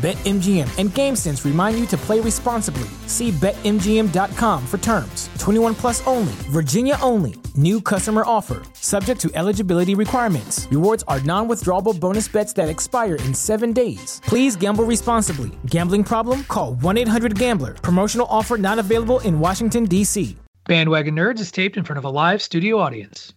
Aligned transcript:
BetMGM 0.00 0.78
and 0.78 0.88
GameSense 0.88 1.44
remind 1.44 1.78
you 1.78 1.84
to 1.88 1.96
play 1.98 2.20
responsibly. 2.20 2.88
See 3.06 3.32
BetMGM.com 3.32 4.66
for 4.66 4.78
terms. 4.78 5.28
21 5.38 5.74
plus 5.74 6.06
only, 6.06 6.32
Virginia 6.48 6.96
only. 7.02 7.34
New 7.54 7.82
customer 7.82 8.22
offer, 8.24 8.62
subject 8.72 9.20
to 9.20 9.30
eligibility 9.34 9.94
requirements. 9.94 10.66
Rewards 10.70 11.04
are 11.06 11.20
non 11.20 11.48
withdrawable 11.48 11.98
bonus 12.00 12.28
bets 12.28 12.54
that 12.54 12.70
expire 12.70 13.16
in 13.16 13.34
seven 13.34 13.74
days. 13.74 14.22
Please 14.24 14.56
gamble 14.56 14.84
responsibly. 14.84 15.50
Gambling 15.66 16.04
problem? 16.04 16.44
Call 16.44 16.76
1 16.76 16.96
800 16.96 17.38
Gambler. 17.38 17.74
Promotional 17.74 18.26
offer 18.30 18.56
not 18.56 18.78
available 18.78 19.20
in 19.20 19.38
Washington, 19.38 19.84
D.C. 19.84 20.34
Bandwagon 20.66 21.14
Nerds 21.14 21.40
is 21.40 21.50
taped 21.50 21.76
in 21.76 21.84
front 21.84 21.98
of 21.98 22.06
a 22.06 22.10
live 22.10 22.40
studio 22.40 22.78
audience. 22.78 23.34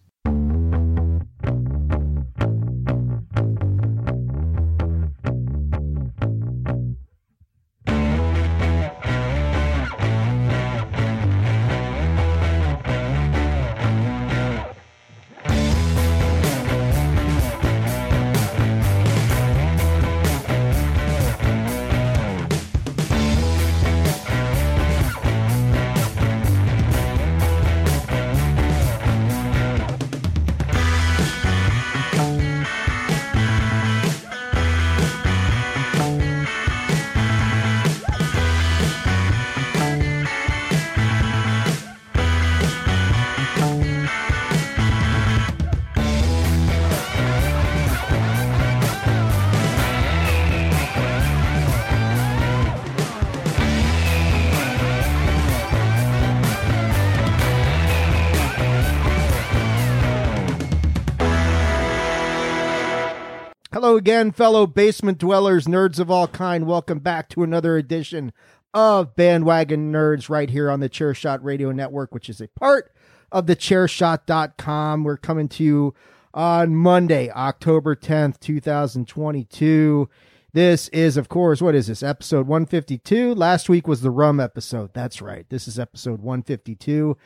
Again, 63.96 64.32
fellow 64.32 64.66
basement 64.66 65.18
dwellers, 65.18 65.66
nerds 65.66 66.00
of 66.00 66.10
all 66.10 66.26
kind. 66.26 66.66
Welcome 66.66 66.98
back 66.98 67.28
to 67.28 67.44
another 67.44 67.76
edition 67.76 68.32
of 68.74 69.14
Bandwagon 69.14 69.92
Nerds 69.92 70.28
right 70.28 70.50
here 70.50 70.68
on 70.68 70.80
the 70.80 70.88
Chairshot 70.88 71.38
Radio 71.42 71.70
Network, 71.70 72.12
which 72.12 72.28
is 72.28 72.40
a 72.40 72.48
part 72.48 72.92
of 73.30 73.46
the 73.46 73.54
chairshot.com. 73.54 75.04
We're 75.04 75.16
coming 75.16 75.48
to 75.50 75.62
you 75.62 75.94
on 76.34 76.74
Monday, 76.74 77.30
October 77.30 77.94
10th, 77.94 78.40
2022. 78.40 80.10
This 80.52 80.88
is, 80.88 81.16
of 81.16 81.28
course, 81.28 81.62
what 81.62 81.76
is 81.76 81.86
this? 81.86 82.02
Episode 82.02 82.48
152. 82.48 83.32
Last 83.34 83.68
week 83.68 83.86
was 83.86 84.00
the 84.00 84.10
rum 84.10 84.40
episode. 84.40 84.92
That's 84.92 85.22
right. 85.22 85.48
This 85.48 85.68
is 85.68 85.78
episode 85.78 86.20
152. 86.20 87.16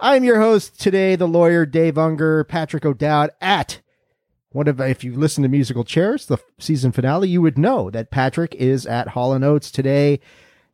I'm 0.00 0.24
your 0.24 0.40
host 0.40 0.80
today, 0.80 1.16
the 1.16 1.28
lawyer 1.28 1.66
Dave 1.66 1.94
Ungar, 1.94 2.48
Patrick 2.48 2.86
O'Dowd 2.86 3.30
at 3.42 3.80
what 4.54 4.68
if, 4.68 4.78
if 4.78 5.02
you 5.02 5.16
listen 5.16 5.42
to 5.42 5.48
musical 5.48 5.82
chairs, 5.82 6.26
the 6.26 6.38
season 6.60 6.92
finale, 6.92 7.28
you 7.28 7.42
would 7.42 7.58
know 7.58 7.90
that 7.90 8.12
Patrick 8.12 8.54
is 8.54 8.86
at 8.86 9.08
Hall 9.08 9.32
and 9.32 9.44
Oates 9.44 9.68
today, 9.68 10.20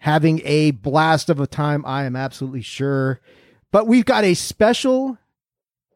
having 0.00 0.42
a 0.44 0.72
blast 0.72 1.30
of 1.30 1.40
a 1.40 1.46
time. 1.46 1.82
I 1.86 2.04
am 2.04 2.14
absolutely 2.14 2.60
sure. 2.60 3.20
But 3.72 3.86
we've 3.86 4.04
got 4.04 4.22
a 4.22 4.34
special 4.34 5.16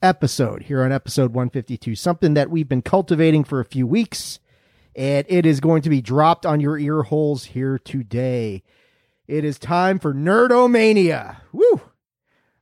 episode 0.01 0.63
here 0.63 0.83
on 0.83 0.93
episode 0.93 1.35
152, 1.35 1.95
something 1.95 2.33
that 2.33 2.49
we've 2.49 2.71
been 2.71 2.81
cultivating 2.81 3.45
for 3.45 3.61
a 3.61 3.67
few 3.67 3.87
weeks, 3.87 4.39
and 4.97 5.27
it 5.29 5.45
is 5.45 5.61
going 5.61 5.83
to 5.83 5.91
be 5.91 6.01
dropped 6.01 6.47
on 6.47 6.61
your 6.61 6.79
ear 6.79 7.03
holes 7.03 7.45
here 7.45 7.79
today. 7.79 8.63
It 9.29 9.45
is 9.45 9.59
time 9.59 9.99
for 9.99 10.15
Nerdomania. 10.15 11.37
Woo! 11.53 11.83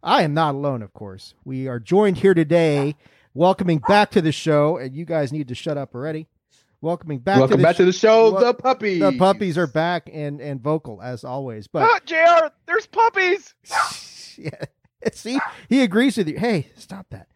I 0.03 0.23
am 0.25 0.35
not 0.35 0.57
alone, 0.57 0.83
of 0.83 0.93
course. 0.93 1.35
We 1.45 1.69
are 1.69 1.79
joined 1.79 2.17
here 2.17 2.35
today 2.35 2.97
welcoming 3.35 3.79
back 3.79 4.11
to 4.13 4.21
the 4.21 4.33
show, 4.33 4.77
and 4.79 4.95
you 4.95 5.05
guys 5.05 5.33
need 5.33 5.49
to 5.49 5.55
shut 5.55 5.77
up 5.79 5.95
already. 5.95 6.27
Welcoming 6.81 7.21
back 7.21 7.39
Welcome 7.39 7.53
to 7.53 7.57
the 7.59 7.63
back 7.63 7.75
sh- 7.77 7.79
to 7.79 7.85
the 7.85 7.93
show, 7.93 8.33
Wel- 8.33 8.45
the 8.45 8.55
puppies. 8.55 8.99
The 9.01 9.13
puppies 9.13 9.57
are 9.57 9.69
back 9.69 10.11
and 10.13 10.41
and 10.41 10.61
vocal 10.61 11.01
as 11.01 11.23
always. 11.23 11.69
But 11.69 11.85
Ah, 11.85 12.01
Jr. 12.05 12.49
There's 12.67 12.87
puppies. 12.89 13.55
yeah, 14.37 14.51
see, 15.13 15.39
he 15.69 15.83
agrees 15.83 16.17
with 16.17 16.29
you. 16.29 16.39
Hey, 16.39 16.71
stop 16.77 17.07
that. 17.11 17.29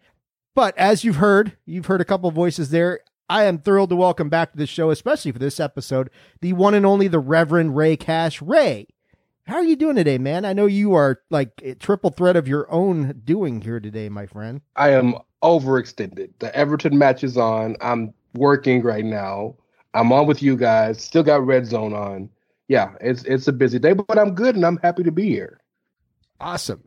But 0.56 0.76
as 0.76 1.04
you've 1.04 1.16
heard, 1.16 1.56
you've 1.64 1.86
heard 1.86 2.00
a 2.00 2.04
couple 2.04 2.28
voices 2.32 2.70
there. 2.70 3.00
I 3.28 3.44
am 3.44 3.58
thrilled 3.58 3.90
to 3.90 3.96
welcome 3.96 4.28
back 4.28 4.52
to 4.52 4.56
the 4.58 4.66
show, 4.66 4.90
especially 4.90 5.32
for 5.32 5.38
this 5.38 5.60
episode, 5.60 6.10
the 6.40 6.52
one 6.52 6.74
and 6.74 6.86
only 6.86 7.06
the 7.08 7.18
Reverend 7.18 7.76
Rey 7.76 7.96
Cash. 7.96 8.40
Rey, 8.42 8.86
how 9.46 9.56
are 9.56 9.64
you 9.64 9.76
doing 9.76 9.96
today, 9.96 10.18
man? 10.18 10.44
I 10.44 10.52
know 10.52 10.66
you 10.66 10.94
are 10.94 11.20
like 11.30 11.60
a 11.62 11.74
triple 11.74 12.10
threat 12.10 12.36
of 12.36 12.48
your 12.48 12.70
own 12.70 13.22
doing 13.24 13.60
here 13.60 13.78
today, 13.78 14.08
my 14.08 14.26
friend. 14.26 14.60
I 14.74 14.90
am 14.90 15.14
overextended. 15.42 16.30
The 16.40 16.54
Everton 16.54 16.98
match 16.98 17.22
is 17.22 17.36
on. 17.36 17.76
I'm 17.80 18.12
working 18.34 18.82
right 18.82 19.04
now. 19.04 19.54
I'm 19.94 20.12
on 20.12 20.26
with 20.26 20.42
you 20.42 20.56
guys. 20.56 21.02
Still 21.02 21.22
got 21.22 21.46
Red 21.46 21.66
Zone 21.66 21.94
on. 21.94 22.28
Yeah, 22.68 22.94
it's 23.00 23.22
it's 23.24 23.46
a 23.46 23.52
busy 23.52 23.78
day, 23.78 23.92
but 23.92 24.18
I'm 24.18 24.34
good 24.34 24.56
and 24.56 24.66
I'm 24.66 24.78
happy 24.78 25.04
to 25.04 25.12
be 25.12 25.28
here. 25.28 25.60
Awesome. 26.40 26.82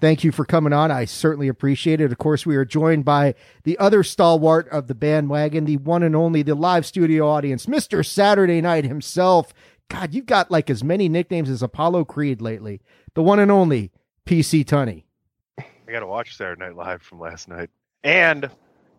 Thank 0.00 0.24
you 0.24 0.32
for 0.32 0.44
coming 0.44 0.72
on. 0.72 0.90
I 0.90 1.04
certainly 1.04 1.46
appreciate 1.46 2.00
it. 2.00 2.10
Of 2.10 2.18
course, 2.18 2.44
we 2.44 2.56
are 2.56 2.64
joined 2.64 3.04
by 3.04 3.36
the 3.62 3.78
other 3.78 4.02
stalwart 4.02 4.68
of 4.70 4.88
the 4.88 4.94
bandwagon, 4.94 5.66
the 5.66 5.76
one 5.76 6.02
and 6.02 6.16
only, 6.16 6.42
the 6.42 6.56
live 6.56 6.84
studio 6.84 7.28
audience, 7.28 7.66
Mr. 7.66 8.04
Saturday 8.04 8.60
Night 8.60 8.84
himself. 8.84 9.54
God, 9.88 10.14
you've 10.14 10.26
got 10.26 10.50
like 10.50 10.70
as 10.70 10.82
many 10.82 11.08
nicknames 11.08 11.50
as 11.50 11.62
Apollo 11.62 12.06
Creed 12.06 12.40
lately. 12.40 12.80
The 13.14 13.22
one 13.22 13.38
and 13.38 13.50
only 13.50 13.92
PC 14.26 14.64
Tunney. 14.64 15.04
I 15.58 15.92
got 15.92 16.00
to 16.00 16.06
watch 16.06 16.36
Saturday 16.36 16.60
Night 16.64 16.76
Live 16.76 17.02
from 17.02 17.20
last 17.20 17.48
night, 17.48 17.70
and 18.02 18.50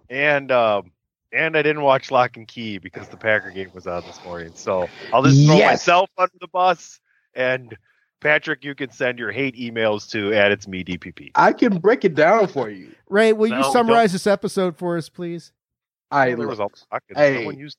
and 0.10 0.52
um, 0.52 0.92
and 1.34 1.58
I 1.58 1.62
didn't 1.64 1.82
watch 1.82 2.12
Locke 2.12 2.38
and 2.38 2.48
Key 2.48 2.78
because 2.78 3.10
the 3.10 3.18
Packer 3.18 3.52
game 3.52 3.72
was 3.74 3.88
on 3.88 4.04
this 4.04 4.24
morning. 4.24 4.52
So 4.56 4.88
I'll 5.12 5.24
just 5.24 5.46
throw 5.46 5.58
Yes. 5.58 5.72
myself 5.72 6.10
under 6.18 6.36
the 6.40 6.48
bus. 6.48 7.00
And 7.34 7.76
Patrick, 8.22 8.64
you 8.64 8.76
can 8.76 8.92
send 8.92 9.20
your 9.20 9.32
hate 9.32 9.56
emails 9.56 10.10
to 10.12 10.34
at 10.34 10.52
it's 10.52 10.68
me 10.68 10.84
DPP. 10.84 11.32
I 11.36 11.52
can 11.52 11.80
break 11.80 12.06
it 12.06 12.16
down 12.16 12.48
for 12.48 12.70
you. 12.70 12.94
Rey, 13.10 13.34
will 13.34 13.50
No, 13.50 13.58
you 13.58 13.64
summarize 13.72 14.14
this 14.14 14.26
episode 14.28 14.78
for 14.78 14.96
us, 14.98 15.10
please? 15.10 15.52
I 16.12 16.34
there 16.36 16.48
was 16.48 16.60
a 16.60 16.70
pocket. 16.90 17.18
Hey. 17.18 17.36
Someone 17.38 17.60
used 17.60 17.78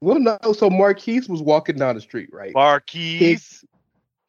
want 0.00 0.22
no. 0.22 0.52
So 0.52 0.70
Marquise 0.70 1.28
was 1.28 1.42
walking 1.42 1.76
down 1.76 1.94
the 1.94 2.00
street, 2.00 2.30
right? 2.32 2.54
Marquise. 2.54 3.64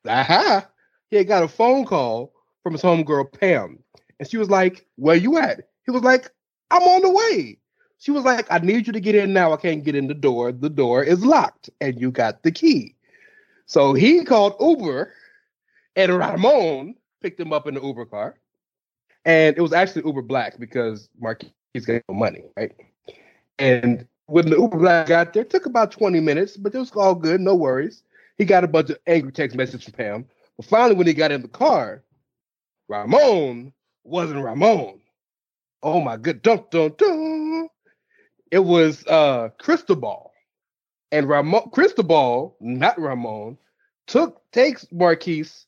Aha! 0.07 0.68
He 1.10 1.18
had 1.18 1.27
got 1.27 1.44
a 1.44 1.48
phone 1.48 1.86
call 1.86 2.33
from 2.63 2.74
his 2.74 2.81
homegirl 2.81 3.38
Pam, 3.39 3.80
and 4.19 4.30
she 4.30 4.38
was 4.38 4.50
like, 4.50 4.86
"Where 4.95 5.16
you 5.16 5.38
at?" 5.38 5.69
He 5.86 5.92
was 5.92 6.04
like, 6.04 6.30
"I'm 6.71 6.83
on 6.83 7.01
the 7.01 7.10
way." 7.10 7.57
She 7.98 8.12
was 8.12 8.24
like, 8.24 8.48
"I 8.50 8.60
need 8.60 8.88
you 8.88 8.94
to 8.94 9.00
get 9.00 9.16
in 9.16 9.33
now. 9.33 9.51
I 9.51 9.57
can't 9.57 9.83
get 9.83 9.95
in 9.95 10.07
the 10.07 10.13
door. 10.13 10.51
The 10.51 10.69
door 10.69 11.04
is 11.04 11.25
locked, 11.25 11.69
and 11.81 12.00
you 12.00 12.12
got 12.12 12.44
the 12.44 12.51
key." 12.51 12.95
So 13.65 13.94
he 13.94 14.24
called 14.24 14.56
Uber, 14.60 15.13
and 15.95 16.18
Ramon 16.18 16.95
picked 17.22 17.39
him 17.39 17.54
up 17.54 17.68
in 17.68 17.74
the 17.74 17.81
Uber 17.81 18.06
car, 18.06 18.39
and 19.25 19.57
it 19.57 19.62
was 19.62 19.74
actually 19.74 20.04
Uber 20.06 20.22
Black 20.22 20.57
because 20.57 21.10
Marquise 21.19 21.51
got 21.86 22.01
no 22.07 22.15
money, 22.15 22.44
right? 22.56 22.72
And 23.60 24.07
when 24.29 24.49
the 24.49 24.57
Uber 24.57 24.77
Black 24.77 25.07
got 25.07 25.33
there, 25.33 25.43
took 25.43 25.65
about 25.65 25.91
20 25.91 26.19
minutes, 26.19 26.57
but 26.57 26.73
it 26.73 26.77
was 26.77 26.91
all 26.91 27.15
good, 27.15 27.41
no 27.41 27.55
worries. 27.55 28.03
He 28.37 28.45
got 28.45 28.63
a 28.63 28.67
bunch 28.67 28.89
of 28.89 28.97
angry 29.07 29.31
text 29.31 29.55
messages 29.57 29.83
from 29.83 29.93
Pam. 29.93 30.25
But 30.57 30.65
finally, 30.65 30.95
when 30.95 31.07
he 31.07 31.13
got 31.13 31.31
in 31.31 31.41
the 31.41 31.47
car, 31.47 32.03
Ramon 32.87 33.73
wasn't 34.03 34.43
Ramon. 34.43 34.99
Oh 35.81 36.01
my 36.01 36.17
good 36.17 36.41
dun 36.41 36.63
dun 36.71 36.93
dun. 36.97 37.69
It 38.51 38.59
was 38.59 39.05
uh 39.07 39.49
Cristobal. 39.59 40.31
And 41.11 41.27
Ramon 41.27 41.69
Cristobal, 41.71 42.55
not 42.59 42.99
Ramon, 42.99 43.57
took 44.07 44.41
takes 44.51 44.85
Marquise 44.91 45.65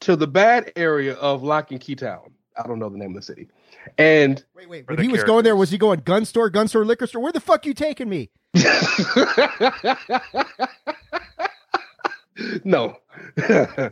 to 0.00 0.16
the 0.16 0.26
bad 0.26 0.72
area 0.76 1.14
of 1.14 1.42
Locke 1.42 1.72
and 1.72 1.80
Key 1.80 1.96
Town. 1.96 2.32
I 2.56 2.66
don't 2.66 2.78
know 2.78 2.88
the 2.88 2.98
name 2.98 3.10
of 3.10 3.16
the 3.16 3.22
city. 3.22 3.48
And 3.96 4.44
Wait, 4.54 4.68
wait. 4.68 4.86
When 4.88 4.96
the 4.96 5.02
he 5.02 5.08
was 5.08 5.24
going 5.24 5.44
there, 5.44 5.56
was 5.56 5.70
he 5.70 5.78
going 5.78 6.00
gun 6.00 6.24
store, 6.24 6.50
gun 6.50 6.68
store, 6.68 6.84
liquor 6.84 7.06
store? 7.06 7.22
Where 7.22 7.32
the 7.32 7.40
fuck 7.40 7.64
you 7.66 7.74
taking 7.74 8.08
me? 8.08 8.30
no. 12.64 12.96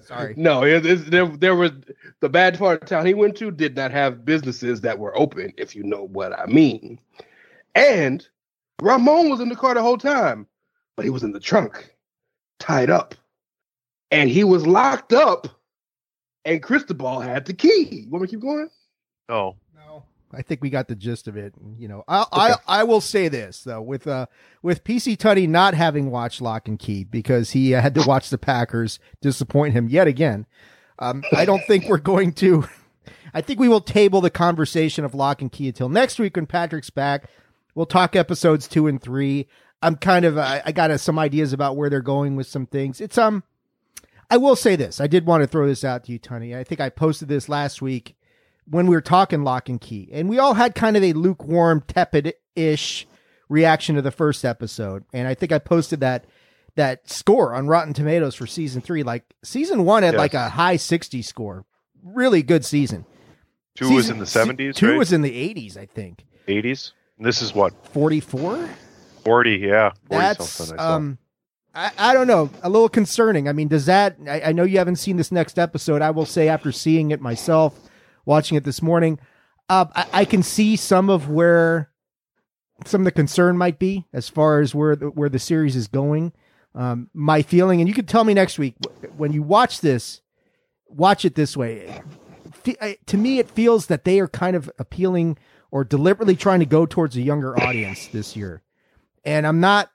Sorry. 0.03 0.35
No, 0.37 0.63
it, 0.65 0.87
it's- 0.87 1.09
there, 1.09 1.27
there 1.27 1.55
was 1.57 1.73
the 2.21 2.29
bad 2.29 2.59
part 2.59 2.83
of 2.83 2.89
town 2.89 3.07
he 3.07 3.15
went 3.15 3.37
to 3.39 3.51
did 3.51 3.75
not 3.77 3.91
have 3.91 4.25
businesses 4.25 4.81
that 4.83 4.99
were 4.99 5.17
open, 5.19 5.53
if 5.57 5.75
you 5.75 5.83
know 5.83 6.05
what 6.05 6.39
I 6.39 6.47
mean. 6.47 7.01
And 7.75 8.27
Ramon 8.81 9.29
was 9.31 9.41
in 9.41 9.49
the 9.49 9.57
car 9.57 9.75
the 9.75 9.83
whole 9.83 9.99
time, 9.99 10.47
but 10.97 11.05
he 11.05 11.11
was 11.11 11.23
in 11.25 11.33
the 11.33 11.41
trunk, 11.41 11.95
tied 12.59 12.91
up. 12.91 13.15
And 14.13 14.31
he 14.31 14.45
was 14.45 14.67
locked 14.67 15.13
up, 15.13 15.49
and 16.45 16.63
Cristobal 16.63 17.19
had 17.21 17.45
the 17.45 17.53
key. 17.55 18.05
You 18.05 18.09
want 18.09 18.23
me 18.23 18.29
to 18.29 18.31
keep 18.31 18.41
going? 18.41 18.69
No. 19.29 19.57
I 20.33 20.43
think 20.43 20.63
we 20.63 20.71
got 20.71 20.89
the 20.89 20.97
gist 20.97 21.29
of 21.29 21.37
it. 21.37 21.55
You 21.79 21.89
know, 21.89 22.05
I 22.09 22.27
I, 22.33 22.55
I 22.67 22.85
will 22.85 23.01
say 23.01 23.29
this 23.29 23.63
though 23.63 23.81
with 23.81 24.07
uh 24.07 24.27
with 24.63 24.85
PC 24.85 25.17
Tunney 25.17 25.49
not 25.49 25.75
having 25.75 26.11
watched 26.11 26.41
Locke 26.41 26.69
and 26.69 26.79
Key 26.79 27.05
because 27.05 27.53
he 27.53 27.71
had 27.71 27.95
to 27.95 28.07
watch 28.07 28.31
the 28.31 28.39
Packers 28.39 28.99
disappoint 29.21 29.75
him 29.75 29.89
yet 29.89 30.07
again. 30.07 30.47
Um, 30.99 31.23
I 31.35 31.45
don't 31.45 31.63
think 31.67 31.89
we're 31.89 31.99
going 31.99 32.33
to. 32.35 32.67
I 33.35 33.41
think 33.41 33.61
we 33.61 33.69
will 33.69 33.81
table 33.81 34.21
the 34.21 34.31
conversation 34.31 35.05
of 35.05 35.15
Locke 35.15 35.43
and 35.43 35.53
Key 35.53 35.69
until 35.69 35.89
next 35.89 36.19
week 36.19 36.37
when 36.37 36.47
Patrick's 36.47 36.91
back. 36.91 37.29
We'll 37.75 37.87
talk 37.87 38.17
episodes 38.17 38.67
two 38.67 38.87
and 38.87 39.01
three. 39.01 39.47
I'm 39.83 39.97
kind 39.97 40.25
of 40.25 40.39
I, 40.39 40.63
I 40.65 40.73
got 40.73 40.91
uh, 40.91 40.99
some 40.99 41.19
ideas 41.19 41.53
about 41.53 41.77
where 41.77 41.91
they're 41.91 42.01
going 42.01 42.37
with 42.37 42.47
some 42.47 42.67
things. 42.67 43.01
It's 43.01 43.19
um. 43.19 43.45
I 44.29 44.39
will 44.39 44.57
say 44.57 44.75
this. 44.75 45.01
I 45.01 45.07
did 45.07 45.25
want 45.25 45.45
to 45.45 45.47
throw 45.47 45.69
this 45.69 45.85
out 45.85 46.03
to 46.05 46.13
you, 46.13 46.19
Tony. 46.19 46.57
I 46.57 46.65
think 46.65 46.81
I 46.81 46.89
posted 46.89 47.29
this 47.29 47.49
last 47.49 47.81
week 47.81 48.16
when 48.69 48.87
we 48.87 48.97
were 48.97 49.01
talking 49.01 49.43
lock 49.45 49.69
and 49.69 49.81
key, 49.81 50.09
and 50.13 50.29
we 50.29 50.39
all 50.39 50.55
had 50.55 50.75
kind 50.75 50.97
of 50.97 51.03
a 51.05 51.13
lukewarm, 51.13 51.83
tepid 51.87 52.35
ish 52.55 53.07
reaction 53.49 53.95
to 53.97 54.03
the 54.03 54.11
first 54.11 54.45
episode. 54.45 55.05
And 55.13 55.29
I 55.29 55.35
think 55.35 55.53
I 55.53 55.59
posted 55.59 56.01
that 56.01 56.25
that 56.75 57.09
score 57.11 57.55
on 57.55 57.69
Rotten 57.69 57.95
Tomatoes 57.95 58.35
for 58.35 58.47
season 58.47 58.83
three. 58.83 59.03
Like 59.03 59.25
season 59.43 59.85
one 59.85 60.03
had 60.03 60.15
Yes. 60.15 60.19
like 60.19 60.35
a 60.35 60.49
high 60.51 60.77
60 60.77 61.23
score. 61.23 61.65
Really 62.03 62.43
good 62.43 62.65
season. 62.65 63.07
Two 63.75 63.95
was 63.95 64.09
in 64.11 64.19
the 64.19 64.27
se- 64.27 64.41
seventies, 64.41 64.75
Two 64.77 64.91
right? 64.91 64.99
was 64.99 65.13
in 65.13 65.23
the 65.23 65.31
80s, 65.31 65.77
I 65.77 65.87
think. 65.87 66.25
eighties. 66.49 66.93
This 67.19 67.41
is 67.43 67.55
what 67.55 67.73
44? 67.93 68.69
forty. 69.25 69.57
Yeah, 69.57 69.93
40 70.09 70.21
That's 70.23 70.49
something. 70.51 70.79
I 70.79 70.83
saw. 70.83 70.95
um 70.97 71.19
I, 71.75 71.91
I 71.99 72.15
don't 72.15 72.27
know, 72.27 72.49
a 72.63 72.71
little 72.71 72.89
concerning. 72.89 73.49
I 73.49 73.53
mean, 73.53 73.69
does 73.69 73.87
that 73.87 74.17
I, 74.29 74.41
I 74.47 74.53
know 74.53 74.65
you 74.65 74.79
haven't 74.79 74.97
seen 74.97 75.17
this 75.17 75.31
next 75.33 75.59
episode. 75.59 76.01
I 76.03 76.11
will 76.11 76.25
say 76.27 76.49
after 76.49 76.73
seeing 76.73 77.11
it 77.11 77.21
myself, 77.21 77.79
watching 78.27 78.57
it 78.57 78.65
this 78.65 78.83
morning, 78.83 79.19
uh, 79.69 79.87
I, 79.95 80.07
I 80.13 80.25
can 80.25 80.43
see 80.43 80.77
some 80.77 81.09
of 81.09 81.31
where 81.31 81.91
some 82.85 83.01
of 83.01 83.05
the 83.07 83.13
concern 83.13 83.57
might 83.57 83.79
be 83.79 84.07
as 84.13 84.29
far 84.29 84.61
as 84.61 84.75
where 84.75 84.95
the, 84.95 85.07
where 85.07 85.31
the 85.31 85.39
series 85.39 85.75
is 85.75 85.89
going. 85.89 86.33
Um, 86.75 87.09
my 87.15 87.41
feeling, 87.41 87.81
and 87.81 87.89
you 87.89 87.95
can 87.95 88.05
tell 88.05 88.25
me 88.25 88.35
next 88.35 88.59
week 88.59 88.75
when 89.17 89.33
you 89.33 89.43
watch 89.43 89.81
this, 89.81 90.21
watch 90.87 91.25
it 91.25 91.35
this 91.35 91.57
way. 91.57 92.03
To 93.07 93.17
me, 93.17 93.39
it 93.39 93.49
feels 93.49 93.87
that 93.87 94.05
they 94.05 94.21
are 94.21 94.29
kind 94.29 94.55
of 94.55 94.71
appealing 94.79 95.39
or 95.71 95.85
deliberately 95.85 96.37
trying 96.37 96.61
to 96.61 96.67
go 96.67 96.85
towards 96.85 97.17
a 97.17 97.23
younger 97.23 97.59
audience 97.59 98.09
this 98.09 98.37
year, 98.37 98.63
and 99.25 99.47
I'm 99.47 99.61
not 99.61 99.91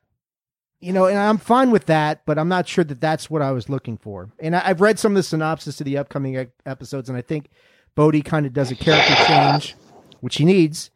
you 0.82 0.92
know, 0.92 1.06
and 1.06 1.18
I'm 1.18 1.38
fine 1.38 1.70
with 1.70 1.86
that, 1.86 2.26
but 2.26 2.40
I'm 2.40 2.50
not 2.50 2.68
sure 2.68 2.84
that 2.84 3.00
that's 3.00 3.30
what 3.30 3.44
I 3.44 3.52
was 3.52 3.70
looking 3.70 3.98
for. 3.98 4.32
And 4.40 4.56
I, 4.56 4.64
I've 4.66 4.82
read 4.82 4.98
some 4.98 5.12
of 5.12 5.18
the 5.18 5.24
synopsis 5.24 5.80
of 5.80 5.86
the 5.86 5.98
upcoming 5.98 6.48
episodes, 6.66 7.08
and 7.08 7.18
I 7.18 7.22
think 7.22 7.50
Bode 7.96 8.24
kind 8.26 8.46
of 8.46 8.54
does 8.54 8.72
a 8.72 8.76
character 8.76 9.16
change, 9.26 9.76
which 10.22 10.38
he 10.38 10.46
needs. 10.46 10.92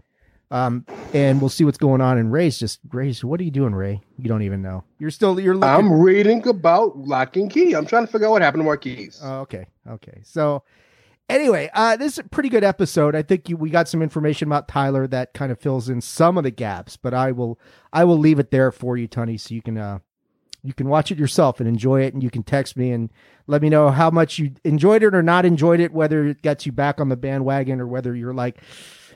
Um, 0.51 0.85
and 1.13 1.41
we'll 1.41 1.49
see 1.49 1.65
what's 1.65 1.77
going 1.77 2.01
on. 2.01 2.17
And 2.17 2.31
Rey's 2.31 2.59
just 2.59 2.79
Rey's. 2.91 3.23
What 3.23 3.39
are 3.39 3.43
you 3.43 3.51
doing, 3.51 3.73
Rey? 3.73 4.01
You 4.17 4.29
don't 4.29 4.43
even 4.43 4.61
know. 4.61 4.83
You're 4.99 5.11
still 5.11 5.39
you're 5.39 5.55
looking. 5.55 5.69
I'm 5.69 5.91
reading 5.91 6.47
about 6.47 6.97
Locke 6.97 7.35
and 7.35 7.49
Key. 7.49 7.73
I'm 7.73 7.85
trying 7.85 8.05
to 8.05 8.11
figure 8.11 8.27
out 8.27 8.31
what 8.31 8.41
happened 8.41 8.61
to 8.61 8.65
Marquise. 8.65 9.19
Oh, 9.23 9.39
okay. 9.39 9.65
Okay. 9.87 10.21
So 10.23 10.63
anyway, 11.29 11.69
uh, 11.73 11.97
this 11.97 12.13
is 12.13 12.19
a 12.19 12.23
pretty 12.23 12.49
good 12.49 12.63
episode. 12.63 13.15
I 13.15 13.23
think 13.23 13.49
you, 13.49 13.57
we 13.57 13.69
got 13.69 13.87
some 13.87 14.01
information 14.01 14.47
about 14.47 14.67
Tyler 14.67 15.07
that 15.07 15.33
kind 15.33 15.51
of 15.51 15.59
fills 15.59 15.89
in 15.89 15.99
some 15.99 16.37
of 16.37 16.43
the 16.43 16.51
gaps, 16.51 16.95
but 16.95 17.13
I 17.13 17.31
will, 17.31 17.59
I 17.91 18.03
will 18.03 18.17
leave 18.17 18.39
it 18.39 18.51
there 18.51 18.71
for 18.71 18.97
you, 18.97 19.07
Tony, 19.07 19.37
so 19.37 19.53
you 19.53 19.61
can, 19.61 19.77
uh, 19.77 19.99
you 20.65 20.73
can 20.73 20.89
watch 20.89 21.11
it 21.11 21.19
yourself 21.19 21.59
and 21.59 21.69
enjoy 21.69 22.01
it. 22.01 22.13
And 22.13 22.23
you 22.23 22.29
can 22.29 22.43
text 22.43 22.75
me 22.75 22.91
and 22.91 23.11
let 23.47 23.61
me 23.61 23.69
know 23.69 23.89
how 23.89 24.09
much 24.09 24.39
you 24.39 24.51
enjoyed 24.63 25.03
it 25.03 25.13
or 25.13 25.21
not 25.21 25.45
enjoyed 25.45 25.79
it, 25.79 25.93
whether 25.93 26.25
it 26.25 26.41
gets 26.41 26.65
you 26.65 26.71
back 26.71 26.99
on 26.99 27.09
the 27.09 27.15
bandwagon 27.15 27.79
or 27.79 27.87
whether 27.87 28.15
you're 28.15 28.33
like, 28.33 28.57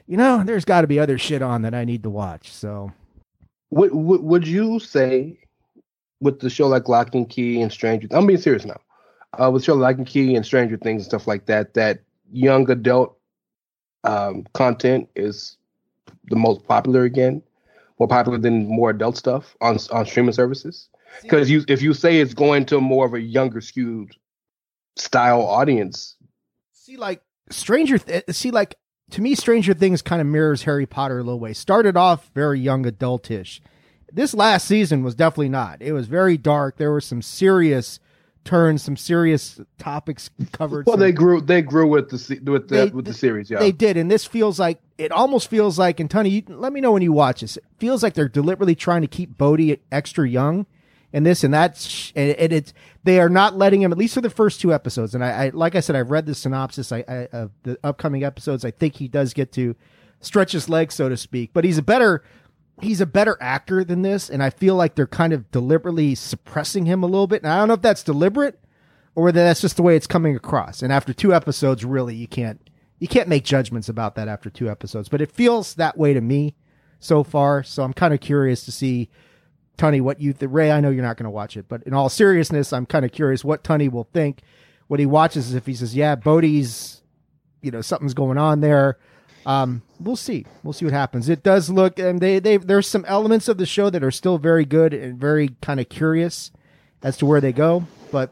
you 0.08 0.18
know, 0.18 0.44
there's 0.44 0.66
got 0.66 0.82
to 0.82 0.88
be 0.88 1.00
other 1.00 1.18
shit 1.18 1.42
on 1.42 1.64
that 1.64 1.74
I 1.74 1.86
need 1.86 2.04
to 2.04 2.10
watch. 2.10 2.52
So 2.52 2.92
Would, 3.72 3.94
would 3.94 4.22
would 4.22 4.48
you 4.48 4.80
say 4.80 5.40
with 6.22 6.40
the 6.40 6.50
show 6.50 6.68
like 6.68 6.90
Locke 6.90 7.16
and 7.16 7.30
Key 7.30 7.62
and 7.62 7.72
Stranger? 7.72 8.08
I'm 8.12 8.28
being 8.28 8.40
serious 8.40 8.66
now. 8.66 8.80
Uh, 9.40 9.52
with 9.52 9.64
show 9.64 9.76
like 9.76 9.92
Locke 9.94 9.98
and 10.00 10.08
Key 10.08 10.36
and 10.36 10.46
Stranger 10.46 10.78
Things 10.78 11.04
and 11.04 11.10
stuff 11.10 11.28
like 11.28 11.46
that, 11.46 11.74
that 11.76 12.02
young 12.32 12.70
adult 12.70 13.18
um, 14.04 14.46
content 14.54 15.08
is 15.16 15.58
the 16.30 16.36
most 16.36 16.68
popular 16.68 17.04
again, 17.04 17.42
more 18.00 18.08
popular 18.08 18.38
than 18.38 18.68
more 18.68 18.90
adult 18.90 19.18
stuff 19.18 19.56
on 19.62 19.78
on 19.92 20.06
streaming 20.06 20.34
services. 20.34 20.90
Because 21.22 21.50
you, 21.50 21.64
if 21.68 21.82
you 21.82 21.94
say 21.94 22.20
it's 22.20 22.34
going 22.34 22.66
to 22.68 22.80
more 22.80 23.06
of 23.06 23.14
a 23.14 23.20
younger 23.22 23.62
skewed 23.62 24.16
style 24.96 25.42
audience, 25.42 26.16
See, 26.74 26.98
like 26.98 27.22
Stranger, 27.50 27.98
Th- 27.98 28.24
uh, 28.28 28.32
see, 28.32 28.52
like 28.52 28.76
to 29.12 29.22
me, 29.22 29.36
Stranger 29.36 29.74
Things 29.74 30.02
kind 30.02 30.22
of 30.22 30.28
mirrors 30.28 30.64
Harry 30.64 30.86
Potter 30.86 31.20
a 31.20 31.24
little 31.24 31.40
way. 31.40 31.54
Started 31.54 31.96
off 31.98 32.30
very 32.34 32.60
young 32.60 32.84
adultish. 32.86 33.60
This 34.12 34.34
last 34.34 34.66
season 34.68 35.04
was 35.04 35.14
definitely 35.16 35.50
not. 35.50 35.82
It 35.82 35.92
was 35.94 36.08
very 36.08 36.38
dark. 36.38 36.78
There 36.78 36.92
were 36.92 37.02
some 37.02 37.22
serious 37.22 38.00
turns, 38.44 38.82
some 38.82 38.98
serious 38.98 39.60
topics 39.78 40.32
covered. 40.52 40.86
well, 40.88 40.94
some- 40.96 41.02
they 41.02 41.12
grew 41.12 41.42
they 41.42 41.62
grew 41.62 41.88
with 41.88 42.10
the 42.10 42.40
with 42.52 42.70
the 42.70 42.76
They- 42.76 42.90
with 42.90 43.06
the 43.06 43.14
series. 43.14 43.50
Yeah, 43.52 43.60
They 43.60 43.72
did, 43.72 43.98
and 43.98 44.10
this 44.10 44.26
feels 44.26 44.60
like 44.60 44.80
it 44.98 45.12
almost 45.12 45.48
feels 45.50 45.78
like. 45.78 46.00
And 46.00 46.10
Tony, 46.10 46.30
you, 46.30 46.44
let 46.48 46.74
me 46.74 46.82
know 46.82 46.92
when 46.92 47.02
you 47.04 47.12
watch 47.14 47.42
this. 47.42 47.58
It 47.58 47.66
feels 47.78 48.02
like 48.02 48.14
they're 48.16 48.28
deliberately 48.30 48.76
trying 48.76 49.02
to 49.02 49.08
keep 49.08 49.38
Bode 49.38 49.80
extra 49.92 50.28
young, 50.28 50.66
and 51.14 51.26
this 51.26 51.44
and 51.44 51.54
that's 51.54 52.12
and, 52.16 52.32
and 52.32 52.54
it's 52.54 52.74
they 53.04 53.20
are 53.20 53.30
not 53.30 53.58
letting 53.58 53.82
him 53.82 53.92
at 53.92 53.98
least 53.98 54.14
for 54.14 54.22
the 54.22 54.30
first 54.30 54.62
two 54.62 54.74
episodes. 54.74 55.16
And 55.16 55.24
I, 55.24 55.46
I 55.46 55.50
like 55.50 55.76
I 55.76 55.80
said, 55.80 55.96
I've 55.96 56.12
read 56.12 56.26
the 56.26 56.36
synopsis 56.36 56.92
I, 56.92 57.04
I, 57.08 57.28
of 57.32 57.52
the 57.64 57.78
upcoming 57.84 58.24
episodes. 58.24 58.64
I 58.66 58.72
think 58.72 58.96
he 58.96 59.08
does 59.08 59.34
get 59.34 59.52
to 59.54 59.76
stretch 60.20 60.52
his 60.52 60.70
legs, 60.70 60.96
so 60.96 61.10
to 61.10 61.18
speak. 61.18 61.52
But 61.54 61.64
he's 61.64 61.78
a 61.78 61.84
better 61.84 62.24
he's 62.82 63.02
a 63.02 63.06
better 63.06 63.38
actor 63.42 63.84
than 63.84 64.02
this, 64.02 64.30
and 64.30 64.44
I 64.44 64.50
feel 64.50 64.76
like 64.76 64.96
they're 64.96 65.08
kind 65.08 65.34
of 65.34 65.50
deliberately 65.52 66.16
suppressing 66.16 66.86
him 66.86 67.04
a 67.04 67.08
little 67.08 67.28
bit. 67.28 67.44
And 67.44 67.52
I 67.52 67.58
don't 67.58 67.68
know 67.68 67.74
if 67.74 67.82
that's 67.82 68.04
deliberate 68.04 68.60
or 69.16 69.24
whether 69.24 69.44
that's 69.44 69.62
just 69.62 69.76
the 69.76 69.84
way 69.84 69.96
it's 69.96 70.08
coming 70.08 70.36
across. 70.36 70.82
And 70.82 70.94
after 70.94 71.14
two 71.14 71.34
episodes, 71.34 71.84
really, 71.84 72.16
you 72.16 72.28
can't 72.28 72.62
you 73.00 73.08
can't 73.08 73.30
make 73.30 73.46
judgments 73.46 73.90
about 73.90 74.16
that 74.16 74.28
after 74.28 74.50
two 74.50 74.70
episodes. 74.70 75.10
But 75.10 75.22
it 75.22 75.32
feels 75.32 75.76
that 75.76 75.98
way 75.98 76.14
to 76.14 76.22
me 76.22 76.56
so 77.00 77.24
far. 77.24 77.64
So 77.64 77.84
I'm 77.84 77.94
kind 77.94 78.14
of 78.14 78.20
curious 78.20 78.66
to 78.66 78.72
see 78.72 79.10
Tony 79.80 80.02
what 80.02 80.22
you 80.22 80.34
th- 80.34 80.52
Rey. 80.52 80.72
I 80.72 80.80
know 80.82 80.90
you're 80.90 81.04
not 81.04 81.18
going 81.18 81.24
to 81.26 81.32
watch 81.32 81.58
it, 81.58 81.68
but 81.68 81.82
in 81.84 81.94
all 81.94 82.10
seriousness, 82.10 82.72
I'm 82.72 82.86
kind 82.86 83.06
of 83.06 83.12
curious 83.12 83.44
what 83.44 83.64
Tony 83.64 83.88
will 83.88 84.08
think 84.14 84.42
when 84.88 85.00
he 85.00 85.08
watches. 85.08 85.56
If 85.56 85.66
he 85.66 85.74
says, 85.74 85.96
"Yeah, 85.96 86.16
Bode's," 86.16 87.02
you 87.62 87.72
know, 87.72 87.82
something's 87.82 88.14
going 88.14 88.38
on 88.38 88.62
there. 88.62 89.00
Um, 89.46 89.82
we'll 90.00 90.16
see. 90.16 90.46
We'll 90.64 90.74
see 90.74 90.86
what 90.86 90.94
happens. 90.94 91.30
It 91.30 91.42
does 91.42 91.70
look, 91.70 91.98
and 91.98 92.20
they 92.20 92.40
they 92.40 92.58
there's 92.58 92.88
some 92.88 93.06
elements 93.06 93.48
of 93.48 93.58
the 93.58 93.66
show 93.66 93.90
that 93.90 94.04
are 94.04 94.12
still 94.12 94.38
very 94.38 94.66
good 94.66 94.94
and 94.94 95.18
very 95.18 95.56
kind 95.62 95.80
of 95.80 95.90
curious 95.90 96.52
as 97.02 97.18
to 97.18 97.26
where 97.26 97.42
they 97.42 97.54
go, 97.54 97.88
but 98.12 98.30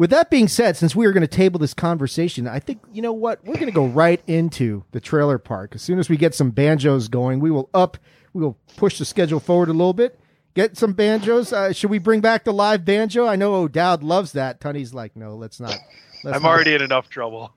with 0.00 0.08
that 0.08 0.30
being 0.30 0.48
said, 0.48 0.78
since 0.78 0.96
we 0.96 1.04
are 1.04 1.12
going 1.12 1.20
to 1.20 1.26
table 1.26 1.58
this 1.58 1.74
conversation, 1.74 2.48
I 2.48 2.58
think 2.58 2.80
you 2.90 3.02
know 3.02 3.12
what 3.12 3.44
we're 3.44 3.56
going 3.56 3.66
to 3.66 3.70
go 3.70 3.84
right 3.84 4.22
into 4.26 4.82
the 4.92 5.00
trailer 5.00 5.36
park. 5.36 5.74
As 5.74 5.82
soon 5.82 5.98
as 5.98 6.08
we 6.08 6.16
get 6.16 6.34
some 6.34 6.52
banjos 6.52 7.08
going, 7.08 7.38
we 7.38 7.50
will 7.50 7.68
up, 7.74 7.98
we 8.32 8.42
will 8.42 8.56
push 8.76 8.98
the 8.98 9.04
schedule 9.04 9.40
forward 9.40 9.68
a 9.68 9.72
little 9.72 9.92
bit. 9.92 10.18
Get 10.54 10.76
some 10.76 10.92
banjos. 10.92 11.52
Uh, 11.52 11.72
should 11.72 11.90
we 11.90 11.98
bring 11.98 12.20
back 12.20 12.44
the 12.44 12.52
live 12.52 12.84
banjo? 12.84 13.26
I 13.26 13.36
know 13.36 13.54
O'Dowd 13.54 14.02
loves 14.02 14.32
that. 14.32 14.60
Tony's 14.60 14.92
like, 14.92 15.14
no, 15.16 15.36
let's 15.36 15.60
not. 15.60 15.76
Let's 16.24 16.36
I'm 16.36 16.42
not. 16.42 16.48
already 16.50 16.74
in 16.74 16.82
enough 16.82 17.08
trouble. 17.08 17.52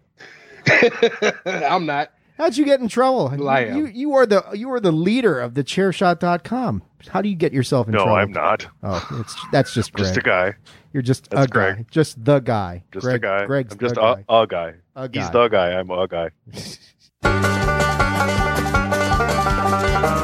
I'm 1.45 1.85
not. 1.85 2.11
How'd 2.37 2.57
you 2.57 2.65
get 2.65 2.79
in 2.79 2.87
trouble? 2.87 3.29
Well, 3.37 3.49
I 3.49 3.61
am. 3.65 3.77
You 3.77 3.85
you 3.87 4.15
are 4.15 4.25
the 4.25 4.43
you 4.53 4.71
are 4.71 4.79
the 4.79 4.91
leader 4.91 5.39
of 5.39 5.53
the 5.53 5.63
chairshot.com. 5.63 6.81
How 7.09 7.21
do 7.21 7.29
you 7.29 7.35
get 7.35 7.53
yourself 7.53 7.87
in 7.87 7.91
No, 7.93 7.99
trouble? 8.05 8.15
I'm 8.15 8.31
not. 8.31 8.65
Oh, 8.81 9.07
it's 9.19 9.35
that's 9.51 9.73
just 9.73 9.93
Greg. 9.93 10.05
Just 10.07 10.17
a 10.17 10.21
guy. 10.21 10.55
You're 10.93 11.03
just 11.03 11.29
That's 11.29 11.45
a 11.45 11.47
guy. 11.47 11.51
Greg. 11.73 11.91
Just 11.91 12.23
the 12.25 12.39
guy. 12.39 12.83
Just 12.91 13.03
Greg, 13.03 13.17
a 13.17 13.19
guy. 13.19 13.45
Greg's 13.45 13.73
I'm 13.73 13.79
just 13.79 13.95
the 13.95 14.01
a, 14.01 14.15
guy. 14.15 14.23
a 14.29 14.47
guy. 14.47 14.73
A 14.95 15.09
guy. 15.09 15.21
He's 15.21 15.29
the 15.31 15.47
guy. 15.47 15.73
I'm 15.73 15.89
a 15.91 16.07
guy. 16.07 16.29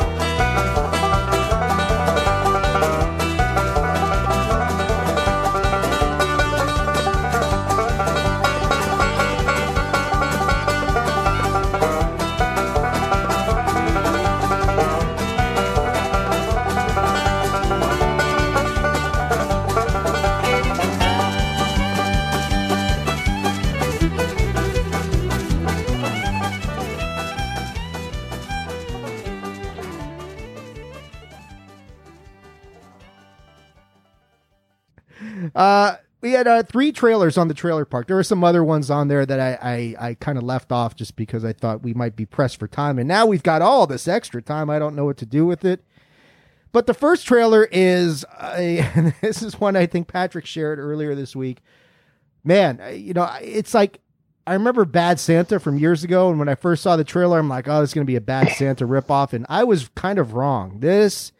Bye. 0.39 0.68
Uh, 35.55 35.95
we 36.21 36.33
had 36.33 36.47
uh, 36.47 36.63
three 36.63 36.91
trailers 36.91 37.37
on 37.37 37.47
the 37.47 37.53
trailer 37.53 37.85
park. 37.85 38.07
There 38.07 38.15
were 38.15 38.23
some 38.23 38.43
other 38.43 38.63
ones 38.63 38.89
on 38.89 39.07
there 39.07 39.25
that 39.25 39.39
I, 39.39 39.95
I, 39.99 40.09
I 40.09 40.13
kind 40.15 40.37
of 40.37 40.43
left 40.43 40.71
off 40.71 40.95
just 40.95 41.15
because 41.15 41.45
I 41.45 41.53
thought 41.53 41.81
we 41.81 41.93
might 41.93 42.15
be 42.15 42.25
pressed 42.25 42.57
for 42.57 42.67
time. 42.67 42.99
And 42.99 43.07
now 43.07 43.25
we've 43.25 43.43
got 43.43 43.61
all 43.61 43.87
this 43.87 44.07
extra 44.07 44.41
time. 44.41 44.69
I 44.69 44.79
don't 44.79 44.95
know 44.95 45.05
what 45.05 45.17
to 45.17 45.25
do 45.25 45.45
with 45.45 45.63
it. 45.63 45.83
But 46.71 46.87
the 46.87 46.93
first 46.93 47.25
trailer 47.25 47.67
is, 47.71 48.25
this 49.21 49.41
is 49.41 49.59
one 49.59 49.75
I 49.75 49.85
think 49.85 50.07
Patrick 50.07 50.45
shared 50.45 50.77
earlier 50.77 51.15
this 51.15 51.35
week. 51.35 51.61
Man, 52.43 52.81
you 52.93 53.13
know, 53.13 53.29
it's 53.41 53.73
like 53.73 53.99
I 54.49 54.53
remember 54.53 54.83
Bad 54.83 55.19
Santa 55.19 55.59
from 55.59 55.77
years 55.77 56.03
ago, 56.03 56.29
and 56.29 56.39
when 56.39 56.49
I 56.49 56.55
first 56.55 56.81
saw 56.81 56.95
the 56.95 57.03
trailer, 57.03 57.37
I'm 57.37 57.49
like, 57.49 57.67
oh, 57.67 57.83
it's 57.83 57.93
going 57.93 58.05
to 58.05 58.09
be 58.09 58.15
a 58.15 58.21
Bad 58.21 58.49
Santa 58.49 58.87
ripoff, 58.87 59.33
and 59.33 59.45
I 59.47 59.63
was 59.63 59.89
kind 59.95 60.17
of 60.17 60.33
wrong. 60.33 60.79
This 60.79 61.31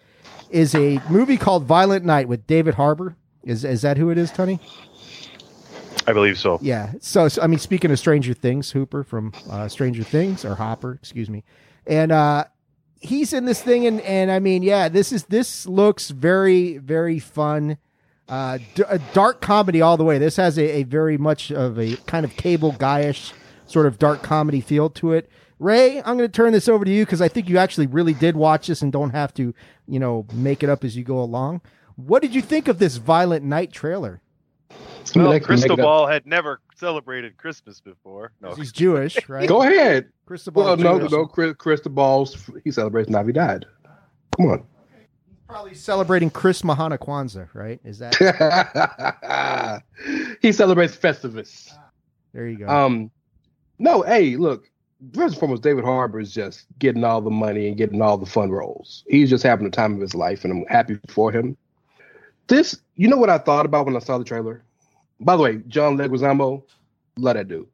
is 0.50 0.76
a 0.76 1.02
movie 1.10 1.38
called 1.38 1.64
Violent 1.64 2.06
Night 2.06 2.28
with 2.28 2.46
David 2.46 2.76
Harbour. 2.76 3.16
Is 3.50 3.66
is 3.66 3.82
that 3.82 3.98
who 3.98 4.10
it 4.10 4.18
is, 4.18 4.32
Tony? 4.32 4.60
I 6.08 6.14
believe 6.14 6.38
so. 6.40 6.60
Yeah. 6.62 6.94
So, 7.02 7.28
so, 7.28 7.42
I 7.42 7.48
mean, 7.48 7.60
speaking 7.60 7.92
of 7.92 8.00
Stranger 8.00 8.34
Things, 8.34 8.72
Hooper 8.72 9.04
from 9.04 9.34
uh, 9.50 9.68
Stranger 9.68 10.04
Things 10.04 10.46
or 10.46 10.56
Hopper, 10.56 10.94
excuse 10.94 11.30
me, 11.30 11.44
and 11.86 12.12
uh, 12.12 12.46
he's 13.00 13.34
in 13.34 13.46
this 13.46 13.62
thing, 13.62 13.86
and 13.86 14.02
and 14.02 14.32
I 14.32 14.40
mean, 14.40 14.64
yeah, 14.64 14.90
this 14.90 15.12
is 15.12 15.26
this 15.26 15.66
looks 15.66 16.10
very 16.10 16.78
very 16.78 17.20
fun. 17.20 17.78
Uh, 18.28 18.60
d- 18.76 18.84
a 18.88 19.00
dark 19.14 19.42
comedy 19.42 19.82
all 19.82 19.98
the 19.98 20.04
way. 20.04 20.20
This 20.20 20.36
has 20.36 20.60
a, 20.60 20.82
a 20.82 20.84
very 20.84 21.18
much 21.18 21.52
of 21.52 21.80
a 21.80 21.96
kind 22.06 22.24
of 22.24 22.36
cable 22.36 22.74
guyish 22.74 23.34
sort 23.66 23.88
of 23.88 23.98
dark 23.98 24.22
comedy 24.22 24.62
feel 24.62 24.90
to 24.92 25.14
it. 25.14 25.30
Rey, 25.58 25.98
I'm 25.98 26.18
going 26.18 26.20
to 26.20 26.30
turn 26.30 26.54
this 26.54 26.70
over 26.70 26.86
to 26.86 26.92
you 26.92 27.06
because 27.06 27.22
I 27.22 27.28
think 27.28 27.50
you 27.50 27.58
actually 27.58 27.88
really 27.88 28.14
did 28.14 28.36
watch 28.36 28.68
this 28.68 28.82
and 28.82 28.92
don't 28.92 29.10
have 29.10 29.34
to, 29.34 29.54
you 29.88 30.00
know, 30.00 30.26
make 30.32 30.64
it 30.64 30.70
up 30.70 30.84
as 30.84 30.96
you 30.96 31.04
go 31.04 31.20
along. 31.20 31.62
What 32.06 32.22
did 32.22 32.34
you 32.34 32.42
think 32.42 32.70
of 32.70 32.80
this 32.80 32.96
Violent 32.96 33.44
Night 33.44 33.74
trailer? 33.74 34.22
I 34.72 34.76
Well, 35.16 35.32
I 35.32 35.40
can 35.40 35.46
Crystal 35.46 35.70
make 35.70 35.80
it 35.80 35.82
up. 35.82 35.86
Ball 35.86 36.08
had 36.08 36.26
never 36.26 36.62
celebrated 36.76 37.36
Christmas 37.36 37.82
before. 37.82 38.32
No, 38.42 38.54
He's 38.54 38.72
Jewish, 38.72 39.18
right? 39.28 39.50
Go 39.50 39.64
ahead. 39.64 40.10
Cristobal 40.26 40.64
Well, 40.64 40.78
no, 40.78 41.00
Jewish. 41.00 41.12
no, 41.12 41.26
Chris, 41.26 41.56
Crystal 41.58 41.92
Balls. 41.92 42.50
He 42.64 42.72
celebrates 42.72 43.10
Navidad. 43.10 43.66
Come 44.38 44.46
on. 44.48 44.64
Probably 45.48 45.74
celebrating 45.74 46.30
Chris 46.30 46.62
Mahana 46.62 46.98
Kwanzaa, 46.98 47.50
right? 47.54 47.80
Is 47.84 48.00
that 48.00 48.16
he 50.42 50.52
celebrates 50.52 50.96
Festivus. 50.96 51.72
there? 52.34 52.48
You 52.48 52.60
go. 52.60 52.68
Um, 52.68 53.12
no, 53.80 54.04
hey, 54.04 54.36
look. 54.38 54.70
First 55.14 55.34
and 55.34 55.40
foremost, 55.40 55.64
David 55.64 55.86
Harbour 55.86 56.20
is 56.20 56.34
just 56.34 56.66
getting 56.78 57.04
all 57.04 57.22
the 57.22 57.32
money 57.32 57.68
and 57.68 57.78
getting 57.78 58.02
all 58.02 58.18
the 58.18 58.26
fun 58.26 58.52
roles. 58.52 59.04
He's 59.08 59.30
just 59.30 59.44
having 59.44 59.66
the 59.66 59.72
time 59.72 59.96
of 59.96 60.02
his 60.02 60.14
life, 60.14 60.44
and 60.44 60.54
I'm 60.54 60.66
happy 60.68 61.00
for 61.08 61.32
him. 61.32 61.58
This, 62.50 62.76
you 62.96 63.08
know 63.08 63.18
what 63.18 63.30
I 63.30 63.38
thought 63.38 63.66
about 63.66 63.86
when 63.86 63.96
I 63.96 64.00
saw 64.00 64.18
the 64.18 64.26
trailer? 64.26 64.64
By 65.20 65.38
the 65.38 65.44
way, 65.44 65.62
John 65.68 65.98
Leguizamo, 65.98 66.64
love 67.18 67.36
that 67.36 67.48
dude. 67.48 67.68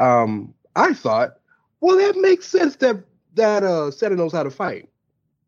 Um, 0.00 0.54
I 0.74 0.94
thought, 0.94 1.36
well, 1.80 1.96
that 1.96 2.16
makes 2.20 2.46
sense 2.46 2.76
that 2.76 3.04
that 3.34 3.62
uh 3.62 3.90
Santa 3.90 4.16
knows 4.16 4.32
how 4.32 4.42
to 4.42 4.50
fight. 4.50 4.88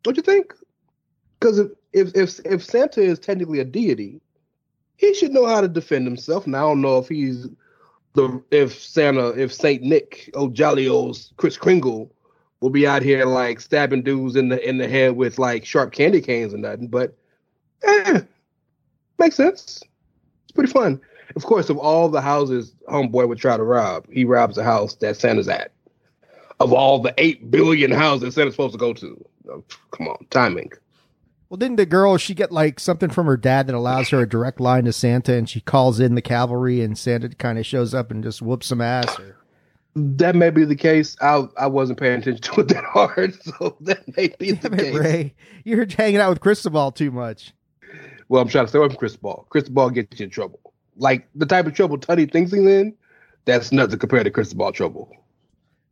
Don't 0.03 0.17
you 0.17 0.23
think? 0.23 0.55
Because 1.41 1.59
if, 1.59 1.71
if 1.93 2.15
if 2.15 2.41
if 2.45 2.65
Santa 2.65 3.01
is 3.01 3.19
technically 3.19 3.61
a 3.61 3.65
deity, 3.65 4.21
he 4.97 5.15
should 5.15 5.33
know 5.33 5.47
how 5.47 5.61
to 5.61 5.69
defend 5.69 6.07
himself. 6.07 6.47
And 6.47 6.57
I 6.57 6.61
don't 6.61 6.81
know 6.81 6.99
if 6.99 7.09
he's 7.09 7.49
the 8.15 8.43
if 8.51 8.79
Santa 8.79 9.29
if 9.31 9.53
Saint 9.53 9.83
Nick 9.83 10.31
oh 10.35 10.51
jolly 10.51 10.89
old 10.89 11.19
Chris 11.37 11.57
Kringle 11.57 12.13
will 12.61 12.71
be 12.71 12.87
out 12.87 13.03
here 13.03 13.25
like 13.27 13.61
stabbing 13.61 14.03
dudes 14.03 14.37
in 14.37 14.49
the 14.49 14.69
in 14.69 14.79
the 14.79 14.89
head 14.89 15.17
with 15.17 15.39
like 15.39 15.65
sharp 15.65 15.93
candy 15.93 16.21
canes 16.21 16.53
or 16.53 16.59
nothing. 16.59 16.89
But 16.89 17.17
eh, 17.85 18.21
makes 19.19 19.37
sense. 19.37 19.83
It's 20.45 20.53
pretty 20.53 20.73
fun. 20.73 21.01
Of 21.37 21.45
course, 21.45 21.71
of 21.71 21.79
all 21.79 22.09
the 22.09 22.21
houses 22.21 22.75
homeboy 22.89 23.29
would 23.29 23.39
try 23.39 23.57
to 23.57 23.63
rob, 23.63 24.07
he 24.11 24.25
robs 24.25 24.57
the 24.57 24.65
house 24.65 24.95
that 24.97 25.17
Santa's 25.17 25.49
at. 25.49 25.73
Of 26.61 26.73
all 26.73 27.01
the 27.01 27.13
eight 27.19 27.51
billion 27.51 27.91
houses 27.91 28.35
Santa's 28.35 28.55
supposed 28.55 28.73
to 28.75 28.79
go 28.79 28.93
to, 28.95 29.25
Oh, 29.51 29.63
come 29.91 30.09
on, 30.09 30.27
timing. 30.31 30.73
well, 31.49 31.59
didn't 31.59 31.77
the 31.77 31.85
girl 31.87 32.17
she 32.17 32.35
get 32.35 32.51
like 32.51 32.81
something 32.81 33.11
from 33.11 33.27
her 33.27 33.37
dad 33.37 33.67
that 33.67 33.75
allows 33.75 34.09
her 34.09 34.21
a 34.21 34.29
direct 34.29 34.59
line 34.61 34.85
to 34.85 34.93
Santa, 34.93 35.35
and 35.35 35.49
she 35.49 35.61
calls 35.61 36.01
in 36.01 36.15
the 36.15 36.23
cavalry, 36.23 36.81
and 36.81 36.97
Santa 36.97 37.29
kind 37.29 37.59
of 37.59 37.67
shows 37.67 37.93
up 37.93 38.11
and 38.11 38.23
just 38.23 38.41
whoops 38.41 38.69
some 38.69 38.81
ass? 38.81 39.19
Or... 39.19 39.37
That 39.97 40.35
may 40.35 40.51
be 40.51 40.65
the 40.65 40.77
case. 40.77 41.17
I 41.21 41.47
I 41.59 41.67
wasn't 41.67 42.01
paying 42.01 42.21
attention 42.21 42.41
to 42.55 42.61
it 42.61 42.69
that 42.69 42.85
hard, 42.85 43.35
so 43.43 43.77
that 43.81 44.17
may 44.17 44.29
be 44.39 44.53
the 44.53 44.73
it, 44.73 44.79
case. 44.79 44.95
Rey, 44.95 45.35
you're 45.65 45.87
hanging 45.87 46.21
out 46.21 46.31
with 46.31 46.41
Cristobal 46.41 46.93
too 46.93 47.11
much. 47.11 47.53
Well, 48.29 48.43
I'm 48.43 48.49
trying 48.49 48.65
to 48.65 48.69
stay 48.69 48.79
away 48.79 48.89
from 48.89 48.97
Chris 48.97 49.17
Ball. 49.17 49.47
Chris 49.51 49.69
Ball 49.69 49.91
gets 49.91 50.19
you 50.19 50.25
in 50.25 50.31
trouble. 50.31 50.61
Like 50.97 51.29
the 51.35 51.47
type 51.47 51.67
of 51.67 51.75
trouble 51.75 51.99
Tunney 51.99 52.31
thinks 52.31 52.53
he's 52.53 52.65
in, 52.67 52.95
that's 53.45 53.73
nothing 53.73 53.99
compared 53.99 54.25
to 54.25 54.31
Chris 54.31 54.53
Ball 54.55 54.73
trouble. 54.73 55.15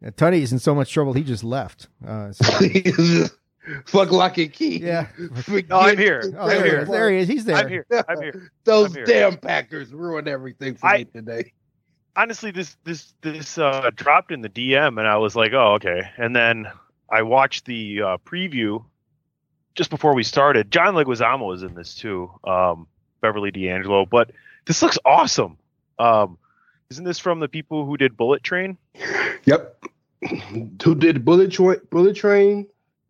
And 0.00 0.16
Tony's 0.16 0.52
in 0.52 0.58
so 0.58 0.74
much 0.74 0.92
trouble 0.92 1.12
he 1.12 1.22
just 1.22 1.44
left. 1.44 1.88
Uh, 2.06 2.32
so- 2.32 2.66
just, 2.68 3.34
Fuck 3.86 4.10
lock 4.10 4.38
and 4.38 4.52
key. 4.52 4.78
yeah. 4.78 5.06
Forget 5.44 5.68
No, 5.68 5.78
I'm 5.78 5.96
here. 5.96 6.20
Oh, 6.36 6.42
I'm 6.42 6.48
there, 6.48 6.64
he 6.64 6.70
here. 6.70 6.80
is. 6.82 6.88
there 6.88 7.10
he 7.12 7.18
is. 7.18 7.28
He's 7.28 7.44
there. 7.44 7.56
I'm 7.56 7.68
here. 7.68 7.86
I'm 8.08 8.20
here. 8.20 8.50
Those 8.64 8.86
I'm 8.88 8.94
here. 8.94 9.04
damn 9.04 9.36
Packers 9.36 9.92
ruined 9.92 10.26
everything 10.26 10.74
for 10.74 10.86
I- 10.88 10.98
me 10.98 11.04
today. 11.04 11.52
honestly, 12.16 12.50
this 12.50 12.76
this 12.82 13.14
this 13.22 13.58
uh, 13.58 13.90
dropped 13.94 14.32
in 14.32 14.40
the 14.40 14.48
DM, 14.48 14.98
and 14.98 15.06
I 15.06 15.16
was 15.18 15.36
like, 15.36 15.52
oh, 15.52 15.74
okay. 15.74 16.02
And 16.16 16.34
then 16.34 16.66
I 17.08 17.22
watched 17.22 17.66
the 17.66 18.02
uh, 18.02 18.16
preview 18.26 18.84
just 19.74 19.90
before 19.90 20.14
we 20.14 20.22
started. 20.22 20.70
John 20.70 20.94
Leguizamo 20.94 21.46
was 21.46 21.62
in 21.62 21.74
this 21.74 21.94
too, 21.94 22.30
um, 22.44 22.86
Beverly 23.20 23.50
D'Angelo. 23.50 24.06
But 24.06 24.32
this 24.66 24.82
looks 24.82 24.98
awesome. 25.04 25.58
Um, 25.98 26.38
isn't 26.90 27.04
this 27.04 27.18
from 27.18 27.40
the 27.40 27.48
people 27.48 27.86
who 27.86 27.96
did 27.96 28.16
Bullet 28.16 28.42
Train? 28.42 28.76
Yep. 29.44 29.84
Who 30.82 30.94
did 30.94 31.24
Bullet 31.24 31.50
Train? 31.50 31.80
Bullet 31.90 32.14
Train, 32.14 32.66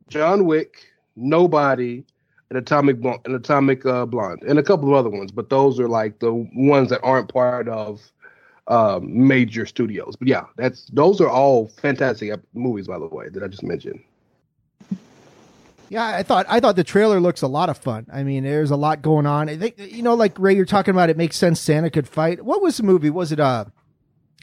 John 0.09 0.47
Wick, 0.47 0.87
Nobody, 1.17 2.05
and 2.49 2.59
Atomic 2.59 3.01
Blonde, 3.01 3.21
and 3.25 3.35
Atomic 3.35 3.85
uh, 3.85 4.07
Blonde, 4.07 4.43
and 4.47 4.59
a 4.59 4.63
couple 4.63 4.89
of 4.89 4.95
other 4.95 5.11
ones. 5.11 5.33
But 5.33 5.51
those 5.51 5.81
are 5.81 5.89
like 5.89 6.21
the 6.21 6.33
ones 6.55 6.91
that 6.91 7.01
aren't 7.03 7.33
part 7.33 7.69
of 7.69 8.01
um, 8.69 9.27
major 9.27 9.67
studios. 9.67 10.17
But 10.17 10.29
yeah, 10.29 10.45
that's 10.57 10.87
those 10.93 11.21
are 11.21 11.29
all 11.29 11.69
fantastic 11.69 12.33
movies, 12.55 12.87
by 12.87 12.99
the 12.99 13.07
way, 13.07 13.29
that 13.31 13.43
I 13.43 13.49
just 13.49 13.63
mentioned. 13.63 14.03
Yeah, 15.93 16.07
I 16.07 16.23
thought 16.23 16.47
I 16.49 16.59
thought 16.59 16.77
the 16.77 16.85
trailer 16.85 17.21
looks 17.21 17.43
a 17.43 17.47
lot 17.47 17.69
of 17.69 17.77
fun. 17.77 18.07
I 18.11 18.23
mean, 18.23 18.45
there's 18.45 18.71
a 18.71 18.77
lot 18.77 19.03
going 19.03 19.27
on. 19.27 19.51
I 19.51 19.59
think 19.59 19.79
you 19.79 20.03
know, 20.03 20.15
like 20.15 20.39
Rey, 20.39 20.57
you're 20.57 20.65
talking 20.65 20.93
about. 20.95 21.11
It 21.11 21.19
makes 21.19 21.37
sense. 21.37 21.61
Santa 21.61 21.91
could 21.91 22.09
fight. 22.09 22.47
What 22.47 22.63
was 22.63 22.79
the 22.79 22.83
movie? 22.83 23.11
Was 23.11 23.31
it 23.31 23.39
uh, 23.39 23.67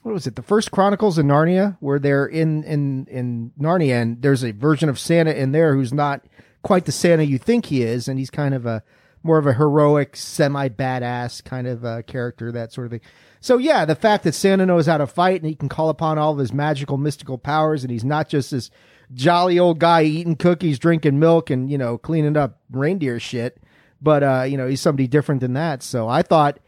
what 0.03 0.13
was 0.13 0.27
it? 0.27 0.35
The 0.35 0.43
first 0.43 0.69
Chronicles 0.69 1.17
of 1.17 1.25
Narnia, 1.25 1.75
where 1.79 1.97
they're 1.97 2.27
in 2.27 2.63
in 2.65 3.07
in 3.07 3.51
Narnia, 3.59 3.99
and 3.99 4.21
there's 4.21 4.43
a 4.43 4.51
version 4.51 4.89
of 4.89 4.99
Santa 4.99 5.31
in 5.31 5.51
there 5.51 5.73
who's 5.73 5.91
not 5.91 6.23
quite 6.61 6.85
the 6.85 6.91
Santa 6.91 7.23
you 7.23 7.39
think 7.39 7.65
he 7.65 7.81
is, 7.81 8.07
and 8.07 8.19
he's 8.19 8.29
kind 8.29 8.53
of 8.53 8.67
a 8.67 8.83
more 9.23 9.39
of 9.39 9.47
a 9.47 9.53
heroic, 9.53 10.15
semi 10.15 10.69
badass 10.69 11.43
kind 11.43 11.65
of 11.65 11.83
uh, 11.83 12.03
character, 12.03 12.51
that 12.51 12.71
sort 12.71 12.85
of 12.85 12.91
thing. 12.91 13.01
So 13.41 13.57
yeah, 13.57 13.85
the 13.85 13.95
fact 13.95 14.23
that 14.25 14.35
Santa 14.35 14.67
knows 14.67 14.85
how 14.85 14.99
to 14.99 15.07
fight 15.07 15.41
and 15.41 15.49
he 15.49 15.55
can 15.55 15.67
call 15.67 15.89
upon 15.89 16.19
all 16.19 16.33
of 16.33 16.37
his 16.37 16.53
magical, 16.53 16.97
mystical 16.97 17.39
powers, 17.39 17.83
and 17.83 17.89
he's 17.89 18.05
not 18.05 18.29
just 18.29 18.51
this 18.51 18.69
jolly 19.13 19.59
old 19.59 19.79
guy 19.79 20.03
eating 20.03 20.35
cookies, 20.35 20.79
drinking 20.79 21.19
milk, 21.19 21.49
and 21.49 21.69
you 21.69 21.77
know 21.77 21.97
cleaning 21.97 22.37
up 22.37 22.59
reindeer 22.71 23.19
shit. 23.19 23.61
But 24.01 24.23
uh, 24.23 24.43
you 24.47 24.57
know 24.57 24.67
he's 24.67 24.81
somebody 24.81 25.07
different 25.07 25.41
than 25.41 25.53
that. 25.53 25.83
So 25.83 26.07
I 26.07 26.21
thought, 26.21 26.59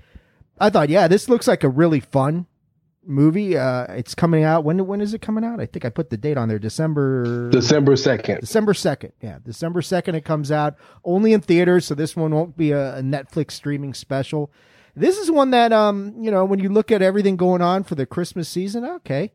I 0.59 0.69
thought, 0.69 0.89
yeah, 0.89 1.07
this 1.07 1.29
looks 1.29 1.47
like 1.47 1.63
a 1.63 1.69
really 1.69 1.99
fun 1.99 2.47
movie. 3.05 3.57
Uh, 3.57 3.85
it's 3.93 4.15
coming 4.15 4.43
out. 4.43 4.63
When 4.63 4.85
when 4.87 5.01
is 5.01 5.13
it 5.13 5.21
coming 5.21 5.43
out? 5.43 5.59
I 5.59 5.65
think 5.65 5.85
I 5.85 5.89
put 5.89 6.09
the 6.09 6.17
date 6.17 6.37
on 6.37 6.49
there. 6.49 6.59
December 6.59 7.49
December 7.49 7.95
second. 7.95 8.41
December 8.41 8.73
second. 8.73 9.13
Yeah, 9.21 9.39
December 9.43 9.81
second. 9.81 10.15
It 10.15 10.25
comes 10.25 10.51
out 10.51 10.75
only 11.03 11.33
in 11.33 11.41
theaters, 11.41 11.85
so 11.85 11.95
this 11.95 12.15
one 12.15 12.33
won't 12.33 12.57
be 12.57 12.71
a, 12.71 12.97
a 12.97 13.01
Netflix 13.01 13.51
streaming 13.51 13.93
special. 13.93 14.51
This 14.95 15.17
is 15.17 15.31
one 15.31 15.51
that 15.51 15.71
um 15.71 16.13
you 16.19 16.31
know 16.31 16.43
when 16.45 16.59
you 16.59 16.69
look 16.69 16.91
at 16.91 17.01
everything 17.01 17.37
going 17.37 17.61
on 17.61 17.83
for 17.83 17.95
the 17.95 18.05
Christmas 18.05 18.49
season, 18.49 18.85
okay, 18.85 19.31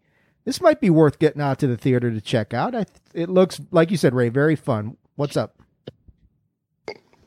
this 0.47 0.61
might 0.61 0.81
be 0.81 0.88
worth 0.88 1.19
getting 1.19 1.43
out 1.43 1.59
to 1.59 1.67
the 1.67 1.76
theater 1.76 2.11
to 2.11 2.21
check 2.21 2.55
out. 2.55 2.75
I 2.75 2.87
it 3.12 3.29
looks 3.29 3.61
like 3.73 3.91
you 3.91 3.99
said, 3.99 4.15
Rey, 4.15 4.31
very 4.31 4.57
fun. 4.57 4.97
What's 5.17 5.37
up? 5.37 5.61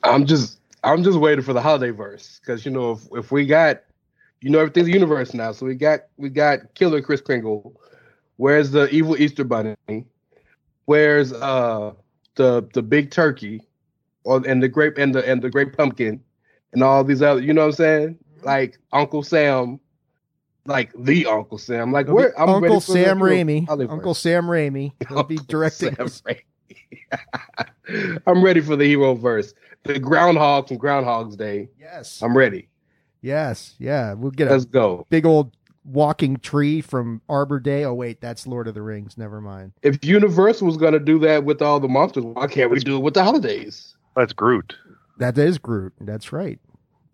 I'm 0.03 0.25
just 0.25 0.59
I'm 0.83 1.03
just 1.03 1.19
waiting 1.19 1.43
for 1.43 1.53
the 1.53 1.61
holiday 1.61 1.91
verse 1.91 2.39
because 2.39 2.65
you 2.65 2.71
know 2.71 2.93
if 2.93 3.01
if 3.11 3.31
we 3.31 3.45
got 3.45 3.81
you 4.41 4.49
know 4.49 4.59
everything's 4.59 4.87
universe 4.87 5.33
now, 5.33 5.51
so 5.51 5.65
we 5.65 5.75
got 5.75 5.99
we 6.17 6.29
got 6.29 6.73
Killer 6.73 7.01
Chris 7.01 7.21
Kringle. 7.21 7.79
Where's 8.37 8.71
the 8.71 8.89
evil 8.89 9.17
Easter 9.17 9.43
Bunny? 9.43 9.75
Where's 10.85 11.33
uh 11.33 11.93
the 12.35 12.67
the 12.73 12.81
big 12.81 13.11
turkey, 13.11 13.61
or 14.23 14.41
and 14.47 14.63
the 14.63 14.69
grape 14.69 14.97
and 14.97 15.13
the 15.13 15.29
and 15.29 15.41
the 15.41 15.49
great 15.49 15.75
pumpkin, 15.75 16.23
and 16.71 16.81
all 16.81 17.03
these 17.03 17.21
other 17.21 17.41
you 17.41 17.53
know 17.53 17.61
what 17.61 17.67
I'm 17.67 17.73
saying? 17.73 18.19
Like 18.43 18.77
Uncle 18.93 19.23
Sam, 19.23 19.81
like 20.65 20.91
the 20.97 21.25
Uncle 21.25 21.57
Sam. 21.57 21.91
Like 21.91 22.07
where 22.07 22.39
I'm 22.39 22.49
Uncle 22.49 22.79
for 22.79 22.91
Sam 22.93 23.17
hero- 23.19 23.31
Raimi. 23.31 23.69
Uncle. 23.89 24.13
Sam 24.13 24.45
Raimi. 24.45 24.91
He'll 25.09 25.23
be 25.23 25.37
directing. 25.47 25.95
Sam 25.95 26.35
I'm 28.27 28.43
ready 28.43 28.61
for 28.61 28.75
the 28.75 28.85
hero 28.85 29.15
verse. 29.15 29.53
The 29.83 29.99
groundhog 29.99 30.67
from 30.67 30.77
Groundhog's 30.77 31.35
Day. 31.35 31.69
Yes. 31.79 32.21
I'm 32.21 32.37
ready. 32.37 32.69
Yes. 33.21 33.75
Yeah. 33.79 34.13
We'll 34.13 34.31
get 34.31 34.51
Let's 34.51 34.65
go. 34.65 35.05
big 35.09 35.25
old 35.25 35.55
walking 35.85 36.37
tree 36.37 36.81
from 36.81 37.21
Arbor 37.29 37.59
Day. 37.59 37.83
Oh 37.85 37.93
wait, 37.93 38.21
that's 38.21 38.45
Lord 38.45 38.67
of 38.67 38.75
the 38.75 38.81
Rings. 38.81 39.17
Never 39.17 39.41
mind. 39.41 39.73
If 39.81 40.03
Universal 40.03 40.67
was 40.67 40.77
going 40.77 40.93
to 40.93 40.99
do 40.99 41.17
that 41.19 41.43
with 41.45 41.61
all 41.61 41.79
the 41.79 41.87
monsters, 41.87 42.23
why 42.25 42.47
can't 42.47 42.69
we 42.69 42.79
do 42.79 42.97
it 42.97 42.99
with 43.03 43.13
the 43.15 43.23
holidays? 43.23 43.95
That's 44.15 44.33
Groot. 44.33 44.75
That 45.17 45.37
is 45.37 45.57
Groot. 45.57 45.93
That's 45.99 46.31
right. 46.31 46.59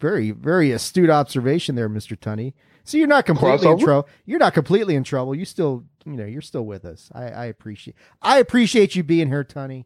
Very, 0.02 0.32
very 0.32 0.72
astute 0.72 1.10
observation 1.10 1.75
there, 1.75 1.88
Mister 1.88 2.16
Tunney. 2.16 2.54
So 2.86 2.98
you're 2.98 3.08
not 3.08 3.25
completely 3.25 3.68
in 3.68 3.80
trouble. 3.80 4.08
You're 4.25 4.39
not 4.39 4.54
completely 4.54 4.96
in 4.96 5.04
trouble. 5.04 5.36
You 5.36 5.44
still, 5.44 5.84
you 6.06 6.13
know, 6.13 6.25
you're 6.25 6.42
still 6.42 6.65
with 6.65 6.86
us. 6.86 7.10
I, 7.13 7.24
I 7.25 7.46
appreciate. 7.46 7.96
I 8.22 8.38
appreciate 8.38 8.96
you 8.96 9.04
being 9.04 9.27
here, 9.27 9.44
Tony. 9.44 9.86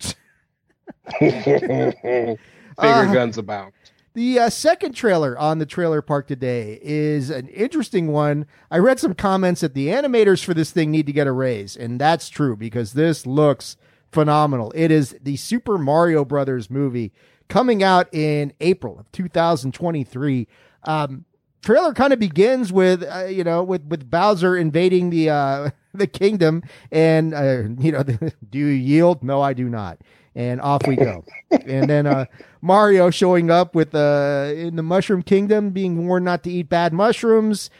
Bigger 1.20 2.36
Uh, 2.78 3.12
guns 3.12 3.38
about. 3.38 3.72
The 4.14 4.38
uh, 4.38 4.50
second 4.50 4.94
trailer 4.94 5.38
on 5.38 5.58
the 5.58 5.66
trailer 5.66 6.00
park 6.00 6.26
today 6.26 6.78
is 6.82 7.28
an 7.28 7.48
interesting 7.48 8.08
one. 8.08 8.46
I 8.70 8.78
read 8.78 8.98
some 8.98 9.12
comments 9.14 9.60
that 9.60 9.74
the 9.74 9.88
animators 9.88 10.42
for 10.42 10.54
this 10.54 10.70
thing 10.70 10.90
need 10.90 11.04
to 11.06 11.12
get 11.12 11.26
a 11.26 11.32
raise, 11.32 11.76
and 11.76 12.00
that's 12.00 12.30
true 12.30 12.56
because 12.56 12.94
this 12.94 13.26
looks 13.26 13.76
phenomenal. 14.10 14.72
It 14.74 14.90
is 14.90 15.14
the 15.20 15.36
Super 15.36 15.76
Mario 15.76 16.24
Brothers 16.24 16.70
movie 16.70 17.12
coming 17.48 17.82
out 17.82 18.12
in 18.14 18.54
April 18.60 18.98
of 18.98 19.12
2023. 19.12 20.48
Um, 20.84 21.26
trailer 21.66 21.92
kind 21.92 22.12
of 22.12 22.18
begins 22.18 22.72
with 22.72 23.02
uh, 23.02 23.24
you 23.24 23.44
know 23.44 23.62
with 23.62 23.84
with 23.86 24.08
Bowser 24.08 24.56
invading 24.56 25.10
the 25.10 25.30
uh, 25.30 25.70
the 25.94 26.06
kingdom, 26.06 26.62
and 26.90 27.34
uh, 27.34 27.64
you 27.78 27.92
know, 27.92 28.02
do 28.50 28.58
you 28.58 28.66
yield? 28.66 29.22
No, 29.22 29.42
I 29.42 29.52
do 29.52 29.68
not. 29.68 29.98
And 30.34 30.60
off 30.60 30.86
we 30.86 30.96
go. 30.96 31.24
and 31.50 31.88
then 31.88 32.06
uh, 32.06 32.26
Mario 32.60 33.08
showing 33.10 33.50
up 33.50 33.74
with 33.74 33.94
uh, 33.94 34.52
in 34.54 34.76
the 34.76 34.82
Mushroom 34.82 35.22
Kingdom, 35.22 35.70
being 35.70 36.06
warned 36.06 36.24
not 36.24 36.42
to 36.44 36.50
eat 36.50 36.68
bad 36.68 36.92
mushrooms. 36.92 37.70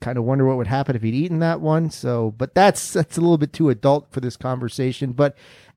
Kind 0.00 0.16
of 0.16 0.24
wonder 0.24 0.46
what 0.46 0.56
would 0.56 0.68
happen 0.68 0.96
if 0.96 1.02
he'd 1.02 1.14
eaten 1.14 1.40
that 1.40 1.60
one. 1.60 1.90
So, 1.90 2.32
but 2.38 2.54
that's 2.54 2.92
that's 2.92 3.16
a 3.16 3.20
little 3.20 3.38
bit 3.38 3.52
too 3.52 3.68
adult 3.68 4.10
for 4.10 4.20
this 4.20 4.36
conversation. 4.36 5.12
But 5.12 5.36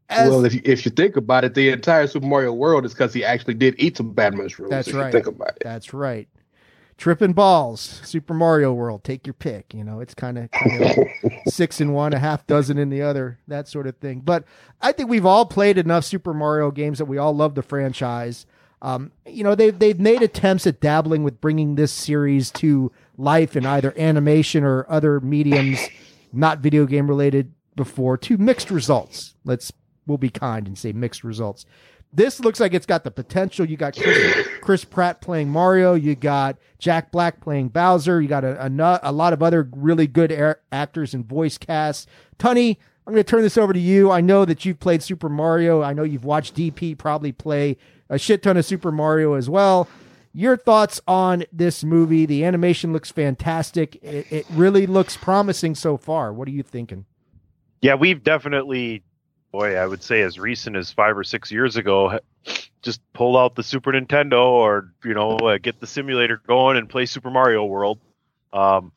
as 0.09 0.29
well, 0.29 0.45
if 0.45 0.53
you, 0.53 0.61
if 0.63 0.85
you 0.85 0.91
think 0.91 1.17
about 1.17 1.43
it, 1.43 1.53
the 1.53 1.69
entire 1.69 2.07
Super 2.07 2.27
Mario 2.27 2.53
world 2.53 2.85
is 2.85 2.93
because 2.93 3.13
he 3.13 3.25
actually 3.25 3.55
did 3.55 3.75
eat 3.77 3.97
some 3.97 4.13
bad 4.13 4.33
mushrooms. 4.33 4.69
That's 4.69 4.87
if 4.87 4.95
right. 4.95 5.07
You 5.07 5.11
think 5.11 5.27
about 5.27 5.49
it. 5.57 5.63
That's 5.63 5.93
right. 5.93 6.29
Tripping 7.01 7.33
balls, 7.33 7.99
Super 8.03 8.35
Mario 8.35 8.71
World. 8.73 9.03
Take 9.03 9.25
your 9.25 9.33
pick. 9.33 9.73
You 9.73 9.83
know, 9.83 10.01
it's 10.01 10.13
kind 10.13 10.37
of 10.37 10.49
six 11.47 11.81
in 11.81 11.93
one, 11.93 12.13
a 12.13 12.19
half 12.19 12.45
dozen 12.45 12.77
in 12.77 12.91
the 12.91 13.01
other, 13.01 13.39
that 13.47 13.67
sort 13.67 13.87
of 13.87 13.97
thing. 13.97 14.19
But 14.19 14.43
I 14.83 14.91
think 14.91 15.09
we've 15.09 15.25
all 15.25 15.47
played 15.47 15.79
enough 15.79 16.05
Super 16.05 16.31
Mario 16.31 16.69
games 16.69 16.99
that 16.99 17.05
we 17.05 17.17
all 17.17 17.35
love 17.35 17.55
the 17.55 17.63
franchise. 17.63 18.45
Um, 18.83 19.11
you 19.25 19.43
know, 19.43 19.55
they've 19.55 19.79
they've 19.79 19.99
made 19.99 20.21
attempts 20.21 20.67
at 20.67 20.79
dabbling 20.79 21.23
with 21.23 21.41
bringing 21.41 21.73
this 21.73 21.91
series 21.91 22.51
to 22.51 22.91
life 23.17 23.55
in 23.55 23.65
either 23.65 23.95
animation 23.97 24.63
or 24.63 24.85
other 24.87 25.19
mediums, 25.19 25.79
not 26.31 26.59
video 26.59 26.85
game 26.85 27.07
related 27.07 27.51
before, 27.75 28.15
to 28.19 28.37
mixed 28.37 28.69
results. 28.69 29.33
Let's 29.43 29.73
we'll 30.05 30.19
be 30.19 30.29
kind 30.29 30.67
and 30.67 30.77
say 30.77 30.91
mixed 30.91 31.23
results. 31.23 31.65
This 32.13 32.39
looks 32.39 32.59
like 32.59 32.73
it's 32.73 32.85
got 32.85 33.03
the 33.03 33.11
potential. 33.11 33.65
You 33.65 33.77
got 33.77 33.95
Chris, 33.95 34.47
Chris 34.61 34.83
Pratt 34.83 35.21
playing 35.21 35.49
Mario. 35.49 35.93
You 35.93 36.15
got 36.15 36.57
Jack 36.77 37.11
Black 37.11 37.39
playing 37.39 37.69
Bowser. 37.69 38.21
You 38.21 38.27
got 38.27 38.43
a, 38.43 38.65
a, 38.65 38.99
a 39.03 39.11
lot 39.11 39.33
of 39.33 39.41
other 39.41 39.69
really 39.71 40.07
good 40.07 40.31
air, 40.31 40.59
actors 40.71 41.13
and 41.13 41.25
voice 41.25 41.57
casts. 41.57 42.07
Tunney, 42.37 42.77
I'm 43.07 43.13
going 43.13 43.23
to 43.23 43.29
turn 43.29 43.41
this 43.41 43.57
over 43.57 43.73
to 43.73 43.79
you. 43.79 44.11
I 44.11 44.21
know 44.21 44.45
that 44.45 44.65
you've 44.65 44.79
played 44.79 45.01
Super 45.01 45.29
Mario. 45.29 45.81
I 45.81 45.93
know 45.93 46.03
you've 46.03 46.25
watched 46.25 46.55
DP 46.55 46.97
probably 46.97 47.31
play 47.31 47.77
a 48.09 48.19
shit 48.19 48.43
ton 48.43 48.57
of 48.57 48.65
Super 48.65 48.91
Mario 48.91 49.33
as 49.33 49.49
well. 49.49 49.87
Your 50.33 50.55
thoughts 50.55 51.01
on 51.07 51.43
this 51.51 51.83
movie? 51.83 52.25
The 52.25 52.45
animation 52.45 52.93
looks 52.93 53.11
fantastic. 53.11 53.95
It, 54.03 54.31
it 54.31 54.45
really 54.51 54.85
looks 54.85 55.17
promising 55.17 55.75
so 55.75 55.97
far. 55.97 56.31
What 56.31 56.47
are 56.47 56.51
you 56.51 56.63
thinking? 56.63 57.05
Yeah, 57.81 57.95
we've 57.95 58.23
definitely, 58.23 59.03
boy, 59.51 59.75
I 59.75 59.85
would 59.85 60.03
say 60.03 60.21
as 60.21 60.39
recent 60.39 60.75
as 60.75 60.91
five 60.91 61.17
or 61.17 61.23
six 61.23 61.51
years 61.51 61.75
ago, 61.75 62.19
just 62.81 63.01
pull 63.13 63.37
out 63.37 63.55
the 63.55 63.63
Super 63.63 63.91
Nintendo 63.91 64.45
or 64.45 64.93
you 65.03 65.13
know 65.13 65.37
uh, 65.37 65.57
get 65.57 65.79
the 65.79 65.87
simulator 65.87 66.41
going 66.47 66.77
and 66.77 66.89
play 66.89 67.05
Super 67.05 67.29
Mario 67.29 67.65
World. 67.65 67.99
Um, 68.53 68.91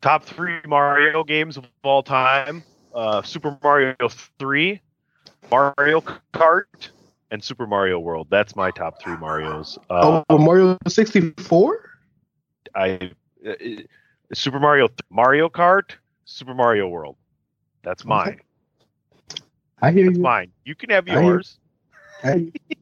top 0.00 0.24
three 0.24 0.60
Mario 0.66 1.24
games 1.24 1.56
of 1.56 1.66
all 1.82 2.02
time: 2.02 2.62
uh, 2.94 3.22
Super 3.22 3.58
Mario 3.62 3.96
Three, 4.38 4.80
Mario 5.50 6.00
Kart, 6.32 6.90
and 7.30 7.42
Super 7.42 7.66
Mario 7.66 7.98
World. 7.98 8.28
That's 8.30 8.54
my 8.54 8.70
top 8.70 9.02
three 9.02 9.16
Mario's. 9.16 9.78
Uh, 9.90 10.22
oh, 10.28 10.38
Mario 10.38 10.78
64? 10.86 11.90
I 12.74 13.10
uh, 13.44 13.50
uh, 13.50 13.54
Super 14.32 14.60
Mario 14.60 14.88
Mario 15.10 15.48
Kart, 15.48 15.92
Super 16.24 16.54
Mario 16.54 16.88
World. 16.88 17.16
That's 17.82 18.04
mine. 18.04 18.40
I 19.84 19.92
hear 19.92 20.06
That's 20.06 20.16
you. 20.16 20.22
mine. 20.22 20.52
You 20.64 20.74
can 20.74 20.90
have 20.90 21.08
I 21.08 21.12
hear- 21.12 21.22
yours. 21.22 21.58
I 22.22 22.26
hear 22.32 22.38
you. 22.68 22.76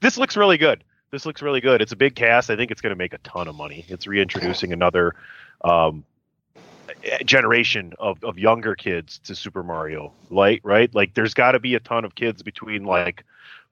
this 0.00 0.16
looks 0.18 0.36
really 0.36 0.58
good. 0.58 0.84
This 1.10 1.24
looks 1.26 1.40
really 1.42 1.60
good. 1.60 1.80
It's 1.82 1.92
a 1.92 1.96
big 1.96 2.14
cast. 2.14 2.50
I 2.50 2.56
think 2.56 2.70
it's 2.70 2.80
going 2.80 2.90
to 2.90 2.96
make 2.96 3.12
a 3.12 3.18
ton 3.18 3.46
of 3.48 3.54
money. 3.54 3.84
It's 3.88 4.06
reintroducing 4.06 4.72
another 4.72 5.14
um, 5.62 6.04
generation 7.24 7.92
of, 7.98 8.22
of 8.24 8.38
younger 8.38 8.74
kids 8.74 9.18
to 9.20 9.34
Super 9.34 9.62
Mario. 9.62 10.12
Like, 10.30 10.60
right? 10.64 10.92
Like, 10.94 11.14
there's 11.14 11.34
got 11.34 11.52
to 11.52 11.60
be 11.60 11.74
a 11.74 11.80
ton 11.80 12.04
of 12.04 12.14
kids 12.14 12.42
between 12.42 12.84
like 12.84 13.24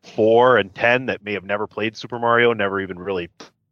four 0.03 0.59
and 0.59 0.75
ten 0.75 1.07
that 1.07 1.25
may 1.25 1.33
have 1.33 1.45
never 1.45 1.67
played 1.67 1.97
Super 1.97 2.19
Mario, 2.19 2.53
never 2.53 2.81
even 2.81 2.99
really 2.99 3.29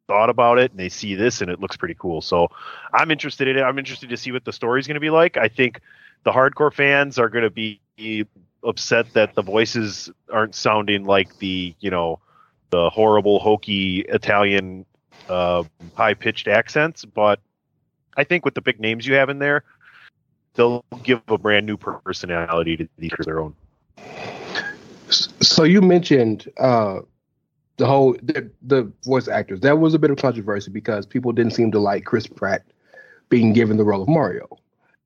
thought 0.08 0.28
about 0.30 0.58
it, 0.58 0.72
and 0.72 0.80
they 0.80 0.88
see 0.88 1.14
this 1.14 1.40
and 1.40 1.50
it 1.50 1.60
looks 1.60 1.76
pretty 1.76 1.94
cool. 1.98 2.20
So, 2.20 2.48
I'm 2.92 3.10
interested 3.10 3.46
in 3.48 3.56
it. 3.58 3.62
I'm 3.62 3.78
interested 3.78 4.10
to 4.10 4.16
see 4.16 4.32
what 4.32 4.44
the 4.44 4.52
story's 4.52 4.86
going 4.86 4.94
to 4.96 5.00
be 5.00 5.10
like. 5.10 5.36
I 5.36 5.48
think 5.48 5.80
the 6.24 6.32
hardcore 6.32 6.72
fans 6.72 7.18
are 7.18 7.28
going 7.28 7.44
to 7.44 7.50
be 7.50 7.80
upset 8.64 9.12
that 9.14 9.34
the 9.34 9.42
voices 9.42 10.10
aren't 10.30 10.54
sounding 10.54 11.04
like 11.04 11.38
the 11.38 11.74
you 11.80 11.90
know 11.90 12.18
the 12.70 12.90
horrible 12.90 13.38
hokey 13.38 14.00
Italian 14.08 14.86
uh, 15.28 15.62
high 15.94 16.14
pitched 16.14 16.48
accents, 16.48 17.04
but 17.04 17.40
I 18.16 18.24
think 18.24 18.44
with 18.44 18.54
the 18.54 18.60
big 18.60 18.80
names 18.80 19.06
you 19.06 19.14
have 19.14 19.28
in 19.28 19.38
there, 19.38 19.64
they'll 20.54 20.84
give 21.02 21.22
a 21.28 21.38
brand 21.38 21.66
new 21.66 21.76
personality 21.76 22.76
to 22.76 22.88
these 22.98 23.12
of 23.18 23.24
their 23.24 23.40
own. 23.40 23.54
So 25.08 25.64
you 25.64 25.82
mentioned 25.82 26.50
uh, 26.58 27.00
the 27.76 27.86
whole 27.86 28.16
the, 28.22 28.50
the 28.62 28.90
voice 29.04 29.28
actors. 29.28 29.60
That 29.60 29.78
was 29.78 29.94
a 29.94 29.98
bit 29.98 30.10
of 30.10 30.18
controversy 30.18 30.70
because 30.70 31.06
people 31.06 31.32
didn't 31.32 31.52
seem 31.52 31.70
to 31.72 31.78
like 31.78 32.04
Chris 32.04 32.26
Pratt 32.26 32.62
being 33.28 33.52
given 33.52 33.76
the 33.76 33.84
role 33.84 34.02
of 34.02 34.08
Mario. 34.08 34.46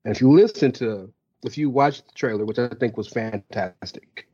And 0.03 0.15
if 0.15 0.21
you 0.21 0.31
listen 0.31 0.71
to, 0.73 1.11
if 1.43 1.57
you 1.57 1.69
watch 1.69 2.01
the 2.01 2.11
trailer, 2.13 2.45
which 2.45 2.59
I 2.59 2.67
think 2.69 2.97
was 2.97 3.07
fantastic, 3.07 4.27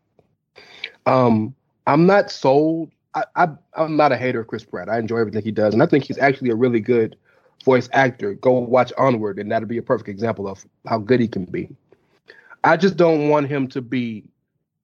um, 1.05 1.55
I'm 1.87 2.05
not 2.05 2.31
sold. 2.31 2.91
I, 3.13 3.23
I 3.35 3.47
I'm 3.75 3.95
not 3.95 4.11
a 4.11 4.17
hater 4.17 4.41
of 4.41 4.47
Chris 4.47 4.63
Pratt. 4.63 4.89
I 4.89 4.99
enjoy 4.99 5.17
everything 5.17 5.43
he 5.43 5.51
does, 5.51 5.73
and 5.73 5.83
I 5.83 5.85
think 5.85 6.05
he's 6.05 6.17
actually 6.17 6.49
a 6.49 6.55
really 6.55 6.79
good 6.79 7.15
voice 7.63 7.89
actor. 7.93 8.33
Go 8.35 8.53
watch 8.59 8.91
Onward, 8.97 9.39
and 9.39 9.51
that'll 9.51 9.67
be 9.67 9.77
a 9.77 9.83
perfect 9.83 10.09
example 10.09 10.47
of 10.47 10.65
how 10.87 10.97
good 10.97 11.19
he 11.19 11.27
can 11.27 11.45
be. 11.45 11.69
I 12.63 12.77
just 12.77 12.97
don't 12.97 13.29
want 13.29 13.49
him 13.49 13.67
to 13.69 13.81
be. 13.81 14.23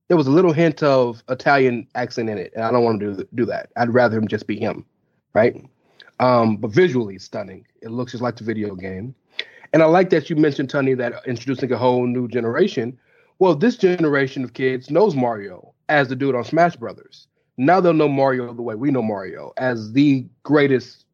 There 0.07 0.17
was 0.17 0.27
a 0.27 0.31
little 0.31 0.53
hint 0.53 0.81
of 0.83 1.23
Italian 1.29 1.87
accent 1.95 2.29
in 2.29 2.37
it, 2.37 2.51
and 2.55 2.63
I 2.63 2.71
don't 2.71 2.83
want 2.83 2.99
to 2.99 3.27
do 3.35 3.45
that. 3.45 3.69
I'd 3.77 3.93
rather 3.93 4.17
him 4.17 4.27
just 4.27 4.47
be 4.47 4.59
him, 4.59 4.85
right? 5.33 5.63
Um, 6.19 6.57
but 6.57 6.71
visually 6.71 7.19
stunning. 7.19 7.65
It 7.81 7.91
looks 7.91 8.11
just 8.11 8.21
like 8.21 8.35
the 8.35 8.43
video 8.43 8.75
game. 8.75 9.15
And 9.73 9.83
I 9.83 9.85
like 9.85 10.09
that 10.09 10.29
you 10.29 10.35
mentioned, 10.35 10.69
Tony, 10.69 10.93
that 10.95 11.25
introducing 11.27 11.71
a 11.71 11.77
whole 11.77 12.07
new 12.07 12.27
generation. 12.27 12.97
Well, 13.37 13.55
this 13.55 13.77
generation 13.77 14.43
of 14.43 14.53
kids 14.53 14.89
knows 14.89 15.15
Mario 15.15 15.73
as 15.87 16.07
the 16.07 16.15
dude 16.15 16.35
on 16.35 16.43
Smash 16.43 16.75
Brothers. 16.75 17.27
Now 17.57 17.79
they'll 17.79 17.93
know 17.93 18.07
Mario 18.07 18.53
the 18.53 18.61
way 18.61 18.75
we 18.75 18.91
know 18.91 19.01
Mario 19.01 19.53
as 19.57 19.91
the 19.91 20.25
greatest 20.43 21.05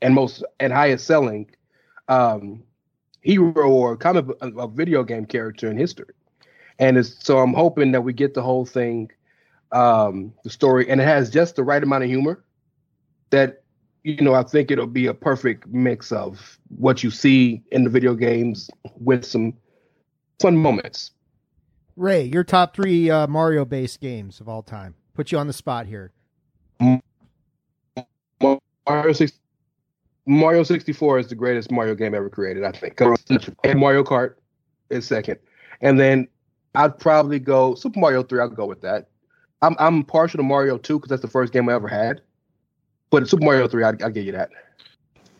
and 0.00 0.14
most 0.14 0.44
and 0.60 0.72
highest 0.72 1.06
selling 1.06 1.50
um, 2.08 2.62
hero 3.20 3.70
or 3.70 3.96
comic 3.96 4.26
a 4.40 4.68
video 4.68 5.02
game 5.02 5.26
character 5.26 5.70
in 5.70 5.76
history. 5.76 6.14
And 6.78 7.04
so 7.04 7.38
I'm 7.38 7.54
hoping 7.54 7.92
that 7.92 8.02
we 8.02 8.12
get 8.12 8.34
the 8.34 8.42
whole 8.42 8.64
thing, 8.64 9.10
um, 9.70 10.32
the 10.44 10.50
story, 10.50 10.88
and 10.88 11.00
it 11.00 11.04
has 11.04 11.30
just 11.30 11.56
the 11.56 11.64
right 11.64 11.82
amount 11.82 12.04
of 12.04 12.10
humor 12.10 12.44
that 13.30 13.61
you 14.04 14.16
know, 14.22 14.34
I 14.34 14.42
think 14.42 14.70
it'll 14.70 14.86
be 14.86 15.06
a 15.06 15.14
perfect 15.14 15.66
mix 15.68 16.10
of 16.12 16.58
what 16.76 17.02
you 17.02 17.10
see 17.10 17.62
in 17.70 17.84
the 17.84 17.90
video 17.90 18.14
games 18.14 18.70
with 18.98 19.24
some 19.24 19.54
fun 20.40 20.56
moments. 20.56 21.12
Rey, 21.96 22.24
your 22.24 22.42
top 22.42 22.74
three 22.74 23.10
uh, 23.10 23.26
Mario 23.26 23.64
based 23.64 24.00
games 24.00 24.40
of 24.40 24.48
all 24.48 24.62
time. 24.62 24.94
Put 25.14 25.30
you 25.30 25.38
on 25.38 25.46
the 25.46 25.52
spot 25.52 25.86
here. 25.86 26.12
Mario 28.86 29.12
6, 29.12 29.32
Mario 30.26 30.62
64 30.62 31.18
is 31.20 31.28
the 31.28 31.34
greatest 31.34 31.70
Mario 31.70 31.94
game 31.94 32.14
ever 32.14 32.28
created, 32.28 32.64
I 32.64 32.72
think. 32.72 33.00
And 33.00 33.78
Mario 33.78 34.02
Kart 34.02 34.34
is 34.90 35.06
second. 35.06 35.38
And 35.80 36.00
then 36.00 36.26
I'd 36.74 36.98
probably 36.98 37.38
go 37.38 37.74
Super 37.74 38.00
Mario 38.00 38.22
3, 38.22 38.40
I'll 38.40 38.48
go 38.48 38.66
with 38.66 38.80
that. 38.80 39.08
I'm 39.60 39.76
I'm 39.78 40.02
partial 40.02 40.38
to 40.38 40.42
Mario 40.42 40.76
2 40.76 40.98
because 40.98 41.10
that's 41.10 41.22
the 41.22 41.28
first 41.28 41.52
game 41.52 41.68
I 41.68 41.74
ever 41.74 41.86
had. 41.86 42.22
But 43.12 43.28
Super 43.28 43.44
Mario 43.44 43.68
3, 43.68 43.84
I'll, 43.84 43.94
I'll 44.02 44.10
give 44.10 44.24
you 44.26 44.32
that. 44.32 44.50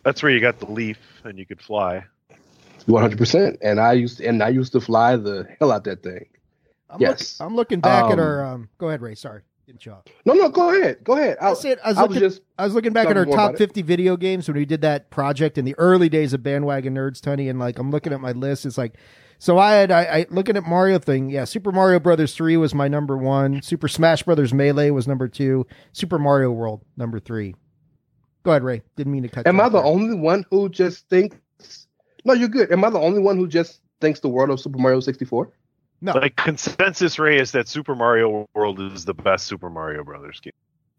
That's 0.03 0.21
where 0.23 0.31
you 0.31 0.39
got 0.39 0.59
the 0.59 0.67
leaf 0.71 0.99
and 1.25 1.37
you 1.39 1.45
could 1.45 1.59
fly. 1.61 2.05
100%. 2.87 3.57
And 3.61 3.79
I 3.79 3.93
used 3.93 4.21
and 4.21 4.43
I 4.43 4.49
used 4.49 4.73
to 4.73 4.81
fly 4.81 5.15
the 5.15 5.47
hell 5.59 5.71
out 5.71 5.83
that 5.85 6.03
thing. 6.03 6.25
I'm 6.89 7.01
Yes. 7.01 7.39
Look, 7.39 7.47
I'm 7.47 7.55
looking 7.55 7.79
back 7.79 8.05
at 8.05 8.13
Um, 8.13 8.19
our. 8.19 8.45
Um, 8.45 8.69
go 8.77 8.89
ahead, 8.89 9.01
Rey. 9.01 9.15
Sorry, 9.15 9.41
didn't 9.65 9.85
you? 9.85 9.95
No, 10.25 10.33
no, 10.33 10.49
go 10.49 10.69
ahead. 10.77 11.03
Go 11.03 11.13
ahead. 11.13 11.37
I, 11.41 11.49
That's 11.49 11.65
it. 11.65 11.79
I 11.83 11.89
was 11.89 11.97
I 11.97 12.01
was 12.01 12.09
looking- 12.09 12.29
just 12.29 12.41
I 12.59 12.63
was 12.65 12.73
looking 12.75 12.93
back 12.93 13.07
at 13.07 13.17
our 13.17 13.25
top 13.25 13.33
about 13.33 13.53
it. 13.55 13.57
50 13.57 13.81
video 13.81 14.17
games 14.17 14.47
when 14.47 14.57
we 14.57 14.65
did 14.65 14.81
that 14.81 15.09
project 15.09 15.57
in 15.57 15.65
the 15.65 15.73
early 15.79 16.09
days 16.09 16.33
of 16.33 16.43
Bandwagon 16.43 16.93
Nerds, 16.93 17.21
Tony, 17.21 17.49
and 17.49 17.57
like 17.57 17.79
I'm 17.79 17.89
looking 17.89 18.13
at 18.13 18.19
my 18.21 18.33
list. 18.33 18.65
It's 18.65 18.77
like, 18.77 18.97
so 19.39 19.57
I 19.57 19.71
had 19.73 19.89
I, 19.91 20.01
I 20.03 20.25
looking 20.29 20.57
at 20.57 20.63
Mario 20.65 20.99
thing. 20.99 21.29
Yeah, 21.29 21.45
Super 21.45 21.71
Mario 21.71 21.99
Brothers 21.99 22.35
3 22.35 22.57
was 22.57 22.75
my 22.75 22.87
number 22.89 23.17
one. 23.17 23.61
Super 23.63 23.87
Smash 23.87 24.21
Brothers 24.23 24.53
Melee 24.53 24.91
was 24.91 25.07
number 25.07 25.27
two. 25.29 25.65
Super 25.93 26.19
Mario 26.19 26.51
World 26.51 26.83
number 26.97 27.19
three. 27.19 27.55
Go 28.43 28.51
ahead, 28.51 28.63
Rey. 28.63 28.81
Didn't 28.95 29.11
mean 29.13 29.23
to 29.23 29.29
cut. 29.29 29.45
You. 29.45 29.49
Am 29.49 29.59
I 29.59 29.65
off 29.65 29.71
the 29.71 29.79
there. 29.79 29.85
only 29.87 30.15
one 30.15 30.45
who 30.49 30.69
just 30.69 31.07
thinks? 31.09 31.87
No, 32.25 32.33
you're 32.33 32.49
good. 32.49 32.71
Am 32.71 32.83
I 32.83 32.89
the 32.89 32.99
only 32.99 33.19
one 33.19 33.37
who 33.37 33.47
just 33.47 33.81
thinks 34.01 34.19
the 34.19 34.29
world 34.29 34.49
of 34.49 34.59
Super 34.59 34.79
Mario 34.79 34.99
64? 34.99 35.49
No, 36.01 36.11
Like 36.13 36.35
consensus, 36.35 37.17
Rey, 37.17 37.39
is 37.39 37.51
that 37.53 37.67
Super 37.69 37.95
Mario 37.95 38.47
World 38.53 38.81
is 38.81 39.05
the 39.05 39.13
best 39.13 39.47
Super 39.47 39.69
Mario 39.69 40.03
Brothers 40.03 40.41
game. 40.41 40.51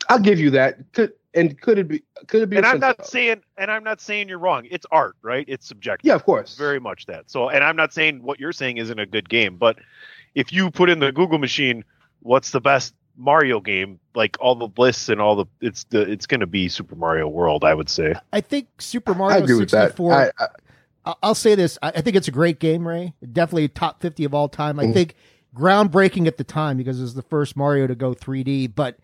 I'll 0.08 0.18
give 0.18 0.38
you 0.38 0.50
that. 0.50 0.78
Could 0.92 1.12
and 1.34 1.60
could 1.60 1.78
it 1.78 1.88
be? 1.88 2.02
Could 2.26 2.42
it 2.42 2.50
be? 2.50 2.56
And 2.56 2.64
I'm 2.66 2.78
not 2.80 2.98
though? 2.98 3.04
saying, 3.04 3.42
and 3.58 3.70
I'm 3.70 3.84
not 3.84 4.00
saying 4.00 4.28
you're 4.28 4.38
wrong. 4.38 4.66
It's 4.70 4.86
art, 4.90 5.16
right? 5.22 5.44
It's 5.48 5.66
subjective. 5.66 6.06
Yeah, 6.06 6.14
of 6.14 6.24
course. 6.24 6.56
very 6.56 6.78
much 6.80 7.06
that. 7.06 7.30
So, 7.30 7.48
and 7.50 7.62
I'm 7.64 7.76
not 7.76 7.92
saying 7.92 8.22
what 8.22 8.38
you're 8.40 8.52
saying 8.52 8.76
isn't 8.78 8.98
a 8.98 9.06
good 9.06 9.28
game, 9.28 9.56
but 9.56 9.78
if 10.34 10.52
you 10.52 10.70
put 10.70 10.88
in 10.90 11.00
the 11.00 11.10
Google 11.12 11.38
machine, 11.38 11.84
what's 12.20 12.50
the 12.50 12.60
best 12.60 12.94
Mario 13.16 13.60
game? 13.60 13.98
Like 14.14 14.36
all 14.40 14.54
the 14.54 14.68
lists 14.76 15.08
and 15.08 15.20
all 15.20 15.36
the, 15.36 15.46
it's 15.60 15.84
the, 15.84 16.00
it's 16.02 16.26
going 16.26 16.40
to 16.40 16.46
be 16.46 16.68
Super 16.68 16.94
Mario 16.96 17.28
World, 17.28 17.64
I 17.64 17.74
would 17.74 17.88
say. 17.88 18.14
I 18.32 18.40
think 18.40 18.68
Super 18.78 19.12
I 19.14 19.18
Mario 19.18 19.42
agree 19.44 19.56
with 19.56 19.70
that. 19.70 19.98
I, 20.00 20.04
I, 20.42 20.46
I- 21.06 21.14
I'll 21.22 21.34
say 21.34 21.54
this. 21.54 21.78
I 21.82 21.88
I 21.88 22.00
think 22.00 22.16
it's 22.16 22.28
a 22.28 22.32
great 22.32 22.58
game, 22.60 22.88
Rey. 22.88 23.12
Definitely 23.32 23.68
top 23.68 24.00
50 24.00 24.24
of 24.24 24.32
all 24.34 24.48
time. 24.48 24.80
I 24.80 24.84
Mhm. 24.84 24.94
think 24.94 25.14
groundbreaking 25.54 26.26
at 26.26 26.36
the 26.38 26.44
time 26.44 26.76
because 26.78 26.98
it 26.98 27.02
was 27.02 27.14
the 27.14 27.22
first 27.22 27.56
Mario 27.56 27.86
to 27.86 27.94
go 27.94 28.14
3D, 28.14 28.74
but 28.74 28.98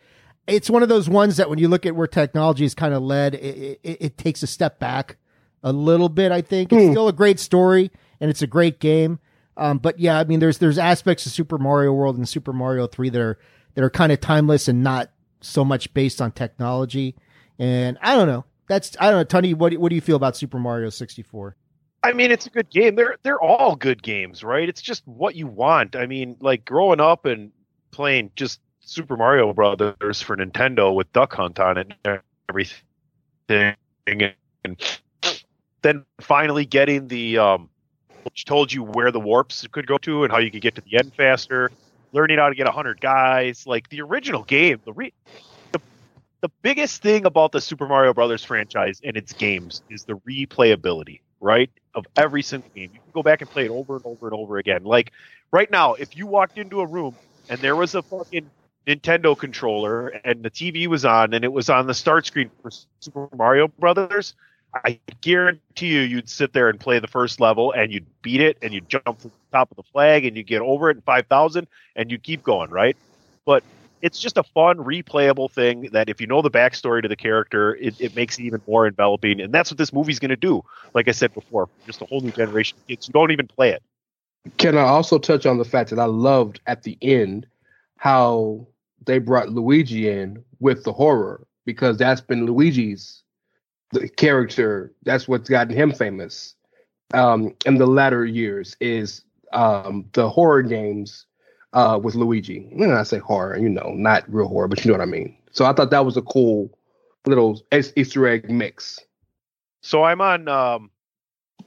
it's 0.47 0.69
one 0.71 0.83
of 0.83 0.89
those 0.89 1.09
ones 1.09 1.37
that 1.37 1.49
when 1.51 1.59
you 1.59 1.69
look 1.69 1.85
at 1.87 1.95
where 1.95 2.07
technology 2.07 2.65
is 2.65 2.75
kind 2.75 2.95
of 2.95 3.03
led, 3.03 3.35
it, 3.35 3.79
it, 3.83 3.97
it 4.01 4.19
takes 4.19 4.43
a 4.43 4.47
step 4.47 4.79
back 4.79 5.17
a 5.63 5.73
little 5.73 6.09
bit, 6.09 6.33
I 6.33 6.41
think. 6.41 6.73
It's 6.73 6.87
Hmm. 6.87 6.91
still 6.93 7.09
a 7.09 7.13
great 7.13 7.39
story 7.39 7.91
and 8.19 8.31
it's 8.31 8.43
a 8.43 8.47
great 8.47 8.81
game. 8.81 9.19
Um, 9.57 9.77
but 9.79 9.99
yeah, 10.01 10.19
I 10.19 10.25
mean, 10.25 10.41
there's, 10.41 10.57
there's 10.59 10.79
aspects 10.79 11.27
of 11.27 11.33
Super 11.33 11.59
Mario 11.59 11.93
World 11.93 12.17
and 12.17 12.27
Super 12.29 12.53
Mario 12.55 12.87
3 12.87 13.11
that 13.11 13.21
are, 13.21 13.39
that 13.75 13.85
are 13.85 13.91
kind 13.91 14.13
of 14.13 14.21
timeless 14.21 14.69
and 14.69 14.83
not 14.83 15.11
so 15.41 15.65
much 15.65 15.93
based 15.95 16.21
on 16.21 16.33
technology. 16.33 17.17
And 17.59 17.99
I 18.01 18.15
don't 18.15 18.29
know. 18.29 18.45
That's, 18.69 18.97
I 19.01 19.11
don't 19.11 19.21
know. 19.21 19.25
Tony, 19.25 19.55
what, 19.55 19.73
what 19.75 19.89
do 19.91 19.95
you 19.95 20.01
feel 20.01 20.17
about 20.17 20.37
Super 20.37 20.59
Mario 20.59 20.91
64? 20.91 21.57
I 22.03 22.13
mean, 22.13 22.31
it's 22.31 22.47
a 22.47 22.51
good 22.51 22.71
game. 22.71 22.95
They're, 22.95 23.17
they're 23.23 23.41
all 23.41 23.77
good 23.77 24.03
games, 24.03 24.43
right? 24.43 24.69
It's 24.69 24.81
just 24.81 25.07
what 25.07 25.35
you 25.35 25.47
want. 25.47 25.97
I 25.97 26.07
mean, 26.07 26.37
like 26.41 26.65
growing 26.65 27.01
up 27.01 27.27
and 27.27 27.53
playing 27.91 28.31
just 28.37 28.61
Super 28.81 29.17
Mario 29.17 29.53
Brothers 29.53 30.23
for 30.23 30.37
Nintendo 30.37 30.95
with 30.95 31.13
Duck 31.13 31.35
Hunt 31.35 31.59
on 31.59 31.79
it 31.79 31.93
and 32.05 32.21
everything. 32.49 32.79
And 33.49 34.77
then 35.83 36.05
finally 36.21 36.65
getting 36.65 37.09
the, 37.09 37.39
um, 37.39 37.69
which 38.23 38.45
told 38.45 38.73
you 38.73 38.83
where 38.83 39.11
the 39.11 39.21
warps 39.21 39.67
could 39.71 39.87
go 39.87 39.99
to 39.99 40.25
and 40.25 40.33
how 40.33 40.39
you 40.39 40.51
could 40.51 40.63
get 40.63 40.75
to 40.77 40.81
the 40.81 40.97
end 40.97 41.13
faster, 41.15 41.71
learning 42.13 42.39
how 42.39 42.49
to 42.49 42.55
get 42.55 42.67
100 42.67 43.01
guys. 43.01 43.67
Like 43.67 43.89
the 43.89 44.01
original 44.03 44.43
game, 44.43 44.81
the, 44.85 44.93
re- 44.93 45.13
the, 45.73 45.81
the 46.41 46.51
biggest 46.63 47.03
thing 47.03 47.27
about 47.27 47.53
the 47.53 47.61
Super 47.61 47.87
Mario 47.87 48.15
Brothers 48.15 48.45
franchise 48.45 49.01
and 49.05 49.17
its 49.17 49.33
games 49.33 49.83
is 49.91 50.05
the 50.05 50.15
replayability, 50.15 51.21
right? 51.41 51.71
Of 51.95 52.07
every 52.17 52.43
single 52.43 52.71
game. 52.75 52.91
You 52.93 53.01
can 53.01 53.13
go 53.13 53.23
back 53.23 53.41
and 53.41 53.51
play 53.51 53.65
it 53.65 53.71
over 53.71 53.97
and 53.97 54.07
over 54.07 54.27
and 54.27 54.35
over 54.35 54.59
again. 54.59 54.85
Like 54.85 55.13
right 55.51 55.71
now, 55.71 55.95
if 55.95 56.17
you 56.17 56.27
walked 56.27 56.59
into 56.59 56.81
a 56.81 56.87
room 56.87 57.15
and 57.49 57.61
there 57.61 57.77
was 57.77 57.95
a 57.95 58.03
fucking 58.03 58.51
Nintendo 58.87 59.37
controller 59.37 60.09
and 60.09 60.43
the 60.43 60.51
TV 60.51 60.87
was 60.87 61.05
on 61.05 61.35
and 61.35 61.45
it 61.45 61.53
was 61.53 61.69
on 61.69 61.87
the 61.87 61.95
start 61.95 62.27
screen 62.27 62.51
for 62.63 62.71
Super 63.01 63.29
Mario 63.37 63.69
Brothers, 63.69 64.35
I 64.75 65.01
guarantee 65.21 65.89
you 65.89 66.01
you'd 66.01 66.29
sit 66.29 66.53
there 66.53 66.69
and 66.69 66.79
play 66.79 66.99
the 66.99 67.09
first 67.09 67.41
level 67.41 67.73
and 67.73 67.93
you'd 67.93 68.07
beat 68.23 68.41
it 68.41 68.59
and 68.63 68.73
you'd 68.73 68.89
jump 68.89 69.19
to 69.19 69.29
the 69.29 69.31
top 69.53 69.71
of 69.71 69.77
the 69.77 69.83
flag 69.83 70.25
and 70.25 70.37
you'd 70.37 70.47
get 70.47 70.63
over 70.63 70.91
it 70.91 70.97
in 70.97 71.03
5,000 71.03 71.67
and 71.97 72.11
you'd 72.11 72.23
keep 72.23 72.43
going, 72.43 72.71
right? 72.71 72.97
But 73.45 73.65
it's 74.03 74.19
just 74.19 74.39
a 74.39 74.43
fun, 74.43 74.79
replayable 74.79 75.51
thing 75.51 75.89
that 75.93 76.09
if 76.09 76.21
you 76.21 76.27
know 76.27 76.41
the 76.43 76.51
backstory 76.51 77.03
to 77.03 77.09
the 77.09 77.17
character, 77.17 77.75
it, 77.77 78.01
it 78.01 78.15
makes 78.17 78.39
it 78.39 78.45
even 78.45 78.63
more 78.67 78.87
enveloping. 78.87 79.41
And 79.41 79.53
that's 79.53 79.71
what 79.71 79.79
this 79.79 79.93
movie's 79.93 80.19
going 80.19 80.31
to 80.31 80.37
do. 80.37 80.65
Like 80.95 81.09
I 81.09 81.13
said 81.13 81.35
before, 81.35 81.69
just 81.87 82.01
a 82.01 82.07
whole 82.07 82.21
new 82.21 82.31
generation 82.31 82.79
of 82.89 82.99
don't 83.13 83.31
even 83.33 83.47
play 83.47 83.71
it. 83.71 83.83
can 84.57 84.77
I 84.77 84.83
also 84.83 85.19
touch 85.19 85.47
on 85.47 85.59
the 85.59 85.65
fact 85.65 85.91
that 85.91 85.99
I 85.99 86.07
loved 86.07 86.61
at 86.67 86.83
the 86.83 86.97
end 87.03 87.47
how 87.97 88.67
they 89.05 89.19
brought 89.19 89.51
Luigi 89.51 90.09
in 90.09 90.45
with 90.61 90.85
the 90.85 90.93
horror 90.93 91.47
because 91.67 91.99
that's 91.99 92.21
been 92.21 92.47
Luigi's 92.47 93.23
the 93.93 94.09
character. 94.09 94.93
That's 95.05 95.29
what's 95.29 95.49
gotten 95.49 95.75
him 95.75 95.93
famous 95.93 96.55
um, 97.15 97.55
in 97.67 97.77
the 97.77 97.87
latter 97.87 98.25
years 98.25 98.77
is 98.81 99.23
um, 99.53 100.07
the 100.13 100.29
horror 100.29 100.63
games 100.63 101.27
uh, 101.73 101.99
with 102.03 102.15
Luigi. 102.15 102.69
When 102.73 102.93
I 102.93 103.03
say 103.03 103.19
horror, 103.19 103.57
you 103.57 103.69
know, 103.69 103.93
not 103.95 104.25
real 104.33 104.49
horror, 104.49 104.69
but 104.69 104.85
you 104.85 104.91
know 104.91 104.99
what 104.99 105.07
I 105.07 105.11
mean. 105.11 105.37
So 105.53 105.65
I 105.65 105.73
thought 105.73 105.91
that 105.91 106.05
was 106.05 106.17
a 106.17 106.23
cool 106.23 106.77
little 107.27 107.61
Easter 107.73 108.27
egg 108.29 108.51
mix. 108.51 108.99
So 109.83 110.05
I'm 110.05 110.21
on 110.21 110.49
um, 110.49 110.91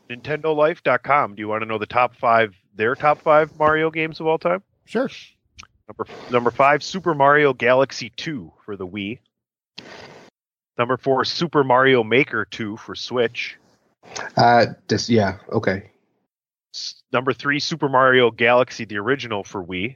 NintendoLife.com. 0.10 1.36
Do 1.36 1.42
you 1.42 1.48
want 1.48 1.62
to 1.62 1.66
know 1.66 1.78
the 1.78 1.86
top 1.86 2.16
five, 2.16 2.56
their 2.76 2.96
top 2.96 3.22
five 3.22 3.58
Mario 3.58 3.90
games 3.92 4.20
of 4.20 4.28
all 4.28 4.38
time? 4.38 4.64
Sure. 4.86 5.10
Number 5.88 6.06
number 6.32 6.52
five, 6.52 6.82
Super 6.82 7.14
Mario 7.14 7.54
Galaxy 7.54 8.12
2 8.16 8.54
for 8.66 8.78
the 8.78 8.88
Wii. 8.88 9.20
Number 10.78 10.98
four, 10.98 11.24
Super 11.26 11.64
Mario 11.64 12.04
Maker 12.04 12.46
2 12.46 12.78
for 12.78 12.96
Switch. 12.96 13.58
Uh, 14.36 14.66
just 14.90 15.10
yeah, 15.10 15.38
okay. 15.52 15.90
S- 16.74 17.04
Number 17.12 17.32
three, 17.34 17.60
Super 17.60 17.88
Mario 17.90 18.32
Galaxy, 18.32 18.86
the 18.86 18.98
original 18.98 19.44
for 19.44 19.64
Wii. 19.64 19.96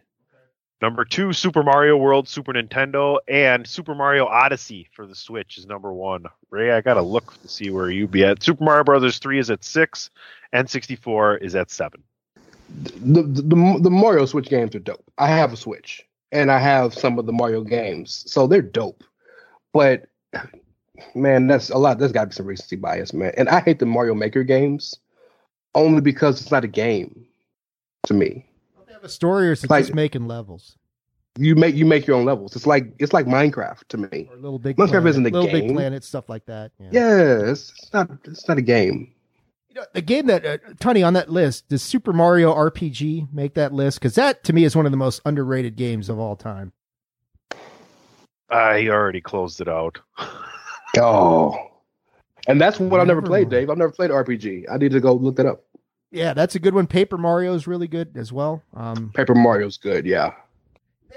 Number 0.79 1.03
two, 1.03 1.33
Super 1.33 1.63
Mario 1.63 1.97
World, 1.97 2.27
Super 2.27 2.53
Nintendo, 2.53 3.17
and 3.27 3.65
Super 3.65 3.95
Mario 3.95 4.27
Odyssey 4.27 4.87
for 4.93 5.07
the 5.07 5.15
Switch 5.15 5.57
is 5.57 5.65
number 5.65 5.91
one. 5.91 6.25
Rey, 6.51 6.71
I 6.71 6.81
gotta 6.81 7.01
look 7.01 7.33
to 7.41 7.47
see 7.47 7.71
where 7.71 7.89
you 7.89 8.07
be 8.07 8.23
at. 8.23 8.43
Super 8.43 8.63
Mario 8.63 8.83
Brothers 8.83 9.17
three 9.17 9.39
is 9.39 9.49
at 9.49 9.63
six, 9.63 10.11
and 10.53 10.69
sixty 10.69 10.95
four 10.95 11.35
is 11.37 11.55
at 11.55 11.71
seven. 11.71 12.03
the, 12.69 13.23
the 13.23 13.79
the 13.81 13.89
Mario 13.89 14.25
Switch 14.27 14.49
games 14.49 14.75
are 14.75 14.79
dope. 14.79 15.03
I 15.17 15.27
have 15.29 15.51
a 15.51 15.57
Switch 15.57 16.05
and 16.31 16.51
I 16.51 16.59
have 16.59 16.93
some 16.93 17.17
of 17.17 17.25
the 17.25 17.33
Mario 17.33 17.61
games, 17.63 18.23
so 18.27 18.45
they're 18.45 18.61
dope. 18.61 19.03
But 19.73 20.05
man, 21.15 21.47
that's 21.47 21.69
a 21.69 21.77
lot. 21.77 21.99
There's 21.99 22.11
got 22.11 22.21
to 22.21 22.27
be 22.27 22.33
some 22.33 22.45
recency 22.45 22.75
bias, 22.75 23.13
man. 23.13 23.33
And 23.37 23.49
I 23.49 23.61
hate 23.61 23.79
the 23.79 23.85
Mario 23.85 24.13
Maker 24.13 24.43
games 24.43 24.95
only 25.75 26.01
because 26.01 26.41
it's 26.41 26.51
not 26.51 26.63
a 26.63 26.67
game 26.67 27.25
to 28.03 28.13
me. 28.13 28.45
They 28.87 28.93
have 28.93 29.03
a 29.03 29.09
story, 29.09 29.49
or 29.49 29.51
is 29.51 29.63
it 29.63 29.69
Like- 29.69 29.83
just 29.85 29.95
making 29.95 30.27
levels? 30.27 30.77
You 31.39 31.55
make 31.55 31.75
you 31.75 31.85
make 31.85 32.07
your 32.07 32.15
own 32.17 32.25
levels. 32.25 32.55
It's 32.55 32.65
like 32.65 32.91
it's 32.97 33.13
like 33.13 33.27
Minecraft 33.27 33.87
to 33.89 33.97
me. 33.97 34.27
Or 34.31 34.37
Little 34.37 34.57
Big 34.57 34.75
Minecraft 34.75 34.89
Planet, 34.89 35.07
isn't 35.09 35.25
a 35.27 35.29
Little 35.29 35.51
Big. 35.51 35.71
Planet, 35.71 36.03
stuff 36.03 36.29
like 36.29 36.45
that. 36.47 36.71
Yeah. 36.79 36.89
Yeah, 36.91 37.51
it's, 37.51 37.71
it's 37.77 37.93
not 37.93 38.09
it's 38.23 38.47
not 38.47 38.57
a 38.57 38.61
game. 38.63 39.13
The 39.93 40.01
game 40.01 40.25
that 40.25 40.43
uh, 40.43 40.57
Tony 40.79 41.03
on 41.03 41.13
that 41.13 41.29
list 41.29 41.69
does 41.69 41.83
Super 41.83 42.11
Mario 42.11 42.51
RPG 42.55 43.31
make 43.31 43.53
that 43.53 43.71
list? 43.71 43.99
Because 43.99 44.15
that 44.15 44.43
to 44.45 44.53
me 44.53 44.63
is 44.63 44.75
one 44.75 44.87
of 44.87 44.91
the 44.91 44.97
most 44.97 45.21
underrated 45.25 45.75
games 45.75 46.09
of 46.09 46.17
all 46.17 46.35
time. 46.35 46.71
I 48.49 48.87
already 48.87 49.21
closed 49.21 49.61
it 49.61 49.67
out. 49.67 49.99
Oh, 50.97 51.55
and 52.47 52.59
that's 52.61 52.79
what 52.79 52.99
I've 52.99 53.07
never 53.07 53.21
played. 53.21 53.49
Dave. 53.49 53.69
I've 53.69 53.77
never 53.77 53.91
played 53.91 54.09
RPG. 54.11 54.65
I 54.71 54.77
need 54.77 54.91
to 54.91 54.99
go 54.99 55.13
look 55.13 55.35
that 55.35 55.45
up. 55.45 55.63
Yeah, 56.11 56.33
that's 56.33 56.55
a 56.55 56.59
good 56.59 56.73
one. 56.73 56.87
Paper 56.87 57.17
Mario 57.17 57.53
is 57.53 57.67
really 57.67 57.87
good 57.87 58.15
as 58.15 58.31
well. 58.31 58.63
Um, 58.73 59.11
Paper 59.13 59.35
Mario's 59.35 59.77
good. 59.77 60.05
Yeah. 60.05 60.31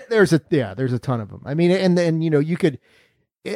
there's 0.09 0.33
a 0.33 0.41
yeah, 0.51 0.75
there's 0.75 0.93
a 0.93 0.99
ton 0.99 1.21
of 1.21 1.31
them. 1.31 1.43
I 1.45 1.55
mean, 1.55 1.71
and 1.71 1.97
then 1.97 2.23
you 2.23 2.31
know 2.31 2.41
you 2.41 2.57
could, 2.57 2.79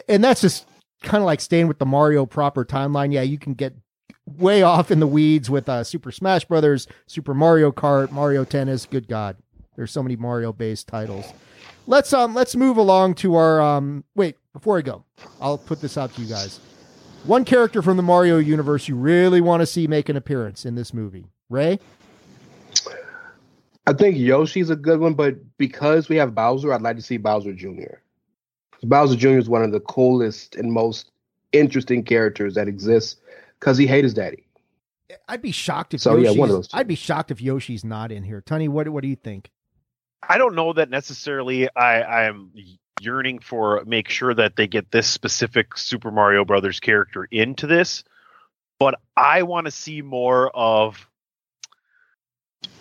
and 0.09 0.22
that's 0.22 0.40
just 0.40 0.66
kind 1.03 1.22
of 1.22 1.27
like 1.27 1.40
staying 1.40 1.66
with 1.66 1.79
the 1.79 1.87
Mario 1.87 2.27
proper 2.27 2.64
timeline. 2.64 3.12
Yeah, 3.12 3.22
you 3.22 3.38
can 3.38 3.55
get 3.55 3.74
way 4.27 4.62
off 4.62 4.90
in 4.90 5.00
the 5.00 5.07
weeds 5.07 5.50
with 5.50 5.68
uh, 5.68 5.85
Super 5.85 6.12
Smash 6.12 6.44
Brothers, 6.44 6.87
Super 7.07 7.35
Mario 7.35 7.72
Kart, 7.72 8.11
Mario 8.11 8.44
Tennis. 8.44 8.87
Good 8.87 9.09
God, 9.09 9.37
there's 9.77 9.90
so 9.90 10.03
many 10.03 10.16
Mario 10.16 10.53
based 10.53 10.87
titles. 10.87 11.33
Let's 11.87 12.12
um 12.12 12.35
let's 12.35 12.55
move 12.55 12.77
along 12.77 13.14
to 13.16 13.35
our 13.35 13.61
um 13.61 14.05
wait 14.14 14.37
before 14.55 14.79
I 14.79 14.81
go, 14.81 15.05
I'll 15.43 15.59
put 15.59 15.83
this 15.83 15.99
out 15.99 16.14
to 16.14 16.23
you 16.23 16.29
guys. 16.29 16.61
One 17.25 17.45
character 17.45 17.83
from 17.83 17.99
the 17.99 18.03
Mario 18.03 18.38
universe 18.38 18.88
you 18.88 18.97
really 18.97 19.43
want 19.43 19.61
to 19.61 19.67
see 19.67 19.87
make 19.87 20.09
an 20.09 20.17
appearance 20.17 20.64
in 20.64 20.75
this 20.75 20.95
movie, 20.95 21.27
Rey. 21.51 21.79
I 23.87 23.93
think 23.93 24.17
Yoshi's 24.17 24.71
a 24.71 24.77
good 24.77 25.01
one, 25.01 25.12
but 25.12 25.37
because 25.59 26.09
we 26.09 26.17
have 26.17 26.35
Bowser, 26.35 26.73
I'd 26.73 26.81
like 26.81 26.97
to 26.97 27.03
see 27.03 27.19
Bowser 27.19 27.53
Jr. 27.53 27.97
Bowser 28.83 29.17
Jr. 29.17 29.38
is 29.38 29.49
one 29.49 29.62
of 29.62 29.73
the 29.73 29.81
coolest 29.81 30.57
and 30.57 30.73
most 30.73 31.11
interesting 31.53 32.03
characters 32.03 32.55
that 32.55 32.69
exists 32.69 33.21
because 33.61 33.77
he 33.77 33.87
hates 33.87 34.05
his 34.05 34.14
daddy. 34.14 34.45
I'd 35.29 35.43
be 35.43 35.53
shocked 35.53 35.95
if 35.95 36.01
So, 36.01 36.17
yeah, 36.17 36.29
Yoshi's, 36.29 36.38
one 36.38 36.49
of 36.51 36.57
those 36.57 36.69
two. 36.69 36.77
I'd 36.77 36.88
be 36.88 36.95
shocked 36.95 37.31
if 37.31 37.40
Yoshi's 37.40 37.85
not 37.85 38.11
in 38.11 38.23
here. 38.23 38.40
Tony, 38.40 38.69
what 38.69 38.88
what 38.88 39.03
do 39.03 39.09
you 39.09 39.17
think? 39.17 39.51
I 40.27 40.38
don't 40.38 40.55
know 40.55 40.73
that 40.73 40.90
necessarily. 40.90 41.69
I 41.77 42.27
I'm 42.27 42.51
yearning 43.00 43.38
for 43.38 43.83
make 43.87 44.09
sure 44.09 44.35
that 44.35 44.57
they 44.57 44.66
get 44.66 44.90
this 44.90 45.07
specific 45.07 45.76
Super 45.76 46.11
Mario 46.11 46.44
Brothers 46.44 46.80
character 46.80 47.24
into 47.30 47.66
this, 47.66 48.04
but 48.78 49.00
I 49.16 49.42
want 49.42 49.66
to 49.66 49.70
see 49.70 50.02
more 50.02 50.50
of 50.54 51.09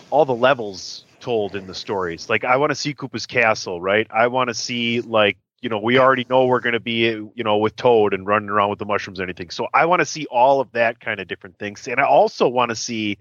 all 0.09 0.25
the 0.25 0.35
levels 0.35 1.05
told 1.19 1.55
in 1.55 1.67
the 1.67 1.73
stories. 1.73 2.29
Like 2.29 2.43
I 2.43 2.57
want 2.57 2.71
to 2.71 2.75
see 2.75 2.93
Koopa's 2.93 3.25
castle, 3.25 3.81
right? 3.81 4.07
I 4.11 4.27
want 4.27 4.49
to 4.49 4.53
see 4.53 5.01
like 5.01 5.37
you 5.61 5.69
know 5.69 5.79
we 5.79 5.97
already 5.97 6.25
know 6.29 6.45
we're 6.45 6.59
going 6.59 6.73
to 6.73 6.79
be 6.79 7.05
you 7.07 7.43
know 7.43 7.57
with 7.57 7.75
Toad 7.75 8.13
and 8.13 8.27
running 8.27 8.49
around 8.49 8.69
with 8.69 8.79
the 8.79 8.85
mushrooms 8.85 9.19
and 9.19 9.27
anything. 9.27 9.49
So 9.49 9.67
I 9.73 9.85
want 9.85 10.01
to 10.01 10.05
see 10.05 10.25
all 10.27 10.61
of 10.61 10.71
that 10.73 10.99
kind 10.99 11.19
of 11.19 11.27
different 11.27 11.57
things, 11.57 11.87
and 11.87 11.99
I 11.99 12.05
also 12.05 12.47
want 12.47 12.69
to 12.69 12.75
see 12.75 13.17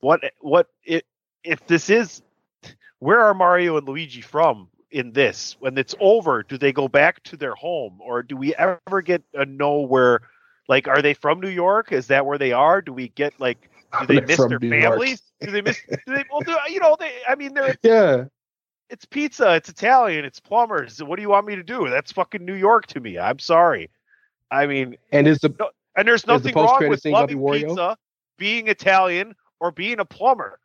what 0.00 0.20
what 0.40 0.68
it 0.84 1.06
if 1.42 1.66
this 1.66 1.88
is 1.88 2.22
where 2.98 3.20
are 3.20 3.34
Mario 3.34 3.76
and 3.76 3.86
Luigi 3.86 4.20
from 4.20 4.68
in 4.94 5.12
this? 5.12 5.56
When 5.58 5.76
it's 5.76 5.94
over, 6.00 6.42
do 6.42 6.56
they 6.56 6.72
go 6.72 6.88
back 6.88 7.22
to 7.24 7.36
their 7.36 7.54
home, 7.54 7.98
or 8.00 8.22
do 8.22 8.36
we 8.36 8.54
ever 8.54 9.02
get 9.02 9.22
a 9.34 9.44
know 9.44 9.80
where? 9.80 10.20
Like, 10.66 10.88
are 10.88 11.02
they 11.02 11.12
from 11.12 11.40
New 11.40 11.50
York? 11.50 11.92
Is 11.92 12.06
that 12.06 12.24
where 12.24 12.38
they 12.38 12.52
are? 12.52 12.80
Do 12.80 12.92
we 12.92 13.08
get 13.08 13.38
like? 13.38 13.70
Do 14.00 14.06
they 14.06 14.20
miss 14.20 14.38
their 14.38 14.58
New 14.58 14.70
families? 14.70 15.22
Do 15.40 15.50
they 15.50 15.60
miss? 15.60 15.78
Do 15.88 16.14
they? 16.14 16.24
Well, 16.30 16.40
do, 16.40 16.56
you 16.68 16.80
know, 16.80 16.96
they. 16.98 17.12
I 17.28 17.34
mean, 17.34 17.52
they're. 17.52 17.76
Yeah. 17.82 18.24
It's 18.90 19.06
pizza. 19.06 19.54
It's 19.54 19.68
Italian. 19.70 20.24
It's 20.26 20.40
plumbers. 20.40 21.02
What 21.02 21.16
do 21.16 21.22
you 21.22 21.30
want 21.30 21.46
me 21.46 21.56
to 21.56 21.62
do? 21.62 21.88
That's 21.88 22.12
fucking 22.12 22.44
New 22.44 22.54
York 22.54 22.86
to 22.88 23.00
me. 23.00 23.18
I'm 23.18 23.38
sorry. 23.38 23.90
I 24.50 24.66
mean, 24.66 24.96
And 25.10 25.26
is 25.26 25.38
the 25.38 25.52
and 25.96 26.06
there's 26.06 26.22
the 26.22 26.32
nothing 26.32 26.54
wrong 26.54 26.88
with 26.88 27.00
scene 27.00 27.12
gonna 27.12 27.26
be 27.26 27.34
loving 27.34 27.68
pizza, 27.68 27.96
being 28.36 28.68
Italian, 28.68 29.34
or 29.58 29.72
being 29.72 30.00
a 30.00 30.04
plumber. 30.04 30.60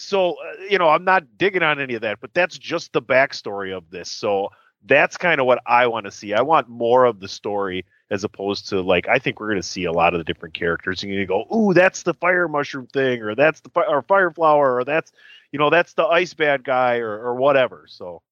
So, 0.00 0.32
uh, 0.32 0.62
you 0.68 0.78
know, 0.78 0.88
I'm 0.88 1.04
not 1.04 1.38
digging 1.38 1.62
on 1.62 1.80
any 1.80 1.94
of 1.94 2.02
that, 2.02 2.20
but 2.20 2.32
that's 2.34 2.56
just 2.58 2.92
the 2.92 3.02
backstory 3.02 3.76
of 3.76 3.90
this. 3.90 4.10
So 4.10 4.50
that's 4.86 5.16
kind 5.16 5.40
of 5.40 5.46
what 5.46 5.60
I 5.66 5.86
want 5.86 6.06
to 6.06 6.10
see. 6.10 6.32
I 6.32 6.40
want 6.42 6.68
more 6.68 7.04
of 7.04 7.20
the 7.20 7.28
story 7.28 7.84
as 8.10 8.24
opposed 8.24 8.68
to 8.70 8.80
like, 8.80 9.08
I 9.08 9.18
think 9.18 9.38
we're 9.38 9.48
going 9.48 9.60
to 9.60 9.66
see 9.66 9.84
a 9.84 9.92
lot 9.92 10.14
of 10.14 10.18
the 10.18 10.24
different 10.24 10.54
characters 10.54 11.02
and 11.02 11.12
you 11.12 11.26
go, 11.26 11.44
ooh, 11.54 11.74
that's 11.74 12.02
the 12.02 12.14
fire 12.14 12.48
mushroom 12.48 12.86
thing, 12.86 13.22
or 13.22 13.34
that's 13.34 13.60
the 13.60 13.68
fi- 13.68 13.86
or 13.86 14.02
fire 14.02 14.30
flower, 14.30 14.76
or 14.76 14.84
that's, 14.84 15.12
you 15.52 15.58
know, 15.58 15.70
that's 15.70 15.92
the 15.92 16.04
ice 16.04 16.34
bad 16.34 16.64
guy, 16.64 16.96
or, 16.96 17.10
or 17.10 17.34
whatever. 17.34 17.84
So, 17.88 18.22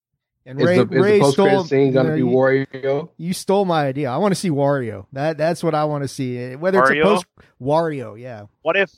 And 0.47 0.59
is 0.59 0.67
Rey, 0.67 0.79
is 0.79 0.89
Rey 0.89 1.19
the 1.19 1.33
stole 1.33 1.65
scene 1.65 1.93
gonna 1.93 2.17
you 2.17 2.25
be 2.25 2.31
know, 2.31 2.37
Wario? 2.37 3.09
You 3.19 3.35
stole 3.35 3.65
my 3.67 3.87
idea. 3.87 4.11
I 4.11 4.17
want 4.17 4.33
to 4.33 4.41
see 4.41 4.51
Wario. 4.51 5.07
That 5.13 5.37
that's 5.37 5.63
what 5.63 5.75
I 5.75 5.85
want 5.85 6.05
to 6.05 6.09
see. 6.09 6.57
Whether 6.57 6.81
it's 6.81 6.91
Wario? 6.91 7.01
a 7.01 7.05
post 7.05 7.27
Wario, 7.61 8.19
yeah. 8.19 8.45
what 8.63 8.77
if, 8.77 8.91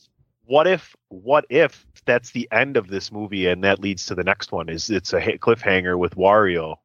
what 0.51 0.67
if, 0.67 0.97
what 1.11 1.45
if 1.49 1.87
that's 2.07 2.33
the 2.33 2.49
end 2.51 2.77
of 2.77 2.89
this 2.89 3.13
movie 3.13 3.47
and 3.47 3.63
that 3.63 3.79
leads 3.79 4.07
to 4.07 4.17
the 4.17 4.25
next 4.25 4.51
one? 4.51 4.69
Is 4.69 4.91
it's 4.91 5.13
a 5.13 5.21
hit 5.21 5.41
cliffhanger 5.41 5.97
with 5.97 6.17
Wario? 6.17 6.77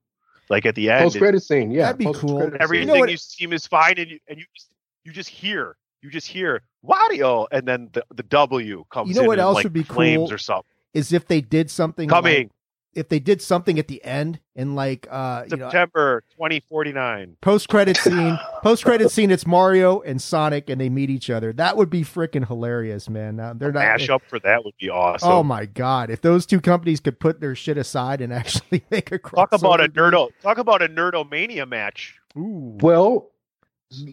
Like 0.49 0.67
at 0.67 0.75
the 0.75 0.91
end, 0.91 1.05
Post 1.05 1.17
credit 1.17 1.41
scene, 1.41 1.71
yeah. 1.71 1.91
That'd 1.91 1.97
be 1.97 2.13
cool. 2.13 2.51
everything 2.59 2.87
You 2.87 2.93
know 2.93 2.99
what- 2.99 3.09
you 3.09 3.17
seem 3.17 3.51
is 3.53 3.65
fine 3.65 3.95
and 3.97 4.11
you 4.11 4.19
and 4.29 4.37
you 4.37 4.45
just 4.55 4.69
you 5.03 5.11
just 5.11 5.29
hear 5.29 5.75
you 6.03 6.11
just 6.11 6.27
hear 6.27 6.61
Wario 6.85 7.47
and 7.51 7.67
then 7.67 7.89
the, 7.93 8.05
the 8.13 8.21
W 8.21 8.85
comes 8.91 9.09
You 9.09 9.15
know 9.15 9.21
in 9.21 9.27
what 9.27 9.39
else 9.39 9.55
like, 9.55 9.63
would 9.63 9.73
be 9.73 9.81
flames 9.81 10.29
cool? 10.29 10.33
or 10.33 10.37
something 10.37 10.65
Is 10.93 11.11
if 11.13 11.25
they 11.27 11.41
did 11.41 11.71
something 11.71 12.07
like- 12.07 12.15
coming 12.15 12.51
if 12.95 13.09
they 13.09 13.19
did 13.19 13.41
something 13.41 13.77
at 13.77 13.87
the 13.87 14.03
end 14.03 14.39
and 14.55 14.75
like 14.75 15.05
uh 15.11 15.43
you 15.49 15.57
know 15.57 15.65
September 15.65 16.23
2049 16.31 17.37
post 17.41 17.69
credit 17.69 17.97
scene, 18.05 18.39
post 18.63 18.83
credit 18.85 19.11
scene, 19.11 19.29
it's 19.31 19.45
Mario 19.45 20.01
and 20.01 20.21
Sonic 20.21 20.69
and 20.69 20.79
they 20.79 20.89
meet 20.89 21.09
each 21.09 21.29
other. 21.29 21.53
That 21.53 21.77
would 21.77 21.89
be 21.89 22.03
freaking 22.03 22.47
hilarious, 22.47 23.09
man. 23.09 23.35
Now, 23.35 23.53
they're 23.53 23.71
not 23.71 23.81
mash 23.81 24.09
up 24.09 24.23
for 24.27 24.39
that 24.39 24.63
would 24.63 24.75
be 24.79 24.89
awesome 24.89 25.29
Oh 25.29 25.43
my 25.43 25.65
god! 25.65 26.09
If 26.09 26.21
those 26.21 26.45
two 26.45 26.61
companies 26.61 26.99
could 26.99 27.19
put 27.19 27.41
their 27.41 27.55
shit 27.55 27.77
aside 27.77 28.21
and 28.21 28.33
actually 28.33 28.83
make 28.89 29.11
a 29.11 29.19
cross. 29.19 29.49
talk 29.49 29.59
about 29.59 29.81
a 29.81 29.89
crossover- 29.89 30.11
nerdo 30.11 30.29
talk 30.41 30.57
about 30.57 30.81
a 30.81 30.87
nerdomania 30.87 31.67
match 31.67 32.15
Ooh. 32.37 32.77
Well, 32.81 33.31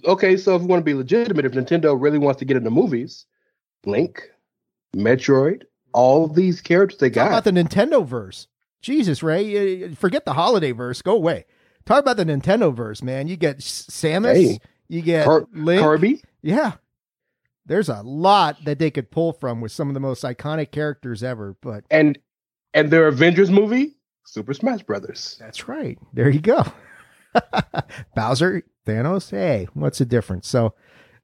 okay, 0.04 0.36
so 0.36 0.54
if 0.54 0.62
we 0.62 0.68
want 0.68 0.80
to 0.80 0.84
be 0.84 0.94
legitimate, 0.94 1.44
if 1.44 1.52
Nintendo 1.52 1.96
really 2.00 2.18
wants 2.18 2.38
to 2.38 2.44
get 2.44 2.56
into 2.56 2.70
movies, 2.70 3.26
Link, 3.84 4.30
Metroid, 4.96 5.62
all 5.92 6.28
these 6.28 6.60
characters 6.60 6.98
they 6.98 7.10
Talk 7.10 7.26
about 7.28 7.44
got. 7.44 7.52
the 7.52 7.60
Nintendo 7.62 8.06
verse. 8.06 8.46
Jesus, 8.82 9.22
Rey, 9.22 9.94
forget 9.94 10.24
the 10.24 10.34
holiday 10.34 10.72
verse. 10.72 11.00
Go 11.02 11.12
away. 11.14 11.46
Talk 11.86 12.00
about 12.00 12.16
the 12.16 12.24
Nintendo 12.24 12.74
verse, 12.74 13.02
man. 13.02 13.26
You 13.28 13.36
get 13.36 13.58
Samus, 13.58 14.34
Hey. 14.34 14.58
you 14.88 15.00
get 15.02 15.24
Kir- 15.26 15.46
Link. 15.54 15.80
Kirby, 15.82 16.22
Yeah, 16.42 16.72
there's 17.66 17.88
a 17.88 18.02
lot 18.02 18.64
that 18.64 18.78
they 18.78 18.90
could 18.90 19.10
pull 19.10 19.32
from 19.32 19.60
with 19.60 19.72
some 19.72 19.88
of 19.88 19.94
the 19.94 20.00
most 20.00 20.22
iconic 20.24 20.70
characters 20.72 21.22
ever. 21.22 21.56
But 21.62 21.84
and 21.90 22.18
and 22.74 22.90
their 22.90 23.06
Avengers 23.08 23.50
movie, 23.50 23.96
Super 24.24 24.54
Smash 24.54 24.82
Brothers. 24.82 25.36
that's 25.40 25.68
right. 25.68 25.98
There 26.12 26.28
you 26.30 26.40
go. 26.40 26.64
Bowser, 28.14 28.62
Thanos. 28.86 29.30
Hey, 29.30 29.68
what's 29.74 29.98
the 29.98 30.04
difference? 30.04 30.48
So, 30.48 30.74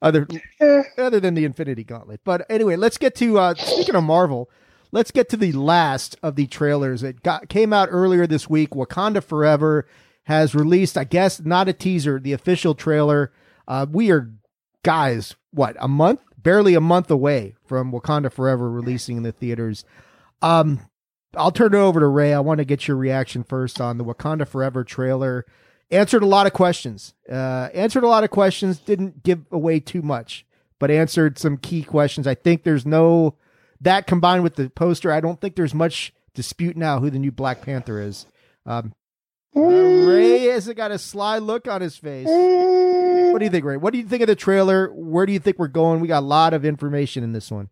other 0.00 0.26
Eh, 0.60 0.82
other 0.96 1.20
than 1.20 1.34
the 1.34 1.44
Infinity 1.44 1.84
Gauntlet. 1.84 2.20
But 2.24 2.46
anyway, 2.50 2.76
let's 2.76 2.98
get 2.98 3.14
to 3.16 3.38
uh 3.38 3.54
speaking 3.54 3.94
of 3.94 4.04
Marvel, 4.04 4.50
let's 4.92 5.10
get 5.10 5.28
to 5.30 5.36
the 5.36 5.52
last 5.52 6.16
of 6.22 6.36
the 6.36 6.46
trailers. 6.46 7.02
It 7.02 7.22
got 7.22 7.48
came 7.48 7.72
out 7.72 7.88
earlier 7.90 8.26
this 8.26 8.48
week. 8.48 8.70
Wakanda 8.70 9.22
Forever 9.22 9.86
has 10.24 10.54
released, 10.54 10.96
I 10.98 11.04
guess, 11.04 11.40
not 11.40 11.68
a 11.68 11.72
teaser, 11.72 12.18
the 12.18 12.32
official 12.32 12.74
trailer. 12.74 13.32
Uh 13.66 13.86
we 13.90 14.10
are 14.10 14.30
guys, 14.84 15.36
what, 15.50 15.76
a 15.80 15.88
month? 15.88 16.20
Barely 16.36 16.74
a 16.74 16.80
month 16.80 17.10
away 17.10 17.56
from 17.66 17.92
Wakanda 17.92 18.32
Forever 18.32 18.70
releasing 18.70 19.16
in 19.16 19.22
the 19.22 19.32
theaters. 19.32 19.84
Um 20.42 20.80
I'll 21.36 21.52
turn 21.52 21.74
it 21.74 21.78
over 21.78 22.00
to 22.00 22.06
Rey. 22.06 22.32
I 22.32 22.40
want 22.40 22.58
to 22.58 22.64
get 22.64 22.88
your 22.88 22.96
reaction 22.96 23.44
first 23.44 23.80
on 23.80 23.98
the 23.98 24.04
Wakanda 24.04 24.48
Forever 24.48 24.82
trailer. 24.82 25.44
Answered 25.90 26.22
a 26.22 26.26
lot 26.26 26.46
of 26.46 26.52
questions. 26.52 27.14
Uh, 27.30 27.68
answered 27.74 28.04
a 28.04 28.08
lot 28.08 28.24
of 28.24 28.30
questions. 28.30 28.78
Didn't 28.78 29.22
give 29.22 29.44
away 29.50 29.80
too 29.80 30.02
much, 30.02 30.46
but 30.78 30.90
answered 30.90 31.38
some 31.38 31.56
key 31.58 31.82
questions. 31.82 32.26
I 32.26 32.34
think 32.34 32.62
there's 32.62 32.86
no 32.86 33.36
that 33.80 34.06
combined 34.06 34.42
with 34.42 34.56
the 34.56 34.70
poster. 34.70 35.12
I 35.12 35.20
don't 35.20 35.40
think 35.40 35.56
there's 35.56 35.74
much 35.74 36.12
dispute 36.34 36.76
now 36.76 37.00
who 37.00 37.10
the 37.10 37.18
new 37.18 37.32
Black 37.32 37.62
Panther 37.62 38.00
is. 38.00 38.26
Um, 38.66 38.92
Rey 39.54 40.44
has 40.44 40.68
got 40.74 40.90
a 40.90 40.98
sly 40.98 41.38
look 41.38 41.66
on 41.66 41.80
his 41.80 41.96
face. 41.96 42.26
What 42.26 43.38
do 43.38 43.44
you 43.44 43.50
think, 43.50 43.64
Rey? 43.64 43.76
What 43.76 43.92
do 43.92 43.98
you 43.98 44.06
think 44.06 44.22
of 44.22 44.28
the 44.28 44.36
trailer? 44.36 44.88
Where 44.92 45.26
do 45.26 45.32
you 45.32 45.38
think 45.38 45.58
we're 45.58 45.68
going? 45.68 46.00
We 46.00 46.08
got 46.08 46.20
a 46.20 46.26
lot 46.26 46.54
of 46.54 46.64
information 46.64 47.24
in 47.24 47.32
this 47.32 47.50
one. 47.50 47.68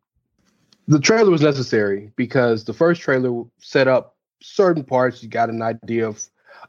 the 0.89 1.01
trailer 1.01 1.31
was 1.31 1.43
necessary 1.43 2.13
because 2.17 2.65
the 2.65 2.73
first 2.73 3.01
trailer 3.03 3.45
set 3.59 3.89
up 3.89 4.17
certain 4.43 4.85
parts. 4.85 5.23
You 5.23 5.29
got 5.29 5.49
an 5.51 5.63
idea 5.63 6.09
of 6.09 6.23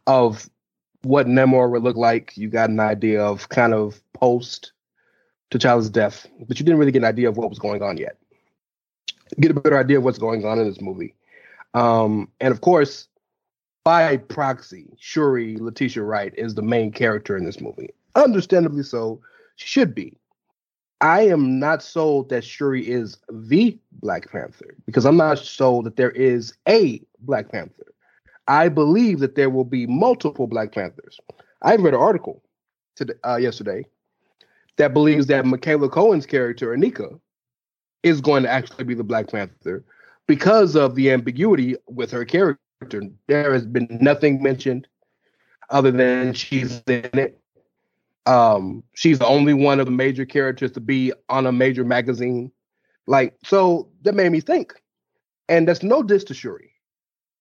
of 0.05 0.49
what 1.03 1.27
Namor 1.27 1.69
would 1.71 1.83
look 1.83 1.95
like. 1.97 2.35
You 2.35 2.49
got 2.49 2.69
an 2.69 2.79
idea 2.79 3.23
of 3.23 3.49
kind 3.49 3.73
of 3.73 4.01
post 4.13 4.73
T'Challa's 5.51 5.89
death, 5.89 6.27
but 6.47 6.59
you 6.59 6.65
didn't 6.65 6.79
really 6.79 6.91
get 6.91 6.99
an 7.03 7.05
idea 7.09 7.29
of 7.29 7.37
what 7.37 7.49
was 7.49 7.59
going 7.59 7.81
on 7.81 7.97
yet. 7.97 8.17
Get 9.39 9.51
a 9.51 9.53
better 9.53 9.77
idea 9.77 9.97
of 9.97 10.03
what's 10.03 10.17
going 10.17 10.45
on 10.45 10.59
in 10.59 10.67
this 10.67 10.81
movie, 10.81 11.13
um, 11.73 12.29
and 12.39 12.51
of 12.51 12.61
course, 12.61 13.07
by 13.83 14.17
proxy, 14.17 14.87
Shuri 14.99 15.57
Letitia 15.57 16.03
Wright 16.03 16.33
is 16.37 16.55
the 16.55 16.61
main 16.61 16.91
character 16.91 17.37
in 17.37 17.45
this 17.45 17.61
movie. 17.61 17.89
Understandably 18.15 18.83
so, 18.83 19.21
she 19.55 19.67
should 19.67 19.95
be. 19.95 20.17
I 20.99 21.21
am 21.21 21.59
not 21.59 21.83
sold 21.83 22.29
that 22.29 22.43
Shuri 22.43 22.89
is 22.89 23.17
the 23.31 23.77
Black 23.91 24.31
Panther 24.31 24.75
because 24.85 25.05
I'm 25.05 25.17
not 25.17 25.37
sold 25.37 25.85
that 25.85 25.95
there 25.95 26.11
is 26.11 26.53
a 26.67 27.01
Black 27.19 27.51
Panther. 27.51 27.93
I 28.47 28.69
believe 28.69 29.19
that 29.19 29.35
there 29.35 29.49
will 29.49 29.65
be 29.65 29.85
multiple 29.85 30.47
Black 30.47 30.71
Panthers. 30.71 31.19
I 31.61 31.75
read 31.75 31.93
an 31.93 31.99
article 31.99 32.43
today, 32.95 33.13
uh, 33.23 33.37
yesterday 33.37 33.85
that 34.77 34.93
believes 34.93 35.27
that 35.27 35.45
Michaela 35.45 35.89
Coel's 35.89 36.25
character, 36.25 36.75
Aneka, 36.75 37.19
is 38.07 38.21
going 38.21 38.43
to 38.43 38.49
actually 38.49 38.83
be 38.83 38.93
the 38.93 39.03
Black 39.03 39.29
Panther 39.29 39.83
because 40.27 40.75
of 40.75 40.95
the 40.95 41.11
ambiguity 41.11 41.75
with 41.87 42.11
her 42.11 42.25
character. 42.25 42.57
There 43.27 43.53
has 43.53 43.65
been 43.65 43.87
nothing 44.01 44.41
mentioned 44.41 44.87
other 45.69 45.91
than 45.91 46.33
she's 46.33 46.81
in 46.87 47.09
it. 47.13 47.39
Um, 48.25 48.83
she's 48.93 49.19
the 49.19 49.27
only 49.27 49.53
one 49.53 49.79
of 49.79 49.85
the 49.85 49.91
major 49.91 50.25
characters 50.25 50.71
to 50.73 50.79
be 50.79 51.13
on 51.29 51.45
a 51.45 51.51
major 51.51 51.83
magazine. 51.83 52.51
Like, 53.05 53.37
so 53.43 53.87
that 54.01 54.15
made 54.15 54.31
me 54.31 54.41
think. 54.41 54.73
And 55.47 55.67
that's 55.67 55.81
no 55.81 56.03
diss 56.03 56.25
to 56.25 56.33
Shuri. 56.33 56.71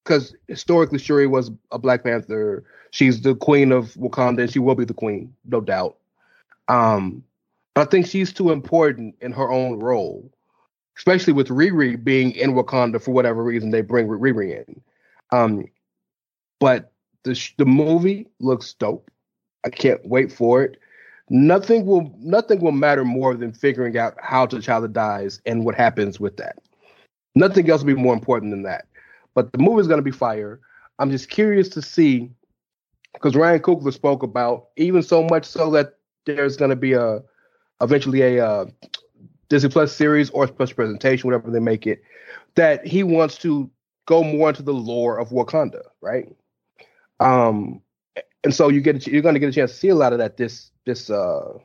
Because 0.05 0.35
historically, 0.47 1.01
Shuri 1.01 1.27
was 1.27 1.51
a 1.73 1.79
Black 1.79 2.05
Panther. 2.05 2.65
She's 2.93 3.21
the 3.23 3.35
queen 3.35 3.73
of 3.73 3.95
Wakanda, 3.95 4.43
and 4.43 4.53
she 4.53 4.61
will 4.61 4.77
be 4.77 4.85
the 4.85 4.95
queen, 4.95 5.35
no 5.45 5.61
doubt. 5.61 5.97
Um, 6.69 7.25
but 7.75 7.89
I 7.89 7.91
think 7.91 8.07
she's 8.07 8.33
too 8.33 8.53
important 8.53 9.17
in 9.21 9.33
her 9.33 9.51
own 9.51 9.81
role, 9.81 10.31
especially 10.97 11.33
with 11.33 11.49
Riri 11.49 12.03
being 12.03 12.33
in 12.33 12.55
Wakanda 12.55 13.01
for 13.01 13.13
whatever 13.13 13.43
reason 13.43 13.71
they 13.71 13.83
bring 13.83 14.07
Riri 14.09 14.67
in. 14.67 14.81
Um, 15.33 15.67
but 16.61 16.93
the 17.25 17.35
sh- 17.35 17.55
the 17.59 17.67
movie 17.67 18.29
looks 18.41 18.73
dope. 18.75 19.11
I 19.65 19.71
can't 19.71 20.05
wait 20.07 20.33
for 20.33 20.63
it. 20.63 20.79
Nothing 21.29 21.87
will 21.87 22.15
nothing 22.19 22.61
will 22.61 22.73
matter 22.73 23.05
more 23.05 23.35
than 23.35 23.53
figuring 23.53 23.99
out 23.99 24.15
how 24.21 24.47
T'Challa 24.47 24.93
dies 24.93 25.41
and 25.45 25.65
what 25.65 25.75
happens 25.75 26.21
with 26.21 26.37
that. 26.37 26.57
Nothing 27.35 27.69
else 27.69 27.83
will 27.83 27.95
be 27.95 28.01
more 28.01 28.15
important 28.15 28.53
than 28.53 28.63
that. 28.63 28.87
But 29.35 29.53
the 29.53 29.59
movie 29.59 29.81
is 29.81 29.89
going 29.89 29.99
to 29.99 30.05
be 30.05 30.13
fire. 30.13 30.61
I'm 30.99 31.11
just 31.11 31.29
curious 31.29 31.69
to 31.71 31.83
see 31.83 32.31
because 33.13 33.35
Ryan 33.35 33.61
Coogler 33.61 33.93
spoke 33.93 34.23
about 34.23 34.69
even 34.77 35.03
so 35.03 35.23
much 35.25 35.45
so 35.45 35.71
that 35.73 35.95
there's 36.25 36.57
going 36.57 36.71
to 36.71 36.77
be 36.77 36.93
a 36.93 37.23
eventually 37.81 38.23
a 38.23 38.47
uh, 38.47 38.67
Disney 39.49 39.71
Plus 39.71 39.95
series 39.95 40.31
or 40.31 40.47
special 40.47 40.75
presentation, 40.75 41.29
whatever 41.29 41.51
they 41.51 41.61
make 41.61 41.87
it, 41.87 42.03
that 42.55 42.87
he 42.87 43.03
wants 43.03 43.39
to 43.39 43.71
go 44.07 44.23
more 44.23 44.51
into 44.51 44.63
the 44.63 44.73
lore 44.73 45.19
of 45.19 45.31
Wakanda, 45.31 45.83
right? 46.01 46.27
Um, 47.21 47.81
and 48.45 48.55
so 48.55 48.69
you 48.69 48.81
get 48.81 49.07
a, 49.07 49.11
you're 49.11 49.23
going 49.23 49.35
to 49.35 49.41
get 49.41 49.49
a 49.49 49.53
chance 49.53 49.73
to 49.73 49.77
see 49.77 49.89
a 49.89 49.95
lot 49.95 50.13
of 50.13 50.19
that 50.19 50.37
this 50.37 50.71
this 50.85 51.11
uh 51.11 51.59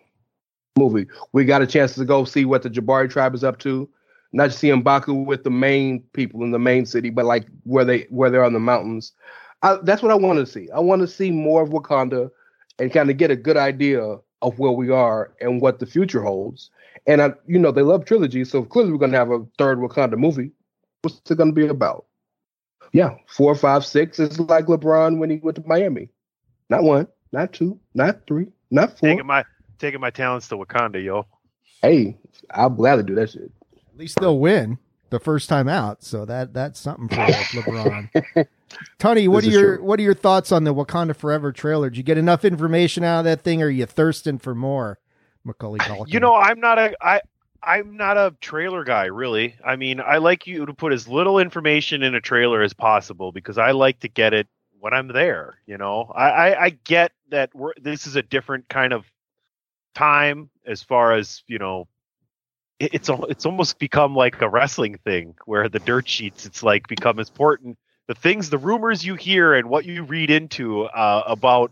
movie. 0.77 1.05
We 1.33 1.45
got 1.45 1.61
a 1.61 1.67
chance 1.67 1.95
to 1.95 2.05
go 2.05 2.25
see 2.25 2.45
what 2.45 2.63
the 2.63 2.69
Jabari 2.69 3.09
tribe 3.09 3.35
is 3.35 3.43
up 3.43 3.59
to, 3.59 3.89
not 4.33 4.47
just 4.47 4.59
see 4.59 4.69
Mbaku 4.69 5.25
with 5.25 5.43
the 5.43 5.51
main 5.51 6.01
people 6.13 6.43
in 6.43 6.51
the 6.51 6.59
main 6.59 6.85
city, 6.85 7.09
but 7.09 7.25
like 7.25 7.47
where 7.63 7.85
they 7.85 8.07
where 8.09 8.29
they're 8.29 8.43
on 8.43 8.53
the 8.53 8.59
mountains. 8.59 9.13
I, 9.61 9.77
that's 9.83 10.01
what 10.01 10.11
I 10.11 10.15
want 10.15 10.39
to 10.39 10.45
see. 10.45 10.69
I 10.71 10.79
want 10.79 11.01
to 11.01 11.07
see 11.07 11.29
more 11.29 11.61
of 11.61 11.69
Wakanda 11.69 12.31
and 12.79 12.91
kind 12.91 13.11
of 13.11 13.17
get 13.17 13.29
a 13.29 13.35
good 13.35 13.57
idea 13.57 14.17
of 14.41 14.57
where 14.57 14.71
we 14.71 14.89
are 14.89 15.33
and 15.39 15.61
what 15.61 15.79
the 15.79 15.85
future 15.85 16.23
holds. 16.23 16.71
And 17.07 17.21
I, 17.21 17.33
you 17.47 17.57
know, 17.57 17.71
they 17.71 17.81
love 17.81 18.05
trilogy, 18.05 18.45
so 18.45 18.63
clearly 18.63 18.91
we're 18.91 18.99
going 18.99 19.11
to 19.11 19.17
have 19.17 19.31
a 19.31 19.45
third 19.57 19.79
Wakanda 19.79 20.17
movie. 20.17 20.51
What's 21.01 21.19
it 21.29 21.35
going 21.37 21.49
to 21.49 21.55
be 21.55 21.67
about? 21.67 22.05
Yeah, 22.93 23.15
four, 23.27 23.55
five, 23.55 23.85
six 23.85 24.19
is 24.19 24.39
like 24.39 24.65
LeBron 24.65 25.17
when 25.17 25.29
he 25.29 25.37
went 25.37 25.55
to 25.55 25.63
Miami. 25.65 26.09
Not 26.69 26.83
one, 26.83 27.07
not 27.31 27.53
two, 27.53 27.79
not 27.95 28.27
three, 28.27 28.47
not 28.69 28.99
four. 28.99 29.09
Taking 29.09 29.25
my 29.25 29.43
taking 29.79 29.99
my 30.01 30.09
talents 30.11 30.47
to 30.49 30.57
Wakanda, 30.57 31.03
yo. 31.03 31.25
Hey, 31.81 32.17
I'll 32.51 32.69
gladly 32.69 33.03
do 33.03 33.15
that 33.15 33.31
shit. 33.31 33.51
At 33.93 33.97
least 33.97 34.19
they'll 34.19 34.37
win 34.39 34.77
the 35.09 35.19
first 35.19 35.49
time 35.49 35.67
out, 35.67 36.03
so 36.03 36.25
that 36.25 36.53
that's 36.53 36.79
something 36.79 37.07
for 37.09 37.15
LeBron. 37.15 38.09
Tunney, 38.99 39.27
what 39.27 39.43
This 39.43 39.55
are 39.55 39.59
your 39.59 39.77
true. 39.77 39.85
what 39.85 39.99
are 39.99 40.03
your 40.03 40.13
thoughts 40.13 40.51
on 40.51 40.63
the 40.65 40.73
Wakanda 40.73 41.15
Forever 41.15 41.51
trailer? 41.51 41.89
Did 41.89 41.97
you 41.97 42.03
get 42.03 42.17
enough 42.17 42.45
information 42.45 43.03
out 43.03 43.19
of 43.19 43.25
that 43.25 43.41
thing, 43.41 43.61
or 43.61 43.65
are 43.67 43.69
you 43.69 43.85
thirsting 43.85 44.37
for 44.37 44.53
more? 44.53 44.99
Macaulay 45.43 45.81
Culkin. 45.81 46.11
You 46.13 46.19
know, 46.19 46.35
I'm 46.35 46.59
not 46.59 46.77
a 46.79 46.95
I 47.01 47.21
I'm 47.63 47.97
not 47.97 48.17
a 48.17 48.35
trailer 48.41 48.83
guy, 48.83 49.05
really. 49.05 49.55
I 49.63 49.75
mean, 49.75 49.99
I 50.01 50.17
like 50.17 50.47
you 50.47 50.65
to 50.65 50.73
put 50.73 50.93
as 50.93 51.07
little 51.07 51.39
information 51.39 52.03
in 52.03 52.15
a 52.15 52.21
trailer 52.21 52.61
as 52.61 52.73
possible 52.73 53.31
because 53.31 53.57
I 53.57 53.71
like 53.71 53.99
to 54.01 54.07
get 54.09 54.33
it 54.33 54.47
when 54.79 54.93
I'm 54.93 55.07
there. 55.07 55.59
You 55.65 55.77
know, 55.77 56.11
I 56.15 56.29
I, 56.29 56.63
I 56.65 56.69
get 56.69 57.11
that 57.29 57.51
we're 57.53 57.73
this 57.81 58.07
is 58.07 58.15
a 58.15 58.23
different 58.23 58.67
kind 58.69 58.93
of 58.93 59.05
time 59.95 60.49
as 60.65 60.83
far 60.83 61.13
as 61.13 61.43
you 61.47 61.59
know. 61.59 61.87
it- 62.79 62.93
It's 62.95 63.09
it's 63.29 63.45
almost 63.45 63.79
become 63.79 64.15
like 64.15 64.41
a 64.41 64.49
wrestling 64.49 64.97
thing 64.97 65.35
where 65.45 65.69
the 65.69 65.79
dirt 65.79 66.07
sheets 66.07 66.45
it's 66.45 66.63
like 66.63 66.87
become 66.87 67.19
important. 67.19 67.77
The 68.07 68.15
things, 68.15 68.49
the 68.49 68.57
rumors 68.57 69.05
you 69.05 69.15
hear 69.15 69.53
and 69.53 69.69
what 69.69 69.85
you 69.85 70.03
read 70.03 70.29
into 70.31 70.83
uh, 70.85 71.23
about 71.27 71.71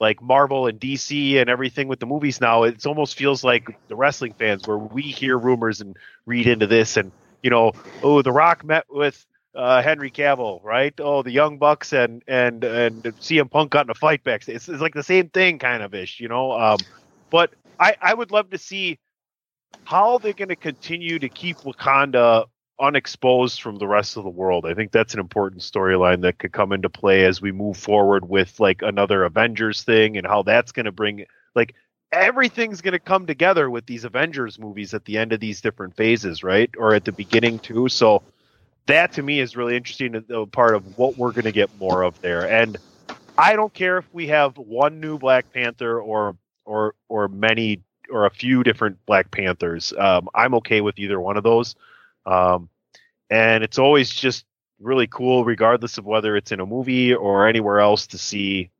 like 0.00 0.22
Marvel 0.22 0.66
and 0.66 0.78
DC 0.80 1.40
and 1.40 1.50
everything 1.50 1.88
with 1.88 2.00
the 2.00 2.06
movies 2.06 2.40
now, 2.40 2.62
it 2.62 2.86
almost 2.86 3.16
feels 3.16 3.42
like 3.42 3.78
the 3.88 3.96
wrestling 3.96 4.32
fans 4.32 4.66
where 4.66 4.78
we 4.78 5.02
hear 5.02 5.36
rumors 5.36 5.80
and 5.80 5.96
read 6.26 6.46
into 6.46 6.66
this 6.66 6.96
and 6.96 7.10
you 7.42 7.50
know, 7.50 7.72
oh, 8.02 8.22
The 8.22 8.32
Rock 8.32 8.64
met 8.64 8.84
with 8.88 9.24
uh, 9.54 9.82
Henry 9.82 10.10
Cavill, 10.10 10.62
right? 10.64 10.94
Oh, 10.98 11.22
the 11.22 11.30
Young 11.30 11.58
Bucks 11.58 11.92
and 11.92 12.22
and 12.26 12.64
and 12.64 13.02
CM 13.02 13.50
Punk 13.50 13.70
got 13.70 13.86
in 13.86 13.90
a 13.90 13.94
fight 13.94 14.24
back. 14.24 14.48
It's, 14.48 14.68
it's 14.68 14.80
like 14.80 14.94
the 14.94 15.02
same 15.02 15.28
thing, 15.28 15.58
kind 15.58 15.82
of 15.82 15.94
ish, 15.94 16.20
you 16.20 16.28
know. 16.28 16.52
Um, 16.52 16.78
but 17.30 17.54
I 17.78 17.96
I 18.00 18.14
would 18.14 18.30
love 18.30 18.50
to 18.50 18.58
see 18.58 18.98
how 19.84 20.18
they're 20.18 20.32
going 20.32 20.48
to 20.48 20.56
continue 20.56 21.18
to 21.18 21.28
keep 21.28 21.58
Wakanda 21.58 22.46
unexposed 22.80 23.60
from 23.60 23.76
the 23.76 23.86
rest 23.86 24.16
of 24.16 24.24
the 24.24 24.30
world. 24.30 24.64
I 24.66 24.74
think 24.74 24.92
that's 24.92 25.14
an 25.14 25.20
important 25.20 25.62
storyline 25.62 26.22
that 26.22 26.38
could 26.38 26.52
come 26.52 26.72
into 26.72 26.88
play 26.88 27.24
as 27.24 27.40
we 27.40 27.52
move 27.52 27.76
forward 27.76 28.28
with 28.28 28.60
like 28.60 28.82
another 28.82 29.24
Avengers 29.24 29.82
thing 29.82 30.16
and 30.16 30.26
how 30.26 30.42
that's 30.42 30.72
going 30.72 30.86
to 30.86 30.92
bring 30.92 31.26
like 31.54 31.74
everything's 32.12 32.80
going 32.80 32.92
to 32.92 32.98
come 32.98 33.26
together 33.26 33.68
with 33.68 33.86
these 33.86 34.04
Avengers 34.04 34.58
movies 34.58 34.94
at 34.94 35.04
the 35.04 35.18
end 35.18 35.32
of 35.32 35.40
these 35.40 35.60
different 35.60 35.96
phases, 35.96 36.42
right? 36.42 36.70
Or 36.78 36.94
at 36.94 37.04
the 37.04 37.12
beginning 37.12 37.58
too. 37.58 37.88
So 37.88 38.22
that 38.86 39.12
to 39.12 39.22
me 39.22 39.40
is 39.40 39.56
really 39.56 39.76
interesting 39.76 40.24
a 40.30 40.46
part 40.46 40.74
of 40.74 40.98
what 40.98 41.18
we're 41.18 41.32
going 41.32 41.44
to 41.44 41.52
get 41.52 41.70
more 41.78 42.02
of 42.02 42.20
there. 42.20 42.48
And 42.48 42.78
I 43.36 43.54
don't 43.54 43.72
care 43.72 43.98
if 43.98 44.06
we 44.12 44.28
have 44.28 44.56
one 44.56 45.00
new 45.00 45.18
Black 45.18 45.52
Panther 45.52 46.00
or 46.00 46.36
or 46.64 46.94
or 47.08 47.28
many 47.28 47.82
or 48.10 48.26
a 48.26 48.30
few 48.30 48.62
different 48.62 49.04
Black 49.06 49.30
Panthers. 49.30 49.92
Um, 49.98 50.28
I'm 50.34 50.54
okay 50.56 50.80
with 50.80 50.98
either 50.98 51.20
one 51.20 51.36
of 51.36 51.44
those. 51.44 51.76
Um, 52.28 52.68
and 53.30 53.64
it's 53.64 53.78
always 53.78 54.10
just 54.10 54.44
really 54.78 55.06
cool, 55.06 55.44
regardless 55.44 55.98
of 55.98 56.04
whether 56.04 56.36
it's 56.36 56.52
in 56.52 56.60
a 56.60 56.66
movie 56.66 57.14
or 57.14 57.48
anywhere 57.48 57.80
else, 57.80 58.06
to 58.08 58.18
see 58.18 58.70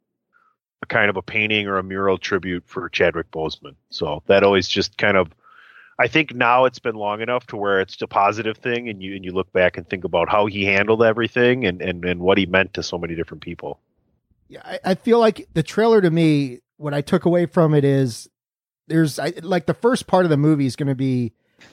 a 0.83 0.87
kind 0.87 1.11
of 1.11 1.17
a 1.17 1.23
painting 1.23 1.67
or 1.67 1.79
a 1.79 1.83
mural 1.83 2.19
tribute 2.19 2.65
for 2.67 2.89
Chadwick 2.89 3.31
Boseman. 3.31 3.75
So 3.91 4.23
that 4.27 4.45
always 4.45 4.69
just 4.69 4.99
kind 4.99 5.17
of, 5.17 5.33
I 5.99 6.07
think 6.07 6.35
now 6.35 6.67
it's 6.67 6.79
been 6.79 6.95
long 6.95 7.21
enough 7.21 7.47
to 7.49 7.57
where 7.57 7.81
it's 7.81 8.01
a 8.03 8.07
positive 8.07 8.59
thing, 8.59 8.89
and 8.89 9.03
you 9.03 9.17
and 9.17 9.25
you 9.25 9.33
look 9.33 9.53
back 9.53 9.77
and 9.77 9.89
think 9.89 10.05
about 10.05 10.29
how 10.29 10.47
he 10.47 10.65
handled 10.65 11.03
everything 11.03 11.67
and 11.67 11.83
and 11.83 12.05
and 12.05 12.21
what 12.21 12.39
he 12.39 12.47
meant 12.47 12.75
to 12.75 12.83
so 12.83 12.99
many 12.99 13.17
different 13.17 13.43
people. 13.43 13.81
Yeah, 14.49 14.61
I, 14.65 14.79
I 14.85 14.95
feel 14.95 15.19
like 15.19 15.49
the 15.55 15.65
trailer 15.65 16.01
to 16.01 16.11
me, 16.11 16.61
what 16.77 16.95
I 16.95 17.01
took 17.01 17.25
away 17.25 17.47
from 17.47 17.75
it 17.75 17.85
is 17.85 18.29
there's 18.87 19.19
I, 19.19 19.33
like 19.43 19.67
the 19.67 19.75
first 19.75 20.07
part 20.07 20.25
of 20.25 20.31
the 20.31 20.37
movie 20.37 20.67
is 20.67 20.77
going 20.77 20.89
to 20.89 20.95
be 20.95 21.33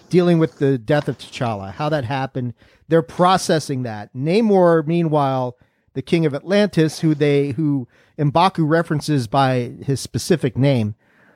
dealing 0.10 0.40
with 0.40 0.58
the 0.60 0.78
death 0.78 1.08
of 1.08 1.18
T'Challa, 1.18 1.72
how 1.72 1.90
that 1.90 2.06
happened. 2.06 2.54
They're 2.88 3.02
processing 3.02 3.84
that. 3.84 4.14
Namor, 4.14 4.86
meanwhile, 4.86 5.58
the 5.94 6.02
king 6.02 6.26
of 6.26 6.34
Atlantis, 6.34 7.00
who 7.00 7.16
they 7.16 7.52
who 7.52 7.88
Mbaku 8.18 8.68
references 8.68 9.28
by 9.28 9.74
his 9.84 10.00
specific 10.00 10.58
name. 10.58 10.96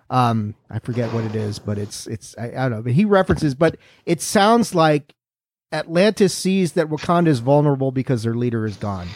Um, 0.09 0.55
I 0.69 0.79
forget 0.79 1.13
what 1.13 1.23
it 1.23 1.35
is, 1.35 1.59
but 1.59 1.77
it's 1.77 2.07
it's 2.07 2.35
I, 2.37 2.47
I 2.47 2.51
don't 2.51 2.71
know. 2.71 2.81
But 2.81 2.93
he 2.93 3.05
references, 3.05 3.55
but 3.55 3.77
it 4.05 4.21
sounds 4.21 4.73
like 4.73 5.15
Atlantis 5.71 6.33
sees 6.33 6.73
that 6.73 6.89
Wakanda 6.89 7.27
is 7.27 7.39
vulnerable 7.39 7.91
because 7.91 8.23
their 8.23 8.33
leader 8.33 8.65
is 8.65 8.75
gone, 8.75 9.07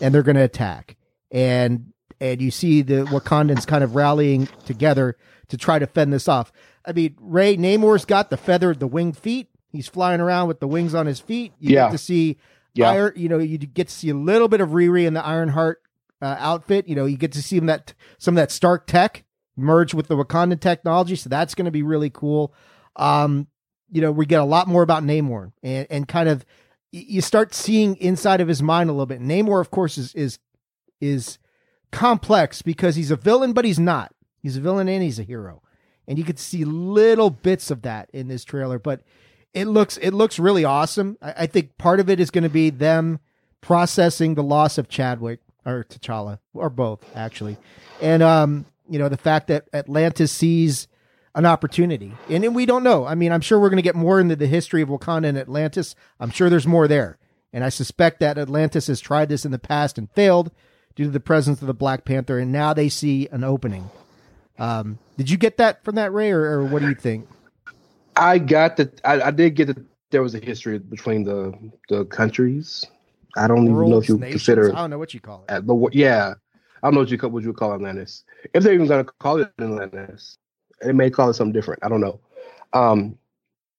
and 0.00 0.14
they're 0.14 0.22
going 0.22 0.36
to 0.36 0.42
attack. 0.42 0.96
And 1.30 1.92
and 2.20 2.40
you 2.40 2.50
see 2.50 2.82
the 2.82 3.04
Wakandans 3.06 3.66
kind 3.66 3.84
of 3.84 3.94
rallying 3.94 4.48
together 4.64 5.16
to 5.48 5.56
try 5.56 5.78
to 5.78 5.86
fend 5.86 6.12
this 6.12 6.28
off. 6.28 6.52
I 6.86 6.92
mean, 6.92 7.16
Rey 7.20 7.56
Namor's 7.56 8.04
got 8.04 8.30
the 8.30 8.36
feathered, 8.36 8.78
the 8.80 8.86
winged 8.86 9.16
feet. 9.18 9.48
He's 9.72 9.88
flying 9.88 10.20
around 10.20 10.48
with 10.48 10.60
the 10.60 10.68
wings 10.68 10.94
on 10.94 11.06
his 11.06 11.20
feet. 11.20 11.52
You 11.58 11.74
Yeah. 11.74 11.86
get 11.86 11.92
to 11.92 11.98
see 11.98 12.38
Yeah. 12.74 12.90
Iron, 12.90 13.12
you 13.16 13.28
know, 13.28 13.38
you 13.38 13.58
get 13.58 13.88
to 13.88 13.92
see 13.94 14.10
a 14.10 14.14
little 14.14 14.48
bit 14.48 14.60
of 14.60 14.70
Riri 14.70 15.06
in 15.06 15.14
the 15.14 15.24
Ironheart 15.24 15.82
uh, 16.22 16.36
outfit. 16.38 16.88
You 16.88 16.94
know, 16.94 17.04
you 17.06 17.16
get 17.16 17.32
to 17.32 17.42
see 17.42 17.56
him 17.56 17.66
that 17.66 17.92
some 18.18 18.34
of 18.34 18.36
that 18.36 18.50
Stark 18.50 18.86
tech 18.86 19.24
merge 19.56 19.94
with 19.94 20.08
the 20.08 20.16
Wakandan 20.16 20.60
technology. 20.60 21.16
So 21.16 21.28
that's 21.28 21.54
going 21.54 21.64
to 21.66 21.70
be 21.70 21.82
really 21.82 22.10
cool. 22.10 22.54
Um, 22.96 23.46
you 23.90 24.00
know, 24.00 24.12
we 24.12 24.26
get 24.26 24.40
a 24.40 24.44
lot 24.44 24.68
more 24.68 24.82
about 24.82 25.02
Namor 25.04 25.52
and, 25.62 25.86
and 25.90 26.08
kind 26.08 26.28
of 26.28 26.44
you 26.92 27.20
start 27.20 27.54
seeing 27.54 27.96
inside 27.96 28.40
of 28.40 28.48
his 28.48 28.62
mind 28.62 28.88
a 28.88 28.92
little 28.92 29.06
bit. 29.06 29.20
Namor, 29.20 29.60
of 29.60 29.70
course, 29.70 29.98
is 29.98 30.14
is 30.14 30.38
is 31.00 31.38
complex 31.92 32.62
because 32.62 32.96
he's 32.96 33.10
a 33.10 33.16
villain, 33.16 33.52
but 33.52 33.64
he's 33.64 33.78
not. 33.78 34.12
He's 34.42 34.56
a 34.56 34.60
villain 34.60 34.88
and 34.88 35.02
he's 35.02 35.18
a 35.18 35.22
hero. 35.22 35.62
And 36.08 36.18
you 36.18 36.24
could 36.24 36.38
see 36.38 36.64
little 36.64 37.30
bits 37.30 37.70
of 37.70 37.82
that 37.82 38.08
in 38.12 38.28
this 38.28 38.44
trailer. 38.44 38.78
But 38.78 39.02
it 39.56 39.66
looks 39.66 39.96
it 39.96 40.12
looks 40.12 40.38
really 40.38 40.64
awesome. 40.64 41.16
I, 41.20 41.34
I 41.38 41.46
think 41.46 41.78
part 41.78 42.00
of 42.00 42.10
it 42.10 42.20
is 42.20 42.30
going 42.30 42.44
to 42.44 42.50
be 42.50 42.70
them 42.70 43.20
processing 43.60 44.34
the 44.34 44.42
loss 44.42 44.78
of 44.78 44.88
Chadwick 44.88 45.40
or 45.64 45.84
T'Challa 45.84 46.38
or 46.54 46.70
both 46.70 47.04
actually, 47.16 47.56
and 48.00 48.22
um, 48.22 48.66
you 48.88 48.98
know 48.98 49.08
the 49.08 49.16
fact 49.16 49.48
that 49.48 49.66
Atlantis 49.72 50.30
sees 50.30 50.88
an 51.34 51.46
opportunity, 51.46 52.12
and, 52.30 52.44
and 52.44 52.54
we 52.54 52.64
don't 52.64 52.84
know. 52.84 53.04
I 53.04 53.14
mean, 53.14 53.32
I'm 53.32 53.40
sure 53.40 53.58
we're 53.58 53.68
going 53.68 53.76
to 53.76 53.82
get 53.82 53.94
more 53.94 54.20
into 54.20 54.36
the 54.36 54.46
history 54.46 54.82
of 54.82 54.88
Wakanda 54.88 55.26
and 55.26 55.38
Atlantis. 55.38 55.94
I'm 56.20 56.30
sure 56.30 56.48
there's 56.48 56.66
more 56.66 56.86
there, 56.86 57.18
and 57.52 57.64
I 57.64 57.70
suspect 57.70 58.20
that 58.20 58.38
Atlantis 58.38 58.86
has 58.86 59.00
tried 59.00 59.28
this 59.28 59.44
in 59.44 59.52
the 59.52 59.58
past 59.58 59.98
and 59.98 60.10
failed 60.10 60.50
due 60.94 61.04
to 61.04 61.10
the 61.10 61.20
presence 61.20 61.60
of 61.60 61.66
the 61.66 61.74
Black 61.74 62.04
Panther, 62.04 62.38
and 62.38 62.52
now 62.52 62.72
they 62.72 62.88
see 62.88 63.26
an 63.32 63.42
opening. 63.42 63.90
Um, 64.58 64.98
did 65.16 65.30
you 65.30 65.36
get 65.36 65.58
that 65.58 65.84
from 65.84 65.96
that, 65.96 66.12
Rey, 66.12 66.30
or, 66.30 66.42
or 66.42 66.64
what 66.64 66.82
do 66.82 66.88
you 66.88 66.94
think? 66.94 67.28
I 68.16 68.38
got 68.38 68.76
that. 68.78 69.00
I, 69.04 69.20
I, 69.22 69.30
did 69.30 69.54
get 69.54 69.66
that 69.66 69.78
there 70.10 70.22
was 70.22 70.34
a 70.34 70.38
history 70.38 70.78
between 70.78 71.24
the 71.24 71.52
the 71.88 72.04
countries. 72.06 72.84
I 73.36 73.46
don't 73.46 73.70
Worlds, 73.70 73.78
even 73.78 73.90
know 73.90 73.98
if 73.98 74.08
you 74.08 74.18
nations, 74.18 74.46
consider. 74.46 74.72
I 74.74 74.80
don't 74.80 74.90
know 74.90 74.98
what 74.98 75.12
you 75.12 75.20
call 75.20 75.44
it. 75.48 75.66
The 75.66 75.88
yeah, 75.92 76.34
I 76.82 76.86
don't 76.86 76.94
know 76.94 77.00
what 77.00 77.10
you 77.10 77.18
what 77.18 77.42
you 77.42 77.48
would 77.50 77.56
call 77.56 77.74
Atlantis. 77.74 78.24
If 78.54 78.62
they're 78.62 78.72
even 78.72 78.86
going 78.86 79.04
to 79.04 79.12
call 79.18 79.40
it 79.40 79.52
Atlantis, 79.60 80.38
they 80.80 80.92
may 80.92 81.10
call 81.10 81.30
it 81.30 81.34
something 81.34 81.52
different. 81.52 81.84
I 81.84 81.88
don't 81.88 82.00
know. 82.00 82.20
Um, 82.72 83.18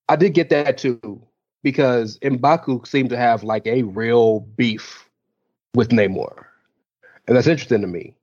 I 0.10 0.16
did 0.16 0.34
get 0.34 0.50
that 0.50 0.78
too 0.78 1.22
because 1.64 2.20
Mbaku 2.20 2.88
seemed 2.88 3.10
to 3.10 3.18
have 3.18 3.44
like 3.44 3.66
a 3.66 3.84
real 3.84 4.42
beef 4.42 5.10
with 5.74 5.90
Namor, 5.90 6.46
and 7.28 7.36
that's 7.36 7.48
interesting 7.48 7.82
to 7.82 7.88
me. 7.88 8.14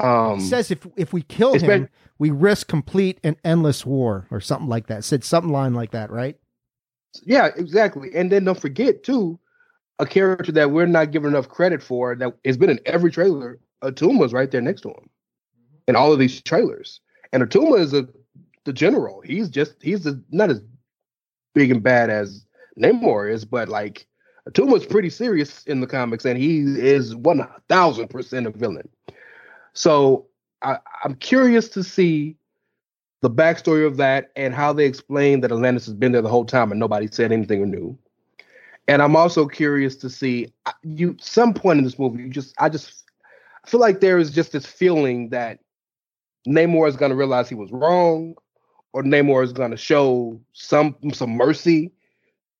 Um, 0.00 0.40
says 0.40 0.70
if 0.70 0.86
if 0.96 1.12
we 1.12 1.22
kill 1.22 1.54
him, 1.54 1.66
been, 1.66 1.88
we 2.18 2.30
risk 2.30 2.68
complete 2.68 3.18
and 3.24 3.36
endless 3.44 3.84
war, 3.84 4.26
or 4.30 4.40
something 4.40 4.68
like 4.68 4.86
that. 4.86 5.04
said 5.04 5.24
something 5.24 5.52
line 5.52 5.74
like 5.74 5.90
that, 5.90 6.10
right? 6.10 6.38
Yeah, 7.24 7.50
exactly. 7.56 8.10
And 8.14 8.30
then 8.30 8.44
don't 8.44 8.60
forget 8.60 9.02
too, 9.02 9.38
a 9.98 10.06
character 10.06 10.52
that 10.52 10.70
we're 10.70 10.86
not 10.86 11.10
giving 11.10 11.30
enough 11.30 11.48
credit 11.48 11.82
for 11.82 12.14
that 12.14 12.34
has 12.44 12.56
been 12.56 12.70
in 12.70 12.80
every 12.86 13.10
trailer. 13.10 13.58
Attuma's 13.82 14.32
right 14.32 14.50
there 14.50 14.60
next 14.60 14.80
to 14.82 14.88
him 14.88 15.08
in 15.86 15.96
all 15.96 16.12
of 16.12 16.18
these 16.18 16.42
trailers. 16.42 17.00
And 17.32 17.42
Attuma 17.42 17.78
is 17.78 17.94
a 17.94 18.08
the 18.64 18.72
general. 18.72 19.20
He's 19.22 19.48
just 19.48 19.74
he's 19.82 20.06
a, 20.06 20.20
not 20.30 20.50
as 20.50 20.60
big 21.54 21.70
and 21.70 21.82
bad 21.82 22.10
as 22.10 22.44
Namor 22.78 23.32
is, 23.32 23.44
but 23.44 23.68
like 23.68 24.06
Attuma's 24.48 24.86
pretty 24.86 25.10
serious 25.10 25.64
in 25.64 25.80
the 25.80 25.86
comics, 25.86 26.24
and 26.24 26.38
he 26.38 26.60
is 26.60 27.14
one 27.14 27.46
thousand 27.68 28.08
percent 28.08 28.46
a 28.46 28.50
villain. 28.50 28.88
So 29.78 30.26
I, 30.62 30.78
I'm 31.04 31.14
curious 31.14 31.68
to 31.68 31.84
see 31.84 32.36
the 33.22 33.30
backstory 33.30 33.86
of 33.86 33.96
that 33.98 34.32
and 34.34 34.52
how 34.52 34.72
they 34.72 34.86
explain 34.86 35.40
that 35.42 35.52
Atlantis 35.52 35.86
has 35.86 35.94
been 35.94 36.10
there 36.10 36.20
the 36.20 36.28
whole 36.28 36.44
time 36.44 36.72
and 36.72 36.80
nobody 36.80 37.06
said 37.06 37.30
anything 37.30 37.70
new. 37.70 37.96
And 38.88 39.00
I'm 39.00 39.14
also 39.14 39.46
curious 39.46 39.94
to 39.98 40.10
see 40.10 40.52
you 40.82 41.16
some 41.20 41.54
point 41.54 41.78
in 41.78 41.84
this 41.84 41.96
movie. 41.96 42.24
You 42.24 42.28
just 42.28 42.56
I 42.58 42.68
just 42.68 43.04
I 43.64 43.70
feel 43.70 43.78
like 43.78 44.00
there 44.00 44.18
is 44.18 44.32
just 44.32 44.50
this 44.50 44.66
feeling 44.66 45.28
that 45.28 45.60
Namor 46.48 46.88
is 46.88 46.96
going 46.96 47.10
to 47.10 47.16
realize 47.16 47.48
he 47.48 47.54
was 47.54 47.70
wrong, 47.70 48.34
or 48.92 49.04
Namor 49.04 49.44
is 49.44 49.52
going 49.52 49.70
to 49.70 49.76
show 49.76 50.40
some 50.54 50.96
some 51.12 51.30
mercy, 51.30 51.92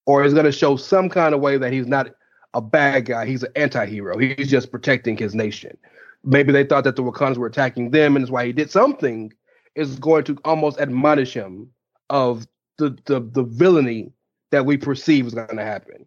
or 0.07 0.23
is 0.23 0.35
going 0.35 0.47
to 0.47 0.53
show 0.53 0.77
some 0.77 1.09
kind 1.09 1.35
of 1.35 1.41
way 1.41 1.57
that 1.59 1.73
he's 1.73 1.89
not 1.89 2.11
a 2.55 2.61
bad 2.61 3.07
guy. 3.07 3.27
He's 3.27 3.43
an 3.43 3.53
anti-hero. 3.57 4.19
He's 4.19 4.49
just 4.49 4.71
protecting 4.71 5.17
his 5.17 5.35
nation. 5.35 5.77
Maybe 6.25 6.53
they 6.53 6.65
thought 6.65 6.85
that 6.85 6.97
the 6.97 7.03
Wakandans 7.03 7.37
were 7.37 7.47
attacking 7.47 7.91
them, 7.91 8.17
and 8.17 8.25
that's 8.25 8.33
why 8.33 8.47
he 8.47 8.53
did 8.53 8.71
something. 8.71 9.33
Is 9.75 9.99
going 9.99 10.25
to 10.25 10.37
almost 10.45 10.81
admonish 10.81 11.35
him 11.35 11.71
of 12.11 12.47
the 12.79 12.97
the, 13.07 13.21
the 13.21 13.45
villainy 13.45 14.13
that 14.51 14.67
we 14.67 14.77
perceive 14.77 15.27
is 15.27 15.35
going 15.35 15.57
to 15.57 15.65
happen, 15.65 16.05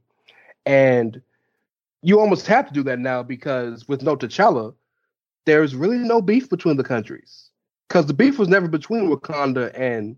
and 0.65 1.21
you 2.01 2.19
almost 2.19 2.47
have 2.47 2.67
to 2.67 2.73
do 2.73 2.83
that 2.83 2.99
now 2.99 3.23
because 3.23 3.87
with 3.87 4.01
no 4.01 4.15
T'Challa, 4.15 4.73
there's 5.45 5.75
really 5.75 5.97
no 5.97 6.21
beef 6.21 6.49
between 6.49 6.77
the 6.77 6.83
countries 6.83 7.49
because 7.87 8.05
the 8.05 8.13
beef 8.13 8.39
was 8.39 8.47
never 8.47 8.67
between 8.67 9.09
Wakanda 9.09 9.71
and 9.77 10.15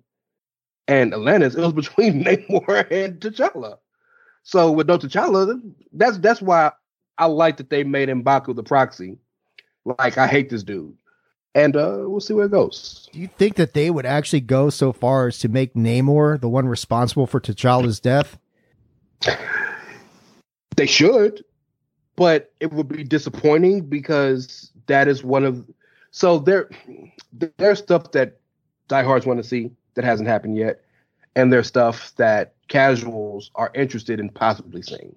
and 0.87 1.13
Atlantis. 1.13 1.55
It 1.55 1.61
was 1.61 1.73
between 1.73 2.23
Namor 2.25 2.89
and 2.91 3.19
T'Challa. 3.19 3.77
So 4.43 4.71
with 4.71 4.87
no 4.87 4.97
T'Challa, 4.97 5.61
that's 5.91 6.17
that's 6.19 6.41
why 6.41 6.71
I 7.17 7.25
like 7.25 7.57
that 7.57 7.69
they 7.69 7.83
made 7.83 8.09
Mbaku 8.09 8.55
the 8.55 8.63
proxy. 8.63 9.17
Like 9.85 10.17
I 10.17 10.27
hate 10.27 10.49
this 10.49 10.63
dude, 10.63 10.95
and 11.55 11.75
uh, 11.75 12.03
we'll 12.03 12.21
see 12.21 12.33
where 12.33 12.45
it 12.45 12.51
goes. 12.51 13.09
Do 13.11 13.19
you 13.19 13.27
think 13.27 13.55
that 13.55 13.73
they 13.73 13.89
would 13.89 14.05
actually 14.05 14.41
go 14.41 14.69
so 14.69 14.93
far 14.93 15.27
as 15.27 15.39
to 15.39 15.49
make 15.49 15.73
Namor 15.73 16.39
the 16.39 16.49
one 16.49 16.67
responsible 16.67 17.27
for 17.27 17.39
T'Challa's 17.39 17.99
death? 17.99 18.37
They 20.75 20.85
should, 20.87 21.43
but 22.15 22.51
it 22.59 22.71
would 22.71 22.87
be 22.87 23.03
disappointing 23.03 23.81
because 23.81 24.71
that 24.87 25.07
is 25.07 25.23
one 25.23 25.43
of 25.43 25.65
so 26.13 26.37
there, 26.37 26.69
there's 27.57 27.79
stuff 27.79 28.11
that 28.11 28.37
diehards 28.87 29.25
want 29.25 29.41
to 29.41 29.47
see 29.47 29.71
that 29.95 30.05
hasn't 30.05 30.29
happened 30.29 30.55
yet, 30.55 30.81
and 31.35 31.51
there's 31.51 31.67
stuff 31.67 32.13
that 32.17 32.53
casuals 32.67 33.49
are 33.55 33.71
interested 33.73 34.19
in 34.19 34.29
possibly 34.29 34.83
seeing. 34.83 35.15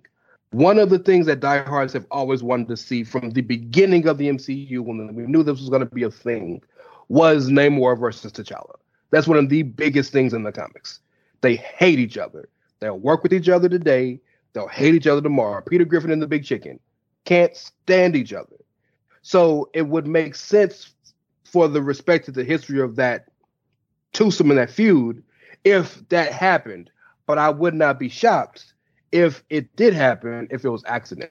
One 0.51 0.78
of 0.78 0.90
the 0.90 0.99
things 0.99 1.26
that 1.26 1.40
diehards 1.40 1.92
have 1.92 2.07
always 2.11 2.42
wanted 2.42 2.68
to 2.68 2.76
see 2.76 3.05
from 3.05 3.30
the 3.30 3.42
beginning 3.42 4.07
of 4.07 4.18
the 4.18 4.28
MCU, 4.28 4.80
when 4.80 5.14
we 5.14 5.24
knew 5.26 5.42
this 5.42 5.61
was 5.61 5.68
going 5.68 5.80
to 5.80 5.94
be 5.94 6.05
a 6.05 6.11
thing, 6.11 6.62
was 7.09 7.49
Namor 7.49 7.99
versus 7.99 8.32
T'Challa. 8.32 8.76
That's 9.11 9.26
one 9.26 9.38
of 9.38 9.49
the 9.49 9.62
biggest 9.62 10.12
things 10.12 10.32
in 10.32 10.44
the 10.44 10.53
comics. 10.53 11.01
They 11.40 11.57
hate 11.57 11.99
each 11.99 12.16
other. 12.16 12.49
They'll 12.80 12.99
work 12.99 13.22
with 13.22 13.32
each 13.32 13.49
other 13.49 13.68
today. 13.68 14.20
They'll 14.53 14.68
hate 14.68 14.94
each 14.94 15.07
other 15.07 15.20
tomorrow. 15.20 15.62
Peter 15.62 15.84
Griffin 15.84 16.11
and 16.11 16.22
the 16.22 16.26
Big 16.26 16.44
Chicken 16.44 16.80
can't 17.24 17.55
stand 17.57 18.16
each 18.16 18.32
other. 18.32 18.57
So 19.22 19.68
it 19.74 19.82
would 19.82 20.07
make 20.07 20.34
sense 20.34 20.94
for 21.44 21.68
the 21.68 21.82
respect 21.82 22.24
to 22.26 22.32
the 22.32 22.44
history 22.44 22.80
of 22.80 22.97
that 22.97 23.26
twosome 24.12 24.51
and 24.51 24.59
that 24.59 24.70
feud 24.70 25.22
if 25.64 26.09
that 26.09 26.32
happened. 26.32 26.90
But 27.26 27.38
I 27.38 27.51
would 27.51 27.74
not 27.74 27.99
be 27.99 28.09
shocked 28.09 28.72
if 29.16 29.42
it 29.48 29.74
did 29.76 29.94
happen 29.94 30.48
if 30.50 30.64
it 30.64 30.68
was 30.68 30.84
accident. 30.86 31.30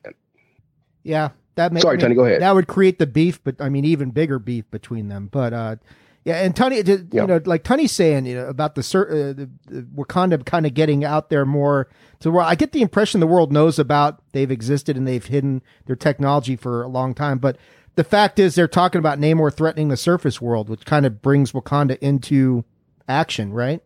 Yeah, 1.04 1.30
that 1.54 1.72
may, 1.72 1.80
sorry, 1.80 1.98
Tunney. 1.98 2.16
Go 2.16 2.26
ahead. 2.26 2.42
That 2.42 2.56
would 2.56 2.68
create 2.68 2.98
the 2.98 3.06
beef, 3.06 3.44
but 3.44 3.62
I 3.62 3.70
mean, 3.70 3.86
even 3.86 4.10
bigger 4.10 4.40
beef 4.40 4.70
between 4.72 5.08
them. 5.08 5.30
But 5.32 5.54
uh, 5.54 5.76
yeah, 6.24 6.42
and 6.42 6.56
Tunney, 6.56 6.86
you 6.88 7.08
yeah. 7.12 7.26
know, 7.26 7.42
like 7.46 7.64
Tunney's 7.64 7.92
saying, 7.92 8.26
you 8.26 8.36
know, 8.36 8.48
about 8.48 8.74
the, 8.74 8.82
uh, 8.82 9.34
the, 9.34 9.50
the 9.68 9.82
Wakanda 9.84 10.44
kind 10.46 10.66
of 10.66 10.74
getting 10.74 11.06
out 11.06 11.30
there 11.30 11.46
more 11.46 11.88
to 12.22 12.32
where 12.32 12.44
I 12.44 12.56
get 12.56 12.72
the 12.72 12.82
impression 12.82 13.20
the 13.20 13.28
world 13.28 13.54
knows 13.54 13.78
about 13.78 14.24
they've 14.32 14.50
existed 14.50 14.98
and 14.98 15.08
they've 15.08 15.26
hidden 15.26 15.62
their 15.86 15.96
technology 15.96 16.56
for 16.56 16.82
a 16.82 16.88
long 16.88 17.14
time. 17.14 17.38
But 17.38 17.58
the 17.94 18.04
fact 18.04 18.40
is 18.40 18.56
they're 18.56 18.68
talking 18.68 19.00
about 19.00 19.20
Namor 19.20 19.54
threatening 19.54 19.90
the 19.90 19.98
surface 19.98 20.42
world, 20.42 20.68
which 20.68 20.86
kind 20.86 21.06
of 21.06 21.22
brings 21.22 21.52
Wakanda 21.52 22.00
into 22.00 22.66
action, 23.08 23.54
right? 23.54 23.82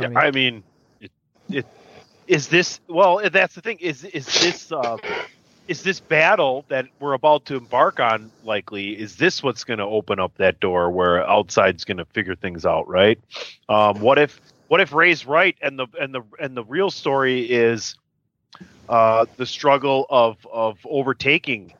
yeah, 0.00 0.08
I 0.16 0.32
mean, 0.32 0.64
it, 1.00 1.12
it 1.48 1.66
is 2.26 2.48
this. 2.48 2.80
Well, 2.88 3.20
that's 3.30 3.54
the 3.54 3.60
thing. 3.60 3.78
Is 3.80 4.04
is 4.04 4.26
this 4.26 4.72
uh, 4.72 4.96
is 5.68 5.82
this 5.82 6.00
battle 6.00 6.64
that 6.68 6.86
we're 7.00 7.14
about 7.14 7.46
to 7.46 7.56
embark 7.56 8.00
on 8.00 8.30
likely? 8.44 8.98
Is 8.98 9.16
this 9.16 9.42
what's 9.42 9.64
going 9.64 9.78
to 9.78 9.84
open 9.84 10.20
up 10.20 10.34
that 10.36 10.60
door 10.60 10.90
where 10.90 11.26
outside's 11.28 11.84
going 11.84 11.98
to 11.98 12.04
figure 12.06 12.34
things 12.34 12.66
out? 12.66 12.88
Right? 12.88 13.18
Um, 13.68 14.00
what 14.00 14.18
if 14.18 14.40
what 14.68 14.80
if 14.80 14.92
Rey's 14.92 15.26
right 15.26 15.56
and 15.62 15.78
the 15.78 15.86
and 16.00 16.14
the 16.14 16.22
and 16.40 16.56
the 16.56 16.64
real 16.64 16.90
story 16.90 17.42
is 17.42 17.96
uh, 18.88 19.26
the 19.36 19.46
struggle 19.46 20.06
of 20.10 20.36
of 20.50 20.78
overtaking 20.84 21.74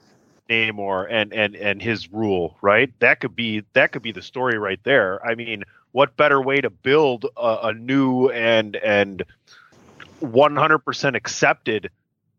Namor 0.48 1.06
and 1.10 1.32
and 1.32 1.56
and 1.56 1.80
his 1.80 2.12
rule, 2.12 2.56
right? 2.62 2.92
That 3.00 3.20
could 3.20 3.34
be 3.34 3.64
that 3.72 3.92
could 3.92 4.02
be 4.02 4.12
the 4.12 4.22
story 4.22 4.58
right 4.58 4.80
there. 4.84 5.24
I 5.24 5.34
mean, 5.34 5.64
what 5.92 6.16
better 6.16 6.40
way 6.40 6.60
to 6.60 6.70
build 6.70 7.26
a, 7.36 7.58
a 7.64 7.72
new 7.74 8.28
and 8.28 8.76
and 8.76 9.24
100% 10.24 11.16
accepted 11.16 11.90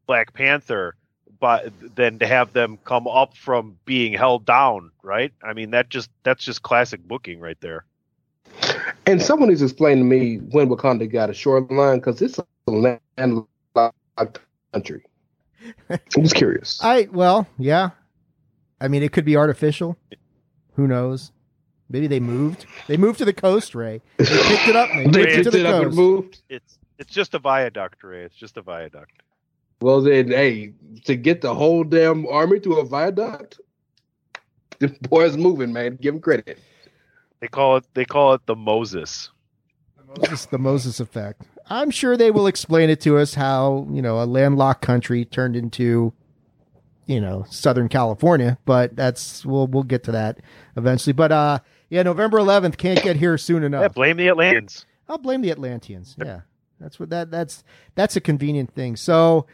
Black 0.08 0.34
Panther 0.34 0.96
but 1.40 1.72
than 1.96 2.20
to 2.20 2.28
have 2.28 2.54
them 2.54 2.80
come 2.86 3.08
up 3.08 3.36
from 3.36 3.78
being 3.86 4.14
held 4.14 4.46
down, 4.46 4.92
right? 5.04 5.34
I 5.44 5.54
mean, 5.54 5.72
that 5.72 5.90
just 5.90 6.10
that's 6.24 6.44
just 6.44 6.64
classic 6.64 7.06
booking 7.08 7.40
right 7.40 7.60
there. 7.62 7.86
And 9.06 9.22
someone 9.22 9.50
needs 9.50 9.62
to 9.62 9.66
explain 9.66 9.98
to 9.98 10.04
me 10.04 10.38
when 10.38 10.70
Wakanda 10.70 11.12
got 11.12 11.30
a 11.30 11.34
shoreline 11.34 12.00
because 12.00 12.22
it's 12.22 12.40
a 12.40 12.72
landlocked 12.72 14.40
country. 14.74 15.04
I'm 15.90 16.24
just 16.24 16.36
curious. 16.36 16.80
I 16.84 17.10
well, 17.12 17.48
yeah. 17.58 17.92
I 18.80 18.88
mean, 18.88 19.04
it 19.04 19.12
could 19.12 19.26
be 19.26 19.36
artificial. 19.36 19.98
Who 20.76 20.88
knows? 20.88 21.32
Maybe 21.90 22.08
they 22.08 22.20
moved. 22.20 22.66
They 22.88 22.98
moved 22.98 23.20
to 23.20 23.26
the 23.26 23.34
coast, 23.34 23.76
Rey. 23.76 24.02
They 24.18 24.26
picked 24.26 24.68
it 24.68 24.76
up. 24.76 24.90
they, 24.90 25.06
they 25.06 25.26
picked 25.36 25.48
it, 25.48 25.52
the 25.52 25.68
up 25.68 25.84
and 25.86 25.94
moved. 25.94 26.42
It's 26.50 26.80
it's 26.98 27.14
just 27.14 27.34
a 27.34 27.40
viaduct, 27.40 28.04
Rey. 28.04 28.24
It's 28.24 28.36
just 28.36 28.58
a 28.58 28.62
viaduct. 28.62 29.22
Well, 29.82 30.02
then, 30.02 30.30
hey, 30.30 30.74
to 31.04 31.16
get 31.16 31.42
the 31.42 31.54
whole 31.54 31.84
damn 31.84 32.26
army 32.28 32.60
through 32.60 32.80
a 32.80 32.86
viaduct, 32.86 33.60
the 34.80 34.88
boys 35.10 35.38
moving, 35.38 35.74
man. 35.74 35.98
Give 36.02 36.14
them 36.14 36.22
credit. 36.22 36.60
They 37.40 37.48
call 37.48 37.78
it 37.78 37.86
they 37.94 38.06
call 38.06 38.34
it 38.34 38.46
the 38.46 38.56
Moses. 38.56 39.30
Moses, 40.18 40.46
the 40.46 40.58
Moses 40.58 41.00
effect. 41.00 41.44
I'm 41.70 41.92
sure 41.92 42.16
they 42.16 42.32
will 42.32 42.48
explain 42.48 42.90
it 42.90 43.02
to 43.02 43.18
us 43.18 43.34
how 43.34 43.88
you 43.92 44.02
know 44.02 44.22
a 44.22 44.26
landlocked 44.26 44.82
country 44.82 45.26
turned 45.26 45.56
into 45.56 46.14
you 47.06 47.20
know 47.20 47.46
Southern 47.50 47.90
California, 47.90 48.58
but 48.66 48.96
that's 48.96 49.46
we'll 49.46 49.68
we'll 49.68 49.84
get 49.84 50.04
to 50.06 50.12
that 50.12 50.40
eventually. 50.78 51.14
But 51.14 51.32
uh, 51.32 51.60
yeah, 51.90 52.04
November 52.04 52.40
11th 52.40 52.78
can't 52.78 53.02
get 53.04 53.18
here 53.18 53.38
soon 53.38 53.64
enough. 53.64 53.82
Yeah, 53.82 53.88
blame 53.90 54.18
the 54.18 54.30
Atlanteans. 54.30 54.86
I'll 55.08 55.18
blame 55.18 55.42
the 55.42 55.52
Atlanteans. 55.52 56.16
Yeah, 56.18 56.42
that's 56.80 57.00
what 57.00 57.10
that 57.10 57.32
that's 57.32 57.64
that's 57.96 58.16
a 58.16 58.22
convenient 58.22 58.74
thing. 58.74 58.96
So 58.96 59.46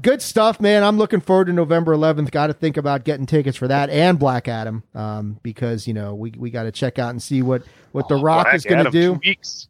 good 0.00 0.20
stuff, 0.22 0.60
man. 0.60 0.82
I'm 0.84 0.98
looking 0.98 1.20
forward 1.20 1.46
to 1.46 1.52
November 1.52 1.94
11th. 1.96 2.30
Got 2.30 2.48
to 2.48 2.52
think 2.54 2.76
about 2.76 3.04
getting 3.04 3.26
tickets 3.26 3.56
for 3.56 3.68
that 3.68 3.90
and 3.90 4.18
Black 4.18 4.48
Adam, 4.48 4.82
um, 4.94 5.38
because 5.42 5.86
you 5.86 5.94
know 5.94 6.14
we 6.14 6.32
we 6.36 6.50
got 6.50 6.64
to 6.64 6.72
check 6.72 6.98
out 6.98 7.10
and 7.10 7.22
see 7.22 7.42
what 7.42 7.62
what 7.92 8.08
The 8.08 8.16
Oh, 8.16 8.22
Rock 8.22 8.46
Black 8.46 8.54
is 8.56 8.64
going 8.64 8.84
to 8.84 8.90
do. 8.90 9.14
Two 9.14 9.20
weeks. 9.24 9.68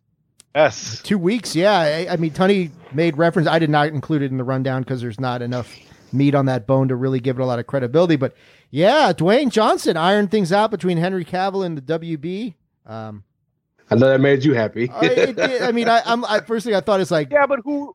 Yes. 0.54 1.00
Two 1.02 1.18
weeks, 1.18 1.56
yeah. 1.56 1.78
I, 1.78 2.08
I 2.10 2.16
mean, 2.16 2.30
Tunney 2.30 2.70
made 2.92 3.16
reference. 3.16 3.48
I 3.48 3.58
did 3.58 3.70
not 3.70 3.88
include 3.88 4.20
it 4.20 4.30
in 4.30 4.36
the 4.36 4.44
rundown 4.44 4.82
because 4.82 5.00
there's 5.00 5.18
not 5.18 5.40
enough 5.40 5.74
meat 6.12 6.34
on 6.34 6.44
that 6.44 6.66
bone 6.66 6.88
to 6.88 6.96
really 6.96 7.20
give 7.20 7.38
it 7.38 7.42
a 7.42 7.46
lot 7.46 7.58
of 7.58 7.66
credibility. 7.66 8.16
But 8.16 8.34
yeah, 8.70 9.14
Dwayne 9.14 9.50
Johnson 9.50 9.96
ironed 9.96 10.30
things 10.30 10.52
out 10.52 10.70
between 10.70 10.98
Henry 10.98 11.24
Cavill 11.24 11.64
and 11.64 11.78
the 11.78 11.98
WB. 11.98 12.54
Um, 12.84 13.24
I 13.92 13.94
know 14.00 14.08
that 14.08 14.20
made 14.20 14.44
you 14.44 14.54
happy. 14.54 14.90
I, 14.90 15.04
it, 15.06 15.38
it- 15.38 15.62
I 15.62 15.72
mean, 15.72 15.88
I, 15.88 16.02
I'm 16.04 16.24
I, 16.24 16.40
first 16.40 16.64
thing 16.66 16.74
I 16.74 16.80
thought 16.80 17.00
is 17.00 17.10
like, 17.10 17.30
Yeah, 17.30 17.46
but 17.46 17.60
who 17.64 17.94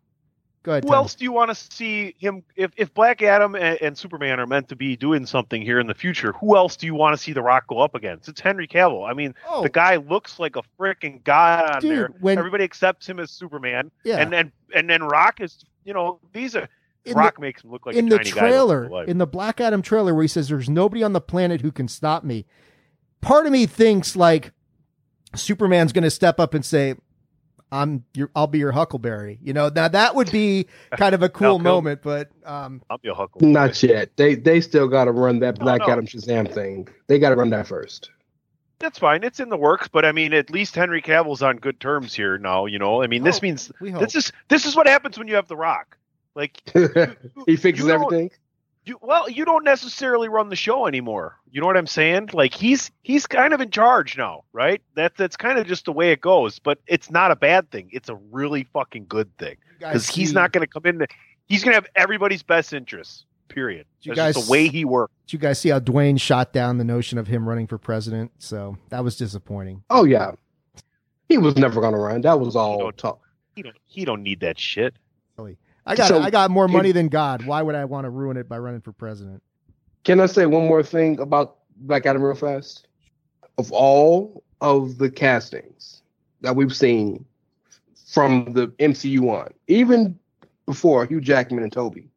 go 0.64 0.72
ahead. 0.74 0.84
who 0.84 0.90
Tunney. 0.90 0.96
else 0.96 1.16
do 1.16 1.24
you 1.24 1.32
want 1.32 1.50
to 1.50 1.56
see 1.56 2.16
him 2.18 2.44
if 2.56 2.72
if 2.78 2.94
Black 2.94 3.22
Adam 3.22 3.56
and, 3.56 3.82
and 3.82 3.98
Superman 3.98 4.40
are 4.40 4.46
meant 4.48 4.68
to 4.70 4.76
be 4.76 4.96
doing 4.96 5.26
something 5.26 5.62
here 5.62 5.80
in 5.80 5.88
the 5.88 5.94
future? 5.94 6.34
Who 6.34 6.56
else 6.58 6.76
do 6.76 6.86
you 6.86 6.96
want 6.96 7.16
to 7.16 7.22
see 7.22 7.34
The 7.34 7.42
Rock 7.42 7.68
go 7.68 7.80
up 7.80 7.96
against? 7.96 8.28
It's 8.30 8.42
Henry 8.42 8.68
Cavill. 8.68 9.10
I 9.10 9.14
mean, 9.14 9.34
Oh, 9.50 9.64
the 9.64 9.70
guy 9.70 9.96
looks 9.98 10.40
like 10.40 10.56
a 10.56 10.62
freaking 10.80 11.24
god 11.24 11.70
on 11.76 11.82
Dude, 11.82 11.92
there. 11.92 12.08
when- 12.20 12.38
Everybody 12.38 12.64
accepts 12.64 13.08
him 13.08 13.20
as 13.20 13.32
Superman, 13.32 13.92
yeah. 14.04 14.18
and 14.18 14.32
then 14.32 14.52
and 14.76 14.90
then 14.90 15.04
Rock 15.04 15.40
is 15.42 15.64
you 15.86 15.94
know 15.94 16.20
these 16.34 16.56
are 16.56 16.68
in 17.06 17.14
Rock 17.14 17.40
makes 17.40 17.64
him 17.64 17.72
look 17.72 17.86
like 17.86 17.96
in 17.96 18.08
a 18.08 18.10
the 18.10 18.18
tiny 18.18 18.32
trailer, 18.32 18.82
real 18.90 18.98
in 19.00 19.18
the 19.18 19.28
Black 19.28 19.62
Adam 19.62 19.82
trailer, 19.82 20.14
where 20.14 20.24
he 20.24 20.28
says, 20.28 20.50
"There's 20.50 20.70
nobody 20.70 21.02
on 21.04 21.14
the 21.14 21.22
planet 21.22 21.62
who 21.62 21.72
can 21.72 21.88
stop 21.88 22.26
me." 22.26 22.46
Part 23.22 23.46
of 23.46 23.52
me 23.54 23.66
thinks 23.66 24.16
like 24.18 24.52
Superman's 25.36 25.94
going 25.94 26.04
to 26.04 26.10
step 26.12 26.40
up 26.40 26.54
and 26.54 26.64
say, 26.66 26.96
"I'm 27.72 28.06
your, 28.14 28.30
I'll 28.36 28.48
be 28.48 28.60
your 28.60 28.72
Huckleberry." 28.72 29.40
You 29.42 29.54
know, 29.54 29.70
now 29.70 29.88
that 29.88 30.16
would 30.16 30.32
be 30.32 30.68
kind 30.98 31.14
of 31.16 31.22
a 31.24 31.30
cool 31.30 31.60
moment, 31.60 32.02
but 32.02 32.30
um, 32.46 32.82
I'll 32.90 32.98
be 32.98 33.10
a 33.10 33.14
Huckleberry. 33.14 33.52
Not 33.52 33.82
yet. 33.84 34.16
They 34.18 34.36
they 34.36 34.62
still 34.62 34.88
got 34.88 35.06
to 35.06 35.12
run 35.12 35.40
that 35.40 35.58
No, 35.60 35.64
Black 35.66 35.80
no. 35.82 35.90
Adam 35.90 36.06
Shazam 36.08 36.52
thing. 36.52 36.88
They 37.08 37.20
got 37.20 37.30
to 37.30 37.36
run 37.36 37.50
that 37.52 37.68
first. 37.68 38.10
That's 38.80 39.00
fine. 39.00 39.24
It's 39.24 39.40
in 39.40 39.50
the 39.50 39.58
works, 39.58 39.88
but 39.88 40.06
I 40.06 40.12
mean, 40.12 40.34
at 40.34 40.52
least 40.52 40.76
Henry 40.76 41.02
Cavill's 41.02 41.42
on 41.42 41.58
good 41.58 41.80
terms 41.80 42.14
here 42.14 42.38
now. 42.38 42.68
You 42.68 42.78
know, 42.78 43.02
I 43.02 43.08
mean, 43.08 43.24
this 43.24 43.38
Oh, 43.38 43.42
means 43.42 43.72
this 43.82 44.14
is 44.16 44.32
this 44.50 44.66
is 44.66 44.76
what 44.76 44.88
happens 44.88 45.18
when 45.18 45.28
you 45.28 45.34
have 45.36 45.48
The 45.48 45.56
Rock. 45.58 45.98
Like 46.36 46.62
he 47.48 47.56
fixes 47.56 47.86
You 47.86 47.92
don't- 47.92 48.04
everything. 48.04 48.32
You 48.88 48.98
well 49.02 49.30
you 49.30 49.46
don't 49.46 49.64
necessarily 49.64 50.30
run 50.30 50.50
the 50.50 50.56
show 50.56 50.88
anymore. 50.88 51.38
You 51.52 51.62
know 51.62 51.68
what 51.68 51.78
i'm 51.78 51.88
saying? 51.88 52.30
Like 52.34 52.54
he's 52.54 52.92
he's 53.04 53.26
kind 53.28 53.54
of 53.54 53.62
in 53.62 53.72
charge 53.72 54.18
now 54.18 54.44
right? 54.54 54.82
That 54.96 55.16
that's 55.18 55.38
kind 55.38 55.58
of 55.60 55.68
just 55.68 55.86
the 55.86 55.92
way 55.92 56.12
it 56.12 56.22
goes 56.22 56.60
but 56.60 56.80
it's 56.88 57.10
not 57.12 57.32
a 57.32 57.36
bad 57.36 57.70
thing. 57.72 57.90
It's 57.92 58.10
a 58.10 58.16
really 58.32 58.64
fucking 58.64 59.06
good 59.08 59.36
thing. 59.38 59.58
Because 59.80 60.10
he's 60.10 60.34
not 60.34 60.52
going 60.52 60.66
to 60.66 60.68
come 60.68 60.86
in 60.86 61.00
to, 61.00 61.08
he's 61.46 61.64
going 61.64 61.74
to 61.74 61.76
have 61.76 61.88
everybody's 61.96 62.42
best 62.42 62.74
interests 62.74 63.26
period. 63.48 63.86
You 64.02 64.16
that's 64.16 64.36
just 64.36 64.38
guys- 64.38 64.46
the 64.48 64.52
way 64.52 64.68
he 64.70 64.86
works. 64.86 65.14
Did 65.28 65.34
you 65.34 65.40
guys 65.40 65.60
see 65.60 65.70
how 65.70 65.80
Dwayne 65.80 66.20
shot 66.20 66.54
down 66.54 66.78
the 66.78 66.84
notion 66.84 67.18
of 67.18 67.28
him 67.28 67.48
running 67.48 67.68
for 67.68 67.78
president? 67.78 68.32
So 68.40 68.78
that 68.90 69.04
was 69.04 69.18
disappointing. 69.18 69.84
Oh 69.90 70.04
yeah, 70.04 70.32
he 71.30 71.38
was 71.38 71.56
never 71.58 71.82
gonna 71.82 72.00
run. 72.00 72.22
That 72.22 72.40
was 72.40 72.56
all 72.56 72.80
don't- 72.80 72.98
talk. 72.98 73.20
he 73.56 73.62
don't 73.62 73.76
he 73.86 74.06
don't 74.06 74.24
need 74.24 74.40
that 74.40 74.60
shit 74.60 74.96
I 75.88 75.96
got 75.96 76.08
So- 76.10 76.20
I 76.20 76.30
got 76.30 76.52
more 76.52 76.68
money 76.68 76.92
than 76.92 77.08
God. 77.08 77.46
Why 77.46 77.62
would 77.62 77.76
I 77.76 77.86
want 77.86 78.06
to 78.06 78.10
ruin 78.10 78.38
it 78.38 78.48
by 78.50 78.58
running 78.58 78.82
for 78.82 78.92
president? 78.92 79.42
Can 80.04 80.20
I 80.20 80.26
say 80.26 80.46
one 80.46 80.68
more 80.68 80.84
thing 80.84 81.20
about 81.20 81.58
Black 81.78 82.06
Adam 82.06 82.22
real 82.22 82.36
fast? 82.36 82.88
Of 83.58 83.72
all 83.72 84.44
of 84.62 84.98
the 84.98 85.10
castings 85.10 86.02
that 86.42 86.56
we've 86.56 86.76
seen 86.76 87.26
from 88.06 88.54
the 88.54 88.68
MCU 88.80 89.30
on, 89.30 89.52
even 89.68 90.18
before 90.66 91.06
Hugh 91.06 91.22
Jackman 91.22 91.64
and 91.64 91.72
Toby, 91.72 92.10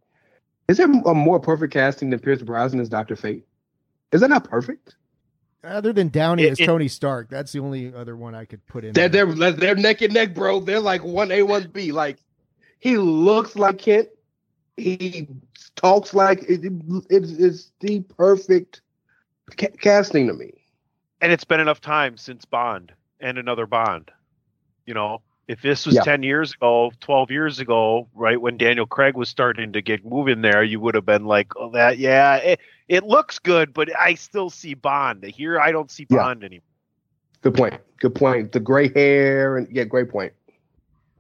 is 0.69 0.77
there 0.77 0.87
a 0.87 1.15
more 1.15 1.41
perfect 1.41 1.73
casting 1.73 2.11
than 2.11 2.19
Pierce 2.21 2.43
Brosnan 2.43 2.81
as 2.81 2.89
Doctor 2.89 3.17
Fate? 3.17 3.45
Is 4.13 4.21
that 4.21 4.29
not 4.31 4.45
perfect? 4.45 4.97
Other 5.63 5.93
than 5.93 6.09
Downey 6.09 6.45
It- 6.45 6.53
as 6.53 6.61
it- 6.61 6.67
Tony 6.67 6.89
Stark, 6.89 7.29
that's 7.29 7.53
the 7.53 7.61
only 7.61 7.93
other 7.95 8.17
one 8.17 8.35
I 8.35 8.45
could 8.45 8.67
put 8.67 8.85
in. 8.85 8.93
They're 8.93 9.09
they're 9.09 9.53
they're 9.53 9.75
neck 9.75 10.01
and 10.01 10.13
neck, 10.15 10.35
bro. 10.35 10.61
They're 10.61 10.81
like 10.81 11.05
one 11.05 11.31
A, 11.31 11.43
one 11.43 11.69
B. 11.73 11.93
Like 11.93 12.19
he 12.81 12.97
looks 12.99 13.57
like 13.57 13.79
Kent. 13.79 14.09
He 14.77 15.29
talks 15.77 16.15
like 16.15 16.43
it, 16.49 16.61
it 17.11 17.25
is 17.25 17.71
the 17.81 18.01
perfect 18.01 18.81
ca- 19.57 19.69
casting 19.81 20.27
to 20.27 20.33
me. 20.35 20.53
and 21.21 21.31
it's 21.33 21.45
been 21.45 21.61
enough 21.61 21.81
time 21.81 22.17
since 22.17 22.45
bond 22.45 22.93
and 23.21 23.37
another 23.39 23.67
bond 23.67 24.11
you 24.87 24.95
know 24.95 25.21
if 25.49 25.61
this 25.63 25.85
was 25.85 25.97
Yeah. 25.97 26.03
10 26.03 26.23
years 26.23 26.55
ago 26.55 26.91
12 27.01 27.31
years 27.31 27.59
ago 27.61 28.09
right 28.15 28.41
when 28.41 28.57
daniel 28.57 28.87
craig 28.87 29.15
was 29.17 29.29
starting 29.29 29.73
to 29.75 29.83
get 29.83 30.05
moving 30.05 30.41
there 30.41 30.63
you 30.63 30.81
would 30.81 30.95
have 30.95 31.05
been 31.05 31.25
like 31.27 31.55
oh 31.57 31.71
that 31.73 31.99
yeah 31.99 32.37
it, 32.37 32.61
it 32.89 33.05
looks 33.05 33.39
good 33.39 33.75
but 33.75 33.89
i 33.99 34.15
still 34.15 34.49
see 34.49 34.73
bond 34.75 35.23
here 35.25 35.61
i 35.61 35.71
don't 35.73 35.91
see 35.91 36.07
Yeah. 36.09 36.19
bond 36.19 36.43
anymore 36.45 36.65
Good 37.43 37.55
point. 37.55 37.75
Good 37.99 38.15
point. 38.15 38.53
The 38.53 38.61
gray 38.61 38.93
hair 38.93 39.57
and 39.57 39.67
yeah, 39.75 39.85
great 39.85 40.11
point. 40.11 40.35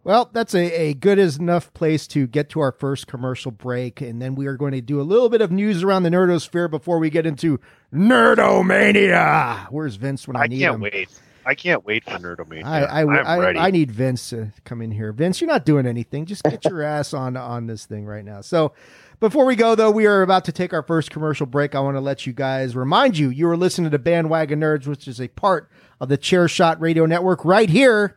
Well, 0.03 0.31
that's 0.33 0.55
a, 0.55 0.73
a 0.73 0.95
good 0.95 1.19
as 1.19 1.37
enough 1.37 1.73
place 1.75 2.07
to 2.09 2.27
get 2.27 2.49
to 2.51 2.61
our 2.61 2.73
first 2.73 3.07
commercial 3.07 3.51
break, 3.51 4.01
and 4.01 4.21
then 4.21 4.35
we 4.35 4.47
are 4.47 4.57
going 4.57 4.73
to 4.73 4.81
do 4.81 4.99
a 5.01 5.03
little 5.03 5.29
bit 5.29 5.43
of 5.43 5.53
news 5.53 5.83
around 5.83 6.05
the 6.05 6.11
nerdosphere 6.11 6.71
before 6.71 6.99
we 6.99 7.11
get 7.11 7.27
into 7.27 7.61
nerdomania. 7.93 9.67
Where's 9.71 9.97
Vince 9.97 10.27
when 10.27 10.37
I, 10.37 10.45
i 10.45 10.47
need 10.47 10.61
can't 10.61 10.81
wait 10.81 11.09
i 11.45 11.55
can't 11.55 11.85
wait 11.85 12.05
for 12.05 12.13
nerdomania 12.13 12.65
I 12.65 12.85
I, 12.85 13.01
I, 13.03 13.39
ready 13.39 13.59
I 13.59 13.71
need 13.71 13.91
Vince 13.91 14.31
to 14.31 14.53
come 14.65 14.81
in 14.81 14.91
here. 14.91 15.13
Vince, 15.13 15.41
you're 15.41 15.49
not 15.49 15.67
doing 15.67 15.87
anything. 15.87 16.25
Just 16.25 16.45
get 16.45 16.65
your 16.65 16.83
ass 16.83 17.13
on 17.13 17.37
on 17.37 17.67
this 17.67 17.85
thing 17.85 18.07
right 18.07 18.25
now. 18.25 18.41
So, 18.41 18.73
before 19.19 19.45
we 19.45 19.55
go 19.55 19.75
though, 19.75 19.91
we 19.91 20.07
are 20.07 20.23
about 20.23 20.47
to 20.47 20.53
take 20.53 20.73
our 20.73 20.83
first 20.83 21.11
commercial 21.11 21.45
break. 21.45 21.75
I 21.75 21.81
want 21.81 21.99
to 21.99 22.01
let 22.01 22.27
you 22.27 22.33
guys 22.33 22.75
remind 22.75 23.19
you 23.19 23.29
you 23.29 23.47
are 23.51 23.57
listening 23.57 23.91
to 23.91 23.99
Bandwagon 23.99 24.61
Nerds, 24.61 24.87
which 24.87 25.07
is 25.07 25.21
a 25.21 25.29
part 25.29 25.71
of 26.01 26.09
the 26.09 26.17
Chairshot 26.17 26.81
Radio 26.81 27.05
Network 27.05 27.45
right 27.45 27.69
here 27.69 28.17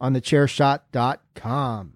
on 0.00 0.12
the 0.12 0.20
chairshot.com. 0.20 1.94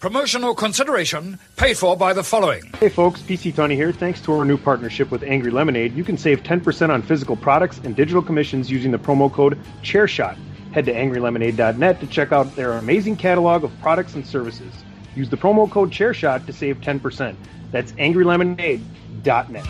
Promotional 0.00 0.54
consideration 0.54 1.38
paid 1.56 1.76
for 1.76 1.94
by 1.94 2.14
the 2.14 2.22
following. 2.22 2.62
Hey 2.78 2.88
folks, 2.88 3.20
PC 3.20 3.52
Tunney 3.52 3.74
here. 3.74 3.92
Thanks 3.92 4.18
to 4.22 4.32
our 4.32 4.46
new 4.46 4.56
partnership 4.56 5.10
with 5.10 5.22
Angry 5.22 5.50
Lemonade, 5.50 5.94
you 5.94 6.04
can 6.04 6.16
save 6.16 6.42
10% 6.42 6.88
on 6.88 7.02
physical 7.02 7.36
products 7.36 7.78
and 7.84 7.94
digital 7.94 8.22
commissions 8.22 8.70
using 8.70 8.92
the 8.92 8.98
promo 8.98 9.30
code 9.30 9.58
ChairShot. 9.82 10.38
Head 10.72 10.86
to 10.86 10.94
angrylemonade.net 10.94 12.00
to 12.00 12.06
check 12.06 12.32
out 12.32 12.56
their 12.56 12.72
amazing 12.72 13.16
catalog 13.16 13.62
of 13.62 13.78
products 13.82 14.14
and 14.14 14.26
services. 14.26 14.72
Use 15.14 15.28
the 15.28 15.36
promo 15.36 15.70
code 15.70 15.90
ChairShot 15.90 16.46
to 16.46 16.52
save 16.52 16.80
10%. 16.80 17.36
That's 17.70 17.92
angrylemonade.net. 17.92 19.66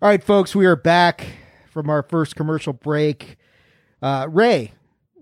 All 0.00 0.08
right, 0.08 0.22
folks, 0.22 0.54
we 0.54 0.64
are 0.64 0.76
back 0.76 1.26
from 1.70 1.90
our 1.90 2.04
first 2.04 2.36
commercial 2.36 2.72
break. 2.72 3.36
Uh, 4.00 4.28
Rey, 4.30 4.74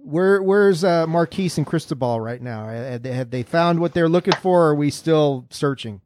where 0.06 0.40
where's 0.42 0.84
uh, 0.84 1.06
Marquise 1.06 1.58
and 1.58 1.66
Cristobal 1.66 2.20
right 2.20 2.40
now? 2.40 2.68
Have 2.68 3.02
they, 3.02 3.12
have 3.12 3.30
they 3.30 3.42
found 3.42 3.80
what 3.80 3.92
they're 3.92 4.08
looking 4.08 4.34
for? 4.34 4.62
Or 4.62 4.68
are 4.70 4.74
we 4.74 4.90
still 4.90 5.46
searching? 5.50 6.00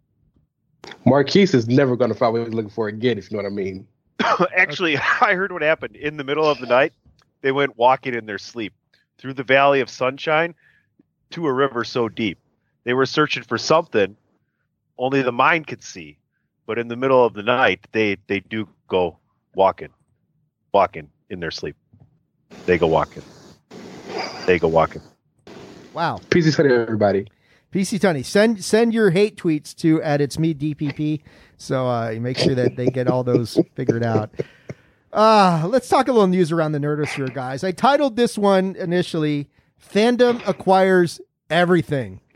Marquise 1.04 1.52
is 1.52 1.68
never 1.68 1.96
going 1.96 2.10
to 2.10 2.16
find 2.16 2.32
what 2.32 2.44
he's 2.44 2.54
looking 2.54 2.70
for 2.70 2.88
again, 2.88 3.18
if 3.18 3.30
you 3.30 3.36
know 3.36 3.42
what 3.42 3.50
I 3.50 3.54
mean. 3.54 3.86
Actually, 4.56 4.96
I 5.20 5.34
heard 5.34 5.52
what 5.52 5.62
happened 5.62 5.96
in 5.96 6.16
the 6.16 6.24
middle 6.24 6.48
of 6.48 6.58
the 6.58 6.66
night. 6.66 6.94
They 7.42 7.52
went 7.52 7.76
walking 7.76 8.14
in 8.14 8.26
their 8.26 8.38
sleep 8.38 8.72
through 9.18 9.34
the 9.34 9.42
Valley 9.42 9.80
of 9.80 9.90
Sunshine 9.90 10.54
to 11.30 11.46
a 11.46 11.52
river 11.52 11.84
so 11.84 12.08
deep. 12.08 12.38
They 12.84 12.94
were 12.94 13.06
searching 13.06 13.42
for 13.42 13.58
something 13.58 14.16
only 14.98 15.22
the 15.22 15.32
mind 15.32 15.66
could 15.66 15.82
see. 15.82 16.16
But 16.66 16.78
in 16.78 16.88
the 16.88 16.96
middle 16.96 17.24
of 17.24 17.34
the 17.34 17.42
night, 17.42 17.86
they 17.92 18.16
they 18.28 18.40
do 18.40 18.68
go 18.88 19.18
walking, 19.54 19.88
walking 20.72 21.10
in 21.28 21.40
their 21.40 21.50
sleep. 21.50 21.76
They 22.64 22.78
go 22.78 22.86
walking. 22.86 23.22
They 24.46 24.58
go 24.58 24.68
walking. 24.68 25.02
Wow. 25.92 26.20
PC 26.30 26.52
said 26.54 26.66
everybody. 26.66 27.26
PC 27.72 28.00
Tunney, 28.00 28.24
send 28.24 28.64
send 28.64 28.92
your 28.92 29.10
hate 29.10 29.36
tweets 29.36 29.74
to 29.76 30.02
at 30.02 30.20
it's 30.20 30.40
me 30.40 30.54
DPP, 30.54 31.22
so 31.56 31.86
uh, 31.86 32.08
you 32.10 32.20
make 32.20 32.36
sure 32.36 32.54
that 32.56 32.74
they 32.74 32.86
get 32.86 33.06
all 33.06 33.22
those 33.22 33.58
figured 33.74 34.02
out. 34.02 34.30
Uh, 35.12 35.66
let's 35.68 35.88
talk 35.88 36.08
a 36.08 36.12
little 36.12 36.26
news 36.26 36.50
around 36.50 36.72
the 36.72 36.80
nerdosphere, 36.80 37.32
guys. 37.32 37.62
I 37.62 37.70
titled 37.70 38.16
this 38.16 38.36
one 38.36 38.74
initially 38.74 39.48
"Fandom 39.80 40.46
Acquires 40.48 41.20
Everything." 41.48 42.20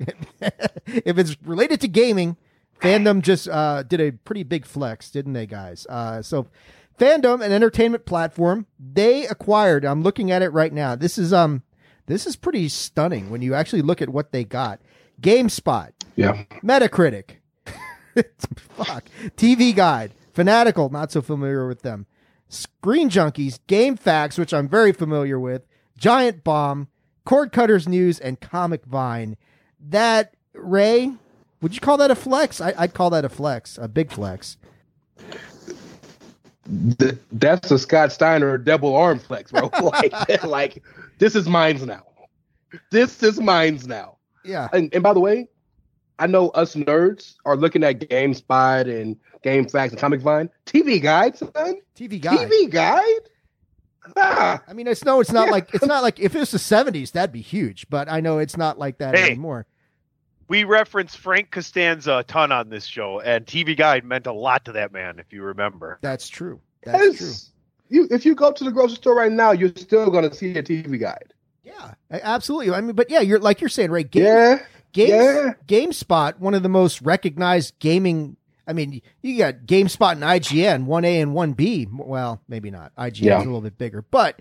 if 0.86 1.18
it's 1.18 1.36
related 1.42 1.80
to 1.80 1.88
gaming, 1.88 2.36
fandom 2.80 3.20
just 3.20 3.48
uh, 3.48 3.82
did 3.82 4.00
a 4.00 4.12
pretty 4.12 4.44
big 4.44 4.64
flex, 4.64 5.10
didn't 5.10 5.32
they, 5.32 5.46
guys? 5.46 5.84
Uh, 5.88 6.22
so, 6.22 6.46
Fandom, 6.96 7.44
an 7.44 7.50
entertainment 7.50 8.06
platform, 8.06 8.66
they 8.78 9.26
acquired. 9.26 9.84
I'm 9.84 10.02
looking 10.02 10.30
at 10.30 10.42
it 10.42 10.50
right 10.50 10.72
now. 10.72 10.94
This 10.94 11.18
is 11.18 11.32
um, 11.32 11.63
this 12.06 12.26
is 12.26 12.36
pretty 12.36 12.68
stunning 12.68 13.30
when 13.30 13.42
you 13.42 13.54
actually 13.54 13.82
look 13.82 14.02
at 14.02 14.08
what 14.10 14.32
they 14.32 14.44
got. 14.44 14.80
GameSpot, 15.20 15.90
Yeah. 16.16 16.44
Metacritic, 16.62 17.36
fuck, 18.76 19.04
TV 19.36 19.74
Guide, 19.74 20.12
Fanatical, 20.32 20.90
not 20.90 21.12
so 21.12 21.22
familiar 21.22 21.66
with 21.68 21.82
them. 21.82 22.06
Screen 22.48 23.08
Junkies, 23.08 23.58
GameFAQs, 23.68 24.38
which 24.38 24.52
I'm 24.52 24.68
very 24.68 24.92
familiar 24.92 25.38
with, 25.38 25.62
Giant 25.96 26.42
Bomb, 26.44 26.88
Cord 27.24 27.52
Cutters 27.52 27.88
News, 27.88 28.18
and 28.18 28.40
Comic 28.40 28.84
Vine. 28.84 29.36
That 29.80 30.34
Rey, 30.54 31.12
would 31.62 31.74
you 31.74 31.80
call 31.80 31.96
that 31.98 32.10
a 32.10 32.14
flex? 32.14 32.60
I, 32.60 32.74
I'd 32.76 32.94
call 32.94 33.10
that 33.10 33.24
a 33.24 33.28
flex, 33.28 33.78
a 33.78 33.88
big 33.88 34.10
flex. 34.10 34.56
Th- 36.98 37.18
that's 37.32 37.70
a 37.70 37.78
Scott 37.78 38.10
Steiner 38.12 38.56
double 38.58 38.96
arm 38.96 39.18
flex, 39.18 39.52
bro. 39.52 39.70
like, 39.82 40.44
like 40.44 40.82
this 41.24 41.34
is 41.34 41.48
mine's 41.48 41.86
now. 41.86 42.02
This 42.90 43.22
is 43.22 43.40
mine's 43.40 43.86
now. 43.88 44.18
Yeah, 44.44 44.68
And, 44.74 44.92
and 44.92 45.02
by 45.02 45.14
the 45.14 45.20
way, 45.20 45.48
I 46.18 46.26
know 46.26 46.50
us 46.50 46.74
nerds 46.74 47.36
are 47.46 47.56
looking 47.56 47.82
at 47.82 47.98
GameSpot 47.98 48.82
and 49.00 49.16
GameFAQs 49.42 49.88
and 49.92 49.98
Comic 49.98 50.20
Vine. 50.20 50.50
TV 50.66 51.00
Guide, 51.02 51.38
son. 51.38 51.76
TV 51.96 52.20
Guide. 52.20 52.50
TV 52.50 52.68
Guide. 52.70 53.20
Ah, 54.18 54.62
I 54.68 54.74
mean, 54.74 54.86
it's 54.86 55.02
no, 55.02 55.20
it's 55.20 55.32
not 55.32 55.46
Yeah. 55.46 55.52
like 55.52 55.72
it's 55.74 55.86
not 55.94 56.02
like 56.02 56.20
if 56.20 56.34
it 56.34 56.38
was 56.38 56.50
the 56.50 56.58
'70s, 56.58 57.12
that'd 57.12 57.32
be 57.32 57.40
huge. 57.40 57.88
But 57.88 58.10
I 58.10 58.20
know 58.20 58.38
it's 58.38 58.58
not 58.58 58.78
like 58.78 58.98
that 58.98 59.16
Hey. 59.16 59.28
anymore. 59.30 59.64
We 60.46 60.64
reference 60.64 61.14
Frank 61.14 61.50
Costanza 61.50 62.18
a 62.18 62.22
ton 62.24 62.52
on 62.52 62.68
this 62.68 62.84
show, 62.84 63.20
and 63.20 63.46
TV 63.46 63.74
Guide 63.74 64.04
meant 64.04 64.26
a 64.26 64.32
lot 64.32 64.66
to 64.66 64.72
that 64.72 64.92
man, 64.92 65.18
if 65.18 65.32
you 65.32 65.42
remember. 65.42 65.98
That's 66.02 66.28
true. 66.28 66.60
That's 66.84 67.16
true. 67.16 67.32
You, 67.88 68.08
if 68.10 68.24
you 68.24 68.34
go 68.34 68.50
to 68.52 68.64
the 68.64 68.70
grocery 68.72 68.96
store 68.96 69.14
right 69.14 69.30
now, 69.32 69.52
you're 69.52 69.72
still 69.76 70.10
going 70.10 70.28
to 70.28 70.34
see 70.34 70.56
a 70.56 70.62
TV 70.62 70.98
Guide. 70.98 71.32
Yeah, 71.62 71.94
absolutely. 72.10 72.72
I 72.74 72.80
mean, 72.80 72.94
but 72.94 73.10
yeah, 73.10 73.20
you're 73.20 73.38
like 73.38 73.60
you're 73.60 73.68
saying, 73.68 73.90
right? 73.90 74.08
Game, 74.10 74.24
yeah. 74.24 74.58
Games, 74.92 75.10
yeah. 75.10 75.52
GameSpot, 75.66 76.38
one 76.38 76.54
of 76.54 76.62
the 76.62 76.68
most 76.68 77.02
recognized 77.02 77.78
gaming. 77.80 78.36
I 78.66 78.72
mean, 78.72 79.02
you 79.22 79.38
got 79.38 79.66
GameSpot 79.66 80.12
and 80.12 80.22
IGN, 80.22 80.84
one 80.84 81.04
A 81.04 81.20
and 81.20 81.34
one 81.34 81.52
B. 81.52 81.86
Well, 81.90 82.40
maybe 82.48 82.70
not. 82.70 82.94
IGN 82.96 83.22
Yeah. 83.22 83.38
a 83.38 83.44
little 83.44 83.60
bit 83.60 83.76
bigger, 83.76 84.02
but 84.10 84.40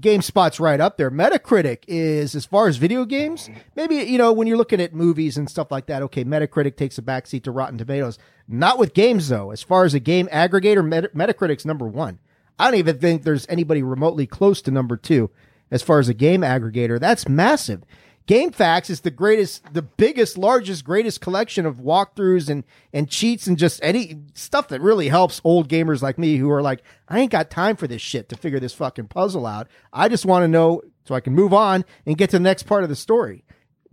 GameSpot's 0.00 0.58
right 0.58 0.80
up 0.80 0.96
there. 0.96 1.10
Metacritic 1.10 1.84
is, 1.86 2.34
as 2.34 2.46
far 2.46 2.66
as 2.68 2.78
video 2.78 3.04
games, 3.04 3.50
maybe 3.76 3.96
you 3.96 4.16
know 4.18 4.32
when 4.32 4.46
you're 4.46 4.56
looking 4.56 4.80
at 4.80 4.94
movies 4.94 5.36
and 5.36 5.48
stuff 5.50 5.70
like 5.70 5.86
that. 5.86 6.02
Okay, 6.02 6.24
Metacritic 6.24 6.76
takes 6.76 6.96
a 6.98 7.02
backseat 7.02 7.42
to 7.44 7.50
Rotten 7.50 7.76
Tomatoes. 7.78 8.18
Not 8.48 8.78
with 8.78 8.94
games 8.94 9.28
though. 9.28 9.50
As 9.50 9.62
far 9.62 9.84
as 9.84 9.92
a 9.94 10.00
game 10.00 10.26
aggregator, 10.28 10.84
Meta- 10.86 11.10
Metacritic's 11.14 11.66
number 11.66 11.86
one. 11.86 12.18
I 12.58 12.70
don't 12.70 12.78
even 12.78 12.98
think 12.98 13.22
there's 13.22 13.46
anybody 13.48 13.82
remotely 13.82 14.26
close 14.26 14.62
to 14.62 14.70
number 14.70 14.96
two 14.96 15.30
as 15.70 15.82
far 15.82 15.98
as 15.98 16.08
a 16.08 16.14
game 16.14 16.42
aggregator. 16.42 16.98
That's 17.00 17.28
massive. 17.28 17.82
GameFAQs 18.28 18.88
is 18.88 19.00
the 19.00 19.10
greatest, 19.10 19.74
the 19.74 19.82
biggest, 19.82 20.38
largest, 20.38 20.84
greatest 20.84 21.20
collection 21.20 21.66
of 21.66 21.78
walkthroughs 21.78 22.48
and, 22.48 22.62
and 22.92 23.08
cheats 23.10 23.48
and 23.48 23.58
just 23.58 23.80
any 23.82 24.20
stuff 24.34 24.68
that 24.68 24.80
really 24.80 25.08
helps 25.08 25.40
old 25.42 25.68
gamers 25.68 26.02
like 26.02 26.18
me 26.18 26.36
who 26.36 26.48
are 26.50 26.62
like, 26.62 26.82
I 27.08 27.18
ain't 27.18 27.32
got 27.32 27.50
time 27.50 27.74
for 27.74 27.88
this 27.88 28.00
shit 28.00 28.28
to 28.28 28.36
figure 28.36 28.60
this 28.60 28.74
fucking 28.74 29.08
puzzle 29.08 29.44
out. 29.44 29.66
I 29.92 30.08
just 30.08 30.24
want 30.24 30.44
to 30.44 30.48
know 30.48 30.82
so 31.04 31.16
I 31.16 31.20
can 31.20 31.34
move 31.34 31.52
on 31.52 31.84
and 32.06 32.16
get 32.16 32.30
to 32.30 32.36
the 32.36 32.42
next 32.44 32.62
part 32.62 32.84
of 32.84 32.88
the 32.88 32.94
story. 32.96 33.42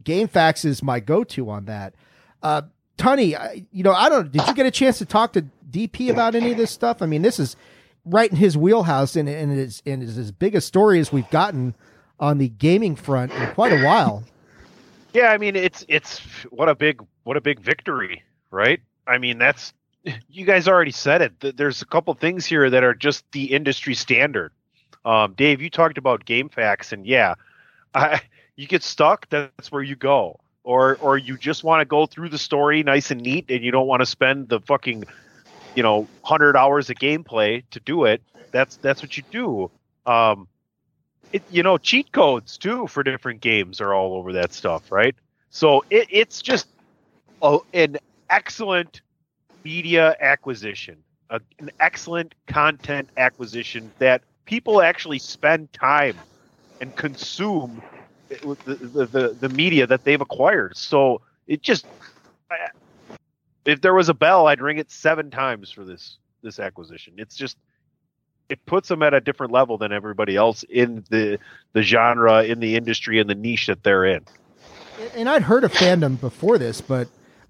GameFAQs 0.03 0.63
is 0.65 0.83
my 0.83 0.99
go-to 0.99 1.49
on 1.49 1.65
that. 1.65 1.95
Uh, 2.43 2.61
Tunney, 2.99 3.35
I- 3.35 3.65
you 3.71 3.81
know, 3.83 3.93
I 3.93 4.09
don't, 4.09 4.31
did 4.31 4.45
you 4.47 4.53
get 4.53 4.67
a 4.67 4.71
chance 4.71 4.99
to 4.99 5.05
talk 5.05 5.33
to 5.33 5.45
DP 5.71 6.11
about 6.11 6.35
any 6.35 6.51
of 6.51 6.57
this 6.57 6.69
stuff? 6.71 7.01
I 7.01 7.07
mean, 7.07 7.23
this 7.23 7.39
is 7.39 7.55
right 8.05 8.29
in 8.29 8.37
his 8.37 8.57
wheelhouse 8.57 9.15
and, 9.15 9.29
and 9.29 9.57
it's, 9.57 9.81
and 9.85 10.01
it's 10.01 10.17
as 10.17 10.31
big 10.31 10.55
a 10.55 10.61
story 10.61 10.99
as 10.99 11.11
we've 11.11 11.29
gotten 11.29 11.75
on 12.19 12.37
the 12.37 12.49
gaming 12.49 12.95
front 12.95 13.31
in 13.31 13.47
quite 13.53 13.73
a 13.73 13.83
while. 13.83 14.23
Yeah, 15.11 15.31
I 15.31 15.39
mean 15.39 15.55
it's 15.55 15.83
it's 15.87 16.19
what 16.51 16.69
a 16.69 16.75
big 16.75 17.03
what 17.23 17.35
a 17.35 17.41
big 17.41 17.59
victory, 17.59 18.21
right? 18.51 18.79
I 19.07 19.17
mean 19.17 19.39
that's 19.39 19.73
you 20.29 20.45
guys 20.45 20.67
already 20.67 20.91
said 20.91 21.21
it. 21.21 21.57
There's 21.57 21.81
a 21.81 21.85
couple 21.85 22.13
things 22.13 22.45
here 22.45 22.69
that 22.69 22.83
are 22.83 22.93
just 22.93 23.25
the 23.31 23.45
industry 23.53 23.95
standard. 23.95 24.51
Um, 25.05 25.33
Dave, 25.35 25.61
you 25.61 25.69
talked 25.69 25.97
about 25.97 26.25
GameFAQs, 26.25 26.91
and 26.91 27.05
yeah, 27.05 27.35
I, 27.95 28.21
you 28.55 28.67
get 28.67 28.83
stuck. 28.83 29.27
That's 29.29 29.71
where 29.71 29.81
you 29.81 29.95
go, 29.95 30.39
or 30.63 30.97
or 30.97 31.17
you 31.17 31.37
just 31.37 31.63
want 31.63 31.81
to 31.81 31.85
go 31.85 32.05
through 32.05 32.29
the 32.29 32.37
story 32.37 32.83
nice 32.83 33.11
and 33.11 33.21
neat, 33.21 33.49
and 33.49 33.63
you 33.63 33.71
don't 33.71 33.87
want 33.87 34.01
to 34.01 34.05
spend 34.05 34.49
the 34.49 34.59
fucking 34.59 35.05
you 35.79 35.83
know 35.83 36.05
hundred 36.23 36.57
hours 36.57 36.89
of 36.89 36.97
gameplay 36.97 37.63
to 37.71 37.79
do 37.79 38.03
it. 38.03 38.21
That's 38.51 38.75
that's 38.75 39.01
what 39.01 39.15
you 39.15 39.23
do. 39.31 39.71
Um, 40.05 40.49
it, 41.31 41.41
you 41.49 41.63
know, 41.63 41.77
cheat 41.77 42.11
codes 42.11 42.57
too 42.57 42.85
for 42.87 43.01
different 43.01 43.39
games 43.39 43.79
are 43.79 43.93
all 43.93 44.13
over 44.15 44.33
that 44.33 44.51
stuff, 44.51 44.91
right? 44.91 45.15
So 45.51 45.85
it, 45.89 46.07
it's 46.09 46.41
just 46.41 46.67
a, 47.41 47.59
an 47.73 47.95
excellent 48.29 48.99
media 49.63 50.17
acquisition, 50.19 50.97
a, 51.29 51.39
an 51.59 51.71
excellent 51.79 52.35
content 52.47 53.07
acquisition 53.15 53.89
that 53.99 54.21
people 54.43 54.81
actually 54.81 55.19
spend 55.19 55.71
time 55.71 56.17
and 56.81 56.93
consume 56.97 57.81
the, 58.27 58.57
the, 58.65 59.05
the, 59.05 59.37
the 59.39 59.49
media 59.49 59.87
that 59.87 60.03
they've 60.03 60.19
acquired. 60.19 60.75
So 60.75 61.21
it 61.47 61.61
just, 61.61 61.85
if 63.69 63.81
there 63.81 63.93
was 63.93 64.09
a 64.09 64.13
bell, 64.13 64.47
I'd 64.47 64.61
ring 64.61 64.77
it 64.77 64.91
seven 64.91 65.31
times 65.31 65.71
for 65.71 65.83
this 65.83 66.17
this 66.41 66.59
acquisition. 66.59 67.13
It's 67.17 67.35
just 67.35 67.57
it 68.49 68.65
puts 68.65 68.89
them 68.89 69.03
at 69.03 69.13
a 69.13 69.21
different 69.21 69.53
level 69.53 69.77
than 69.77 69.91
everybody 69.91 70.35
else 70.35 70.63
in 70.63 71.05
the 71.09 71.39
the 71.73 71.81
genre, 71.81 72.43
in 72.43 72.59
the 72.59 72.75
industry, 72.75 73.19
in 73.19 73.27
the 73.27 73.35
niche 73.35 73.67
that 73.67 73.83
they're 73.83 74.05
in. 74.05 74.25
And 75.15 75.29
I'd 75.29 75.43
heard 75.43 75.63
of 75.63 75.71
fandom 75.71 76.19
before 76.19 76.57
this, 76.57 76.81
but 76.81 77.07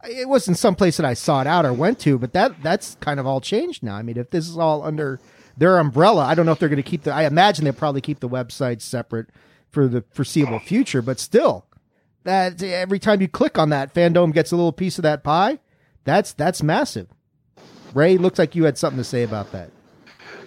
it 0.08 0.28
wasn't 0.28 0.58
some 0.58 0.76
place 0.76 0.98
that 0.98 1.06
I 1.06 1.14
sought 1.14 1.48
out 1.48 1.66
or 1.66 1.74
went 1.74 2.00
to. 2.00 2.18
But 2.18 2.34
that 2.34 2.62
that's 2.62 2.96
kind 2.96 3.20
of 3.20 3.26
all 3.26 3.42
changed 3.42 3.84
now. 3.84 3.96
I 3.96 4.02
mean, 4.02 4.18
if 4.18 4.30
this 4.30 4.48
is 4.48 4.58
all 4.58 4.84
under 4.84 5.20
their 5.58 5.78
umbrella, 5.78 6.26
I 6.26 6.36
don't 6.36 6.46
know 6.46 6.52
if 6.52 6.60
they're 6.60 6.70
going 6.70 6.84
to 6.84 6.90
keep 6.90 7.04
the. 7.04 7.14
I 7.14 7.24
imagine 7.24 7.66
they'll 7.66 7.74
probably 7.74 8.02
keep 8.02 8.20
the 8.20 8.30
website 8.30 8.82
separate 8.82 9.28
for 9.72 9.88
the 9.88 10.04
foreseeable 10.12 10.60
future. 10.60 11.02
But 11.02 11.20
still, 11.20 11.66
that 12.24 12.62
every 12.62 13.00
time 13.00 13.22
you 13.22 13.28
click 13.28 13.58
on 13.58 13.70
that, 13.70 13.94
fandom 13.94 14.34
gets 14.34 14.52
a 14.52 14.56
little 14.56 14.74
piece 14.74 14.98
of 15.00 15.04
that 15.04 15.24
pie. 15.24 15.60
That's 16.04 16.34
that's 16.34 16.64
massive. 16.64 17.08
Rey, 17.94 18.18
looks 18.18 18.40
like 18.40 18.56
you 18.56 18.64
had 18.66 18.78
something 18.78 19.00
to 19.00 19.04
say 19.04 19.24
about 19.24 19.52
that. 19.52 19.72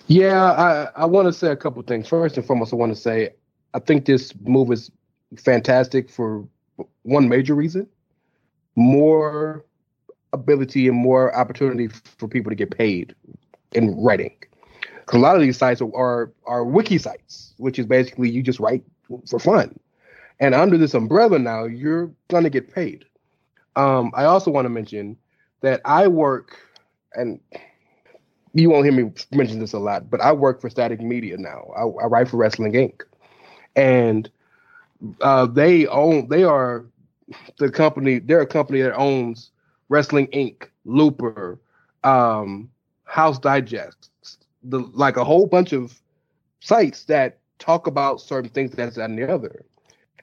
Yeah, 0.07 0.53
I, 0.53 1.03
I 1.03 1.05
want 1.07 1.27
to 1.27 1.33
say 1.33 1.49
a 1.49 1.57
couple 1.57 1.83
things. 1.83 2.09
First 2.09 2.37
and 2.37 2.47
foremost, 2.47 2.73
I 2.73 2.77
want 2.77 2.95
to 2.95 3.01
say 3.01 3.31
I 3.75 3.79
think 3.79 4.05
this 4.05 4.33
move 4.43 4.71
is 4.71 4.91
fantastic 5.37 6.11
for 6.11 6.47
one 7.03 7.29
major 7.29 7.55
reason 7.55 7.89
more 8.77 9.65
ability 10.33 10.89
and 10.89 10.97
more 10.97 11.35
opportunity 11.35 11.89
for 11.89 12.29
people 12.29 12.51
to 12.51 12.57
get 12.57 12.71
paid 12.71 13.15
in 13.73 13.95
writing. 14.03 14.35
Because 15.01 15.19
a 15.19 15.23
lot 15.23 15.37
of 15.37 15.43
these 15.43 15.59
sites 15.59 15.81
are, 15.81 15.95
are, 15.95 16.33
are 16.47 16.65
wiki 16.65 16.99
sites, 16.99 17.55
which 17.59 17.79
is 17.79 17.87
basically 17.87 18.31
you 18.31 18.43
just 18.43 18.61
write 18.61 18.83
for 19.29 19.39
fun. 19.39 19.79
And 20.41 20.55
under 20.55 20.79
this 20.79 20.95
umbrella 20.95 21.39
now, 21.39 21.65
you're 21.65 22.11
going 22.29 22.45
to 22.45 22.51
get 22.51 22.73
paid. 22.73 23.05
Um, 23.77 24.11
I 24.15 24.25
also 24.25 24.51
want 24.51 24.65
to 24.65 24.71
mention 24.71 25.17
that 25.63 25.81
I 25.85 26.09
work, 26.09 26.59
and 27.15 27.41
you 28.55 28.71
won't 28.71 28.85
hear 28.85 28.93
me 28.93 29.11
mention 29.33 29.59
this 29.59 29.73
a 29.73 29.79
lot, 29.79 30.11
but 30.11 30.21
I 30.21 30.33
work 30.33 30.61
for 30.61 30.69
Static 30.69 31.01
Media 31.01 31.37
now. 31.39 31.71
I, 31.77 32.05
I 32.05 32.07
write 32.07 32.29
for 32.29 32.37
Wrestling 32.37 32.73
Inc. 32.73 33.03
And 33.75 34.31
uh, 35.21 35.47
they 35.47 35.87
own, 35.87 36.29
they 36.29 36.45
are 36.45 36.85
the 37.59 37.71
company, 37.71 38.19
they're 38.19 38.43
a 38.43 38.47
company 38.47 38.83
that 38.83 38.95
owns 38.95 39.51
Wrestling 39.89 40.27
Inc., 40.29 40.69
Looper, 40.85 41.61
um, 42.05 42.71
House 43.05 43.39
Digest, 43.39 44.11
the, 44.63 44.81
like 44.93 45.17
a 45.17 45.25
whole 45.25 45.47
bunch 45.47 45.73
of 45.73 45.99
sites 46.61 47.05
that 47.05 47.39
talk 47.59 47.87
about 47.87 48.21
certain 48.21 48.51
things, 48.51 48.73
that's 48.73 48.99
on 48.99 49.17
the 49.17 49.33
other. 49.33 49.65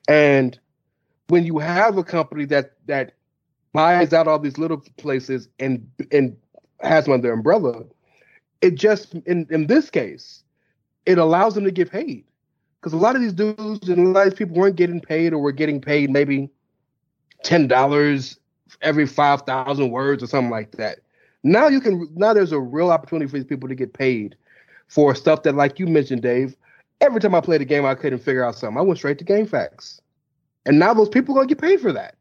And 0.08 0.60
when 1.28 1.46
you 1.46 1.60
have 1.60 1.98
a 1.98 2.04
company 2.04 2.46
that 2.46 2.74
that 2.88 3.14
buys 3.74 4.14
out 4.14 4.28
all 4.28 4.40
these 4.40 4.58
little 4.58 4.84
places 4.98 5.48
and 5.60 5.88
and 6.12 6.36
has 6.82 7.06
them 7.06 7.14
under 7.14 7.32
umbrella, 7.32 7.84
it 8.62 8.76
just 8.76 9.14
in 9.26 9.48
in 9.50 9.68
this 9.68 9.90
case, 9.90 10.44
it 11.06 11.18
allows 11.18 11.56
them 11.56 11.64
to 11.66 11.72
get 11.72 11.92
paid. 11.92 12.26
Because 12.80 12.94
a 12.94 12.98
lot 12.98 13.16
of 13.16 13.22
these 13.22 13.34
dudes 13.34 13.90
and 13.90 14.08
a 14.08 14.10
lot 14.10 14.28
of 14.28 14.32
these 14.34 14.38
people 14.38 14.56
weren't 14.56 14.78
getting 14.78 15.02
paid 15.02 15.34
or 15.34 15.40
were 15.40 15.52
getting 15.52 15.82
paid 15.82 16.10
maybe 16.10 16.50
ten 17.44 17.68
dollars 17.68 18.40
every 18.82 19.06
five 19.06 19.42
thousand 19.42 19.92
words 19.92 20.24
or 20.24 20.28
something 20.28 20.52
like 20.52 20.72
that. 20.74 21.00
Now 21.44 21.68
you 21.68 21.82
can 21.82 22.08
now 22.16 22.34
there's 22.34 22.52
a 22.52 22.60
real 22.60 22.92
opportunity 22.92 23.30
for 23.30 23.38
these 23.38 23.46
people 23.46 23.70
to 23.70 23.76
get 23.76 23.94
paid 23.94 24.36
for 24.88 25.14
stuff 25.16 25.44
that, 25.44 25.56
like 25.56 25.80
you 25.80 25.88
mentioned, 25.88 26.22
Dave. 26.22 26.56
Every 27.02 27.22
time 27.22 27.34
I 27.34 27.40
played 27.40 27.62
a 27.62 27.66
game, 27.66 27.86
I 27.86 27.96
couldn't 27.96 28.20
figure 28.20 28.44
out 28.44 28.56
something. 28.56 28.78
I 28.78 28.82
went 28.82 28.98
straight 28.98 29.18
to 29.20 29.26
GameFAQs, 29.26 30.02
and 30.66 30.80
now 30.80 30.94
those 30.94 31.08
people 31.08 31.34
are 31.36 31.40
gonna 31.40 31.48
get 31.48 31.62
paid 31.62 31.80
for 31.80 31.94
that. 31.94 32.16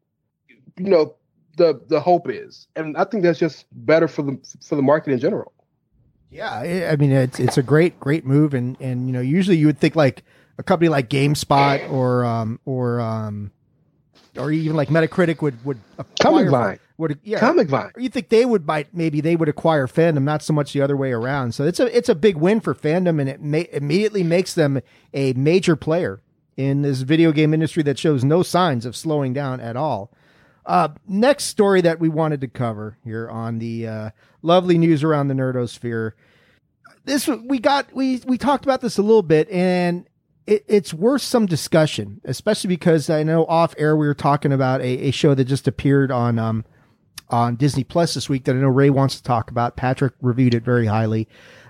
You 0.77 0.89
know, 0.89 1.15
the 1.59 1.81
the 1.89 2.01
hope 2.01 2.31
is, 2.31 2.67
and 2.77 2.97
I 2.97 3.05
think 3.05 3.23
that's 3.23 3.39
just 3.39 3.67
better 3.73 4.09
for 4.09 4.23
the 4.23 4.39
for 4.67 4.77
the 4.77 4.83
market 4.83 5.13
in 5.13 5.19
general. 5.19 5.53
Yeah, 6.31 6.51
I 6.91 6.97
mean 6.97 7.11
it's 7.13 7.39
it's 7.41 7.59
a 7.59 7.63
great 7.63 7.99
great 8.01 8.25
move, 8.25 8.55
and 8.55 8.77
and 8.81 9.07
you 9.07 9.13
know 9.13 9.21
usually 9.21 9.57
you 9.57 9.67
would 9.67 9.79
think 9.79 9.95
like 9.97 10.25
a 10.59 10.63
company 10.63 10.89
like 10.89 11.09
GameSpot 11.11 11.91
or 11.91 12.25
um 12.25 12.61
or 12.65 13.01
um 13.01 13.51
or 14.37 14.51
even 14.53 14.77
like 14.77 14.89
Metacritic 14.89 15.41
would 15.43 15.63
would 15.65 15.79
Comic 16.21 16.47
acquire- 16.47 16.51
Vine. 16.51 16.79
would 16.99 17.19
yeah 17.25 17.39
Comic 17.41 17.69
Vine. 17.69 17.91
or 17.95 18.01
you 18.01 18.09
think 18.09 18.29
they 18.29 18.45
would 18.45 18.67
might 18.67 18.93
maybe 18.95 19.21
they 19.21 19.37
would 19.37 19.49
acquire 19.49 19.87
fandom, 19.87 20.23
not 20.25 20.43
so 20.43 20.53
much 20.53 20.73
the 20.73 20.83
other 20.83 20.97
way 20.97 21.13
around. 21.13 21.53
So 21.55 21.65
it's 21.65 21.81
a 21.81 21.97
it's 21.97 22.09
a 22.09 22.15
big 22.15 22.37
win 22.37 22.61
for 22.61 22.75
fandom, 22.75 23.21
and 23.21 23.29
it 23.29 23.41
ma- 23.43 23.65
immediately 23.73 24.23
makes 24.23 24.53
them 24.55 24.81
a 25.15 25.33
major 25.33 25.77
player 25.77 26.21
in 26.59 26.83
this 26.83 27.03
video 27.03 27.31
game 27.33 27.55
industry 27.55 27.83
that 27.85 27.99
shows 27.99 28.23
no 28.25 28.43
signs 28.43 28.85
of 28.85 28.97
slowing 28.97 29.33
down 29.33 29.61
at 29.61 29.77
all. 29.77 30.13
Uh, 30.69 30.89
next 31.09 31.45
story 31.45 31.81
that 31.81 31.99
we 31.99 32.11
wanted 32.11 32.43
to 32.43 32.47
cover 32.47 32.99
here 33.03 33.27
on 33.31 33.59
the 33.59 33.87
uh, 33.87 34.11
lovely 34.43 34.77
news 34.77 35.03
around 35.03 35.29
the 35.29 35.35
nerdosphere. 35.35 36.13
This 37.07 37.27
we 37.27 37.59
got 37.59 37.91
we 37.95 38.21
we 38.27 38.37
talked 38.37 38.67
about 38.67 38.83
this 38.83 38.99
a 38.99 39.03
little 39.03 39.23
bit, 39.23 39.49
and 39.49 40.07
it, 40.47 40.67
it's 40.69 40.93
worth 40.93 41.23
some 41.23 41.47
discussion, 41.47 42.21
especially 42.25 42.69
because 42.69 43.09
I 43.09 43.23
know 43.23 43.47
off 43.47 43.75
air 43.79 43.97
we 43.97 44.07
were 44.07 44.13
talking 44.13 44.53
about 44.53 44.83
a, 44.83 45.09
a 45.09 45.11
show 45.11 45.35
that 45.35 45.47
just 45.47 45.67
appeared 45.67 46.13
on 46.13 46.39
um 46.39 46.67
on 47.31 47.57
Disney 47.57 47.83
Plus 47.83 48.13
this 48.13 48.29
week 48.29 48.45
that 48.45 48.55
I 48.55 48.59
know 48.59 48.69
Rey 48.69 48.91
wants 48.91 49.17
to 49.17 49.23
talk 49.23 49.51
about. 49.51 49.75
Patrick 49.75 50.13
reviewed 50.21 50.53
it 50.53 50.65
very 50.65 50.85
highly. 50.85 51.29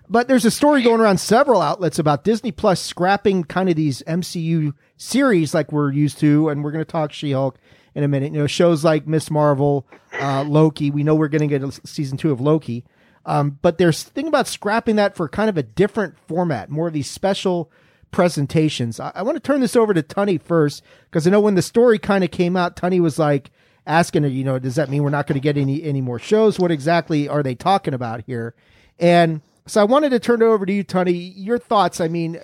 But 0.09 0.27
there's 0.27 0.47
a 0.47 0.51
story 0.51 0.83
going 0.83 1.01
around 1.01 1.19
several 1.19 1.63
outlets 1.63 2.01
about 2.01 2.25
Disney 2.25 2.51
Plus 2.51 2.81
scrapping 2.81 3.45
kind 3.45 3.69
of 3.69 3.77
these 3.77 4.03
MCU 4.09 4.73
series 4.97 5.55
like 5.55 5.71
we're 5.71 5.93
used 5.93 6.19
to, 6.19 6.49
and 6.49 6.65
we're 6.65 6.73
going 6.73 6.85
to 6.85 6.91
talk 6.91 7.13
She-Hulk 7.13 7.59
in 7.95 8.05
a 8.05 8.09
minute. 8.09 8.33
You 8.33 8.41
know, 8.41 8.47
shows 8.47 8.85
like 8.85 9.07
Miss 9.07 9.31
Marvel, 9.31 9.87
uh, 10.21 10.45
Loki. 10.45 10.91
We 10.91 11.03
know 11.03 11.15
we're 11.15 11.29
going 11.29 11.49
to 11.49 11.59
get 11.59 11.63
a 11.63 11.73
season 11.87 12.19
two 12.19 12.31
of 12.31 12.41
Loki. 12.41 12.85
Um, 13.27 13.59
but 13.61 13.79
there's 13.79 14.03
thinking 14.03 14.29
about 14.29 14.47
scrapping 14.47 14.97
that 14.97 15.15
for 15.15 15.29
kind 15.29 15.51
of 15.51 15.59
a 15.59 15.63
different 15.63 16.17
format, 16.27 16.71
more 16.71 16.89
of 16.89 16.95
these 16.95 17.11
special 17.11 17.71
presentations. 18.11 18.99
I, 18.99 19.13
I 19.15 19.23
want 19.23 19.37
to 19.37 19.41
turn 19.41 19.61
this 19.61 19.77
over 19.77 19.93
to 19.93 20.03
Tunney 20.03 20.41
first 20.41 20.83
because 21.05 21.27
I 21.27 21.31
know 21.31 21.41
when 21.41 21.55
the 21.55 21.63
story 21.63 21.99
kind 21.99 22.25
of 22.25 22.31
came 22.31 22.57
out, 22.57 22.77
Tunney 22.77 23.01
was 23.01 23.19
like 23.19 23.51
asking 23.87 24.23
her, 24.23 24.29
you 24.29 24.45
know, 24.45 24.59
does 24.59 24.77
that 24.77 24.89
mean 24.89 25.03
we're 25.03 25.11
not 25.11 25.27
going 25.27 25.35
to 25.35 25.43
get 25.43 25.57
any 25.57 25.83
any 25.83 26.01
more 26.01 26.19
shows? 26.19 26.59
What 26.59 26.71
exactly 26.71 27.29
are 27.29 27.43
they 27.43 27.55
talking 27.55 27.95
about 27.95 28.23
here? 28.25 28.55
And 28.99 29.43
so 29.67 29.81
I 29.81 29.85
wanted 29.85 30.11
to 30.11 30.19
turn 30.19 30.43
it 30.43 30.47
over 30.47 30.65
to 30.65 30.73
you, 30.73 30.85
Tunney. 30.85 31.33
Your 31.37 31.59
thoughts? 31.59 32.01
I 32.01 32.09
mean, 32.09 32.41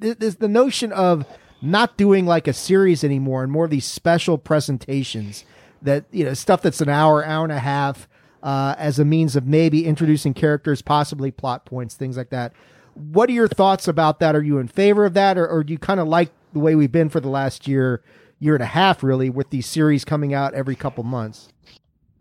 th- 0.00 0.18
there's 0.18 0.36
the 0.36 0.48
notion 0.48 0.92
of 0.92 1.24
not 1.64 1.96
doing 1.96 2.26
like 2.26 2.46
a 2.46 2.52
series 2.52 3.02
anymore 3.02 3.42
and 3.42 3.50
more 3.50 3.64
of 3.64 3.70
these 3.70 3.84
special 3.84 4.38
presentations 4.38 5.44
that 5.82 6.04
you 6.10 6.24
know 6.24 6.34
stuff 6.34 6.62
that's 6.62 6.80
an 6.80 6.88
hour, 6.88 7.24
hour 7.24 7.44
and 7.44 7.52
a 7.52 7.60
half. 7.60 8.08
Uh, 8.42 8.74
as 8.76 8.98
a 8.98 9.06
means 9.06 9.36
of 9.36 9.46
maybe 9.46 9.86
introducing 9.86 10.34
characters, 10.34 10.82
possibly 10.82 11.30
plot 11.30 11.64
points, 11.64 11.94
things 11.94 12.18
like 12.18 12.28
that. 12.28 12.52
What 12.92 13.30
are 13.30 13.32
your 13.32 13.48
thoughts 13.48 13.88
about 13.88 14.20
that? 14.20 14.36
Are 14.36 14.42
you 14.42 14.58
in 14.58 14.68
favor 14.68 15.06
of 15.06 15.14
that, 15.14 15.38
or, 15.38 15.48
or 15.48 15.64
do 15.64 15.72
you 15.72 15.78
kind 15.78 15.98
of 15.98 16.06
like 16.06 16.30
the 16.52 16.58
way 16.58 16.74
we've 16.74 16.92
been 16.92 17.08
for 17.08 17.20
the 17.20 17.30
last 17.30 17.66
year, 17.66 18.02
year 18.38 18.54
and 18.54 18.62
a 18.62 18.66
half, 18.66 19.02
really, 19.02 19.30
with 19.30 19.48
these 19.48 19.64
series 19.64 20.04
coming 20.04 20.34
out 20.34 20.52
every 20.52 20.76
couple 20.76 21.04
months? 21.04 21.48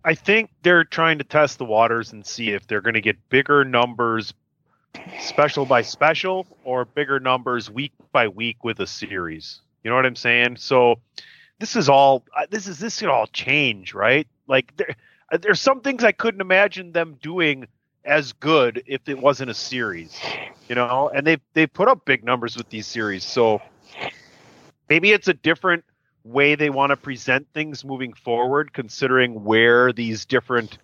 I 0.05 0.15
think 0.15 0.49
they're 0.61 0.85
trying 0.85 1.17
to 1.17 1.25
test 1.25 1.57
the 1.57 1.65
waters 1.65 2.13
and 2.13 2.25
see 2.25 2.51
if 2.51 2.67
they're 2.67 2.79
going 2.79 2.93
to 2.93 3.01
get 3.01 3.29
bigger 3.29 3.65
numbers 3.65 4.33
special 5.19 5.65
by 5.65 5.81
special 5.81 6.45
or 6.63 6.85
bigger 6.85 7.19
numbers 7.19 7.69
week 7.69 7.93
by 8.11 8.27
week 8.27 8.63
with 8.63 8.79
a 8.79 8.87
series. 8.87 9.61
You 9.83 9.89
know 9.89 9.95
what 9.95 10.05
I'm 10.05 10.15
saying? 10.15 10.57
So 10.57 10.99
this 11.59 11.75
is 11.75 11.89
all 11.89 12.23
uh, 12.35 12.45
this 12.49 12.67
is 12.67 12.79
this 12.79 12.99
could 12.99 13.09
all 13.09 13.27
change, 13.27 13.93
right? 13.93 14.27
Like 14.47 14.75
there 14.77 14.95
uh, 15.31 15.37
there's 15.37 15.61
some 15.61 15.81
things 15.81 16.03
I 16.03 16.11
couldn't 16.11 16.41
imagine 16.41 16.91
them 16.91 17.17
doing 17.21 17.67
as 18.05 18.33
good 18.33 18.83
if 18.85 19.07
it 19.07 19.17
wasn't 19.19 19.49
a 19.49 19.53
series. 19.53 20.17
You 20.69 20.75
know, 20.75 21.09
and 21.13 21.25
they 21.25 21.37
they 21.53 21.67
put 21.67 21.87
up 21.87 22.05
big 22.05 22.23
numbers 22.23 22.55
with 22.55 22.69
these 22.69 22.87
series. 22.87 23.23
So 23.23 23.61
maybe 24.89 25.11
it's 25.11 25.27
a 25.27 25.33
different 25.33 25.83
way 26.23 26.55
they 26.55 26.69
want 26.69 26.91
to 26.91 26.97
present 26.97 27.47
things 27.53 27.83
moving 27.83 28.13
forward, 28.13 28.73
considering 28.73 29.43
where 29.43 29.91
these 29.91 30.25
different. 30.25 30.77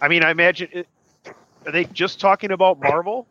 I 0.00 0.08
mean, 0.08 0.22
I 0.22 0.30
imagine. 0.30 0.68
It, 0.72 0.88
are 1.66 1.72
they 1.72 1.84
just 1.86 2.20
talking 2.20 2.50
about 2.50 2.80
Marvel? 2.80 3.26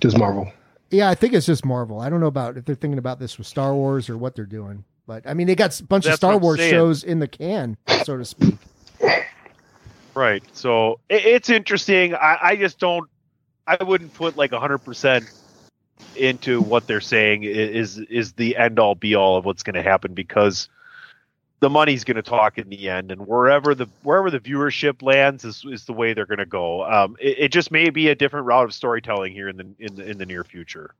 Just 0.00 0.18
Marvel. 0.18 0.50
Yeah, 0.90 1.08
I 1.08 1.14
think 1.14 1.34
it's 1.34 1.46
just 1.46 1.64
Marvel. 1.64 2.00
I 2.00 2.08
don't 2.08 2.20
know 2.20 2.26
about 2.26 2.56
if 2.56 2.64
they're 2.64 2.74
thinking 2.74 2.98
about 2.98 3.18
this 3.18 3.38
with 3.38 3.46
Star 3.46 3.74
Wars 3.74 4.08
or 4.08 4.16
what 4.16 4.36
they're 4.36 4.44
doing, 4.44 4.84
but 5.06 5.26
I 5.26 5.34
mean, 5.34 5.46
they 5.46 5.54
got 5.54 5.78
a 5.78 5.84
bunch 5.84 6.06
of 6.06 6.14
Star 6.14 6.38
Wars 6.38 6.58
saying. 6.58 6.70
shows 6.70 7.04
in 7.04 7.18
the 7.18 7.28
can, 7.28 7.76
so 8.04 8.16
to 8.16 8.24
speak. 8.24 8.56
Right. 10.14 10.42
So 10.52 11.00
it, 11.08 11.26
it's 11.26 11.50
interesting. 11.50 12.14
I, 12.14 12.38
I 12.40 12.56
just 12.56 12.78
don't. 12.78 13.08
I 13.66 13.82
wouldn't 13.82 14.14
put 14.14 14.36
like 14.36 14.52
hundred 14.52 14.78
percent 14.78 15.30
into 16.14 16.60
what 16.60 16.86
they're 16.86 17.00
saying 17.00 17.44
is 17.44 17.98
is 17.98 18.32
the 18.32 18.56
end 18.56 18.78
all 18.78 18.94
be 18.94 19.14
all 19.14 19.36
of 19.36 19.44
what's 19.44 19.62
going 19.62 19.74
to 19.74 19.82
happen 19.82 20.14
because 20.14 20.68
the 21.60 21.70
money's 21.70 22.04
going 22.04 22.16
to 22.16 22.22
talk 22.22 22.58
in 22.58 22.68
the 22.68 22.88
end, 22.90 23.10
and 23.10 23.26
wherever 23.26 23.74
the 23.74 23.86
wherever 24.02 24.30
the 24.30 24.40
viewership 24.40 25.02
lands 25.02 25.44
is, 25.44 25.64
is 25.70 25.84
the 25.84 25.92
way 25.92 26.12
they're 26.14 26.26
going 26.26 26.38
to 26.38 26.46
go. 26.46 26.84
Um, 26.84 27.16
it, 27.20 27.38
it 27.38 27.48
just 27.52 27.70
may 27.70 27.90
be 27.90 28.08
a 28.08 28.14
different 28.14 28.46
route 28.46 28.64
of 28.64 28.74
storytelling 28.74 29.32
here 29.32 29.48
in 29.48 29.56
the 29.56 29.66
in 29.78 29.94
the 29.94 30.10
in 30.10 30.18
the 30.18 30.26
near 30.26 30.44
future. 30.44 30.94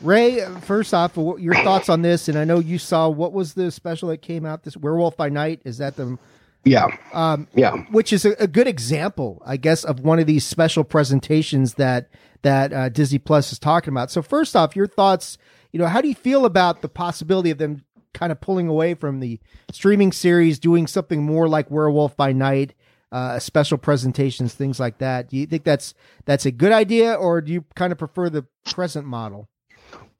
Rey, 0.00 0.40
first 0.62 0.94
off, 0.94 1.16
what 1.16 1.42
your 1.42 1.54
thoughts 1.56 1.88
on 1.90 2.02
this? 2.02 2.28
And 2.28 2.38
I 2.38 2.44
know 2.44 2.58
you 2.58 2.78
saw 2.78 3.08
what 3.08 3.32
was 3.32 3.54
the 3.54 3.70
special 3.70 4.08
that 4.08 4.22
came 4.22 4.46
out 4.46 4.62
this 4.62 4.76
Werewolf 4.76 5.16
by 5.16 5.28
Night? 5.28 5.60
Is 5.64 5.76
that 5.78 5.96
the 5.96 6.16
Yeah. 6.64 6.86
um, 7.12 7.48
Yeah. 7.54 7.72
which 7.90 8.10
is 8.12 8.24
a, 8.24 8.30
a 8.38 8.46
good 8.46 8.66
example, 8.66 9.42
I 9.44 9.58
guess, 9.58 9.84
of 9.84 10.00
one 10.00 10.18
of 10.18 10.26
these 10.26 10.46
special 10.46 10.84
presentations 10.84 11.74
that 11.74 12.08
that 12.42 12.72
uh, 12.72 12.88
Disney 12.88 13.18
Plus 13.18 13.52
is 13.52 13.58
talking 13.58 13.92
about. 13.92 14.10
So, 14.10 14.22
first 14.22 14.56
off, 14.56 14.74
your 14.76 14.86
thoughts. 14.86 15.36
You 15.72 15.78
know, 15.78 15.86
how 15.86 16.00
do 16.00 16.08
you 16.08 16.16
feel 16.16 16.46
about 16.46 16.80
the 16.82 16.88
possibility 16.88 17.50
of 17.52 17.58
them 17.58 17.84
kind 18.20 18.30
of 18.30 18.40
pulling 18.40 18.68
away 18.68 18.92
from 18.92 19.18
the 19.18 19.40
streaming 19.72 20.12
series, 20.12 20.58
doing 20.58 20.86
something 20.86 21.22
more 21.22 21.48
like 21.48 21.70
Werewolf 21.70 22.14
by 22.18 22.32
Night, 22.32 22.74
uh, 23.10 23.38
special 23.38 23.78
presentations, 23.78 24.52
things 24.52 24.78
like 24.78 24.98
that? 24.98 25.30
Do 25.30 25.38
you 25.38 25.46
think 25.46 25.64
that's 25.64 25.94
that's 26.26 26.44
a 26.44 26.50
good 26.50 26.70
idea, 26.70 27.14
or 27.14 27.40
do 27.40 27.50
you 27.50 27.64
kind 27.74 27.92
of 27.92 27.98
prefer 27.98 28.28
the 28.28 28.44
present 28.66 29.06
model? 29.06 29.48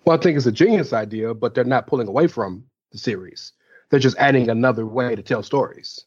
Well, 0.05 0.19
I 0.19 0.21
think 0.21 0.39
it's 0.39 0.47
a 0.47 0.53
genius 0.53 0.95
idea, 0.95 1.35
but 1.35 1.55
they're 1.55 1.63
not 1.63 1.87
pulling 1.87 2.09
away 2.09 2.27
from 2.27 2.65
the 2.91 2.97
series. 2.97 3.53
They're 3.91 4.01
just 4.01 4.17
adding 4.17 4.49
another 4.49 4.87
way 4.87 5.15
to 5.15 5.23
tell 5.23 5.43
stories. 5.43 6.07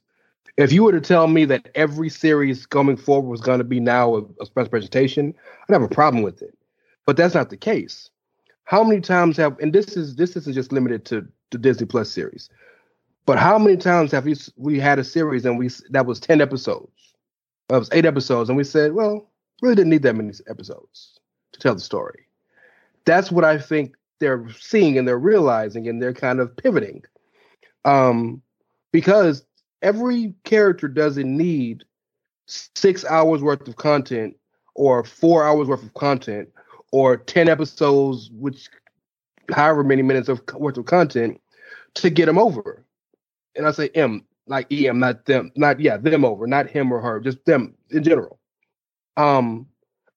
If 0.57 0.71
you 0.71 0.83
were 0.83 0.93
to 0.93 1.01
tell 1.01 1.27
me 1.27 1.45
that 1.45 1.69
every 1.75 2.09
series 2.09 2.65
coming 2.65 2.97
forward 2.97 3.29
was 3.29 3.41
going 3.41 3.59
to 3.59 3.63
be 3.63 3.79
now 3.79 4.15
a, 4.15 4.21
a 4.41 4.45
special 4.45 4.69
presentation, 4.69 5.35
I'd 5.69 5.73
have 5.73 5.83
a 5.83 5.87
problem 5.87 6.23
with 6.23 6.41
it. 6.41 6.57
But 7.05 7.17
that's 7.17 7.35
not 7.35 7.51
the 7.51 7.57
case. 7.57 8.09
How 8.63 8.83
many 8.83 9.01
times 9.01 9.37
have 9.37 9.59
and 9.59 9.73
this 9.73 9.95
is 9.95 10.15
this 10.15 10.35
isn't 10.35 10.53
just 10.53 10.71
limited 10.71 11.05
to 11.05 11.27
the 11.53 11.57
Disney 11.57 11.85
Plus 11.85 12.09
series, 12.11 12.49
but 13.25 13.39
how 13.39 13.57
many 13.57 13.77
times 13.77 14.11
have 14.11 14.25
we 14.25 14.35
we 14.57 14.79
had 14.79 14.99
a 14.99 15.03
series 15.03 15.45
and 15.45 15.57
we 15.57 15.69
that 15.91 16.05
was 16.05 16.19
ten 16.19 16.41
episodes, 16.41 17.15
that 17.69 17.79
was 17.79 17.89
eight 17.91 18.05
episodes, 18.05 18.49
and 18.49 18.57
we 18.57 18.63
said, 18.63 18.93
well, 18.93 19.29
really 19.61 19.75
didn't 19.75 19.91
need 19.91 20.03
that 20.03 20.15
many 20.15 20.33
episodes 20.47 21.19
to 21.53 21.59
tell 21.59 21.73
the 21.73 21.81
story. 21.81 22.27
That's 23.05 23.31
what 23.31 23.45
I 23.45 23.57
think 23.57 23.95
they're 24.19 24.45
seeing 24.59 24.97
and 24.97 25.07
they're 25.07 25.17
realizing 25.17 25.87
and 25.87 26.01
they're 26.01 26.13
kind 26.13 26.39
of 26.39 26.55
pivoting. 26.55 27.03
Um, 27.85 28.41
because 28.91 29.45
every 29.81 30.33
character 30.43 30.87
doesn't 30.87 31.37
need 31.37 31.83
six 32.45 33.03
hours 33.05 33.41
worth 33.41 33.67
of 33.67 33.75
content 33.75 34.37
or 34.75 35.03
four 35.03 35.45
hours 35.45 35.67
worth 35.67 35.83
of 35.83 35.93
content 35.93 36.49
or 36.91 37.17
10 37.17 37.49
episodes, 37.49 38.29
which 38.33 38.69
however 39.51 39.83
many 39.83 40.01
minutes 40.01 40.29
of 40.29 40.41
worth 40.55 40.77
of 40.77 40.85
content 40.85 41.39
to 41.95 42.09
get 42.09 42.25
them 42.25 42.37
over. 42.37 42.85
And 43.55 43.67
I 43.67 43.71
say 43.71 43.89
M, 43.89 44.25
like 44.47 44.71
EM, 44.71 44.99
not 44.99 45.25
them, 45.25 45.51
not 45.55 45.79
yeah, 45.79 45.97
them 45.97 46.25
over, 46.25 46.47
not 46.47 46.69
him 46.69 46.91
or 46.91 46.99
her, 47.01 47.19
just 47.19 47.43
them 47.45 47.75
in 47.91 48.03
general. 48.03 48.39
Um, 49.17 49.67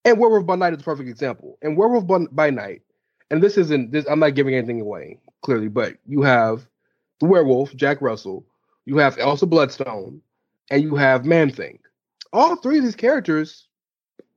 and 0.05 0.19
Werewolf 0.19 0.45
by 0.45 0.55
Night 0.55 0.73
is 0.73 0.81
a 0.81 0.83
perfect 0.83 1.09
example. 1.09 1.57
And 1.61 1.77
Werewolf 1.77 2.07
by, 2.07 2.19
by 2.31 2.49
Night, 2.49 2.81
and 3.29 3.43
this 3.43 3.57
isn't 3.57 3.91
this, 3.91 4.05
I'm 4.09 4.19
not 4.19 4.35
giving 4.35 4.55
anything 4.55 4.81
away 4.81 5.19
clearly, 5.41 5.67
but 5.67 5.95
you 6.07 6.21
have 6.23 6.65
the 7.19 7.25
werewolf, 7.25 7.75
Jack 7.75 8.01
Russell, 8.01 8.45
you 8.85 8.97
have 8.97 9.17
Elsa 9.17 9.45
Bloodstone, 9.45 10.21
and 10.69 10.81
you 10.81 10.95
have 10.95 11.25
Man 11.25 11.49
Thing. 11.49 11.79
All 12.33 12.55
three 12.55 12.77
of 12.77 12.83
these 12.83 12.95
characters 12.95 13.67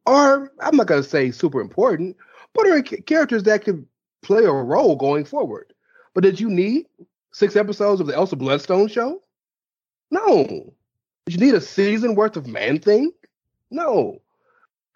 are, 0.07 0.51
I'm 0.61 0.77
not 0.77 0.87
gonna 0.87 1.03
say 1.03 1.31
super 1.31 1.61
important, 1.61 2.17
but 2.55 2.67
are 2.67 2.83
characters 2.83 3.45
that 3.45 3.65
could 3.65 3.87
play 4.23 4.45
a 4.45 4.53
role 4.53 4.97
going 4.97 5.25
forward. 5.25 5.73
But 6.15 6.25
did 6.25 6.41
you 6.41 6.51
need 6.51 6.87
six 7.33 7.57
episodes 7.57 8.01
of 8.01 8.07
the 8.07 8.15
Elsa 8.15 8.37
Bloodstone 8.37 8.89
show? 8.89 9.23
No. 10.11 10.45
Did 11.27 11.41
you 11.41 11.47
need 11.47 11.55
a 11.55 11.61
season 11.61 12.15
worth 12.15 12.37
of 12.37 12.47
Man 12.47 12.79
Thing? 12.79 13.13
No. 13.71 14.19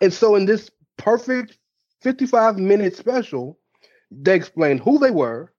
And 0.00 0.12
so 0.12 0.34
in 0.34 0.46
this 0.46 0.70
perfect 0.96 1.58
55 2.02 2.58
minute 2.58 2.96
special, 2.96 3.58
they 4.10 4.34
explained 4.34 4.80
who 4.80 4.98
they 4.98 5.10
were, 5.10 5.52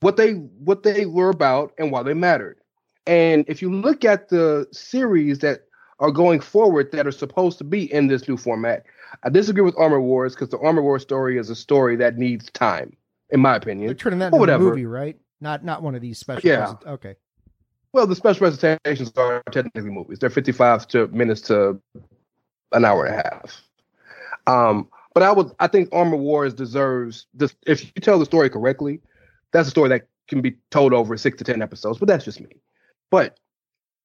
what 0.00 0.16
they 0.16 0.32
what 0.32 0.82
they 0.82 1.06
were 1.06 1.30
about, 1.30 1.72
and 1.78 1.90
why 1.90 2.02
they 2.02 2.14
mattered. 2.14 2.58
And 3.06 3.44
if 3.48 3.62
you 3.62 3.74
look 3.74 4.04
at 4.04 4.28
the 4.28 4.66
series 4.72 5.40
that 5.40 5.62
are 6.00 6.10
going 6.10 6.40
forward 6.40 6.92
that 6.92 7.06
are 7.06 7.12
supposed 7.12 7.58
to 7.58 7.64
be 7.64 7.92
in 7.92 8.06
this 8.06 8.28
new 8.28 8.36
format. 8.36 8.84
I 9.24 9.30
disagree 9.30 9.62
with 9.62 9.76
Armor 9.76 10.00
Wars 10.00 10.34
because 10.34 10.50
the 10.50 10.58
Armor 10.58 10.82
Wars 10.82 11.02
story 11.02 11.38
is 11.38 11.50
a 11.50 11.56
story 11.56 11.96
that 11.96 12.16
needs 12.16 12.50
time, 12.50 12.96
in 13.30 13.40
my 13.40 13.56
opinion. 13.56 13.88
They're 13.88 13.94
turning 13.94 14.20
that 14.20 14.32
into 14.32 14.54
a 14.54 14.58
movie, 14.58 14.86
right? 14.86 15.16
Not 15.40 15.64
not 15.64 15.82
one 15.82 15.94
of 15.94 16.00
these 16.00 16.18
special. 16.18 16.48
Yeah. 16.48 16.60
present- 16.60 16.86
Okay. 16.86 17.16
Well, 17.92 18.06
the 18.06 18.14
special 18.14 18.40
presentations 18.40 19.12
are 19.16 19.42
technically 19.50 19.90
movies. 19.90 20.18
They're 20.18 20.28
55 20.30 20.86
to 20.88 21.08
minutes 21.08 21.40
to 21.42 21.80
an 22.72 22.84
hour 22.84 23.06
and 23.06 23.14
a 23.14 23.18
half. 23.18 23.62
Um, 24.46 24.88
but 25.14 25.22
I 25.22 25.32
would, 25.32 25.50
I 25.58 25.68
think 25.68 25.88
Armor 25.92 26.16
Wars 26.18 26.52
deserves 26.52 27.26
this. 27.32 27.54
If 27.66 27.84
you 27.84 27.90
tell 28.02 28.18
the 28.18 28.26
story 28.26 28.50
correctly, 28.50 29.00
that's 29.52 29.68
a 29.68 29.70
story 29.70 29.88
that 29.88 30.06
can 30.28 30.42
be 30.42 30.56
told 30.70 30.92
over 30.92 31.16
six 31.16 31.38
to 31.38 31.44
ten 31.44 31.62
episodes. 31.62 31.98
But 31.98 32.08
that's 32.08 32.24
just 32.26 32.40
me. 32.40 32.60
But 33.10 33.40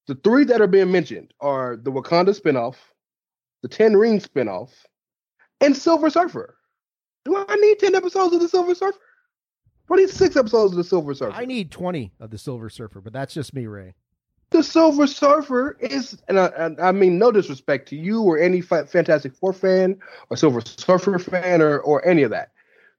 the 0.08 0.16
three 0.16 0.46
that 0.46 0.62
are 0.62 0.68
being 0.68 0.92
mentioned 0.92 1.34
are 1.42 1.76
the 1.76 1.92
Wakanda 1.92 2.40
spinoff, 2.40 2.76
the 3.62 3.68
Ten 3.68 3.96
Ring 3.98 4.20
spinoff, 4.20 4.70
and 5.60 5.76
Silver 5.76 6.10
Surfer. 6.10 6.56
Do 7.26 7.36
I 7.48 7.56
need 7.56 7.80
ten 7.80 7.96
episodes 7.96 8.34
of 8.34 8.40
the 8.42 8.48
Silver 8.48 8.76
Surfer? 8.76 8.98
Do 9.88 9.96
I 9.96 9.98
need 9.98 10.10
six 10.10 10.36
episodes 10.36 10.74
of 10.74 10.78
the 10.78 10.84
Silver 10.84 11.14
Surfer? 11.14 11.36
I 11.36 11.46
need 11.46 11.72
twenty 11.72 12.12
of 12.20 12.30
the 12.32 12.38
Silver 12.38 12.70
Surfer, 12.70 13.02
but 13.02 13.14
that's 13.14 13.34
just 13.34 13.54
me, 13.54 13.68
Rey. 13.68 13.94
the 14.52 14.64
Silver 14.64 15.08
Surfer 15.08 15.78
is, 15.80 16.22
and 16.28 16.40
I, 16.40 16.46
and 16.58 16.80
I 16.80 16.92
mean 16.92 17.18
no 17.20 17.32
disrespect 17.32 17.90
to 17.90 17.96
you 17.96 18.22
or 18.22 18.38
any 18.40 18.62
fa- 18.62 18.86
Fantastic 18.88 19.36
Four 19.36 19.52
fan 19.54 19.98
or 20.30 20.38
Silver 20.38 20.62
Surfer 20.62 21.20
fan 21.20 21.62
or 21.62 21.80
or 21.80 22.06
any 22.08 22.24
of 22.24 22.32
that. 22.32 22.52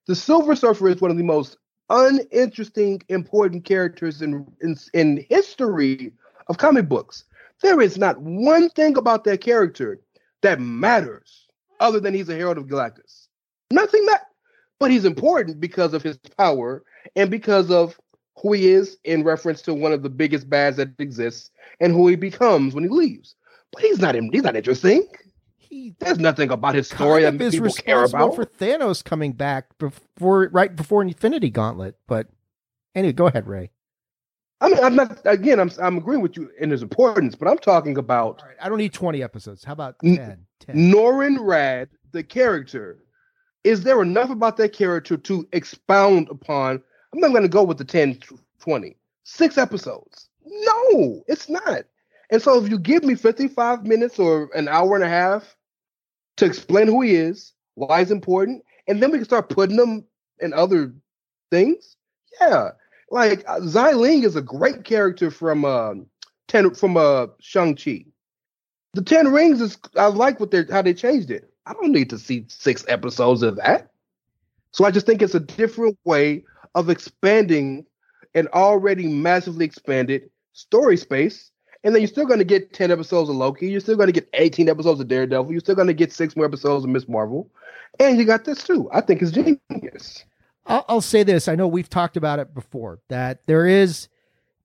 The 0.06 0.14
Silver 0.14 0.54
Surfer 0.54 0.88
is 0.88 1.00
one 1.00 1.10
of 1.10 1.16
the 1.16 1.22
most 1.22 1.56
uninteresting, 1.90 3.00
important 3.08 3.64
characters 3.64 4.20
in 4.22 4.46
in, 4.60 4.76
in 4.92 5.24
history 5.28 6.12
of 6.48 6.58
comic 6.58 6.88
books. 6.88 7.24
There 7.62 7.80
is 7.80 7.96
not 7.96 8.20
one 8.20 8.68
thing 8.70 8.96
about 8.98 9.24
that 9.24 9.40
character 9.40 10.00
that 10.42 10.60
matters 10.60 11.46
other 11.80 12.00
than 12.00 12.12
he's 12.14 12.28
a 12.28 12.34
herald 12.36 12.58
of 12.58 12.66
Galactus. 12.66 13.28
Nothing 13.70 14.04
that, 14.06 14.26
but 14.78 14.90
he's 14.90 15.04
important 15.04 15.60
because 15.60 15.94
of 15.94 16.02
his 16.02 16.16
power 16.18 16.82
and 17.16 17.30
because 17.30 17.70
of 17.70 17.98
who 18.36 18.52
he 18.52 18.68
is 18.68 18.98
in 19.04 19.24
reference 19.24 19.62
to 19.62 19.74
one 19.74 19.92
of 19.92 20.02
the 20.02 20.10
biggest 20.10 20.48
bads 20.50 20.76
that 20.76 20.90
exists 20.98 21.50
and 21.80 21.92
who 21.92 22.08
he 22.08 22.16
becomes 22.16 22.74
when 22.74 22.84
he 22.84 22.90
leaves. 22.90 23.36
But 23.72 23.82
he's 23.82 23.98
not 23.98 24.14
he's 24.14 24.42
not 24.42 24.56
interesting. 24.56 25.06
He 25.56 25.94
There's 25.98 26.18
nothing 26.18 26.50
about 26.50 26.74
his 26.74 26.88
story 26.88 27.22
kind 27.22 27.40
that 27.40 27.46
of 27.46 27.54
is 27.54 27.60
people 27.60 27.72
care 27.72 28.04
about. 28.04 28.34
for 28.34 28.44
Thanos 28.44 29.02
coming 29.02 29.32
back 29.32 29.76
before 29.78 30.48
right 30.52 30.74
before 30.74 31.02
Infinity 31.02 31.50
Gauntlet. 31.50 31.96
But 32.06 32.28
anyway, 32.94 33.12
go 33.12 33.26
ahead, 33.26 33.46
Rey. 33.46 33.70
I 34.60 34.68
mean, 34.68 34.78
I'm 34.82 34.94
not 34.94 35.18
again. 35.24 35.58
I'm 35.58 35.70
I'm 35.80 35.98
agreeing 35.98 36.22
with 36.22 36.36
you 36.36 36.50
in 36.60 36.70
his 36.70 36.82
importance, 36.82 37.34
but 37.34 37.48
I'm 37.48 37.58
talking 37.58 37.98
about 37.98 38.40
All 38.42 38.48
right, 38.48 38.56
I 38.60 38.68
don't 38.68 38.78
need 38.78 38.92
twenty 38.92 39.22
episodes. 39.22 39.64
How 39.64 39.72
about 39.72 39.96
N- 40.04 40.16
10? 40.16 40.46
10. 40.60 40.76
Norrin 40.92 41.38
Radd, 41.38 41.88
the 42.12 42.22
character. 42.22 43.03
Is 43.64 43.82
there 43.82 44.02
enough 44.02 44.30
about 44.30 44.58
that 44.58 44.74
character 44.74 45.16
to 45.16 45.48
expound 45.52 46.28
upon? 46.30 46.82
I'm 47.12 47.20
not 47.20 47.30
going 47.30 47.42
to 47.42 47.48
go 47.48 47.62
with 47.62 47.78
the 47.78 47.84
10, 47.84 48.18
20, 48.60 48.96
six 49.24 49.58
episodes. 49.58 50.28
No, 50.44 51.22
it's 51.26 51.48
not. 51.48 51.84
And 52.30 52.42
so 52.42 52.62
if 52.62 52.70
you 52.70 52.78
give 52.78 53.04
me 53.04 53.14
55 53.14 53.84
minutes 53.86 54.18
or 54.18 54.50
an 54.54 54.68
hour 54.68 54.94
and 54.94 55.04
a 55.04 55.08
half 55.08 55.56
to 56.36 56.44
explain 56.44 56.86
who 56.86 57.00
he 57.02 57.14
is, 57.14 57.52
why 57.74 58.00
he's 58.00 58.10
important, 58.10 58.64
and 58.86 59.02
then 59.02 59.10
we 59.10 59.18
can 59.18 59.24
start 59.24 59.48
putting 59.48 59.78
him 59.78 60.04
in 60.40 60.52
other 60.52 60.94
things. 61.50 61.96
Yeah, 62.40 62.70
like 63.10 63.44
uh, 63.46 63.60
Xialing 63.60 64.24
is 64.24 64.36
a 64.36 64.42
great 64.42 64.84
character 64.84 65.30
from 65.30 65.64
um 65.64 66.06
ten 66.48 66.74
from 66.74 66.96
uh 66.96 67.28
Shang 67.40 67.76
Chi. 67.76 68.04
The 68.94 69.02
Ten 69.02 69.28
Rings 69.32 69.60
is 69.60 69.78
I 69.96 70.06
like 70.06 70.40
what 70.40 70.50
they're 70.50 70.66
how 70.70 70.82
they 70.82 70.94
changed 70.94 71.30
it. 71.30 71.53
I 71.66 71.72
don't 71.72 71.92
need 71.92 72.10
to 72.10 72.18
see 72.18 72.44
six 72.48 72.84
episodes 72.88 73.42
of 73.42 73.56
that. 73.56 73.90
So 74.72 74.84
I 74.84 74.90
just 74.90 75.06
think 75.06 75.22
it's 75.22 75.34
a 75.34 75.40
different 75.40 75.98
way 76.04 76.44
of 76.74 76.90
expanding 76.90 77.86
an 78.34 78.48
already 78.52 79.06
massively 79.06 79.64
expanded 79.64 80.28
story 80.52 80.96
space. 80.96 81.50
And 81.84 81.94
then 81.94 82.02
you're 82.02 82.08
still 82.08 82.26
going 82.26 82.38
to 82.38 82.44
get 82.44 82.72
10 82.72 82.90
episodes 82.90 83.28
of 83.28 83.36
Loki. 83.36 83.68
You're 83.68 83.80
still 83.80 83.96
going 83.96 84.08
to 84.08 84.12
get 84.12 84.28
18 84.34 84.68
episodes 84.68 85.00
of 85.00 85.08
Daredevil. 85.08 85.52
You're 85.52 85.60
still 85.60 85.74
going 85.74 85.88
to 85.88 85.94
get 85.94 86.12
six 86.12 86.34
more 86.34 86.46
episodes 86.46 86.84
of 86.84 86.90
Miss 86.90 87.08
Marvel. 87.08 87.50
And 88.00 88.18
you 88.18 88.24
got 88.24 88.44
this 88.44 88.64
too. 88.64 88.88
I 88.92 89.00
think 89.00 89.22
it's 89.22 89.30
genius. 89.30 90.24
I'll, 90.66 90.84
I'll 90.88 91.00
say 91.00 91.22
this. 91.22 91.46
I 91.46 91.54
know 91.54 91.68
we've 91.68 91.90
talked 91.90 92.16
about 92.16 92.38
it 92.38 92.54
before 92.54 93.00
that 93.08 93.46
there 93.46 93.66
is 93.66 94.08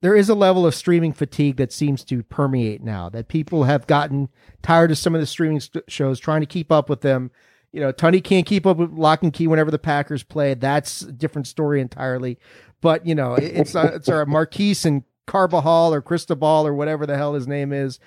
there 0.01 0.15
is 0.15 0.29
a 0.29 0.35
level 0.35 0.65
of 0.65 0.73
streaming 0.75 1.13
fatigue 1.13 1.57
that 1.57 1.71
seems 1.73 2.03
to 2.05 2.23
permeate 2.23 2.81
now. 2.83 3.09
That 3.09 3.27
people 3.27 3.65
have 3.65 3.85
gotten 3.87 4.29
tired 4.61 4.91
of 4.91 4.97
some 4.97 5.13
of 5.15 5.21
the 5.21 5.27
streaming 5.27 5.59
st- 5.59 5.83
shows, 5.91 6.19
trying 6.19 6.41
to 6.41 6.47
keep 6.47 6.71
up 6.71 6.89
with 6.89 7.01
them. 7.01 7.31
You 7.71 7.81
know, 7.81 7.91
Tunney 7.93 8.23
can't 8.23 8.45
keep 8.45 8.65
up 8.65 8.77
with 8.77 8.91
Locke 8.93 9.21
and 9.23 9.33
Key 9.33 9.47
whenever 9.47 9.69
the 9.71 9.77
Packers 9.79 10.23
play. 10.23 10.53
That's 10.55 11.01
a 11.03 11.11
different 11.11 11.47
story 11.47 11.81
entirely. 11.81 12.39
But 12.81 13.05
you 13.05 13.13
know, 13.15 13.35
it- 13.35 13.43
it's 13.55 13.75
uh, 13.75 13.91
it's 13.95 14.09
our 14.09 14.25
Marquise 14.25 14.85
and 14.85 15.03
Carbajal 15.27 15.93
or 15.93 16.01
Cristobal 16.01 16.65
or 16.65 16.73
whatever 16.73 17.05
the 17.05 17.15
hell 17.17 17.33
his 17.35 17.47
name 17.47 17.71
is, 17.71 17.99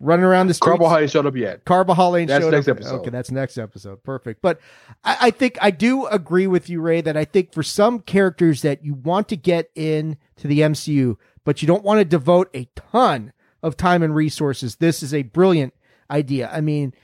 running 0.00 0.24
around 0.24 0.46
the 0.46 0.54
streets. 0.54 0.78
Carbajal 0.78 0.96
ain't 0.98 1.10
showed 1.10 1.26
up 1.26 1.36
yet. 1.36 1.64
Carbajal 1.66 2.16
ain't 2.16 2.28
That's 2.28 2.42
showed 2.44 2.52
next 2.52 2.68
up. 2.68 2.76
episode. 2.78 2.94
Okay, 3.00 3.10
that's 3.10 3.30
next 3.30 3.58
episode. 3.58 4.02
Perfect. 4.02 4.40
But 4.40 4.58
I, 5.04 5.16
I 5.20 5.30
think 5.30 5.58
I 5.60 5.70
do 5.70 6.06
agree 6.06 6.46
with 6.46 6.70
you, 6.70 6.80
Rey, 6.80 7.00
that 7.02 7.16
I 7.16 7.24
think 7.26 7.52
for 7.52 7.62
some 7.62 7.98
characters 8.00 8.62
that 8.62 8.82
you 8.84 8.94
want 8.94 9.28
to 9.28 9.36
get 9.36 9.70
in 9.74 10.16
to 10.36 10.46
the 10.48 10.60
MCU, 10.60 11.16
but 11.44 11.62
you 11.62 11.68
don't 11.68 11.84
want 11.84 11.98
to 11.98 12.04
devote 12.04 12.50
a 12.54 12.68
ton 12.74 13.32
of 13.62 13.76
time 13.76 14.02
and 14.02 14.14
resources, 14.14 14.76
this 14.76 15.02
is 15.02 15.14
a 15.14 15.22
brilliant 15.22 15.74
idea. 16.10 16.50
I 16.52 16.60
mean, 16.60 16.94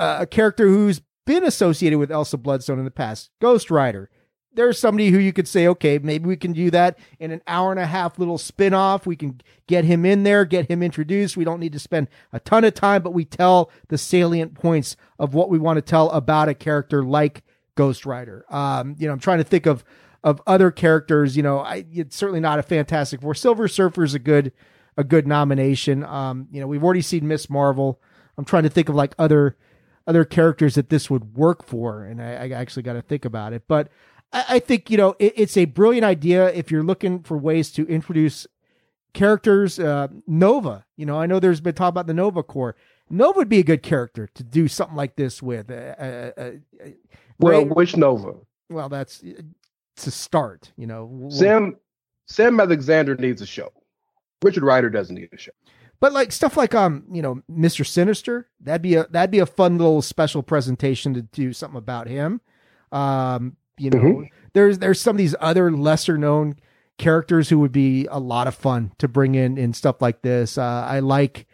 uh, 0.00 0.18
a 0.20 0.26
character 0.26 0.66
who's 0.66 1.00
been 1.26 1.44
associated 1.44 1.98
with 1.98 2.10
Elsa 2.10 2.36
Bloodstone 2.36 2.78
in 2.78 2.84
the 2.84 2.90
past, 2.90 3.30
Ghost 3.40 3.70
Rider. 3.70 4.10
There's 4.54 4.78
somebody 4.78 5.08
who 5.08 5.18
you 5.18 5.32
could 5.32 5.48
say, 5.48 5.66
okay, 5.68 5.98
maybe 5.98 6.26
we 6.26 6.36
can 6.36 6.52
do 6.52 6.70
that 6.72 6.98
in 7.18 7.30
an 7.30 7.40
hour 7.46 7.70
and 7.70 7.80
a 7.80 7.86
half 7.86 8.18
little 8.18 8.36
spin 8.36 8.74
off. 8.74 9.06
We 9.06 9.16
can 9.16 9.40
get 9.66 9.84
him 9.84 10.04
in 10.04 10.24
there, 10.24 10.44
get 10.44 10.68
him 10.68 10.82
introduced. 10.82 11.38
We 11.38 11.44
don't 11.44 11.60
need 11.60 11.72
to 11.72 11.78
spend 11.78 12.08
a 12.32 12.40
ton 12.40 12.64
of 12.64 12.74
time, 12.74 13.02
but 13.02 13.14
we 13.14 13.24
tell 13.24 13.70
the 13.88 13.96
salient 13.96 14.52
points 14.52 14.94
of 15.18 15.32
what 15.32 15.48
we 15.48 15.58
want 15.58 15.78
to 15.78 15.82
tell 15.82 16.10
about 16.10 16.50
a 16.50 16.54
character 16.54 17.02
like 17.02 17.44
Ghost 17.76 18.04
Rider. 18.04 18.44
Um, 18.50 18.94
you 18.98 19.06
know, 19.06 19.14
I'm 19.14 19.20
trying 19.20 19.38
to 19.38 19.44
think 19.44 19.64
of 19.64 19.84
of 20.24 20.40
other 20.46 20.70
characters. 20.70 21.36
You 21.36 21.42
know, 21.42 21.58
I 21.60 21.84
it's 21.92 22.16
certainly 22.16 22.40
not 22.40 22.58
a 22.58 22.62
Fantastic 22.62 23.20
Four. 23.20 23.34
Silver 23.34 23.68
Surfer 23.68 24.04
is 24.04 24.14
a 24.14 24.18
good 24.18 24.52
a 24.96 25.04
good 25.04 25.26
nomination. 25.26 26.04
Um, 26.04 26.48
you 26.52 26.60
know, 26.60 26.66
we've 26.66 26.84
already 26.84 27.02
seen 27.02 27.26
Miss 27.26 27.48
Marvel. 27.48 28.00
I'm 28.36 28.44
trying 28.44 28.62
to 28.64 28.68
think 28.70 28.88
of 28.88 28.94
like 28.94 29.14
other 29.18 29.56
other 30.06 30.24
characters 30.24 30.74
that 30.74 30.88
this 30.90 31.08
would 31.08 31.34
work 31.36 31.64
for, 31.66 32.04
and 32.04 32.20
I, 32.20 32.32
I 32.32 32.48
actually 32.50 32.82
got 32.82 32.94
to 32.94 33.02
think 33.02 33.24
about 33.24 33.52
it. 33.52 33.62
But 33.68 33.88
I, 34.32 34.44
I 34.48 34.58
think 34.58 34.90
you 34.90 34.96
know 34.96 35.14
it, 35.18 35.34
it's 35.36 35.56
a 35.56 35.64
brilliant 35.66 36.04
idea 36.04 36.52
if 36.52 36.70
you're 36.70 36.82
looking 36.82 37.22
for 37.22 37.36
ways 37.38 37.70
to 37.72 37.86
introduce 37.86 38.46
characters. 39.12 39.78
Uh, 39.78 40.08
Nova, 40.26 40.84
you 40.96 41.06
know, 41.06 41.18
I 41.20 41.26
know 41.26 41.38
there's 41.40 41.60
been 41.60 41.74
talk 41.74 41.90
about 41.90 42.06
the 42.06 42.14
Nova 42.14 42.42
Corps. 42.42 42.76
Nova 43.10 43.38
would 43.40 43.48
be 43.48 43.58
a 43.58 43.64
good 43.64 43.82
character 43.82 44.28
to 44.34 44.42
do 44.42 44.68
something 44.68 44.96
like 44.96 45.16
this 45.16 45.42
with. 45.42 45.70
Uh, 45.70 45.74
uh, 45.74 46.30
uh, 46.36 46.40
uh, 46.40 46.88
Well, 47.38 47.64
Rey- 47.64 47.68
which 47.68 47.96
Nova? 47.96 48.34
well, 48.70 48.88
that's 48.88 49.22
to 49.96 50.10
start. 50.10 50.72
You 50.76 50.86
know, 50.86 51.28
Sam 51.30 51.76
Sam 52.26 52.58
Alexander 52.60 53.14
needs 53.16 53.42
a 53.42 53.46
show. 53.46 53.72
Richard 54.42 54.62
Rider 54.64 54.90
doesn't 54.90 55.14
need 55.14 55.28
a 55.32 55.36
show. 55.38 55.52
But 56.00 56.12
like 56.12 56.32
stuff 56.32 56.56
like 56.56 56.74
um, 56.74 57.04
you 57.12 57.22
know, 57.22 57.42
Mr. 57.50 57.86
Sinister, 57.86 58.48
that'd 58.60 58.82
be 58.82 58.94
a 58.96 59.06
that'd 59.08 59.30
be 59.30 59.38
a 59.38 59.46
fun 59.46 59.78
little 59.78 60.02
special 60.02 60.42
presentation 60.42 61.14
to 61.14 61.22
do 61.22 61.52
something 61.52 61.78
about 61.78 62.08
him. 62.08 62.40
Um, 62.90 63.56
you 63.78 63.90
know, 63.90 63.98
Mhm. 64.00 64.28
there's 64.52 64.78
there's 64.78 65.00
some 65.00 65.14
of 65.14 65.18
these 65.18 65.34
other 65.40 65.70
lesser 65.70 66.18
known 66.18 66.56
characters 66.98 67.48
who 67.48 67.58
would 67.60 67.72
be 67.72 68.06
a 68.10 68.18
lot 68.18 68.46
of 68.46 68.54
fun 68.54 68.92
to 68.98 69.08
bring 69.08 69.34
in 69.34 69.56
in 69.56 69.72
stuff 69.72 70.02
like 70.02 70.22
this. 70.22 70.58
Uh, 70.58 70.86
I 70.88 70.98
like 71.00 71.46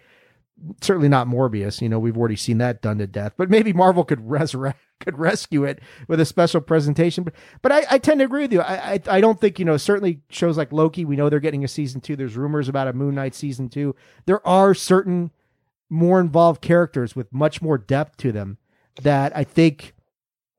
certainly 0.81 1.09
not 1.09 1.27
Morbius. 1.27 1.81
You 1.81 1.89
know, 1.89 1.99
we've 1.99 2.17
already 2.17 2.37
seen 2.37 2.59
that 2.59 2.83
done 2.83 2.99
to 2.99 3.07
death. 3.07 3.35
But 3.37 3.51
maybe 3.51 3.73
Marvel 3.73 4.05
could 4.05 4.29
resurrect 4.29 4.81
could 5.01 5.19
rescue 5.19 5.65
it 5.65 5.81
with 6.09 6.21
a 6.21 6.25
special 6.25 6.61
presentation. 6.61 7.25
But 7.25 7.35
but 7.63 7.73
I, 7.73 7.85
I 7.91 7.99
tend 7.99 8.21
to 8.21 8.25
agree 8.25 8.43
with 8.43 8.53
you. 8.53 8.61
I, 8.61 8.95
I 8.95 9.01
I 9.09 9.21
don't 9.21 9.41
think 9.41 9.59
you 9.59 9.65
know 9.65 9.77
certainly 9.77 10.21
shows 10.31 10.57
like 10.57 10.73
Loki. 10.73 11.05
We 11.05 11.17
know 11.17 11.29
they're 11.29 11.41
getting 11.41 11.65
a 11.65 11.69
season 11.69 12.01
two. 12.01 12.17
There's 12.17 12.37
rumors 12.37 12.69
about 12.69 12.89
a 12.89 12.93
Moon 12.93 13.15
Knight 13.15 13.35
season 13.35 13.69
two. 13.69 13.95
There 14.27 14.47
are 14.47 14.75
certain 14.75 15.31
more 15.91 16.21
involved 16.21 16.61
characters 16.61 17.17
with 17.17 17.33
much 17.33 17.63
more 17.63 17.79
depth 17.79 18.17
to 18.19 18.33
them 18.33 18.59
that 19.03 19.35
I 19.37 19.45
think 19.45 19.95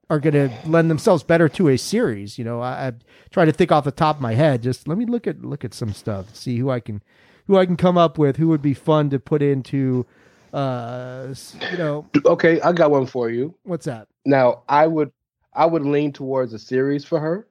are 0.09 0.19
going 0.19 0.33
to 0.33 0.49
lend 0.67 0.89
themselves 0.89 1.21
better 1.21 1.47
to 1.47 1.69
a 1.69 1.77
series. 1.77 2.39
You 2.39 2.43
know, 2.43 2.61
I, 2.61 2.87
I'm 2.87 2.99
trying 3.29 3.45
to 3.45 3.53
think 3.53 3.71
off 3.71 3.83
the 3.83 3.91
top 3.91 4.15
of 4.15 4.21
my 4.21 4.33
head. 4.33 4.63
Just 4.63 4.87
let 4.87 4.97
me 4.97 5.05
look 5.05 5.27
at 5.27 5.43
look 5.43 5.63
at 5.63 5.73
some 5.73 5.93
stuff, 5.93 6.35
see 6.35 6.57
who 6.57 6.69
I 6.69 6.79
can 6.79 7.03
who 7.49 7.57
I 7.57 7.65
can 7.65 7.75
come 7.77 7.97
up 7.97 8.19
with, 8.19 8.37
who 8.37 8.47
would 8.49 8.61
be 8.61 8.75
fun 8.75 9.09
to 9.09 9.17
put 9.19 9.41
into. 9.41 10.05
Uh, 10.53 11.33
you 11.71 11.77
know, 11.77 12.05
Okay, 12.25 12.61
I 12.61 12.71
got 12.71 12.91
one 12.91 13.07
for 13.07 13.29
you. 13.31 13.55
what's 13.63 13.85
that? 13.85 14.07
Now, 14.23 14.61
I 14.69 14.85
would 14.85 15.11
I 15.53 15.65
would 15.65 15.83
lean 15.83 16.13
towards 16.13 16.53
a 16.53 16.59
series 16.59 17.03
for 17.03 17.19
her, 17.19 17.47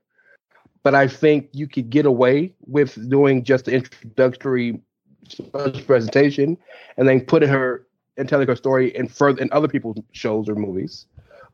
but 0.84 0.94
I 0.94 1.08
think 1.08 1.48
you 1.52 1.66
could 1.66 1.90
get 1.90 2.06
away 2.06 2.52
with 2.66 3.08
doing 3.10 3.42
just 3.42 3.64
the 3.66 3.72
introductory 3.72 4.80
presentation 5.86 6.56
and 6.96 7.08
then 7.08 7.20
putting 7.20 7.48
her 7.48 7.84
and 8.16 8.28
telling 8.28 8.46
her 8.46 8.56
story 8.56 8.94
in 8.96 9.08
further 9.08 9.42
in 9.42 9.48
other 9.52 9.68
people's 9.68 9.98
shows 10.12 10.48
or 10.48 10.54
movies. 10.54 11.06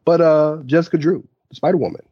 But 0.04 0.20
uh 0.20 0.58
Jessica 0.66 0.98
Drew, 0.98 1.26
Spider 1.52 1.78
Woman. 1.78 2.02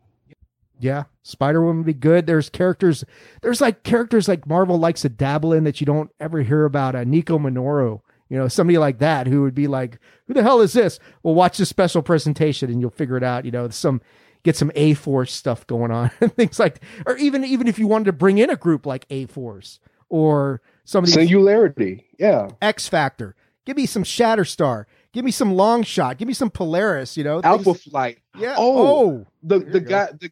Yeah, 0.82 1.04
Spider 1.22 1.62
Woman 1.62 1.78
would 1.78 1.86
be 1.86 1.94
good. 1.94 2.26
There's 2.26 2.50
characters. 2.50 3.04
There's 3.40 3.60
like 3.60 3.84
characters 3.84 4.26
like 4.28 4.46
Marvel 4.46 4.78
likes 4.78 5.02
to 5.02 5.08
dabble 5.08 5.52
in 5.52 5.64
that 5.64 5.80
you 5.80 5.84
don't 5.86 6.10
ever 6.20 6.42
hear 6.42 6.64
about. 6.64 6.94
Uh, 6.96 7.04
Nico 7.04 7.38
Minoru, 7.38 8.00
you 8.28 8.36
know, 8.36 8.48
somebody 8.48 8.78
like 8.78 8.98
that 8.98 9.26
who 9.28 9.42
would 9.42 9.54
be 9.54 9.68
like, 9.68 9.98
"Who 10.26 10.34
the 10.34 10.42
hell 10.42 10.60
is 10.60 10.72
this?" 10.72 10.98
Well, 11.22 11.34
watch 11.34 11.58
this 11.58 11.68
special 11.68 12.02
presentation 12.02 12.70
and 12.70 12.80
you'll 12.80 12.90
figure 12.90 13.16
it 13.16 13.22
out. 13.22 13.44
You 13.44 13.52
know, 13.52 13.68
some 13.68 14.00
get 14.42 14.56
some 14.56 14.72
A 14.74 14.94
Force 14.94 15.32
stuff 15.32 15.64
going 15.68 15.92
on 15.92 16.10
and 16.20 16.34
things 16.34 16.58
like, 16.58 16.82
or 17.06 17.16
even 17.16 17.44
even 17.44 17.68
if 17.68 17.78
you 17.78 17.86
wanted 17.86 18.06
to 18.06 18.12
bring 18.12 18.38
in 18.38 18.50
a 18.50 18.56
group 18.56 18.84
like 18.84 19.06
A 19.08 19.26
Force 19.26 19.78
or 20.08 20.60
somebody 20.84 21.12
Singularity. 21.12 22.06
Yeah. 22.18 22.48
X 22.60 22.88
Factor. 22.88 23.36
Give 23.64 23.76
me 23.76 23.86
some 23.86 24.02
Shatterstar. 24.02 24.86
Give 25.12 25.24
me 25.24 25.30
some 25.30 25.54
Long 25.54 25.84
Shot. 25.84 26.18
Give 26.18 26.26
me 26.26 26.34
some 26.34 26.50
Polaris. 26.50 27.16
You 27.16 27.22
know, 27.22 27.40
Alpha 27.44 27.64
things- 27.64 27.82
Flight. 27.84 28.18
Yeah. 28.36 28.56
Oh, 28.58 28.86
Oh, 28.86 29.26
the 29.42 29.58
the 29.60 29.80
guy 29.80 30.08
the, 30.18 30.30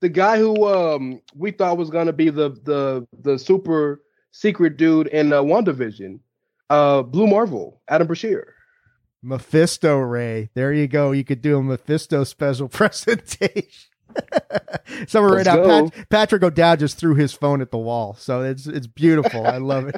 the 0.00 0.08
guy 0.08 0.38
who 0.38 0.66
um 0.66 1.20
we 1.36 1.50
thought 1.50 1.76
was 1.78 1.90
gonna 1.90 2.12
be 2.12 2.30
the 2.30 2.50
the 2.64 3.06
the 3.22 3.38
super 3.38 4.02
secret 4.32 4.76
dude 4.76 5.06
in 5.08 5.32
uh, 5.32 5.42
WandaVision, 5.42 6.20
uh 6.70 7.02
Blue 7.02 7.26
Marvel, 7.26 7.80
Adam 7.88 8.06
Brashear. 8.06 8.54
Mephisto 9.22 9.98
Ray. 9.98 10.48
There 10.54 10.72
you 10.72 10.88
go. 10.88 11.12
You 11.12 11.24
could 11.24 11.42
do 11.42 11.58
a 11.58 11.62
Mephisto 11.62 12.24
special 12.24 12.68
presentation. 12.70 13.64
Someone 15.06 15.32
right 15.34 15.46
Let's 15.46 15.46
now, 15.46 15.56
go. 15.64 15.90
Pat, 15.90 16.08
Patrick 16.08 16.42
O'Dowd 16.42 16.80
just 16.80 16.96
threw 16.98 17.14
his 17.14 17.32
phone 17.32 17.60
at 17.60 17.70
the 17.70 17.78
wall, 17.78 18.14
so 18.18 18.42
it's 18.42 18.66
it's 18.66 18.86
beautiful. 18.86 19.46
I 19.46 19.58
love 19.58 19.88
it. 19.88 19.96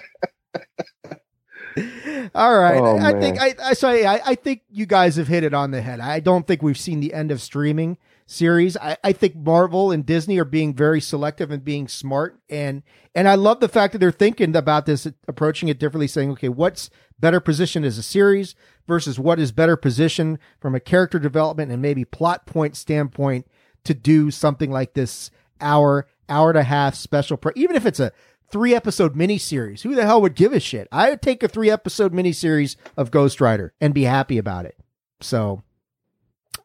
All 2.35 2.59
right, 2.59 2.79
Oh, 2.79 2.99
I 2.99 3.13
man. 3.15 3.21
think 3.23 3.41
I, 3.41 3.55
I 3.65 3.73
say 3.73 4.05
I, 4.05 4.21
I 4.27 4.35
think 4.35 4.63
you 4.69 4.85
guys 4.85 5.17
have 5.17 5.29
hit 5.29 5.43
it 5.45 5.55
on 5.55 5.71
the 5.71 5.81
head. 5.81 6.01
I 6.01 6.21
don't 6.21 6.47
think 6.47 6.63
we've 6.63 6.79
seen 6.79 7.01
the 7.01 7.15
end 7.15 7.31
of 7.31 7.41
streaming 7.41 7.97
series. 8.33 8.77
I, 8.77 8.97
I 9.05 9.13
think 9.13 9.37
Marvel 9.37 9.91
and 9.91 10.05
Disney 10.05 10.39
are 10.39 10.45
being 10.45 10.75
very 10.75 11.01
selective 11.01 11.51
and 11.51 11.65
being 11.65 11.89
smart, 11.89 12.41
and 12.49 12.83
and 13.15 13.29
I 13.29 13.35
love 13.35 13.61
the 13.61 13.69
fact 13.69 13.93
that 13.93 13.99
they're 13.99 14.11
thinking 14.11 14.57
about 14.57 14.87
this, 14.87 15.07
approaching 15.29 15.69
it 15.69 15.79
differently, 15.79 16.09
saying, 16.09 16.31
okay, 16.33 16.49
what's 16.49 16.91
better 17.19 17.41
positioned 17.41 17.85
as 17.85 17.99
a 17.99 18.03
series 18.03 18.55
versus 18.89 19.19
what 19.19 19.39
is 19.39 19.53
better 19.53 19.77
positioned 19.77 20.39
from 20.61 20.75
a 20.75 20.81
character 20.81 21.19
development 21.19 21.71
and 21.71 21.81
maybe 21.81 22.05
plot 22.05 22.47
point 22.47 22.77
standpoint 22.77 23.47
to 23.85 23.95
do 23.95 24.31
something 24.31 24.71
like 24.71 24.95
this 24.95 25.31
hour, 25.61 26.09
hour 26.29 26.51
and 26.51 26.59
a 26.59 26.65
half 26.65 26.95
special, 26.95 27.37
pre- 27.37 27.53
even 27.55 27.77
if 27.77 27.87
it's 27.87 28.01
a 28.01 28.13
three 28.51 28.75
episode 28.75 29.15
miniseries. 29.15 29.83
Who 29.83 29.95
the 29.95 30.05
hell 30.05 30.21
would 30.21 30.35
give 30.35 30.53
a 30.53 30.61
shit? 30.61 30.89
I 30.93 31.11
would 31.11 31.23
take 31.23 31.43
a 31.43 31.49
three 31.49 31.71
episode 31.71 32.13
miniseries 32.13 32.77
of 32.97 33.11
Ghost 33.11 33.41
Rider 33.41 33.73
and 33.81 33.95
be 33.95 34.03
happy 34.03 34.39
about 34.39 34.67
it. 34.67 34.77
So 35.21 35.63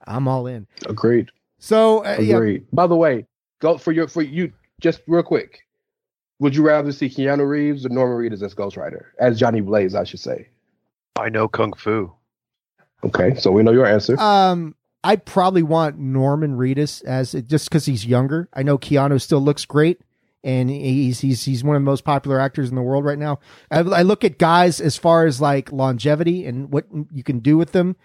I'm 0.06 0.28
all 0.28 0.48
in. 0.48 0.68
Agreed. 0.86 1.30
So 1.60 2.06
uh, 2.06 2.18
yeah, 2.20 2.36
Agreed. 2.36 2.66
By 2.72 2.88
the 2.88 2.96
way, 2.96 3.26
go 3.60 3.78
for 3.78 3.92
your 3.92 4.08
for 4.08 4.22
you 4.22 4.52
just 4.82 5.02
real 5.08 5.24
quick. 5.24 5.62
Would 6.40 6.56
you 6.56 6.62
rather 6.64 6.92
see 6.92 7.10
Keanu 7.10 7.48
Reeves 7.48 7.86
or 7.86 7.90
Norman 7.90 8.18
Reedus 8.18 8.44
as 8.44 8.54
Ghost 8.54 8.78
Rider? 8.78 9.14
As 9.20 9.40
Johnny 9.40 9.62
Blaze, 9.62 9.96
I 9.96 10.04
should 10.04 10.20
say. 10.20 10.50
I 11.16 11.30
know 11.30 11.48
kung 11.48 11.74
fu. 11.74 12.14
Okay, 13.04 13.36
so 13.36 13.52
we 13.52 13.64
know 13.64 13.72
your 13.72 13.88
answer. 13.88 14.20
Um, 14.20 14.76
I'd 15.04 15.26
probably 15.26 15.64
want 15.64 15.98
Norman 15.98 16.58
Reedus 16.58 17.04
as 17.06 17.32
just 17.32 17.70
because 17.70 17.86
he's 17.86 18.06
younger. 18.06 18.50
I 18.54 18.64
know 18.64 18.78
Keanu 18.78 19.22
still 19.22 19.40
looks 19.40 19.66
great, 19.66 20.02
and 20.44 20.70
he's 20.70 21.22
he's 21.22 21.44
he's 21.46 21.64
one 21.64 21.76
of 21.76 21.82
the 21.82 21.86
most 21.86 22.04
popular 22.04 22.40
actors 22.40 22.70
in 22.70 22.76
the 22.76 22.82
world 22.82 23.06
right 23.06 23.18
now. 23.18 23.40
I, 23.72 23.80
I 23.80 24.02
look 24.02 24.24
at 24.24 24.38
guys 24.38 24.80
as 24.82 24.98
far 24.98 25.26
as 25.26 25.42
like 25.42 25.72
longevity 25.72 26.46
and 26.46 26.72
what 26.72 26.86
you 27.12 27.24
can 27.24 27.40
do 27.40 27.58
with 27.58 27.72
them. 27.72 27.96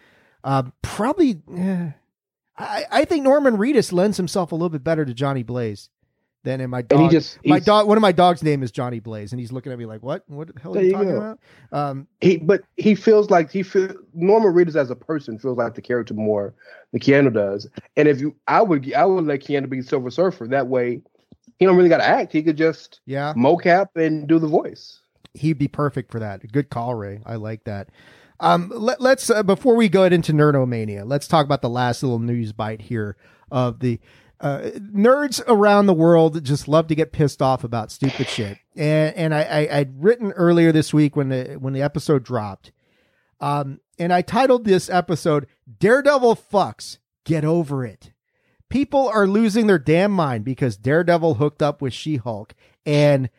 Uh, 0.45 0.65
probably, 0.83 1.41
eh, 1.57 1.91
I 2.57 2.85
I 2.91 3.05
think 3.05 3.25
Norman 3.25 3.57
Reedus 3.57 3.93
lends 3.93 4.17
himself 4.17 4.53
a 4.53 4.55
little 4.55 4.69
bit 4.69 4.85
better 4.85 5.05
to 5.05 5.15
Johnny 5.15 5.43
Blaze 5.43 5.89
than 6.45 6.61
in 6.61 6.71
my 6.71 6.81
and 6.91 7.01
he 7.01 7.05
dog. 7.07 7.11
just 7.11 7.39
my 7.45 7.59
dog. 7.59 7.87
One 7.87 7.97
of 7.97 8.03
my 8.03 8.13
dog's 8.13 8.43
name 8.43 8.63
is 8.63 8.71
Johnny 8.71 9.01
Blaze, 9.01 9.33
and 9.33 9.41
he's 9.41 9.53
looking 9.53 9.73
at 9.73 9.79
me 9.79 9.87
like, 9.87 10.03
"What? 10.03 10.25
What 10.29 10.55
the 10.55 10.61
hell 10.61 10.77
are 10.77 10.83
you 10.83 10.93
talking 10.93 11.17
about?" 11.17 11.39
Um, 11.73 12.07
he 12.21 12.39
but 12.39 12.63
he 12.77 12.95
feels 12.95 13.31
like 13.31 13.51
he 13.51 13.63
feel 13.63 13.95
Norman 14.15 14.53
Reedus 14.53 14.77
as 14.77 14.91
a 14.91 14.97
person 14.97 15.39
feels 15.39 15.57
like 15.57 15.75
the 15.75 15.83
character 15.83 16.15
more 16.15 16.55
than 16.93 17.01
Keanu 17.01 17.33
does. 17.33 17.69
And 17.97 18.09
if 18.09 18.21
you 18.21 18.35
I 18.49 18.63
would 18.63 18.93
I 18.93 19.05
would 19.05 19.25
let 19.25 19.41
Keanu 19.41 19.69
be 19.69 19.83
Silver 19.83 20.11
Surfer. 20.11 20.49
That 20.49 20.67
way 20.67 21.01
he 21.59 21.67
don't 21.67 21.77
really 21.77 21.89
gotta 21.89 22.07
act. 22.07 22.33
He 22.33 22.43
could 22.43 22.57
just 22.57 23.01
yeah, 23.07 23.33
mocap 23.37 23.89
and 23.95 24.27
do 24.27 24.39
the 24.39 24.49
voice. 24.49 25.01
he'd 25.35 25.59
be 25.59 25.69
perfect 25.69 26.11
for 26.11 26.19
that. 26.21 26.51
Good 26.53 26.71
call, 26.71 26.95
Ray. 26.95 27.21
I 27.25 27.37
like 27.37 27.65
that. 27.65 27.89
Um, 28.43 28.73
let, 28.75 29.01
us 29.01 29.31
uh, 29.31 29.45
before 29.45 29.77
we 29.77 29.89
go 29.89 30.03
into 30.03 30.33
Nerdomania, 30.33 31.05
let's 31.07 31.29
talk 31.29 31.47
about 31.47 31.63
the 31.63 31.71
last 31.71 32.03
little 32.03 32.19
news 32.19 32.53
bite 32.53 32.83
here 32.83 33.17
of 33.53 33.79
the 33.79 34.01
uh, 34.41 34.71
nerds 34.93 35.41
around 35.47 35.87
the 35.87 35.95
world 35.95 36.43
just 36.45 36.67
love 36.67 36.89
to 36.89 36.97
get 36.97 37.13
pissed 37.13 37.41
off 37.41 37.63
about 37.63 37.93
stupid 37.93 38.29
shit. 38.29 38.59
And 38.75 39.15
and 39.15 39.35
I, 39.35 39.43
I 39.43 39.79
I'd 39.79 40.03
written 40.03 40.33
earlier 40.33 40.73
this 40.73 40.93
week 40.93 41.15
when 41.15 41.29
the 41.29 41.57
when 41.61 41.73
the 41.73 41.83
episode 41.83 42.25
dropped, 42.25 42.73
um, 43.41 43.79
and 43.97 44.13
I 44.13 44.23
titled 44.23 44.65
this 44.65 44.91
episode 44.91 45.47
"Daredevil 45.79 46.35
fucks, 46.53 46.99
get 47.25 47.45
over 47.45 47.87
it." 47.87 48.13
People 48.69 49.09
are 49.09 49.29
losing 49.29 49.69
their 49.69 49.79
damn 49.79 50.11
mind 50.11 50.45
because 50.45 50.77
Daredevil 50.77 51.35
hooked 51.35 51.63
up 51.63 51.81
with 51.81 51.93
She 51.93 52.17
Hulk 52.17 52.55
and 52.85 53.31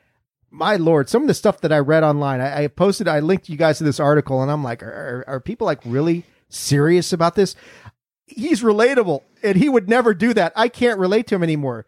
my 0.54 0.76
lord, 0.76 1.10
some 1.10 1.24
of 1.24 1.28
the 1.28 1.34
stuff 1.34 1.62
that 1.62 1.74
I 1.74 1.80
read 1.80 2.04
online, 2.04 2.40
I, 2.40 2.66
I 2.66 2.68
posted, 2.68 3.08
I 3.08 3.20
linked 3.20 3.50
you 3.50 3.58
guys 3.58 3.80
to 3.80 3.84
this 3.84 4.00
article, 4.00 4.42
and 4.44 4.52
I'm 4.52 4.64
like, 4.64 4.84
are, 4.84 5.24
are, 5.28 5.40
people 5.40 5.66
like 5.66 5.80
really 5.84 6.26
serious 6.48 7.12
about 7.12 7.34
this? 7.34 7.56
He's 8.28 8.62
relatable, 8.62 9.24
and 9.42 9.58
he 9.58 9.68
would 9.68 9.90
never 9.90 10.14
do 10.14 10.32
that. 10.36 10.54
I 10.56 10.68
can't 10.68 11.00
relate 11.00 11.26
to 11.28 11.36
him 11.36 11.44
anymore. 11.44 11.88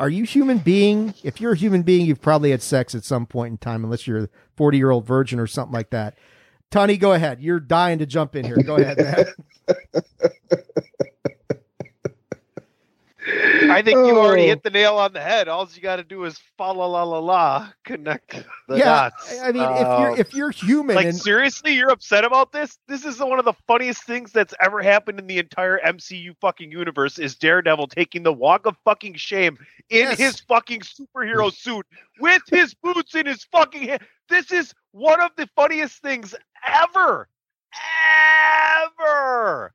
Are 0.00 0.08
you 0.08 0.24
human 0.24 0.58
being? 0.58 1.12
If 1.22 1.38
you're 1.38 1.52
a 1.52 1.56
human 1.56 1.82
being, 1.82 2.06
you've 2.06 2.22
probably 2.22 2.50
had 2.50 2.62
sex 2.62 2.94
at 2.94 3.04
some 3.04 3.26
point 3.26 3.52
in 3.52 3.58
time, 3.58 3.84
unless 3.84 4.06
you're 4.06 4.24
a 4.24 4.28
40 4.56 4.78
year 4.78 4.90
old 4.90 5.06
virgin 5.06 5.38
or 5.38 5.46
something 5.46 5.74
like 5.74 5.90
that. 5.90 6.16
Tony, 6.70 6.96
go 6.96 7.12
ahead. 7.12 7.42
You're 7.42 7.60
dying 7.60 7.98
to 7.98 8.06
jump 8.06 8.34
in 8.34 8.44
here. 8.44 8.56
Go 8.56 8.76
ahead, 8.76 8.98
man. 8.98 9.26
I 13.70 13.82
think 13.82 13.96
you 14.06 14.18
already 14.18 14.44
Oh. 14.44 14.48
hit 14.48 14.62
the 14.62 14.70
nail 14.70 14.96
on 14.96 15.12
the 15.12 15.20
head. 15.20 15.48
All 15.48 15.68
you 15.72 15.80
got 15.82 15.96
to 15.96 16.04
do 16.04 16.24
is 16.24 16.38
fa 16.56 16.72
la 16.72 16.86
la 16.86 17.02
la 17.02 17.18
la 17.18 17.68
connect 17.84 18.30
the 18.68 18.78
yeah, 18.78 18.84
dots. 18.84 19.38
I 19.40 19.52
mean, 19.52 19.62
if 19.62 19.78
you're 19.80 20.10
Uh, 20.10 20.14
if 20.16 20.34
you're 20.34 20.50
human, 20.50 20.96
like 20.96 21.06
and 21.06 21.16
seriously, 21.16 21.72
you're 21.74 21.90
upset 21.90 22.24
about 22.24 22.52
this? 22.52 22.78
This 22.88 23.04
is 23.04 23.18
one 23.20 23.38
of 23.38 23.44
the 23.44 23.52
funniest 23.66 24.04
things 24.04 24.32
that's 24.32 24.54
ever 24.60 24.80
happened 24.82 25.18
in 25.18 25.26
the 25.26 25.38
entire 25.38 25.78
MCU 25.84 26.34
fucking 26.40 26.70
universe. 26.72 27.18
Is 27.18 27.34
Daredevil 27.36 27.88
taking 27.88 28.22
the 28.22 28.32
walk 28.32 28.66
of 28.66 28.76
fucking 28.84 29.14
shame 29.14 29.58
in 29.90 30.02
Yes. 30.08 30.18
his 30.18 30.40
fucking 30.40 30.80
superhero 30.80 31.52
suit 31.52 31.86
with 32.20 32.42
his 32.48 32.74
boots 32.74 33.14
in 33.14 33.26
his 33.26 33.44
fucking 33.52 33.82
hand? 33.88 34.02
This 34.28 34.50
is 34.52 34.72
one 34.92 35.20
of 35.20 35.32
the 35.36 35.48
funniest 35.56 36.00
things 36.02 36.34
ever, 36.66 37.28
ever. 38.98 39.72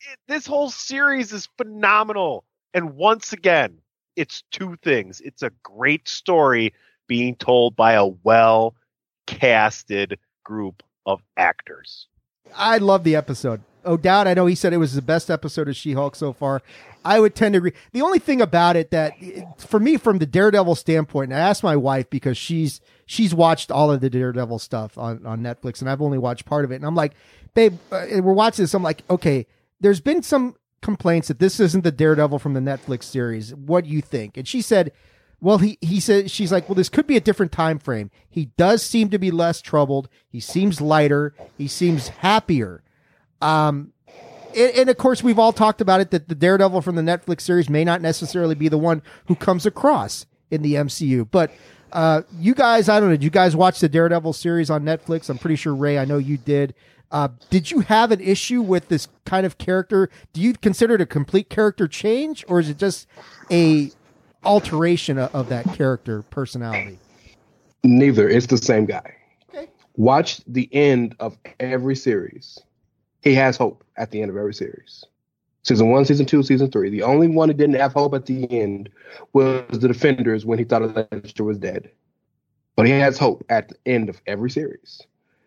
It, 0.00 0.18
this 0.28 0.46
whole 0.46 0.70
series 0.70 1.32
is 1.32 1.48
phenomenal, 1.56 2.44
and 2.74 2.96
once 2.96 3.32
again, 3.32 3.78
it's 4.16 4.42
two 4.50 4.76
things. 4.82 5.20
It's 5.20 5.42
a 5.42 5.50
great 5.62 6.08
story 6.08 6.74
being 7.06 7.36
told 7.36 7.76
by 7.76 7.92
a 7.92 8.06
well 8.06 8.74
casted 9.26 10.18
group 10.44 10.82
of 11.06 11.22
actors. 11.36 12.08
I 12.54 12.78
love 12.78 13.04
the 13.04 13.16
episode. 13.16 13.62
O'Dowd, 13.86 14.26
I 14.26 14.34
know 14.34 14.46
he 14.46 14.54
said 14.54 14.72
it 14.72 14.78
was 14.78 14.94
the 14.94 15.02
best 15.02 15.30
episode 15.30 15.68
of 15.68 15.76
She-Hulk 15.76 16.16
so 16.16 16.32
far. 16.32 16.62
I 17.04 17.20
would 17.20 17.34
tend 17.34 17.52
to 17.52 17.58
agree. 17.58 17.72
The 17.92 18.00
only 18.00 18.18
thing 18.18 18.40
about 18.40 18.76
it 18.76 18.90
that, 18.92 19.12
for 19.58 19.78
me, 19.78 19.98
from 19.98 20.18
the 20.18 20.26
Daredevil 20.26 20.74
standpoint, 20.76 21.32
and 21.32 21.38
I 21.38 21.46
asked 21.46 21.62
my 21.62 21.76
wife 21.76 22.08
because 22.08 22.38
she's 22.38 22.80
she's 23.04 23.34
watched 23.34 23.70
all 23.70 23.90
of 23.90 24.00
the 24.00 24.08
Daredevil 24.08 24.58
stuff 24.58 24.96
on 24.96 25.26
on 25.26 25.40
Netflix, 25.42 25.80
and 25.80 25.90
I've 25.90 26.00
only 26.00 26.16
watched 26.16 26.46
part 26.46 26.64
of 26.64 26.72
it. 26.72 26.76
And 26.76 26.86
I'm 26.86 26.94
like, 26.94 27.12
babe, 27.52 27.76
uh, 27.92 28.06
we're 28.22 28.32
watching 28.32 28.62
this. 28.62 28.72
I'm 28.72 28.82
like, 28.82 29.02
okay, 29.10 29.46
there's 29.80 30.00
been 30.00 30.22
some 30.22 30.56
complaints 30.84 31.28
that 31.28 31.40
this 31.40 31.58
isn't 31.58 31.82
the 31.82 31.90
Daredevil 31.90 32.38
from 32.38 32.54
the 32.54 32.60
Netflix 32.60 33.04
series. 33.04 33.54
What 33.54 33.84
do 33.84 33.90
you 33.90 34.00
think? 34.00 34.36
And 34.36 34.46
she 34.46 34.62
said, 34.62 34.92
well, 35.40 35.58
he 35.58 35.78
he 35.80 35.98
said 35.98 36.30
she's 36.30 36.52
like, 36.52 36.68
well, 36.68 36.76
this 36.76 36.88
could 36.88 37.06
be 37.06 37.16
a 37.16 37.20
different 37.20 37.52
time 37.52 37.78
frame. 37.78 38.10
He 38.30 38.46
does 38.56 38.82
seem 38.82 39.10
to 39.10 39.18
be 39.18 39.30
less 39.30 39.60
troubled. 39.60 40.08
He 40.28 40.40
seems 40.40 40.80
lighter. 40.80 41.34
He 41.58 41.66
seems 41.66 42.08
happier. 42.08 42.82
Um, 43.42 43.92
and, 44.56 44.72
and 44.76 44.90
of 44.90 44.96
course, 44.96 45.22
we've 45.22 45.38
all 45.38 45.52
talked 45.52 45.80
about 45.80 46.00
it 46.00 46.10
that 46.12 46.28
the 46.28 46.34
Daredevil 46.34 46.80
from 46.82 46.94
the 46.94 47.02
Netflix 47.02 47.42
series 47.42 47.68
may 47.68 47.84
not 47.84 48.00
necessarily 48.00 48.54
be 48.54 48.68
the 48.68 48.78
one 48.78 49.02
who 49.26 49.34
comes 49.34 49.66
across 49.66 50.26
in 50.50 50.62
the 50.62 50.74
MCU. 50.74 51.28
But 51.30 51.50
uh, 51.92 52.22
you 52.38 52.54
guys, 52.54 52.88
I 52.88 53.00
don't 53.00 53.08
know, 53.08 53.16
did 53.16 53.24
you 53.24 53.30
guys 53.30 53.54
watch 53.54 53.80
the 53.80 53.88
Daredevil 53.88 54.32
series 54.32 54.70
on 54.70 54.84
Netflix? 54.84 55.28
I'm 55.28 55.38
pretty 55.38 55.56
sure 55.56 55.74
Ray, 55.74 55.98
I 55.98 56.04
know 56.04 56.18
you 56.18 56.38
did. 56.38 56.74
Uh, 57.10 57.28
did 57.50 57.70
you 57.70 57.80
have 57.80 58.10
an 58.10 58.20
issue 58.20 58.60
with 58.60 58.88
this 58.88 59.08
kind 59.24 59.46
of 59.46 59.58
character? 59.58 60.10
Do 60.32 60.40
you 60.40 60.54
consider 60.54 60.94
it 60.96 61.00
a 61.00 61.06
complete 61.06 61.48
character 61.48 61.86
change, 61.86 62.44
or 62.48 62.58
is 62.60 62.68
it 62.68 62.78
just 62.78 63.06
a 63.50 63.90
alteration 64.44 65.18
of, 65.18 65.34
of 65.34 65.48
that 65.48 65.64
character 65.74 66.22
personality? 66.22 66.98
Neither. 67.84 68.28
It's 68.28 68.46
the 68.46 68.56
same 68.58 68.86
guy. 68.86 69.14
Okay. 69.54 69.68
Watch 69.96 70.40
the 70.46 70.68
end 70.72 71.14
of 71.20 71.36
every 71.60 71.94
series. 71.96 72.58
he 73.22 73.34
has 73.34 73.56
hope 73.56 73.84
at 73.96 74.10
the 74.10 74.20
end 74.20 74.30
of 74.30 74.36
every 74.36 74.54
series. 74.54 75.04
Season 75.62 75.90
one, 75.90 76.04
season 76.04 76.26
two, 76.26 76.42
season 76.42 76.70
three. 76.70 76.90
The 76.90 77.02
only 77.02 77.26
one 77.28 77.48
who 77.48 77.54
didn't 77.54 77.76
have 77.76 77.92
hope 77.94 78.12
at 78.14 78.26
the 78.26 78.50
end 78.50 78.90
was 79.32 79.64
the 79.78 79.88
Defenders 79.88 80.44
when 80.44 80.58
he 80.58 80.64
thought 80.64 80.82
Elektra 80.82 81.44
was 81.44 81.58
dead. 81.58 81.90
But 82.76 82.86
he 82.86 82.92
has 82.92 83.16
hope 83.18 83.44
at 83.48 83.68
the 83.70 83.76
end 83.86 84.08
of 84.10 84.20
every 84.26 84.50
series. 84.50 85.00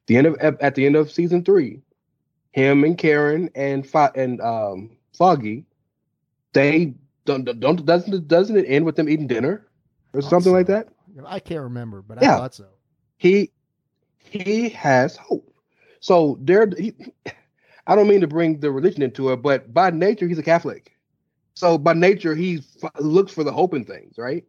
The 0.08 0.18
end 0.18 0.28
of 0.28 0.38
at 0.39 0.76
the 0.76 0.86
end 0.86 0.95
of 0.95 1.12
season 1.12 1.43
three, 1.43 1.82
him 2.51 2.84
and 2.84 2.97
Karen 2.97 3.49
and 3.55 3.86
Fo- 3.88 4.12
and 4.16 4.41
um, 4.41 4.97
Foggy, 5.18 5.66
they 6.53 6.95
don't 7.26 7.45
don't 7.60 7.86
doesn't 7.86 8.28
doesn't 8.28 8.58
it 8.58 8.66
end 8.68 8.86
with 8.86 8.95
them 8.95 9.10
eating 9.10 9.28
dinner 9.28 9.68
or 10.14 10.22
something 10.22 10.51
like 10.53 10.68
that? 10.68 10.89
I 11.26 11.39
can't 11.39 11.64
remember, 11.64 12.01
but 12.01 12.18
Yeah. 12.22 12.34
I 12.34 12.36
thought 12.39 12.55
so. 12.55 12.68
he 13.18 13.51
he 14.20 14.70
has 14.70 15.16
hope. 15.18 15.53
So 15.99 16.38
there, 16.41 16.68
he, 16.78 16.93
I 17.88 17.95
don't 17.95 18.08
mean 18.08 18.22
to 18.22 18.28
bring 18.28 18.60
the 18.60 18.72
religion 18.72 19.01
into 19.03 19.32
it, 19.32 19.38
but 19.41 19.74
by 19.74 19.89
nature 19.91 20.28
he's 20.28 20.39
a 20.39 20.43
Catholic. 20.43 20.97
So 21.55 21.78
by 21.78 21.93
nature 21.93 22.36
he 22.36 22.60
f- 22.84 22.91
looks 22.99 23.32
for 23.34 23.43
the 23.43 23.51
hope 23.51 23.74
in 23.74 23.86
things, 23.86 24.18
right? 24.18 24.45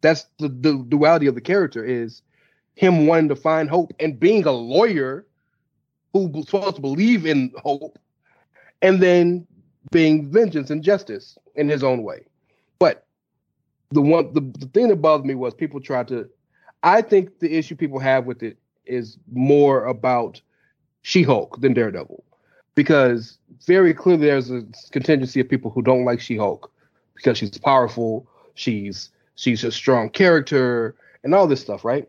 That's 0.00 0.26
the, 0.38 0.48
the 0.48 0.84
duality 0.88 1.26
of 1.26 1.34
the 1.34 1.40
character 1.40 1.84
is 1.84 2.22
him 2.78 3.08
wanting 3.08 3.28
to 3.28 3.34
find 3.34 3.68
hope 3.68 3.92
and 3.98 4.20
being 4.20 4.46
a 4.46 4.52
lawyer 4.52 5.26
who's 6.12 6.46
supposed 6.46 6.76
to 6.76 6.80
believe 6.80 7.26
in 7.26 7.52
hope, 7.56 7.98
and 8.82 9.02
then 9.02 9.44
being 9.90 10.30
vengeance 10.30 10.70
and 10.70 10.84
justice 10.84 11.36
in 11.56 11.68
his 11.68 11.82
own 11.82 12.04
way. 12.04 12.24
But 12.78 13.04
the 13.90 14.00
one 14.00 14.32
the, 14.32 14.42
the 14.60 14.66
thing 14.66 14.86
that 14.88 15.02
bothered 15.02 15.26
me 15.26 15.34
was 15.34 15.54
people 15.54 15.80
tried 15.80 16.06
to 16.08 16.30
I 16.84 17.02
think 17.02 17.40
the 17.40 17.52
issue 17.52 17.74
people 17.74 17.98
have 17.98 18.26
with 18.26 18.44
it 18.44 18.56
is 18.86 19.18
more 19.32 19.84
about 19.86 20.40
She-Hulk 21.02 21.60
than 21.60 21.74
Daredevil, 21.74 22.22
because 22.76 23.38
very 23.66 23.92
clearly 23.92 24.28
there's 24.28 24.52
a 24.52 24.62
contingency 24.92 25.40
of 25.40 25.48
people 25.48 25.72
who 25.72 25.82
don't 25.82 26.04
like 26.04 26.20
She-Hulk 26.20 26.70
because 27.16 27.38
she's 27.38 27.58
powerful, 27.58 28.28
she's 28.54 29.10
she's 29.34 29.64
a 29.64 29.72
strong 29.72 30.10
character, 30.10 30.94
and 31.24 31.34
all 31.34 31.48
this 31.48 31.60
stuff, 31.60 31.84
right? 31.84 32.08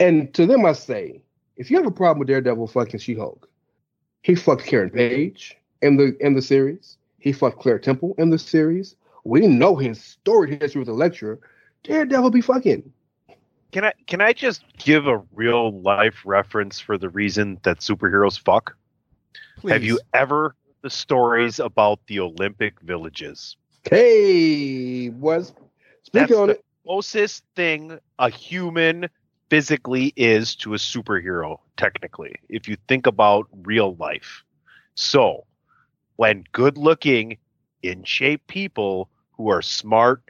And 0.00 0.32
to 0.34 0.46
them, 0.46 0.64
I 0.64 0.72
say, 0.72 1.22
if 1.56 1.70
you 1.70 1.76
have 1.76 1.86
a 1.86 1.90
problem 1.90 2.20
with 2.20 2.28
Daredevil 2.28 2.68
fucking 2.68 3.00
She-Hulk, 3.00 3.48
he 4.22 4.34
fucked 4.34 4.64
Karen 4.64 4.90
Page 4.90 5.56
in 5.82 5.96
the 5.96 6.16
in 6.20 6.34
the 6.34 6.42
series. 6.42 6.98
He 7.18 7.32
fucked 7.32 7.60
Claire 7.60 7.78
Temple 7.78 8.14
in 8.18 8.30
the 8.30 8.38
series. 8.38 8.96
We 9.24 9.46
know 9.46 9.76
his 9.76 10.00
storied 10.00 10.60
history 10.62 10.80
with 10.80 10.88
Elektra. 10.88 11.38
Daredevil 11.82 12.30
be 12.30 12.40
fucking. 12.40 12.92
Can 13.72 13.84
I 13.84 13.92
can 14.06 14.20
I 14.20 14.32
just 14.32 14.64
give 14.78 15.06
a 15.06 15.22
real 15.34 15.80
life 15.80 16.22
reference 16.24 16.80
for 16.80 16.96
the 16.96 17.08
reason 17.08 17.58
that 17.64 17.78
superheroes 17.78 18.38
fuck? 18.38 18.76
Please. 19.58 19.72
Have 19.72 19.84
you 19.84 20.00
ever 20.14 20.54
the 20.82 20.90
stories 20.90 21.58
about 21.58 22.00
the 22.06 22.20
Olympic 22.20 22.80
villages? 22.80 23.56
Hey, 23.88 25.10
was 25.10 25.52
speaking 26.02 26.28
That's 26.28 26.32
on 26.38 26.48
the 26.48 26.54
it. 26.54 26.64
closest 26.86 27.44
thing 27.56 27.98
a 28.18 28.30
human 28.30 29.08
physically 29.50 30.12
is 30.16 30.56
to 30.56 30.74
a 30.74 30.78
superhero, 30.78 31.58
technically, 31.76 32.34
if 32.48 32.68
you 32.68 32.76
think 32.86 33.06
about 33.06 33.46
real 33.62 33.94
life. 33.96 34.44
So, 34.94 35.46
when 36.16 36.44
good 36.52 36.76
looking, 36.76 37.38
in 37.82 38.04
shape 38.04 38.46
people 38.46 39.08
who 39.32 39.50
are 39.50 39.62
smart, 39.62 40.22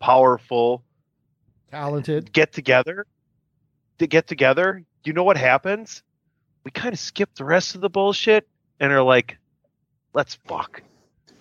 powerful, 0.00 0.84
talented? 1.70 2.32
get 2.32 2.52
together, 2.52 3.06
to 3.98 4.06
get 4.06 4.26
together, 4.26 4.84
you 5.04 5.12
know 5.12 5.24
what 5.24 5.36
happens? 5.36 6.02
We 6.64 6.70
kind 6.70 6.92
of 6.92 6.98
skip 6.98 7.34
the 7.34 7.44
rest 7.44 7.74
of 7.74 7.80
the 7.80 7.88
bullshit 7.88 8.48
and 8.80 8.92
are 8.92 9.02
like, 9.02 9.38
let's 10.12 10.34
fuck. 10.34 10.82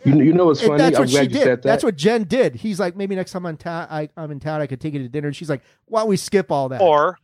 You, 0.03 0.21
you 0.21 0.33
know 0.33 0.45
what's 0.45 0.61
funny? 0.61 0.77
that's 0.77 0.95
I'm 0.95 1.03
what 1.03 1.09
she 1.09 1.15
glad 1.15 1.23
you 1.23 1.29
did. 1.29 1.43
said 1.43 1.49
that. 1.49 1.63
That's 1.63 1.83
what 1.83 1.95
Jen 1.95 2.23
did. 2.23 2.55
He's 2.55 2.79
like, 2.79 2.95
maybe 2.95 3.15
next 3.15 3.31
time 3.31 3.45
I'm, 3.45 3.57
ta- 3.57 3.87
I, 3.89 4.09
I'm 4.15 4.31
in 4.31 4.39
town, 4.39 4.61
I 4.61 4.67
could 4.67 4.79
take 4.79 4.93
you 4.93 4.99
to 4.99 5.09
dinner. 5.09 5.27
And 5.27 5.35
she's 5.35 5.49
like, 5.49 5.63
why 5.85 6.01
don't 6.01 6.09
we 6.09 6.17
skip 6.17 6.51
all 6.51 6.69
that? 6.69 6.81
Or, 6.81 7.17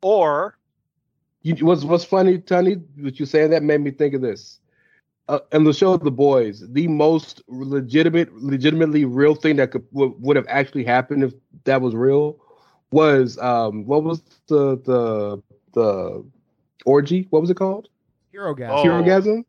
or, 0.00 0.56
you, 1.42 1.54
what's 1.64 1.84
what's 1.84 2.04
funny, 2.04 2.38
Tony? 2.38 2.74
What 2.98 3.18
you 3.18 3.26
saying 3.26 3.50
that 3.50 3.62
made 3.62 3.80
me 3.80 3.90
think 3.90 4.14
of 4.14 4.20
this. 4.20 4.58
Uh, 5.28 5.38
in 5.52 5.64
the 5.64 5.72
show 5.72 5.92
of 5.92 6.02
The 6.02 6.10
Boys, 6.10 6.64
the 6.72 6.88
most 6.88 7.42
legitimate, 7.48 8.34
legitimately 8.34 9.04
real 9.04 9.34
thing 9.34 9.56
that 9.56 9.70
could 9.70 9.86
would, 9.92 10.12
would 10.20 10.36
have 10.36 10.46
actually 10.48 10.84
happened 10.84 11.22
if 11.24 11.32
that 11.64 11.80
was 11.80 11.94
real 11.94 12.38
was 12.90 13.38
um 13.38 13.86
what 13.86 14.02
was 14.02 14.22
the 14.48 14.76
the 14.84 15.42
the 15.72 16.24
orgy? 16.84 17.26
What 17.30 17.40
was 17.40 17.50
it 17.50 17.56
called? 17.56 17.88
Hero 18.32 18.54
gas. 18.54 18.72
Oh. 18.74 18.84
Herogasm. 18.84 19.44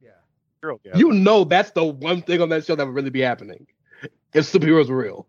Girl, 0.62 0.80
yeah. 0.84 0.96
You 0.96 1.12
know 1.12 1.44
that's 1.44 1.72
the 1.72 1.84
one 1.84 2.22
thing 2.22 2.42
on 2.42 2.50
that 2.50 2.66
show 2.66 2.76
that 2.76 2.86
would 2.86 2.96
really 2.96 3.10
be 3.10 3.22
happening 3.22 3.66
if 4.34 4.46
superheroes 4.46 4.90
were 4.90 4.98
real. 4.98 5.28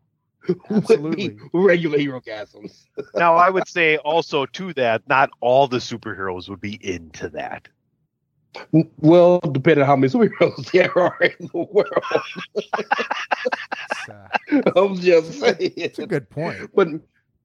Absolutely. 0.71 1.39
regular 1.53 1.99
Herogasms. 1.99 2.85
now 3.15 3.37
I 3.37 3.49
would 3.49 3.67
say 3.69 3.97
also 3.99 4.47
to 4.47 4.75
that, 4.75 5.03
not 5.09 5.31
all 5.41 5.69
the 5.69 5.79
superheroes 5.79 6.49
would 6.49 6.61
be 6.61 6.79
into 6.87 7.29
that. 7.31 7.69
Well, 8.99 9.41
depending 9.41 9.83
on 9.83 9.87
how 9.87 9.97
many 9.97 10.13
superheroes 10.13 10.71
there 10.73 10.99
are 10.99 11.19
in 11.23 11.49
the 11.53 11.67
world. 11.71 11.89
Uh, 14.11 14.71
I'm 14.77 14.97
just 14.97 15.41
saying. 15.41 15.73
it's 15.77 15.99
a 15.99 16.07
good 16.07 16.29
point. 16.29 16.71
But 16.75 16.89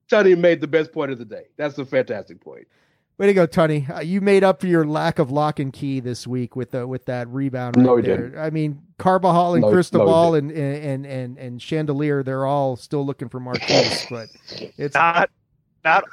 Tony 0.09 0.35
made 0.35 0.59
the 0.59 0.67
best 0.67 0.91
point 0.91 1.11
of 1.11 1.19
the 1.19 1.25
day. 1.25 1.43
That's 1.55 1.77
a 1.77 1.85
fantastic 1.85 2.41
point. 2.41 2.67
Way 3.17 3.27
to 3.27 3.33
go, 3.33 3.47
Tony. 3.47 3.87
Uh, 3.91 3.99
you 4.01 4.21
made 4.21 4.43
up 4.43 4.61
for 4.61 4.67
your 4.67 4.85
lack 4.85 5.17
of 5.17 5.31
Locke 5.31 5.59
and 5.59 5.73
Key 5.73 5.99
this 5.99 6.27
week 6.27 6.55
with 6.55 6.69
the 6.71 6.85
with 6.85 7.05
that 7.05 7.27
rebound. 7.29 7.75
No, 7.75 7.95
right 7.95 8.03
he 8.03 8.09
there. 8.11 8.17
didn't. 8.29 8.39
I 8.39 8.51
mean, 8.51 8.79
Carbajal 8.99 9.55
and 9.55 9.63
No, 9.63 9.71
Cristobal 9.71 10.33
no, 10.33 10.33
he 10.33 10.39
and, 10.39 10.51
and 10.51 11.05
and 11.05 11.37
and 11.39 11.61
Chandelier, 11.61 12.21
they're 12.21 12.45
all 12.45 12.75
still 12.75 13.03
looking 13.03 13.27
for 13.27 13.39
Marquise, 13.39 14.05
but 14.11 14.27
it's 14.77 14.93
Not, 14.93 15.31
not, 15.83 16.03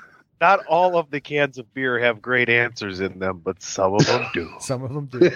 not 0.40 0.64
all 0.66 0.96
of 0.96 1.10
the 1.10 1.20
cans 1.20 1.58
of 1.58 1.72
beer 1.74 1.98
have 1.98 2.22
great 2.22 2.48
answers 2.48 3.00
in 3.00 3.18
them, 3.18 3.42
but 3.44 3.62
some 3.62 3.92
of 3.92 4.06
them 4.06 4.24
do. 4.32 4.50
some 4.60 4.82
of 4.82 4.94
them 4.94 5.04
do. 5.06 5.30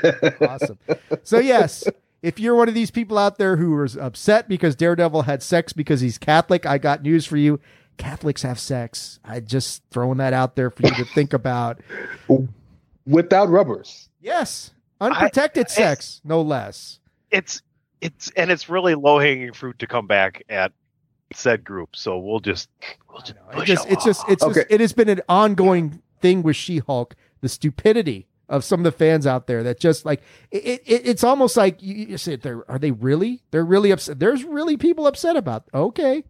awesome. 0.46 0.78
So 1.22 1.38
yes, 1.38 1.84
if 2.22 2.40
you're 2.40 2.54
one 2.54 2.68
of 2.68 2.74
these 2.74 2.90
people 2.90 3.18
out 3.18 3.36
there 3.36 3.58
who 3.58 3.76
was 3.76 3.94
upset 3.94 4.48
because 4.48 4.74
Daredevil 4.74 5.22
had 5.22 5.42
sex 5.42 5.74
because 5.74 6.00
he's 6.00 6.16
Catholic, 6.16 6.64
I 6.64 6.78
got 6.78 7.02
news 7.02 7.26
for 7.26 7.36
you. 7.36 7.60
Catholics 7.98 8.42
have 8.42 8.58
sex. 8.58 9.18
I 9.24 9.40
just 9.40 9.82
throwing 9.90 10.18
that 10.18 10.32
out 10.32 10.56
there 10.56 10.70
for 10.70 10.82
you 10.86 10.94
to 10.94 11.04
think 11.04 11.32
about. 11.34 11.80
Without 13.06 13.48
rubbers. 13.48 14.08
Yes, 14.20 14.72
unprotected 15.00 15.66
I- 15.66 15.70
sex, 15.70 16.20
no 16.24 16.40
less. 16.42 17.00
It's, 17.30 17.62
it's, 18.00 18.30
and 18.36 18.50
it's 18.50 18.68
really 18.68 18.94
low 18.94 19.18
hanging 19.18 19.52
fruit 19.52 19.78
to 19.80 19.86
come 19.86 20.06
back 20.06 20.42
at 20.48 20.72
said 21.34 21.64
group. 21.64 21.94
So 21.96 22.18
we'll 22.18 22.40
just, 22.40 22.68
we'll 23.10 23.20
just, 23.20 23.32
It 23.32 23.52
push 23.52 23.66
just, 23.68 23.88
it's 23.88 24.04
just, 24.04 24.28
it's 24.28 24.42
Okay. 24.42 24.54
just, 24.60 24.66
it 24.70 24.80
has 24.80 24.92
been 24.92 25.08
an 25.08 25.20
ongoing 25.28 26.00
thing 26.20 26.42
with 26.42 26.56
She-Hulk. 26.56 27.14
The 27.40 27.48
stupidity 27.48 28.26
of 28.48 28.64
some 28.64 28.80
of 28.80 28.84
the 28.84 28.90
fans 28.92 29.26
out 29.26 29.46
there 29.46 29.62
that 29.62 29.78
just 29.78 30.04
like 30.04 30.22
it, 30.50 30.82
it 30.86 31.02
it's 31.06 31.22
almost 31.22 31.56
like 31.56 31.80
you, 31.80 31.94
you 31.94 32.18
say, 32.18 32.34
"They're 32.34 32.68
are 32.68 32.78
they 32.80 32.90
really? 32.90 33.42
They're 33.52 33.64
really 33.64 33.92
upset. 33.92 34.18
There's 34.18 34.42
really 34.42 34.76
people 34.76 35.06
upset 35.06 35.36
about. 35.36 35.68
Okay, 35.72 36.24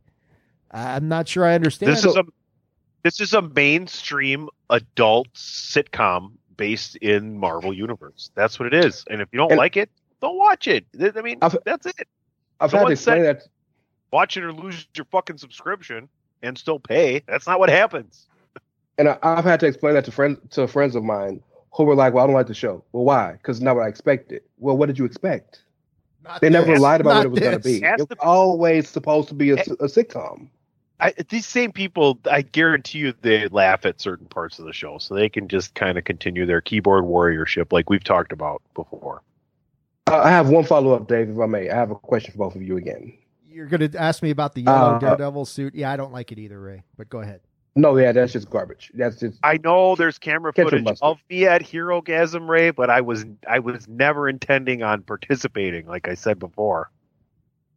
I'm 0.70 1.08
not 1.08 1.28
sure 1.28 1.44
I 1.44 1.54
understand. 1.54 1.92
this 1.92 2.04
is 2.04 2.16
a 2.16 2.24
this 3.02 3.20
is 3.20 3.32
a 3.32 3.42
mainstream 3.42 4.48
adult 4.70 5.32
sitcom 5.34 6.32
based 6.56 6.96
in 6.96 7.38
Marvel 7.38 7.72
Universe. 7.72 8.30
That's 8.34 8.58
what 8.58 8.72
it 8.72 8.84
is. 8.84 9.04
And 9.08 9.22
if 9.22 9.28
you 9.32 9.38
don't 9.38 9.52
And- 9.52 9.58
like 9.58 9.76
it, 9.76 9.88
don't 10.20 10.36
watch 10.36 10.66
it. 10.66 10.84
I 11.00 11.20
mean, 11.22 11.38
I've- 11.40 11.58
that's 11.64 11.86
it. 11.86 12.08
I've 12.60 12.70
Someone 12.70 12.86
had 12.86 12.88
to 12.88 12.92
explain 12.94 13.22
that. 13.22 13.42
Watch 14.12 14.36
it 14.36 14.42
or 14.42 14.52
lose 14.52 14.86
your 14.96 15.04
fucking 15.06 15.38
subscription 15.38 16.08
and 16.42 16.58
still 16.58 16.80
pay. 16.80 17.22
That's 17.28 17.46
not 17.46 17.58
what 17.60 17.68
happens. 17.68 18.26
And 18.98 19.08
I, 19.10 19.18
I've 19.22 19.44
had 19.44 19.60
to 19.60 19.66
explain 19.66 19.94
that 19.94 20.04
to 20.06 20.10
friends 20.10 20.38
to 20.50 20.66
friends 20.66 20.96
of 20.96 21.04
mine 21.04 21.40
who 21.72 21.84
were 21.84 21.94
like, 21.94 22.14
"Well, 22.14 22.24
I 22.24 22.26
don't 22.26 22.34
like 22.34 22.48
the 22.48 22.54
show." 22.54 22.82
Well, 22.92 23.04
why? 23.04 23.32
Because 23.32 23.60
not 23.60 23.76
what 23.76 23.82
I 23.84 23.88
expected. 23.88 24.42
Well, 24.58 24.76
what 24.76 24.86
did 24.86 24.98
you 24.98 25.04
expect? 25.04 25.62
Not 26.24 26.40
They 26.40 26.50
never 26.50 26.78
lied 26.80 27.00
about 27.00 27.10
Not 27.10 27.16
what 27.18 27.26
it 27.26 27.30
was 27.30 27.40
going 27.40 27.52
to 27.52 27.60
be. 27.60 27.80
Has 27.86 28.00
It 28.00 28.08
to 28.08 28.16
was 28.16 28.18
always 28.20 28.88
supposed 28.88 29.28
to 29.28 29.34
be 29.34 29.50
a, 29.50 29.54
a 29.56 29.86
sitcom. 29.86 30.48
I, 31.00 31.14
these 31.28 31.46
same 31.46 31.70
people, 31.70 32.18
I 32.30 32.42
guarantee 32.42 32.98
you, 32.98 33.14
they 33.20 33.46
laugh 33.48 33.86
at 33.86 34.00
certain 34.00 34.26
parts 34.26 34.58
of 34.58 34.64
the 34.64 34.72
show, 34.72 34.98
so 34.98 35.14
they 35.14 35.28
can 35.28 35.46
just 35.46 35.74
kind 35.74 35.96
of 35.96 36.04
continue 36.04 36.44
their 36.44 36.60
keyboard 36.60 37.04
warriorship, 37.04 37.72
like 37.72 37.88
we've 37.88 38.02
talked 38.02 38.32
about 38.32 38.62
before. 38.74 39.22
Uh, 40.08 40.18
I 40.18 40.30
have 40.30 40.48
one 40.48 40.64
follow 40.64 40.94
up, 40.94 41.06
Dave, 41.06 41.30
if 41.30 41.38
I 41.38 41.46
may. 41.46 41.70
I 41.70 41.76
have 41.76 41.90
a 41.90 41.94
question 41.94 42.32
for 42.32 42.38
both 42.38 42.56
of 42.56 42.62
you 42.62 42.76
again. 42.76 43.12
You're 43.48 43.66
going 43.66 43.90
to 43.90 43.98
ask 43.98 44.22
me 44.22 44.30
about 44.30 44.54
the 44.54 44.62
yellow 44.62 44.96
Uh, 44.96 44.98
Daredevil 44.98 45.44
suit. 45.44 45.74
Yeah, 45.74 45.90
I 45.90 45.96
don't 45.96 46.12
like 46.12 46.32
it 46.32 46.38
either, 46.38 46.60
Ray. 46.60 46.82
But 46.96 47.08
go 47.08 47.20
ahead. 47.20 47.40
No, 47.76 47.96
yeah, 47.96 48.10
that's 48.10 48.32
just 48.32 48.50
garbage. 48.50 48.90
That's 48.94 49.20
just 49.20 49.38
I 49.44 49.58
know 49.58 49.94
there's 49.94 50.18
camera 50.18 50.52
footage 50.52 50.82
mustard. 50.82 51.04
of 51.04 51.18
me 51.30 51.46
at 51.46 51.62
Herogasm 51.62 52.48
Ray, 52.48 52.70
but 52.70 52.90
I 52.90 53.00
was 53.02 53.24
I 53.48 53.60
was 53.60 53.86
never 53.86 54.28
intending 54.28 54.82
on 54.82 55.02
participating, 55.02 55.86
like 55.86 56.08
I 56.08 56.14
said 56.14 56.40
before. 56.40 56.90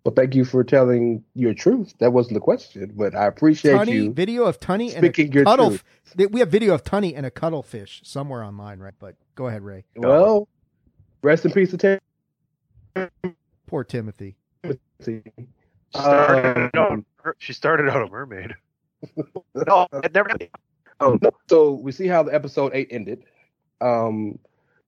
Well. 0.03 0.14
Thank 0.15 0.34
you 0.34 0.45
for 0.45 0.64
telling 0.64 1.23
your 1.36 1.53
truth. 1.53 1.94
That 1.99 2.11
wasn't 2.11 2.34
the 2.36 2.40
question, 2.40 2.91
but 2.95 3.15
I 3.15 3.28
appreciate 3.28 3.73
Tunney, 3.73 3.94
you 3.94 4.14
video 4.14 4.45
of 4.45 4.60
Tunney 4.60 4.95
and 4.95 5.06
a 5.06 5.10
speaking 5.10 5.32
your 5.32 5.45
cuddle. 5.45 5.69
truth. 5.69 5.84
We 6.32 6.40
have 6.40 6.49
video 6.49 6.73
of 6.73 6.84
Tunney 6.84 7.14
and 7.15 7.26
a 7.26 7.32
cuttlefish 7.32 8.02
somewhere 8.03 8.44
online, 8.44 8.80
right? 8.80 8.95
But 8.98 9.15
go 9.36 9.48
ahead, 9.48 9.61
Ray. 9.64 9.86
Well, 9.95 10.48
Rest 11.23 11.45
in 11.45 11.52
peace 11.52 11.72
to 11.72 11.78
Tim. 11.78 11.99
Poor 13.68 13.84
Timothy. 13.84 14.36
She 15.03 15.22
started, 15.94 16.72
out, 16.76 17.06
she 17.38 17.53
started 17.53 17.90
out 17.90 18.02
a 18.02 18.07
mermaid. 18.07 18.56
no, 19.68 19.88
it 19.94 20.14
never. 20.14 20.32
Um, 20.99 21.19
so 21.49 21.73
we 21.73 21.91
see 21.91 22.07
how 22.07 22.23
the 22.23 22.34
episode 22.34 22.72
eight 22.73 22.88
ended. 22.91 23.23
Um, 23.82 24.40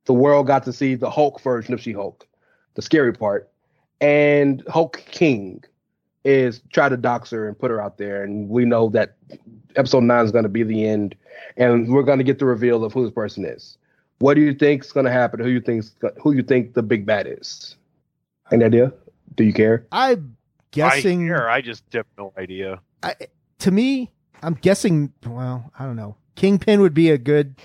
the 0.06 0.14
world 0.14 0.48
got 0.48 0.64
to 0.64 0.74
see 0.74 0.96
the 0.96 1.10
Hulk 1.10 1.42
version 1.42 1.74
of 1.74 1.82
She-Hulk, 1.82 2.28
the 2.76 2.82
scary 2.82 3.14
part, 3.14 3.50
and 4.04 4.62
Hulk 4.68 5.02
King 5.10 5.64
is 6.26 6.62
try 6.72 6.90
to 6.90 6.98
dox 6.98 7.32
her 7.32 7.48
and 7.48 7.58
put 7.58 7.72
her 7.72 7.82
out 7.82 7.98
there, 7.98 8.24
and 8.24 8.50
we 8.50 8.66
know 8.66 8.90
that 8.90 9.16
episode 9.78 10.04
nine 10.04 10.26
is 10.26 10.32
going 10.32 10.44
to 10.44 10.50
be 10.50 10.64
the 10.64 10.86
end, 10.86 11.16
and 11.56 11.88
we're 11.88 12.04
going 12.04 12.18
to 12.18 12.24
get 12.24 12.38
the 12.38 12.46
reveal 12.46 12.84
of 12.84 12.92
who 12.92 13.04
this 13.04 13.14
person 13.14 13.46
is. 13.46 13.78
What 14.20 14.34
do 14.34 14.42
you 14.42 14.54
think 14.54 14.84
is 14.84 14.92
going 14.92 15.06
to 15.06 15.12
happen? 15.12 15.40
Who 15.40 15.50
you 15.50 15.62
think 15.62 15.86
who 16.22 16.34
you 16.34 16.44
think 16.44 16.74
the 16.74 16.84
big 16.84 17.06
bad 17.06 17.28
is? 17.28 17.78
Any 18.52 18.66
idea? 18.66 18.92
Do 19.36 19.46
you 19.46 19.54
care? 19.54 19.88
I'm 19.92 20.36
guessing. 20.72 21.24
I 21.24 21.28
care. 21.28 21.50
I 21.50 21.62
just 21.62 21.84
have 21.94 22.06
no 22.18 22.34
idea. 22.38 22.82
I, 23.02 23.16
to 23.60 23.72
me, 23.72 24.12
I'm 24.42 24.56
guessing. 24.56 25.14
Well, 25.26 25.72
I 25.80 25.86
don't 25.86 25.96
know. 25.96 26.18
Kingpin 26.36 26.82
would 26.82 26.94
be 26.94 27.10
a 27.10 27.18
good. 27.18 27.56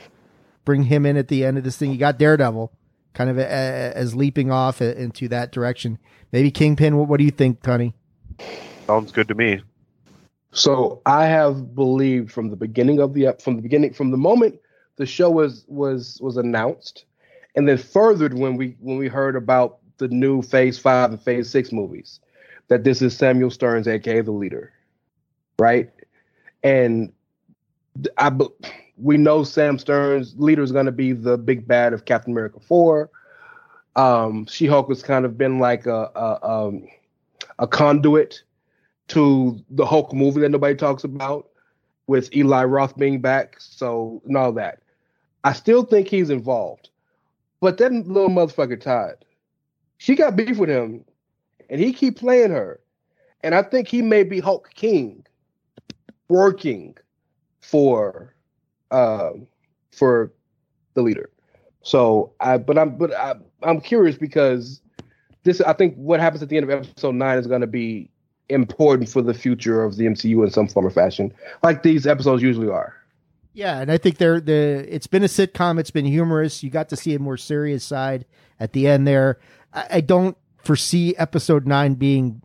Bring 0.64 0.84
him 0.84 1.04
in 1.04 1.16
at 1.16 1.28
the 1.28 1.44
end 1.44 1.58
of 1.58 1.64
this 1.64 1.76
thing. 1.76 1.90
You 1.90 1.96
got 1.98 2.18
Daredevil, 2.18 2.70
kind 3.14 3.30
of 3.30 3.38
a, 3.38 3.42
a, 3.42 3.92
as 3.94 4.14
leaping 4.14 4.50
off 4.50 4.80
into 4.80 5.28
that 5.28 5.52
direction. 5.52 5.98
Maybe 6.32 6.50
Kingpin. 6.50 6.96
What, 6.96 7.08
what 7.08 7.18
do 7.18 7.24
you 7.24 7.30
think, 7.30 7.62
Tony? 7.62 7.94
Sounds 8.86 9.12
good 9.12 9.28
to 9.28 9.34
me. 9.34 9.60
So 10.52 11.02
I 11.04 11.26
have 11.26 11.74
believed 11.74 12.32
from 12.32 12.50
the 12.50 12.56
beginning 12.56 13.00
of 13.00 13.14
the 13.14 13.36
from 13.42 13.56
the 13.56 13.62
beginning 13.62 13.92
from 13.92 14.10
the 14.10 14.16
moment 14.16 14.58
the 14.96 15.06
show 15.06 15.30
was 15.30 15.64
was 15.68 16.18
was 16.22 16.36
announced, 16.36 17.04
and 17.54 17.68
then 17.68 17.78
furthered 17.78 18.34
when 18.34 18.56
we 18.56 18.76
when 18.80 18.98
we 18.98 19.08
heard 19.08 19.36
about 19.36 19.78
the 19.98 20.08
new 20.08 20.42
Phase 20.42 20.78
Five 20.78 21.10
and 21.10 21.20
Phase 21.20 21.50
Six 21.50 21.70
movies, 21.70 22.20
that 22.68 22.84
this 22.84 23.02
is 23.02 23.16
Samuel 23.16 23.50
Sterns, 23.50 23.86
aka 23.86 24.20
the 24.20 24.32
leader, 24.32 24.72
right? 25.58 25.90
And 26.62 27.12
I 28.16 28.30
we 29.00 29.16
know 29.16 29.44
Sam 29.44 29.78
Sterns 29.78 30.34
leader 30.38 30.62
is 30.62 30.72
going 30.72 30.86
to 30.86 30.92
be 30.92 31.12
the 31.12 31.38
big 31.38 31.66
bad 31.66 31.92
of 31.92 32.04
Captain 32.04 32.32
America 32.32 32.60
four. 32.60 33.10
Um, 33.96 34.46
She 34.46 34.66
Hulk 34.66 34.88
has 34.88 35.02
kind 35.02 35.24
of 35.24 35.36
been 35.38 35.58
like 35.58 35.86
a 35.86 36.10
a, 36.14 36.48
um, 36.48 36.86
a 37.58 37.66
conduit 37.66 38.42
to 39.08 39.58
the 39.70 39.86
Hulk 39.86 40.12
movie 40.12 40.40
that 40.40 40.50
nobody 40.50 40.74
talks 40.74 41.02
about, 41.04 41.48
with 42.06 42.34
Eli 42.34 42.64
Roth 42.64 42.96
being 42.96 43.20
back, 43.20 43.56
so 43.58 44.20
and 44.26 44.36
all 44.36 44.52
that. 44.52 44.80
I 45.44 45.52
still 45.52 45.84
think 45.84 46.08
he's 46.08 46.30
involved, 46.30 46.90
but 47.60 47.78
that 47.78 47.92
little 47.92 48.28
motherfucker 48.28 48.80
Todd, 48.80 49.24
she 49.98 50.14
got 50.14 50.36
beef 50.36 50.58
with 50.58 50.68
him, 50.68 51.04
and 51.70 51.80
he 51.80 51.92
keep 51.92 52.18
playing 52.18 52.50
her, 52.50 52.80
and 53.42 53.54
I 53.54 53.62
think 53.62 53.88
he 53.88 54.02
may 54.02 54.24
be 54.24 54.40
Hulk 54.40 54.70
King, 54.74 55.24
working 56.28 56.96
for, 57.60 58.34
uh, 58.90 59.30
for 59.92 60.32
the 60.94 61.02
leader. 61.02 61.30
So 61.82 62.32
I, 62.40 62.58
but 62.58 62.76
I'm, 62.78 62.96
but 62.96 63.12
I, 63.14 63.34
I'm 63.62 63.80
curious 63.80 64.16
because 64.16 64.80
this, 65.44 65.60
I 65.60 65.72
think 65.72 65.94
what 65.96 66.20
happens 66.20 66.42
at 66.42 66.48
the 66.48 66.56
end 66.56 66.64
of 66.64 66.70
episode 66.70 67.14
nine 67.14 67.38
is 67.38 67.46
going 67.46 67.60
to 67.60 67.66
be 67.66 68.10
important 68.48 69.08
for 69.08 69.22
the 69.22 69.34
future 69.34 69.82
of 69.84 69.96
the 69.96 70.04
MCU 70.06 70.44
in 70.44 70.50
some 70.50 70.68
form 70.68 70.86
or 70.86 70.90
fashion, 70.90 71.32
like 71.62 71.82
these 71.82 72.06
episodes 72.06 72.42
usually 72.42 72.68
are. 72.68 72.94
Yeah, 73.54 73.80
and 73.80 73.90
I 73.90 73.98
think 73.98 74.18
they're 74.18 74.40
the. 74.40 74.86
It's 74.88 75.06
been 75.08 75.24
a 75.24 75.26
sitcom. 75.28 75.80
It's 75.80 75.90
been 75.90 76.04
humorous. 76.04 76.62
You 76.62 76.70
got 76.70 76.88
to 76.90 76.96
see 76.96 77.14
a 77.14 77.18
more 77.18 77.36
serious 77.36 77.84
side 77.84 78.24
at 78.60 78.72
the 78.72 78.86
end 78.86 79.06
there. 79.06 79.38
I, 79.72 79.86
I 79.92 80.00
don't 80.00 80.36
foresee 80.62 81.16
episode 81.16 81.66
nine 81.66 81.94
being 81.94 82.40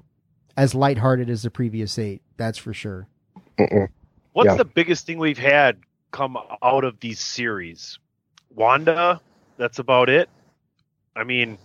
as 0.58 0.74
lighthearted 0.74 1.30
as 1.30 1.44
the 1.44 1.52
previous 1.52 2.00
eight. 2.00 2.22
That's 2.38 2.58
for 2.58 2.74
sure. 2.74 3.08
Mm-mm. 3.60 3.90
What's 4.32 4.48
Yeah. 4.48 4.56
the 4.56 4.66
biggest 4.66 5.06
thing 5.06 5.20
we've 5.20 5.38
had 5.38 5.78
come 6.14 6.38
out 6.64 6.86
of 6.86 6.98
these 7.02 7.20
series? 7.20 8.00
Wanda. 8.56 9.20
That's 9.58 9.80
about 9.80 10.10
it. 10.10 10.30
I 11.16 11.24
mean, 11.26 11.58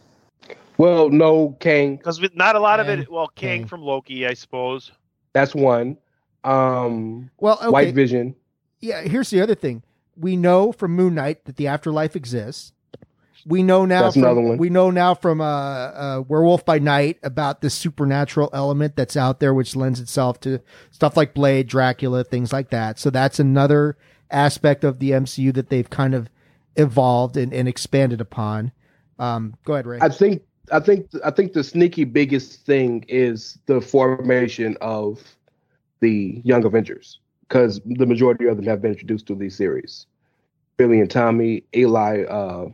Well, 0.77 1.09
no, 1.11 1.57
Kang. 1.61 1.97
because 1.97 2.21
not 2.35 2.57
a 2.57 2.61
lot 2.61 2.81
of 2.81 2.89
it. 2.89 3.09
Well, 3.11 3.29
Kang 3.29 3.61
Kang. 3.61 3.69
from 3.69 3.83
Loki, 3.83 4.27
I 4.27 4.35
suppose. 4.35 4.91
That's 5.33 5.55
one. 5.55 5.97
Um, 6.45 7.31
Well, 7.39 7.59
okay. 7.61 7.69
White 7.69 7.95
Vision. 7.95 8.35
yeah. 8.81 9.03
Here's 9.03 9.31
the 9.31 9.41
other 9.41 9.55
thing. 9.55 9.83
We 10.17 10.37
know 10.37 10.73
from 10.73 10.93
Moon 10.97 11.15
Knight 11.15 11.45
that 11.45 11.57
the 11.57 11.69
afterlife 11.69 12.17
exists. 12.17 12.73
We 13.47 13.63
know 13.63 13.87
now. 13.87 14.03
That's 14.03 14.15
from, 14.15 14.25
another 14.25 14.41
one. 14.41 14.59
We 14.59 14.69
know 14.69 14.91
now 14.91 15.15
from 15.15 15.41
uh, 15.41 15.45
uh, 15.45 16.23
Werewolf 16.27 16.65
by 16.65 16.79
Night 16.81 17.19
about 17.23 17.61
this 17.61 17.73
supernatural 17.73 18.51
element 18.53 18.97
that's 18.97 19.17
out 19.17 19.41
there, 19.41 19.55
which 19.55 19.77
lends 19.77 20.01
itself 20.01 20.41
to 20.41 20.61
stuff 20.91 21.17
like 21.17 21.35
Blade, 21.35 21.69
Dracula, 21.69 22.25
things 22.25 22.53
like 22.53 22.71
that. 22.71 22.99
So 22.99 23.11
that's 23.11 23.39
another 23.39 23.97
aspect 24.31 24.85
of 24.85 24.99
the 24.99 25.11
MCU 25.13 25.53
that 25.55 25.69
they've 25.71 25.89
kind 25.89 26.15
of 26.15 26.29
evolved 26.77 27.37
and, 27.37 27.53
and 27.53 27.67
expanded 27.69 28.21
upon. 28.21 28.73
Um, 29.19 29.55
go 29.65 29.75
ahead, 29.75 29.87
Ray. 29.87 29.99
I 30.01 30.09
think. 30.09 30.43
I 30.71 30.81
think. 30.81 31.09
I 31.25 31.31
think 31.31 31.55
the 31.55 31.65
sneaky 31.65 32.05
biggest 32.05 32.65
thing 32.67 33.05
is 33.09 33.59
the 33.67 33.81
formation 33.81 34.77
of 34.81 35.23
the 36.01 36.41
Young 36.45 36.65
Avengers, 36.65 37.19
because 37.49 37.81
the 37.85 38.07
majority 38.07 38.47
of 38.47 38.57
them 38.57 38.67
have 38.67 38.81
been 38.83 38.93
introduced 38.93 39.27
to 39.27 39.35
these 39.35 39.57
series. 39.57 40.07
Billy 40.77 41.01
and 41.01 41.11
Tommy, 41.11 41.65
Eli, 41.75 42.23
uh, 42.25 42.69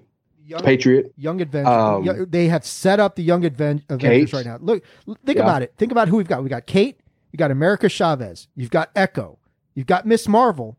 Young, 0.44 0.60
Patriot. 0.60 1.14
Young 1.16 1.40
Adventure. 1.40 1.70
Um, 1.70 2.26
they 2.28 2.48
have 2.48 2.66
set 2.66 3.01
up 3.01 3.16
the 3.16 3.22
Young 3.22 3.43
Adven- 3.44 3.82
Avengers 3.89 4.31
Kate. 4.31 4.32
right 4.35 4.44
now. 4.44 4.59
Look, 4.60 4.85
think 5.24 5.39
Yeah. 5.39 5.44
about 5.44 5.62
it. 5.62 5.72
Think 5.78 5.90
about 5.90 6.09
who 6.09 6.18
we've 6.18 6.28
got. 6.28 6.43
We 6.43 6.51
got 6.51 6.66
Kate. 6.66 7.01
You 7.32 7.39
got 7.39 7.51
America 7.51 7.89
Chavez. 7.89 8.48
You've 8.55 8.70
got 8.70 8.90
Echo. 8.94 9.39
You've 9.74 9.86
got 9.86 10.05
Miss 10.05 10.28
Marvel. 10.28 10.76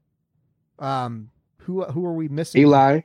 Um, 0.80 1.30
who 1.58 1.84
who 1.86 2.06
are 2.06 2.14
we 2.14 2.28
missing? 2.28 2.62
Eli, 2.62 3.02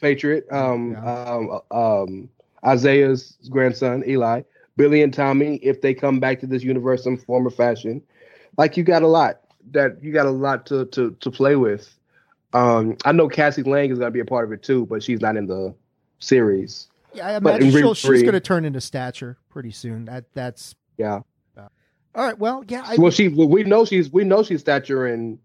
Patriot, 0.00 0.46
um, 0.50 0.92
Yeah. 0.92 1.24
um, 1.24 1.60
um, 1.70 2.28
Isaiah's 2.64 3.36
grandson, 3.48 4.02
Eli, 4.06 4.42
Billy 4.76 5.02
and 5.02 5.12
Tommy, 5.12 5.56
if 5.56 5.80
they 5.80 5.94
come 5.94 6.20
back 6.20 6.40
to 6.40 6.46
this 6.46 6.62
universe 6.62 7.06
in 7.06 7.16
form 7.16 7.46
or 7.46 7.50
fashion, 7.50 8.02
like 8.56 8.76
you 8.76 8.82
got 8.82 9.02
a 9.02 9.06
lot 9.06 9.40
that 9.72 10.02
you 10.02 10.12
got 10.12 10.26
a 10.26 10.30
lot 10.30 10.66
to 10.66 10.86
to 10.86 11.16
to 11.20 11.30
play 11.30 11.56
with. 11.56 11.94
Um, 12.52 12.96
I 13.04 13.12
know 13.12 13.28
Cassie 13.28 13.62
Lang 13.62 13.90
is 13.90 13.98
gonna 13.98 14.10
be 14.10 14.20
a 14.20 14.24
part 14.24 14.44
of 14.44 14.52
it 14.52 14.62
too, 14.62 14.86
but 14.86 15.02
she's 15.02 15.20
not 15.20 15.36
in 15.36 15.46
the 15.46 15.74
series. 16.18 16.88
Yeah, 17.12 17.28
I 17.28 17.38
but 17.40 17.56
imagine 17.60 17.70
she'll, 17.80 17.94
she's 17.94 18.22
going 18.22 18.34
to 18.34 18.40
turn 18.40 18.64
into 18.64 18.80
stature 18.80 19.36
pretty 19.48 19.72
soon. 19.72 20.04
That 20.04 20.26
that's 20.32 20.74
Yeah. 20.96 21.22
all 21.56 21.70
right. 22.14 22.38
Well, 22.38 22.64
yeah, 22.68 22.84
I, 22.86 22.96
well, 22.96 23.10
she 23.10 23.28
well, 23.28 23.48
we 23.48 23.64
know 23.64 23.84
she's 23.84 24.12
we 24.12 24.24
know 24.24 24.42
she's 24.42 24.60
stature 24.60 25.06
in 25.06 25.38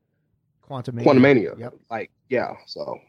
Quantum 0.68 0.96
mania. 0.96 1.06
Quantumania. 1.52 1.60
Yep. 1.60 1.74
Like 1.90 2.12
yeah, 2.30 2.54
so 2.66 3.00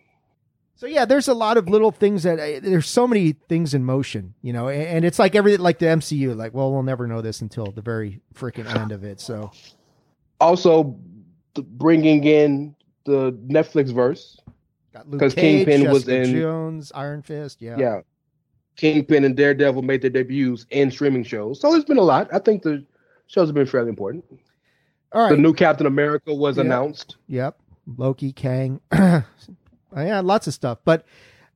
So 0.74 0.86
yeah, 0.86 1.04
there's 1.06 1.28
a 1.28 1.34
lot 1.34 1.56
of 1.56 1.68
little 1.68 1.90
things 1.90 2.22
that 2.24 2.38
uh, 2.38 2.60
there's 2.62 2.86
so 2.88 3.06
many 3.08 3.32
things 3.32 3.72
in 3.74 3.84
motion, 3.84 4.34
you 4.42 4.52
know, 4.52 4.68
and, 4.68 4.82
and 4.82 5.04
it's 5.04 5.18
like 5.18 5.34
everything 5.34 5.60
like 5.60 5.78
the 5.78 5.86
MCU. 5.86 6.36
Like, 6.36 6.52
well, 6.54 6.70
we'll 6.72 6.82
never 6.82 7.06
know 7.06 7.22
this 7.22 7.40
until 7.40 7.66
the 7.66 7.80
very 7.82 8.20
freaking 8.34 8.66
end 8.78 8.92
of 8.92 9.02
it. 9.04 9.20
So 9.20 9.50
also 10.40 10.98
bringing 11.54 12.24
in 12.24 12.74
the 13.04 13.32
Netflix 13.48 13.92
verse. 13.94 14.38
got 14.92 15.08
Luke 15.08 15.20
'Cause 15.20 15.34
Cage, 15.34 15.66
Kingpin 15.66 15.90
was 15.90 16.06
in- 16.08 16.34
Jones, 16.34 16.92
Iron 16.94 17.22
Fist. 17.22 17.62
Yeah, 17.62 17.76
yeah. 17.78 18.00
Kingpin 18.76 19.24
and 19.24 19.34
Daredevil 19.34 19.80
made 19.80 20.02
their 20.02 20.10
debuts 20.10 20.66
in 20.68 20.90
streaming 20.90 21.24
shows. 21.24 21.60
So 21.60 21.74
it's 21.74 21.86
been 21.86 21.96
a 21.96 22.02
lot. 22.02 22.28
I 22.32 22.38
think 22.38 22.62
the 22.62 22.84
shows 23.26 23.48
have 23.48 23.54
been 23.54 23.66
fairly 23.66 23.88
important. 23.88 24.22
All 25.12 25.22
right. 25.22 25.30
The 25.30 25.36
new 25.36 25.54
Captain 25.54 25.86
America 25.86 26.34
was 26.34 26.56
Yeah. 26.56 26.64
announced. 26.64 27.16
Yep. 27.28 27.58
Loki, 27.96 28.32
Kang. 28.32 28.80
yeah, 28.92 29.22
lots 29.94 30.46
of 30.46 30.54
stuff. 30.54 30.78
But 30.84 31.04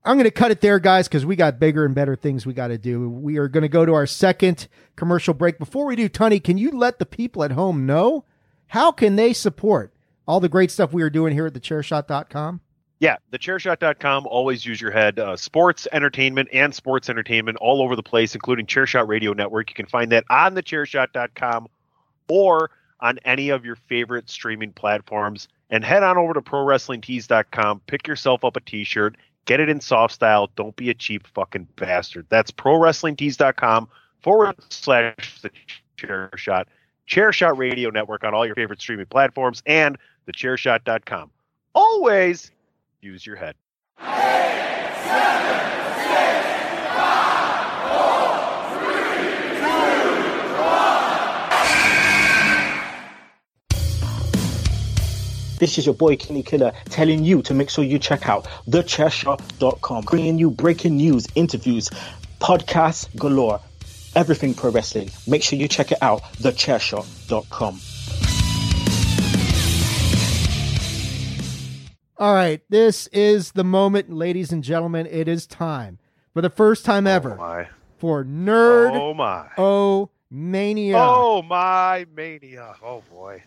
I'm 0.04 0.16
going 0.16 0.24
to 0.24 0.30
cut 0.30 0.50
it 0.50 0.60
there, 0.60 0.78
guys, 0.78 1.08
because 1.08 1.26
we 1.26 1.36
got 1.36 1.58
bigger 1.58 1.84
and 1.84 1.94
better 1.94 2.16
things 2.16 2.46
we 2.46 2.54
got 2.54 2.68
to 2.68 2.78
do. 2.78 3.08
We 3.08 3.36
are 3.38 3.48
going 3.48 3.62
to 3.62 3.68
go 3.68 3.84
to 3.84 3.92
our 3.92 4.06
second 4.06 4.68
commercial 4.96 5.34
break. 5.34 5.58
Before 5.58 5.84
we 5.86 5.96
do, 5.96 6.08
Tunney, 6.08 6.42
can 6.42 6.56
you 6.56 6.70
let 6.70 6.98
the 6.98 7.06
people 7.06 7.42
at 7.44 7.52
home 7.52 7.84
know 7.86 8.24
how 8.68 8.92
can 8.92 9.16
they 9.16 9.32
support 9.32 9.92
all 10.26 10.40
the 10.40 10.48
great 10.48 10.70
stuff 10.70 10.92
we 10.92 11.02
are 11.02 11.10
doing 11.10 11.32
here 11.34 11.46
at 11.46 11.52
thechairshot.com? 11.54 12.60
Yeah, 13.00 13.16
thechairshot.com. 13.32 14.26
Always 14.26 14.64
use 14.64 14.80
your 14.80 14.90
head. 14.90 15.18
Uh, 15.18 15.36
sports, 15.36 15.88
entertainment, 15.90 16.48
and 16.52 16.74
sports 16.74 17.08
entertainment 17.10 17.58
all 17.60 17.82
over 17.82 17.96
the 17.96 18.02
place, 18.02 18.34
including 18.34 18.66
Chairshot 18.66 19.08
Radio 19.08 19.32
Network. 19.32 19.70
You 19.70 19.74
can 19.74 19.86
find 19.86 20.12
that 20.12 20.24
on 20.30 20.54
thechairshot.com 20.54 21.66
or 22.28 22.70
on 23.00 23.18
any 23.24 23.48
of 23.50 23.64
your 23.64 23.76
favorite 23.76 24.28
streaming 24.28 24.72
platforms. 24.72 25.48
And 25.70 25.84
head 25.84 26.02
on 26.02 26.18
over 26.18 26.34
to 26.34 26.40
prowrestlingtees.com. 26.40 27.82
Pick 27.86 28.06
yourself 28.06 28.44
up 28.44 28.56
a 28.56 28.60
t 28.60 28.84
shirt. 28.84 29.16
Get 29.46 29.60
it 29.60 29.68
in 29.68 29.80
soft 29.80 30.14
style. 30.14 30.50
Don't 30.56 30.76
be 30.76 30.90
a 30.90 30.94
cheap 30.94 31.26
fucking 31.28 31.68
bastard. 31.76 32.26
That's 32.28 32.50
prowrestlingtees.com 32.50 33.88
forward 34.20 34.56
slash 34.70 35.40
the 35.42 35.50
chair 35.96 36.30
shot. 36.36 36.68
Chairshot 37.08 37.56
Radio 37.56 37.90
Network 37.90 38.22
on 38.24 38.34
all 38.34 38.46
your 38.46 38.54
favorite 38.54 38.80
streaming 38.80 39.06
platforms 39.06 39.62
and 39.66 39.98
the 40.26 40.32
thechairshot.com. 40.32 41.30
Always 41.74 42.50
use 43.00 43.26
your 43.26 43.36
head. 43.36 43.56
This 55.60 55.76
is 55.76 55.84
your 55.84 55.94
boy 55.94 56.16
Kenny 56.16 56.42
Killer 56.42 56.72
telling 56.86 57.22
you 57.22 57.42
to 57.42 57.52
make 57.52 57.68
sure 57.68 57.84
you 57.84 57.98
check 57.98 58.26
out 58.30 58.46
thechairshot.com, 58.66 60.04
bringing 60.04 60.38
you 60.38 60.50
breaking 60.50 60.96
news, 60.96 61.26
interviews, 61.34 61.90
podcasts 62.40 63.14
galore, 63.18 63.60
everything 64.16 64.54
pro 64.54 64.70
wrestling. 64.70 65.10
Make 65.26 65.42
sure 65.42 65.58
you 65.58 65.68
check 65.68 65.92
it 65.92 65.98
out, 66.00 66.22
thechairshot.com. 66.40 67.78
All 72.16 72.34
right, 72.34 72.62
this 72.70 73.06
is 73.08 73.52
the 73.52 73.64
moment, 73.64 74.10
ladies 74.10 74.52
and 74.52 74.64
gentlemen. 74.64 75.06
It 75.10 75.28
is 75.28 75.46
time 75.46 75.98
for 76.32 76.40
the 76.40 76.48
first 76.48 76.86
time 76.86 77.06
oh 77.06 77.10
ever 77.10 77.34
Oh 77.34 77.36
my. 77.36 77.68
for 77.98 78.24
Nerd 78.24 78.92
Oh 78.98 79.12
my. 79.12 79.46
Oh 79.58 80.08
Mania. 80.30 80.96
Oh 80.96 81.42
my 81.42 82.06
mania. 82.16 82.76
Oh 82.82 83.02
boy. 83.10 83.42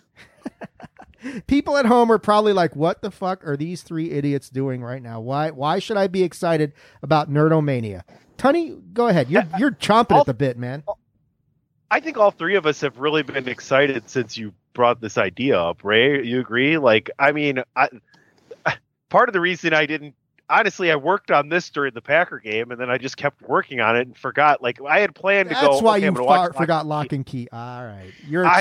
People 1.47 1.77
at 1.77 1.85
home 1.85 2.11
are 2.11 2.17
probably 2.17 2.53
like, 2.53 2.75
"What 2.75 3.01
the 3.01 3.11
fuck 3.11 3.45
are 3.47 3.57
these 3.57 3.81
three 3.81 4.11
idiots 4.11 4.49
doing 4.49 4.83
right 4.83 5.01
now? 5.01 5.19
Why? 5.19 5.51
Why 5.51 5.79
should 5.79 5.97
I 5.97 6.07
be 6.07 6.23
excited 6.23 6.73
about 7.01 7.29
Nerdomania?" 7.29 8.03
Tunney, 8.37 8.81
go 8.93 9.07
ahead. 9.07 9.29
You're 9.29 9.45
you're 9.57 9.71
chomping 9.71 10.19
at 10.19 10.25
the 10.25 10.33
bit, 10.33 10.57
man. 10.57 10.83
I 11.89 11.99
think 11.99 12.17
all 12.17 12.31
three 12.31 12.55
of 12.55 12.65
us 12.65 12.81
have 12.81 12.97
really 12.97 13.23
been 13.23 13.47
excited 13.47 14.09
since 14.09 14.37
you 14.37 14.53
brought 14.73 14.99
this 14.99 15.17
idea 15.17 15.59
up. 15.59 15.83
Ray, 15.83 16.25
you 16.25 16.39
agree? 16.39 16.77
Like, 16.79 17.11
I 17.19 17.31
mean, 17.31 17.63
I, 17.75 17.89
part 19.09 19.29
of 19.29 19.33
the 19.33 19.39
reason 19.39 19.73
I 19.73 19.85
didn't 19.85 20.15
honestly, 20.49 20.91
I 20.91 20.95
worked 20.95 21.31
on 21.31 21.49
this 21.49 21.69
during 21.69 21.93
the 21.93 22.01
Packer 22.01 22.39
game, 22.39 22.71
and 22.71 22.79
then 22.79 22.89
I 22.89 22.97
just 22.97 23.17
kept 23.17 23.41
working 23.41 23.79
on 23.79 23.95
it 23.95 24.07
and 24.07 24.17
forgot. 24.17 24.61
Like, 24.61 24.79
I 24.81 24.99
had 24.99 25.15
planned 25.15 25.49
to 25.49 25.55
go. 25.55 25.61
That's 25.71 25.81
why 25.81 25.93
okay, 25.93 26.01
you 26.01 26.07
I'm 26.07 26.13
gonna 26.13 26.25
watch 26.25 26.53
far- 26.53 26.61
forgot 26.61 26.85
Locke 26.85 27.13
and 27.13 27.25
Key. 27.25 27.47
All 27.51 27.85
right, 27.85 28.11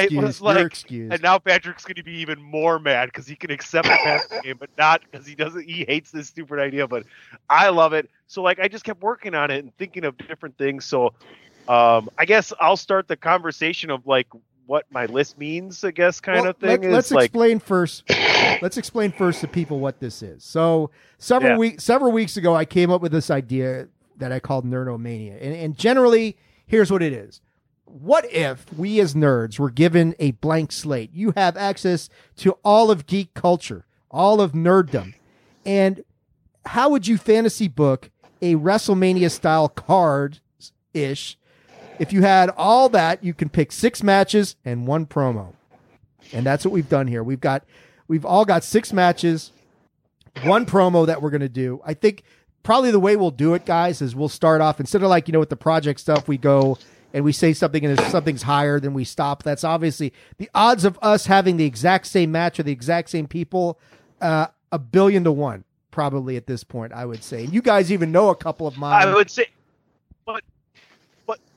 excused. 0.05 0.27
was 0.27 0.41
like, 0.41 0.59
you're 0.59 0.67
excused. 0.67 1.13
And 1.13 1.23
now 1.23 1.39
Patrick's 1.39 1.85
going 1.85 1.97
to 1.97 2.03
be 2.03 2.19
even 2.19 2.41
more 2.41 2.79
mad 2.79 3.07
because 3.07 3.27
he 3.27 3.37
can 3.37 3.51
accept 3.51 3.87
the 3.87 3.99
Packer 4.03 4.41
game, 4.45 4.57
but 4.59 4.71
not 4.79 5.03
because 5.11 5.27
he 5.27 5.35
doesn't. 5.35 5.65
He 5.69 5.85
hates 5.85 6.11
this 6.11 6.29
stupid 6.29 6.59
idea, 6.59 6.87
but 6.87 7.05
I 7.49 7.69
love 7.69 7.93
it. 7.93 8.09
So 8.27 8.43
like, 8.43 8.61
I 8.61 8.69
just 8.69 8.85
kept 8.85 9.03
working 9.03 9.35
on 9.35 9.51
it 9.51 9.63
and 9.63 9.77
thinking 9.77 10.05
of 10.05 10.17
different 10.17 10.57
things. 10.57 10.85
So, 10.85 11.13
um, 11.69 12.09
I 12.19 12.25
guess 12.25 12.53
I'll 12.61 12.77
start 12.77 13.09
the 13.09 13.17
conversation 13.17 13.91
of 13.91 14.07
like 14.07 14.27
what 14.73 14.87
my 14.91 15.05
list 15.05 15.37
means. 15.37 15.85
I 15.85 15.91
guess 15.91 16.19
kind 16.19 16.41
Well, 16.41 16.51
of 16.51 16.57
thing 16.57 16.81
Let, 16.91 16.95
us 16.95 17.11
like 17.11 17.27
explain 17.27 17.59
first. 17.59 18.05
let's 18.63 18.79
explain 18.79 19.13
first 19.13 19.43
to 19.43 19.49
people 19.49 19.81
what 19.81 20.01
this 20.01 20.23
is. 20.23 20.43
So 20.45 20.91
several 21.19 21.53
Yeah. 21.53 21.59
weeks 21.59 21.85
several 21.85 22.11
weeks 22.11 22.39
ago, 22.39 22.55
I 22.57 22.65
came 22.65 22.91
up 22.91 23.03
with 23.03 23.13
this 23.13 23.31
idea 23.31 23.89
that 24.17 24.33
I 24.33 24.41
called 24.41 24.65
Nerdomania, 24.65 25.37
and, 25.43 25.55
and 25.55 25.77
generally, 25.77 26.39
here's 26.67 26.91
what 26.91 27.03
it 27.03 27.13
is. 27.13 27.43
What 27.85 28.25
if 28.33 28.65
we 28.73 28.99
as 28.99 29.13
nerds 29.13 29.59
were 29.59 29.69
given 29.71 30.15
a 30.19 30.31
blank 30.31 30.73
slate? 30.73 31.11
You 31.13 31.35
have 31.37 31.59
access 31.59 32.09
to 32.37 32.53
all 32.65 32.91
of 32.91 33.05
geek 33.07 33.35
culture, 33.35 33.85
all 34.11 34.41
of 34.41 34.53
nerddom, 34.53 35.13
and 35.67 36.03
how 36.65 36.89
would 36.89 37.07
you 37.07 37.19
fantasy 37.19 37.69
book 37.69 38.09
a 38.41 38.55
WrestleMania 38.55 39.31
style 39.31 39.69
card 39.69 40.39
ish? 40.95 41.37
If 42.03 42.13
you 42.13 42.23
had 42.23 42.51
all 42.57 42.89
that, 42.89 43.23
you 43.23 43.33
can 43.33 43.49
pick 43.49 43.71
six 43.71 44.03
matches 44.03 44.57
and 44.65 44.89
one 44.89 45.07
promo. 45.07 45.53
And 46.33 46.45
that's 46.45 46.65
what 46.65 46.73
we've 46.73 46.89
done 46.89 47.07
here. 47.07 47.23
We've 47.23 47.41
got 47.41 47.63
we've 48.09 48.25
all 48.25 48.45
got 48.45 48.65
six 48.65 48.93
matches, 48.93 49.53
one 50.43 50.67
promo 50.67 51.07
that 51.07 51.23
we're 51.23 51.31
going 51.31 51.43
to 51.43 51.49
do. 51.49 51.81
I 51.85 51.95
think 51.95 52.25
probably 52.65 52.91
the 52.91 52.99
way 52.99 53.15
we'll 53.15 53.31
do 53.31 53.55
it 53.55 53.65
guys 53.65 54.03
is 54.03 54.17
we'll 54.17 54.29
start 54.29 54.61
off 54.61 54.81
instead 54.81 55.05
of 55.05 55.11
like, 55.11 55.29
you 55.29 55.33
know, 55.33 55.39
with 55.39 55.51
the 55.51 55.57
project 55.57 56.01
stuff 56.01 56.27
we 56.27 56.39
go 56.39 56.77
and 57.15 57.25
we 57.25 57.31
say 57.31 57.53
something 57.53 57.85
and 57.85 57.97
if 57.97 58.09
something's 58.09 58.43
higher 58.43 58.81
then 58.81 58.95
we 58.95 59.05
stop. 59.05 59.45
That's 59.45 59.63
obviously 59.63 60.13
the 60.39 60.51
odds 60.57 60.85
of 60.85 60.99
us 61.03 61.27
having 61.27 61.57
the 61.57 61.65
exact 61.65 62.09
same 62.09 62.33
match 62.33 62.59
or 62.59 62.65
the 62.65 62.73
exact 62.73 63.11
same 63.11 63.29
people 63.29 63.79
uh 64.21 64.49
a 64.73 64.79
billion 64.81 65.23
to 65.23 65.31
one 65.31 65.63
probably 65.93 66.37
at 66.37 66.49
this 66.49 66.65
point 66.65 66.93
I 66.93 67.07
would 67.07 67.23
say. 67.23 67.45
And 67.45 67.55
you 67.55 67.63
guys 67.63 67.93
even 67.93 68.11
know 68.11 68.31
a 68.31 68.37
couple 68.37 68.67
of 68.67 68.77
mine. 68.77 69.07
I 69.07 69.15
would 69.15 69.31
say, 69.31 69.47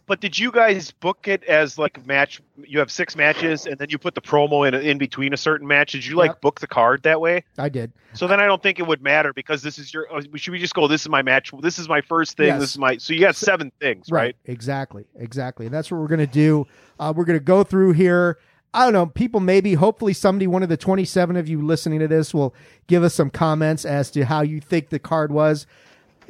but 0.07 0.19
did 0.19 0.37
you 0.37 0.51
guys 0.51 0.91
book 0.91 1.27
it 1.27 1.43
as 1.45 1.77
like 1.77 2.05
match? 2.05 2.41
You 2.63 2.79
have 2.79 2.91
six 2.91 3.15
matches, 3.15 3.65
and 3.65 3.77
then 3.77 3.87
you 3.89 3.97
put 3.97 4.15
the 4.15 4.21
promo 4.21 4.67
in 4.67 4.73
in 4.73 4.97
between 4.97 5.33
a 5.33 5.37
certain 5.37 5.67
match. 5.67 5.93
Did 5.93 6.05
you 6.05 6.15
like 6.15 6.29
Yep. 6.31 6.41
book 6.41 6.59
the 6.59 6.67
card 6.67 7.03
that 7.03 7.19
way? 7.21 7.43
I 7.57 7.69
did. 7.69 7.91
So 8.13 8.27
then 8.27 8.39
I 8.39 8.45
don't 8.45 8.61
think 8.63 8.79
it 8.79 8.87
would 8.87 9.01
matter 9.01 9.33
because 9.33 9.61
this 9.61 9.77
is 9.79 9.93
your. 9.93 10.07
oh, 10.11 10.21
Should 10.35 10.51
we 10.51 10.59
just 10.59 10.73
go? 10.73 10.87
This 10.87 11.01
is 11.01 11.09
my 11.09 11.21
match. 11.21 11.51
This 11.61 11.79
is 11.79 11.89
my 11.89 12.01
first 12.01 12.37
thing. 12.37 12.47
Yes. 12.47 12.59
This 12.61 12.69
is 12.71 12.77
my. 12.77 12.97
So 12.97 13.13
you 13.13 13.19
got 13.19 13.35
seven 13.35 13.71
things, 13.79 14.09
right? 14.11 14.35
Exactly. 14.45 15.05
Exactly. 15.15 15.65
And 15.65 15.73
that's 15.73 15.91
what 15.91 15.99
we're 15.99 16.07
going 16.07 16.19
to 16.19 16.27
do. 16.27 16.67
Uh, 16.99 17.13
we're 17.15 17.25
going 17.25 17.39
to 17.39 17.43
go 17.43 17.63
through 17.63 17.93
here. 17.93 18.37
I 18.73 18.83
don't 18.83 18.91
know. 18.93 19.05
People, 19.05 19.39
maybe, 19.39 19.73
hopefully, 19.75 20.11
somebody, 20.11 20.47
one 20.47 20.61
of 20.61 20.67
the 20.67 20.75
27 20.75 21.37
of 21.37 21.47
you 21.47 21.61
listening 21.61 21.99
to 21.99 22.09
this, 22.09 22.33
will 22.33 22.53
give 22.87 23.03
us 23.03 23.13
some 23.13 23.29
comments 23.29 23.85
as 23.85 24.11
to 24.11 24.25
how 24.25 24.41
you 24.41 24.59
think 24.59 24.89
the 24.89 24.99
card 24.99 25.31
was. 25.31 25.65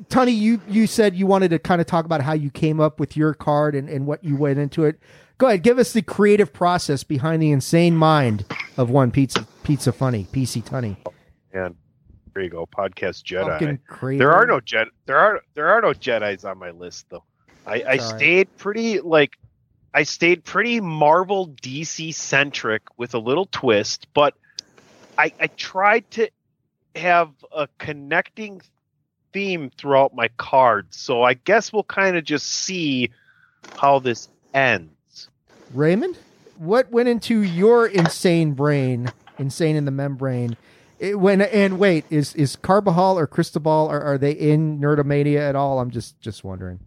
Tony, 0.10 0.32
you, 0.32 0.62
you 0.68 0.88
said 0.88 1.16
you 1.16 1.28
wanted 1.28 1.50
to 1.50 1.60
kind 1.60 1.82
of 1.82 1.88
talk 1.88 2.06
about 2.06 2.22
how 2.22 2.34
you 2.34 2.50
came 2.50 2.80
up 2.80 3.00
with 3.00 3.16
your 3.16 3.34
card 3.34 3.76
and, 3.76 3.90
and 3.90 4.06
what 4.06 4.24
you 4.24 4.36
went 4.36 4.60
into 4.60 4.86
it. 4.86 5.00
Go 5.38 5.48
ahead. 5.48 5.64
Give 5.64 5.80
us 5.80 5.94
the 5.94 6.02
creative 6.02 6.54
process 6.54 7.04
behind 7.04 7.42
the 7.42 7.52
insane 7.52 7.98
mind 7.98 8.46
of 8.78 8.90
one 8.90 9.12
pizza, 9.12 9.46
pizza 9.64 9.92
funny, 9.92 10.28
PC 10.32 10.64
Tunney. 10.64 10.96
And 11.54 11.76
there 12.34 12.44
you 12.44 12.50
go. 12.50 12.66
Podcast 12.66 13.24
Jedi. 13.24 14.18
There 14.18 14.32
are 14.32 14.46
no 14.46 14.60
Jedi. 14.60 14.88
There 15.06 15.18
are 15.18 15.42
there 15.54 15.70
are 15.70 15.82
no 15.82 15.92
Jedi's 15.92 16.46
on 16.46 16.58
my 16.58 16.72
list 16.72 17.08
though. 17.10 17.24
I, 17.66 17.74
I 17.74 17.76
It's 17.76 18.06
all 18.06 18.12
right. 18.12 18.20
stayed 18.20 18.58
pretty 18.58 19.00
like 19.00 19.38
I 19.94 20.04
stayed 20.04 20.44
pretty 20.44 20.82
Marvel 20.82 21.50
DC 21.62 22.14
centric 22.14 22.84
with 22.98 23.14
a 23.14 23.20
little 23.20 23.48
twist, 23.52 24.08
but 24.14 24.36
I 25.18 25.34
I 25.40 25.48
tried 25.48 26.10
to 26.12 26.30
have 26.96 27.32
a 27.54 27.68
connecting 27.78 28.62
theme 29.36 29.70
throughout 29.78 30.16
my 30.16 30.30
cards. 30.38 30.96
So 30.96 31.22
I 31.22 31.34
guess 31.34 31.74
we'll 31.74 31.84
kind 31.84 32.16
of 32.16 32.24
just 32.24 32.48
see 32.48 33.12
how 33.76 34.00
this 34.00 34.30
ends. 34.54 35.28
Raymond, 35.74 36.18
what 36.58 36.90
went 36.90 37.10
into 37.10 37.42
your 37.42 37.86
insane 37.86 38.54
brain, 38.54 39.12
insane 39.38 39.76
in 39.76 39.84
the 39.84 39.92
membrane? 39.92 40.56
It, 41.00 41.20
when 41.20 41.42
and 41.42 41.78
wait, 41.78 42.06
is 42.10 42.34
is 42.36 42.56
Carbajal 42.56 43.20
or 43.20 43.28
Cristobal 43.28 43.90
are, 43.90 44.02
are 44.02 44.18
they 44.18 44.32
in 44.32 44.80
Nerdomania 44.80 45.40
at 45.40 45.58
all? 45.58 45.82
I'm 45.82 45.92
just 45.92 46.18
just 46.22 46.46
wondering. 46.46 46.80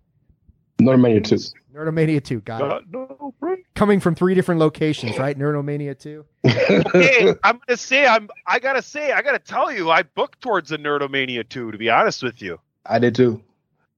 Nerdomania 0.80 1.22
two. 1.22 1.36
Nerdomania 1.78 2.22
two, 2.22 2.40
got 2.40 2.60
it. 2.60 2.72
Uh, 2.72 2.80
no. 2.90 3.34
Coming 3.74 4.00
from 4.00 4.14
three 4.14 4.34
different 4.34 4.60
locations, 4.60 5.18
right? 5.18 5.38
Nerdomania 5.38 5.96
two. 5.98 6.24
hey, 6.42 7.34
I'm 7.44 7.60
gonna 7.66 7.76
say 7.76 8.06
I'm. 8.06 8.28
I 8.46 8.58
gotta 8.58 8.82
say 8.82 9.12
I 9.12 9.22
gotta 9.22 9.38
tell 9.38 9.70
you 9.70 9.90
I 9.90 10.02
booked 10.02 10.40
towards 10.40 10.70
the 10.70 10.78
Nerdomania 10.78 11.48
2, 11.48 11.72
To 11.72 11.78
be 11.78 11.88
honest 11.88 12.22
with 12.22 12.42
you, 12.42 12.58
I 12.86 12.98
did 12.98 13.14
too. 13.14 13.42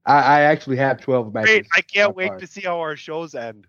I, 0.05 0.19
I 0.19 0.41
actually 0.43 0.77
have 0.77 1.01
twelve 1.01 1.33
matches. 1.33 1.49
great. 1.49 1.67
I 1.75 1.81
can't 1.81 2.15
wait 2.15 2.29
card. 2.29 2.41
to 2.41 2.47
see 2.47 2.63
how 2.63 2.81
our 2.81 2.97
shows 2.97 3.35
end. 3.35 3.67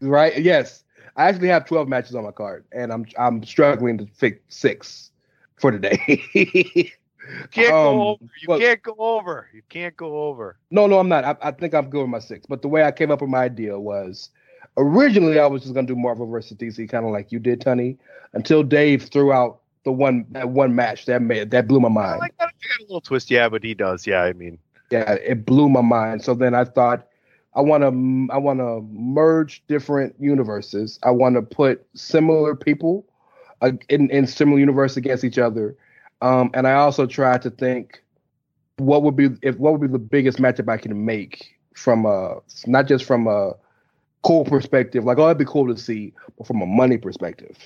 Right? 0.00 0.38
Yes, 0.38 0.84
I 1.16 1.28
actually 1.28 1.48
have 1.48 1.66
twelve 1.66 1.88
matches 1.88 2.14
on 2.14 2.24
my 2.24 2.32
card, 2.32 2.64
and 2.72 2.90
I'm 2.92 3.04
I'm 3.18 3.44
struggling 3.44 3.98
to 3.98 4.06
pick 4.06 4.42
six 4.48 5.10
for 5.56 5.70
today. 5.70 6.92
You 7.38 7.48
can't 7.50 7.72
Um, 7.72 7.96
go 7.96 8.08
over. 8.08 8.24
You 8.40 8.48
well- 8.48 8.58
can't 8.58 8.82
go 8.82 8.94
over. 8.98 9.48
You 9.52 9.62
can't 9.68 9.96
go 9.96 10.24
over. 10.24 10.56
No, 10.70 10.86
no, 10.86 10.98
I'm 10.98 11.08
not. 11.08 11.24
I, 11.24 11.36
I 11.42 11.50
think 11.52 11.74
I'm 11.74 11.88
good 11.90 12.00
with 12.02 12.10
my 12.10 12.18
six. 12.18 12.46
But 12.46 12.62
the 12.62 12.68
way 12.68 12.82
I 12.84 12.90
came 12.92 13.10
up 13.10 13.20
with 13.20 13.30
my 13.30 13.44
idea 13.44 13.78
was 13.78 14.30
originally 14.76 15.38
I 15.38 15.46
was 15.46 15.62
just 15.62 15.74
gonna 15.74 15.86
do 15.86 15.96
Marvel 15.96 16.26
versus 16.26 16.56
DC, 16.56 16.88
kind 16.88 17.04
of 17.04 17.12
like 17.12 17.32
you 17.32 17.38
did, 17.38 17.60
Tunney, 17.60 17.96
until 18.32 18.62
Dave 18.62 19.04
threw 19.04 19.32
out 19.32 19.60
the 19.84 19.92
one 19.92 20.26
that 20.30 20.48
one 20.50 20.74
match 20.74 21.06
that 21.06 21.22
made 21.22 21.50
that 21.50 21.66
blew 21.68 21.80
my 21.80 21.88
I 21.88 21.92
mind. 21.92 22.20
like 22.20 22.36
that. 22.38 22.48
I 22.48 22.68
got 22.68 22.80
a 22.80 22.82
little 22.82 23.00
twist, 23.00 23.30
yeah, 23.30 23.48
but 23.48 23.62
he 23.62 23.74
does. 23.74 24.06
Yeah, 24.06 24.22
I 24.22 24.32
mean, 24.32 24.58
yeah, 24.90 25.12
it 25.12 25.44
blew 25.46 25.68
my 25.68 25.80
mind. 25.80 26.22
So 26.22 26.34
then 26.34 26.54
I 26.54 26.64
thought, 26.64 27.06
I 27.54 27.60
want 27.62 27.82
to, 27.82 28.32
I 28.32 28.38
want 28.38 28.58
to 28.60 28.82
merge 28.92 29.62
different 29.68 30.14
universes. 30.18 30.98
I 31.02 31.10
want 31.10 31.36
to 31.36 31.42
put 31.42 31.84
similar 31.94 32.54
people 32.54 33.06
uh, 33.62 33.72
in 33.88 34.10
in 34.10 34.26
similar 34.26 34.58
universe 34.58 34.96
against 34.96 35.24
each 35.24 35.38
other. 35.38 35.76
Um, 36.22 36.50
and 36.54 36.66
I 36.66 36.74
also 36.74 37.06
tried 37.06 37.42
to 37.42 37.50
think, 37.50 38.02
what 38.76 39.02
would 39.02 39.16
be 39.16 39.28
if 39.42 39.56
what 39.58 39.72
would 39.72 39.80
be 39.80 39.92
the 39.92 39.98
biggest 39.98 40.38
matchup 40.38 40.68
I 40.70 40.76
can 40.78 41.04
make 41.04 41.58
from 41.74 42.06
a 42.06 42.40
not 42.66 42.86
just 42.88 43.04
from 43.04 43.26
a 43.26 43.52
cool 44.22 44.44
perspective, 44.44 45.04
like 45.04 45.18
oh 45.18 45.22
that'd 45.22 45.38
be 45.38 45.44
cool 45.44 45.66
to 45.74 45.80
see, 45.80 46.12
but 46.38 46.46
from 46.46 46.62
a 46.62 46.66
money 46.66 46.98
perspective. 46.98 47.56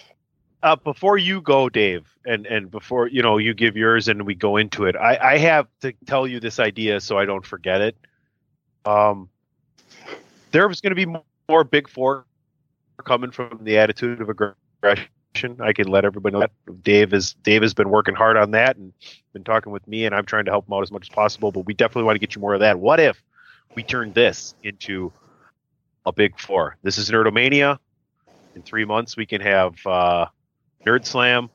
uh, 0.64 0.76
before 0.76 1.18
you 1.18 1.42
go, 1.42 1.68
Dave, 1.68 2.06
and 2.24 2.46
and 2.46 2.70
before 2.70 3.06
you 3.06 3.22
know 3.22 3.36
you 3.38 3.52
give 3.54 3.76
yours 3.76 4.08
and 4.08 4.24
we 4.24 4.34
go 4.34 4.56
into 4.56 4.86
it, 4.86 4.96
I 4.96 5.34
I 5.34 5.38
have 5.38 5.68
to 5.82 5.92
tell 6.06 6.26
you 6.26 6.40
this 6.40 6.58
idea 6.58 7.00
so 7.00 7.18
I 7.18 7.26
don't 7.26 7.44
forget 7.46 7.80
it. 7.82 7.96
Um, 8.86 9.28
there 10.52 10.66
was 10.66 10.80
going 10.80 10.96
to 10.96 11.06
be 11.06 11.20
more 11.48 11.64
Big 11.64 11.88
Four 11.88 12.24
coming 13.04 13.30
from 13.30 13.60
the 13.62 13.78
attitude 13.78 14.20
of 14.22 14.28
aggression. 14.30 15.08
I 15.60 15.72
can 15.72 15.88
let 15.88 16.04
everybody 16.04 16.34
know 16.34 16.40
that 16.40 16.82
Dave 16.84 17.12
is 17.12 17.34
Dave 17.42 17.62
has 17.62 17.74
been 17.74 17.88
working 17.90 18.14
hard 18.14 18.36
on 18.36 18.52
that 18.52 18.76
and 18.76 18.92
been 19.32 19.42
talking 19.42 19.72
with 19.72 19.86
me, 19.88 20.06
and 20.06 20.14
I'm 20.14 20.24
trying 20.24 20.44
to 20.44 20.50
help 20.50 20.68
him 20.68 20.74
out 20.74 20.82
as 20.82 20.92
much 20.92 21.06
as 21.06 21.08
possible. 21.08 21.50
But 21.50 21.60
we 21.66 21.74
definitely 21.74 22.04
want 22.04 22.14
to 22.16 22.20
get 22.20 22.34
you 22.36 22.40
more 22.40 22.54
of 22.54 22.60
that. 22.60 22.78
What 22.78 23.00
if 23.00 23.20
we 23.74 23.82
turn 23.82 24.12
this 24.12 24.54
into 24.62 25.12
a 26.06 26.12
Big 26.12 26.38
Four? 26.38 26.76
This 26.82 26.98
is 26.98 27.10
Nerdomania. 27.10 27.78
In 28.54 28.62
three 28.62 28.84
months, 28.84 29.16
we 29.16 29.26
can 29.26 29.40
have 29.40 29.74
uh, 29.84 30.26
Nerd 30.86 31.04
Slam, 31.04 31.50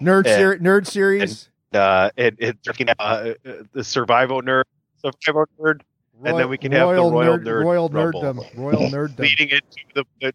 Nerd 0.00 0.26
And- 0.26 0.26
ser- 0.26 0.58
nerd 0.58 0.86
series. 0.86 1.48
uh, 1.72 2.10
it, 2.16 2.34
it's 2.38 2.68
uh, 2.98 3.32
the 3.72 3.82
Survival 3.84 4.42
Nerd, 4.42 4.64
Survival 5.22 5.46
Nerd, 5.58 5.80
and 6.22 6.38
then 6.38 6.50
we 6.50 6.58
can 6.58 6.72
have 6.72 6.88
the 6.88 6.94
Royal 7.02 7.38
Nerd 7.38 7.64
Royal 7.64 7.88
Rumble. 7.88 8.22
Nerddom, 8.22 8.56
Royal 8.58 8.80
Nerddom. 8.90 9.18
leading 9.18 9.48
into 9.48 9.62
the, 9.94 10.04
the 10.20 10.34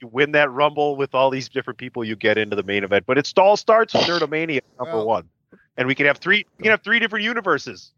you 0.00 0.08
win 0.08 0.32
that 0.32 0.50
Rumble 0.50 0.96
with 0.96 1.14
all 1.14 1.30
these 1.30 1.48
different 1.48 1.78
people 1.78 2.04
you 2.04 2.16
get 2.16 2.38
into 2.38 2.56
the 2.56 2.62
main 2.62 2.84
event. 2.84 3.04
But 3.06 3.18
it 3.18 3.32
all 3.36 3.56
starts 3.56 3.94
with 3.94 4.02
Nerdomania 4.06 4.60
number 4.78 4.96
Well- 4.96 5.06
one, 5.06 5.28
and 5.76 5.86
we 5.86 5.94
can 5.94 6.06
have 6.06 6.18
three. 6.18 6.46
We 6.58 6.62
can 6.64 6.70
have 6.70 6.82
three 6.82 6.98
different 6.98 7.24
universes. 7.24 7.92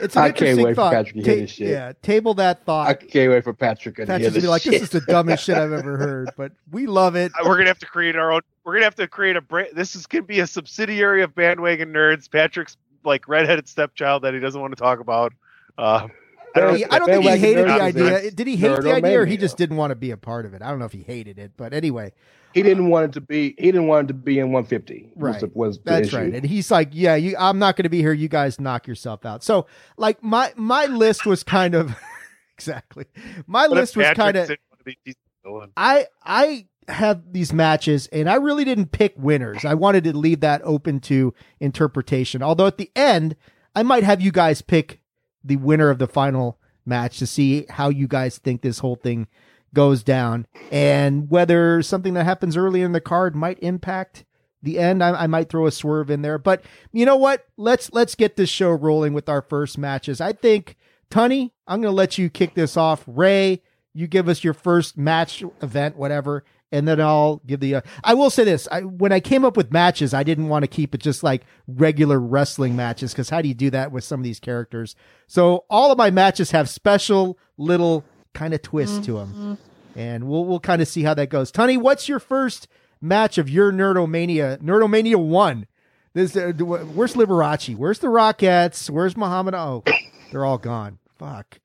It's 0.00 0.16
an 0.16 0.22
I 0.22 0.28
can't 0.28 0.40
interesting 0.42 0.64
wait 0.64 0.70
for 0.72 0.74
thought. 0.76 0.92
Patrick 0.94 1.14
to 1.16 1.30
hear 1.30 1.40
this 1.42 1.50
shit. 1.50 1.68
Yeah, 1.68 1.92
table 2.00 2.32
that 2.34 2.64
thought. 2.64 2.86
I 2.88 2.94
thought. 2.94 3.08
can't 3.10 3.30
wait 3.32 3.44
for 3.44 3.52
Patrick 3.52 3.96
to 3.96 4.06
Patrick's 4.06 4.22
gonna 4.28 4.34
this 4.34 4.44
be 4.44 4.48
like, 4.48 4.62
shit. 4.62 4.72
"This 4.72 4.82
is 4.84 4.90
the 4.90 5.00
dumbest 5.02 5.44
shit 5.44 5.56
I've 5.56 5.72
ever 5.72 5.98
heard," 5.98 6.30
but 6.36 6.52
we 6.70 6.86
love 6.86 7.16
it. 7.16 7.32
We're 7.44 7.56
gonna 7.56 7.68
have 7.68 7.78
to 7.80 7.86
create 7.86 8.16
our 8.16 8.32
own. 8.32 8.40
We're 8.64 8.72
gonna 8.74 8.84
have 8.84 8.94
to 8.94 9.08
create 9.08 9.36
a 9.36 9.40
brand. 9.42 9.70
This 9.74 9.94
is 9.94 10.06
gonna 10.06 10.22
be 10.22 10.40
a 10.40 10.46
subsidiary 10.46 11.22
of 11.22 11.34
Bandwagon 11.34 11.92
Nerds. 11.92 12.30
Patrick's 12.30 12.76
like 13.04 13.28
redheaded 13.28 13.68
stepchild 13.68 14.22
that 14.22 14.32
he 14.32 14.40
doesn't 14.40 14.60
want 14.60 14.72
to 14.74 14.80
talk 14.82 15.00
about. 15.00 15.32
Uh, 15.76 16.08
I 16.54 16.60
don't 16.60 16.76
He- 16.76 16.84
I 16.84 16.98
don't 16.98 17.08
think 17.08 17.22
he 17.24 17.36
hated 17.38 17.66
the 17.68 17.80
idea. 17.80 18.18
is 18.18 18.34
Did 18.34 18.46
he 18.46 18.56
hate 18.56 18.80
the 18.82 18.92
idea, 18.94 19.20
or 19.20 19.26
he 19.26 19.36
just 19.36 19.56
didn't 19.56 19.76
want 19.76 19.90
to 19.90 19.94
be 19.96 20.10
a 20.10 20.16
part 20.16 20.46
of 20.46 20.54
it? 20.54 20.62
I 20.62 20.70
don't 20.70 20.78
know 20.78 20.84
if 20.84 20.92
he 20.92 21.02
hated 21.02 21.38
it, 21.38 21.52
but 21.56 21.72
anyway, 21.72 22.12
He 22.52 22.62
didn't 22.62 22.88
want 22.88 23.04
it 23.06 23.12
to 23.12 23.20
be. 23.20 23.54
He 23.58 23.66
didn't 23.66 23.86
want 23.86 24.06
it 24.06 24.08
to 24.08 24.14
be 24.14 24.38
in 24.40 24.50
150. 24.50 25.12
Was 25.14 25.32
Right. 25.34 25.40
the, 25.40 25.50
was 25.54 25.78
the 25.78 25.82
That's 25.84 26.08
issue. 26.08 26.16
right. 26.16 26.34
And 26.34 26.44
he's 26.44 26.68
like, 26.70 26.88
"Yeah, 26.92 27.14
you, 27.14 27.36
I'm 27.38 27.60
not 27.60 27.76
going 27.76 27.84
to 27.84 27.88
be 27.90 27.98
here. 28.00 28.12
You 28.12 28.26
guys 28.28 28.58
knock 28.58 28.88
yourself 28.88 29.24
out." 29.24 29.44
So, 29.44 29.66
like 29.96 30.22
my 30.22 30.52
my 30.56 30.86
list 30.86 31.24
was 31.26 31.42
kind 31.44 31.74
of 31.76 31.94
exactly. 32.56 33.04
My 33.46 33.68
What 33.68 33.76
list 33.78 33.96
was 33.96 34.08
kind 34.14 34.36
of 34.36 34.50
in 34.50 34.56
one 34.68 34.78
of 34.80 34.84
these- 34.86 34.96
he's 35.04 35.14
the 35.44 35.48
villain? 35.48 35.70
I 35.76 36.06
I 36.24 36.66
have 36.88 37.32
these 37.32 37.52
matches 37.52 38.08
and 38.08 38.28
I 38.28 38.34
really 38.34 38.64
didn't 38.64 38.90
pick 38.90 39.14
winners. 39.16 39.64
I 39.64 39.74
wanted 39.74 40.02
to 40.04 40.16
leave 40.16 40.40
that 40.40 40.60
open 40.64 40.98
to 41.02 41.32
interpretation. 41.60 42.42
Although 42.42 42.66
at 42.66 42.78
the 42.78 42.90
end, 42.96 43.36
I 43.76 43.84
might 43.84 44.02
have 44.02 44.20
you 44.20 44.32
guys 44.32 44.60
pick 44.60 44.99
the 45.44 45.56
winner 45.56 45.90
of 45.90 45.98
the 45.98 46.06
final 46.06 46.58
match 46.86 47.18
to 47.18 47.26
see 47.26 47.66
how 47.68 47.88
you 47.88 48.06
guys 48.06 48.38
think 48.38 48.62
this 48.62 48.78
whole 48.78 48.96
thing 48.96 49.26
goes 49.72 50.02
down 50.02 50.46
and 50.72 51.30
whether 51.30 51.80
something 51.82 52.14
that 52.14 52.24
happens 52.24 52.56
early 52.56 52.82
in 52.82 52.92
the 52.92 53.00
card 53.00 53.36
might 53.36 53.58
impact 53.62 54.24
the 54.62 54.78
end. 54.78 55.02
I, 55.02 55.22
I 55.22 55.26
might 55.26 55.48
throw 55.48 55.66
a 55.66 55.70
swerve 55.70 56.10
in 56.10 56.22
there, 56.22 56.38
but 56.38 56.64
you 56.92 57.06
know 57.06 57.16
what? 57.16 57.46
Let's 57.56 57.92
let's 57.92 58.14
get 58.14 58.36
this 58.36 58.50
show 58.50 58.70
rolling 58.70 59.12
with 59.12 59.28
our 59.28 59.42
first 59.42 59.78
matches. 59.78 60.20
I 60.20 60.32
think 60.32 60.76
Tunney, 61.10 61.52
I'm 61.66 61.80
going 61.80 61.92
to 61.92 61.96
let 61.96 62.18
you 62.18 62.28
kick 62.28 62.54
this 62.54 62.76
off. 62.76 63.04
Ray, 63.06 63.62
you 63.92 64.06
give 64.06 64.28
us 64.28 64.44
your 64.44 64.54
first 64.54 64.96
match 64.96 65.42
event, 65.62 65.96
whatever, 65.96 66.44
and 66.72 66.86
then 66.86 67.00
I'll 67.00 67.40
give 67.46 67.60
the. 67.60 67.76
Uh, 67.76 67.80
I 68.04 68.14
will 68.14 68.30
say 68.30 68.44
this: 68.44 68.68
I, 68.70 68.82
when 68.82 69.12
I 69.12 69.20
came 69.20 69.44
up 69.44 69.56
with 69.56 69.72
matches, 69.72 70.14
I 70.14 70.22
didn't 70.22 70.48
want 70.48 70.62
to 70.62 70.68
keep 70.68 70.94
it 70.94 71.00
just 71.00 71.22
like 71.22 71.42
regular 71.66 72.20
wrestling 72.20 72.76
matches 72.76 73.12
because 73.12 73.30
how 73.30 73.42
do 73.42 73.48
you 73.48 73.54
do 73.54 73.70
that 73.70 73.92
with 73.92 74.04
some 74.04 74.20
of 74.20 74.24
these 74.24 74.40
characters? 74.40 74.94
So 75.26 75.64
all 75.68 75.90
of 75.92 75.98
my 75.98 76.10
matches 76.10 76.50
have 76.52 76.68
special 76.68 77.38
little 77.56 78.04
kind 78.34 78.54
of 78.54 78.62
twists 78.62 79.04
to 79.06 79.12
them, 79.18 79.58
and 79.96 80.28
we'll 80.28 80.44
we'll 80.44 80.60
kind 80.60 80.80
of 80.82 80.88
see 80.88 81.02
how 81.02 81.14
that 81.14 81.30
goes. 81.30 81.50
Tony, 81.50 81.76
what's 81.76 82.08
your 82.08 82.20
first 82.20 82.68
match 83.00 83.38
of 83.38 83.48
your 83.50 83.72
Nerdomania? 83.72 84.58
Nerdomania 84.58 85.16
one. 85.16 85.66
This, 86.12 86.34
uh, 86.36 86.52
where's 86.58 87.14
Liberace? 87.14 87.76
Where's 87.76 88.00
the 88.00 88.08
Rockettes? 88.08 88.90
Where's 88.90 89.16
Muhammad? 89.16 89.54
Oh, 89.54 89.84
they're 90.32 90.44
all 90.44 90.58
gone. 90.58 90.98
Fuck. 91.18 91.60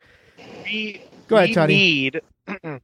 we 0.63 1.01
Go 1.27 1.37
ahead, 1.37 1.49
we 1.49 1.55
Tony. 1.55 1.73
Need, 1.73 2.21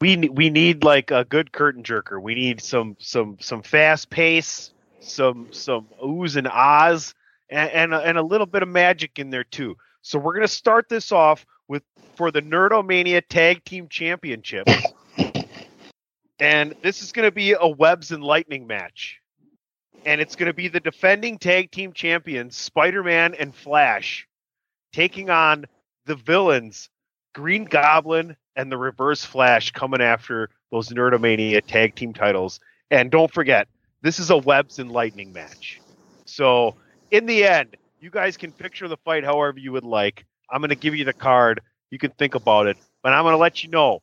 we 0.00 0.16
we 0.16 0.50
need 0.50 0.82
like 0.82 1.10
a 1.10 1.24
good 1.24 1.52
curtain 1.52 1.82
jerker. 1.82 2.20
We 2.20 2.34
need 2.34 2.60
some 2.60 2.96
some 2.98 3.36
some 3.40 3.62
fast 3.62 4.10
pace, 4.10 4.72
some 5.00 5.48
some 5.52 5.88
oohs 6.02 6.36
and 6.36 6.48
ahs, 6.48 7.14
and 7.50 7.70
and 7.70 7.94
a, 7.94 7.98
and 8.00 8.18
a 8.18 8.22
little 8.22 8.46
bit 8.46 8.62
of 8.62 8.68
magic 8.68 9.18
in 9.18 9.30
there 9.30 9.44
too. 9.44 9.76
So 10.02 10.18
we're 10.18 10.34
gonna 10.34 10.48
start 10.48 10.88
this 10.88 11.12
off 11.12 11.44
with 11.68 11.82
for 12.16 12.30
the 12.30 12.40
Nerdomania 12.40 13.22
Tag 13.28 13.64
Team 13.64 13.88
Championship, 13.88 14.66
and 16.38 16.74
this 16.82 17.02
is 17.02 17.12
gonna 17.12 17.30
be 17.30 17.52
a 17.52 17.68
webs 17.68 18.10
and 18.10 18.24
lightning 18.24 18.66
match, 18.66 19.20
and 20.06 20.20
it's 20.20 20.34
gonna 20.34 20.54
be 20.54 20.68
the 20.68 20.80
defending 20.80 21.38
tag 21.38 21.70
team 21.70 21.92
champions 21.92 22.56
Spider 22.56 23.02
Man 23.02 23.34
and 23.34 23.54
Flash 23.54 24.26
taking 24.92 25.28
on 25.28 25.66
the 26.06 26.14
villains, 26.16 26.88
Green 27.32 27.64
Goblin 27.64 28.36
and 28.56 28.70
the 28.70 28.78
Reverse 28.78 29.24
Flash, 29.24 29.70
coming 29.70 30.00
after 30.00 30.50
those 30.70 30.88
Nerdomania 30.88 31.64
tag 31.64 31.94
team 31.94 32.12
titles. 32.12 32.60
And 32.90 33.10
don't 33.10 33.32
forget, 33.32 33.68
this 34.02 34.18
is 34.18 34.30
a 34.30 34.36
webs 34.36 34.78
and 34.78 34.90
lightning 34.90 35.32
match. 35.32 35.80
So 36.24 36.74
in 37.10 37.26
the 37.26 37.44
end, 37.44 37.76
you 38.00 38.10
guys 38.10 38.36
can 38.36 38.52
picture 38.52 38.88
the 38.88 38.96
fight 38.98 39.24
however 39.24 39.58
you 39.58 39.72
would 39.72 39.84
like. 39.84 40.24
I'm 40.50 40.60
going 40.60 40.70
to 40.70 40.74
give 40.74 40.96
you 40.96 41.04
the 41.04 41.12
card. 41.12 41.60
You 41.90 41.98
can 41.98 42.10
think 42.12 42.34
about 42.34 42.66
it, 42.66 42.76
but 43.02 43.12
I'm 43.12 43.24
going 43.24 43.34
to 43.34 43.38
let 43.38 43.62
you 43.62 43.70
know 43.70 44.02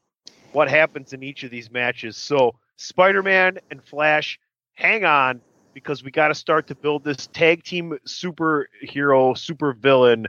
what 0.53 0.69
happens 0.69 1.13
in 1.13 1.23
each 1.23 1.43
of 1.43 1.51
these 1.51 1.71
matches. 1.71 2.15
So 2.15 2.55
Spider-Man 2.77 3.59
and 3.71 3.83
Flash, 3.83 4.39
hang 4.75 5.03
on 5.03 5.41
because 5.73 6.03
we 6.03 6.11
got 6.11 6.29
to 6.29 6.35
start 6.35 6.67
to 6.67 6.75
build 6.75 7.03
this 7.03 7.27
tag 7.27 7.63
team 7.63 7.97
superhero, 8.07 9.37
super 9.37 9.73
villain 9.73 10.27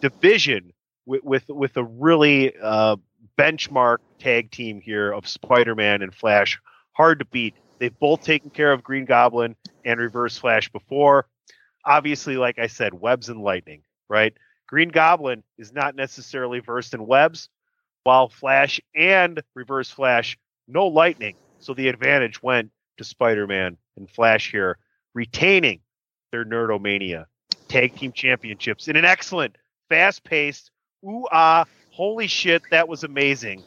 division 0.00 0.72
with 1.06 1.22
with, 1.24 1.48
with 1.48 1.76
a 1.76 1.84
really 1.84 2.54
uh, 2.56 2.96
benchmark 3.38 3.98
tag 4.18 4.50
team 4.50 4.80
here 4.80 5.12
of 5.12 5.26
Spider-Man 5.26 6.02
and 6.02 6.14
Flash. 6.14 6.60
Hard 6.92 7.18
to 7.18 7.24
beat. 7.24 7.54
They've 7.78 7.98
both 7.98 8.22
taken 8.22 8.50
care 8.50 8.72
of 8.72 8.84
Green 8.84 9.04
Goblin 9.04 9.56
and 9.84 10.00
Reverse 10.00 10.38
Flash 10.38 10.68
before. 10.70 11.26
Obviously, 11.84 12.36
like 12.36 12.58
I 12.58 12.68
said, 12.68 12.94
webs 12.94 13.28
and 13.28 13.42
lightning, 13.42 13.82
right? 14.08 14.32
Green 14.66 14.88
Goblin 14.88 15.42
is 15.58 15.72
not 15.72 15.96
necessarily 15.96 16.60
versed 16.60 16.94
in 16.94 17.06
webs, 17.06 17.48
while 18.04 18.28
Flash 18.28 18.80
and 18.94 19.42
Reverse 19.54 19.90
Flash 19.90 20.38
no 20.66 20.86
lightning. 20.86 21.36
So 21.58 21.74
the 21.74 21.88
advantage 21.88 22.42
went 22.42 22.70
to 22.98 23.04
Spider-Man 23.04 23.76
and 23.96 24.10
Flash 24.10 24.50
here, 24.50 24.78
retaining 25.14 25.80
their 26.32 26.44
Nerdomania 26.44 27.26
tag 27.68 27.96
team 27.96 28.12
championships 28.12 28.88
in 28.88 28.96
an 28.96 29.04
excellent, 29.04 29.56
fast-paced, 29.88 30.70
ooh 31.04 31.26
ah, 31.30 31.64
holy 31.90 32.26
shit, 32.26 32.62
that 32.70 32.88
was 32.88 33.04
amazing. 33.04 33.62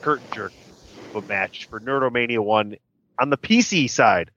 Curtain 0.00 0.26
jerk 0.34 0.52
of 1.14 1.24
a 1.24 1.28
match 1.28 1.66
for 1.66 1.80
Nerdomania 1.80 2.40
one 2.40 2.76
on 3.18 3.30
the 3.30 3.38
PC 3.38 3.88
side 3.88 4.30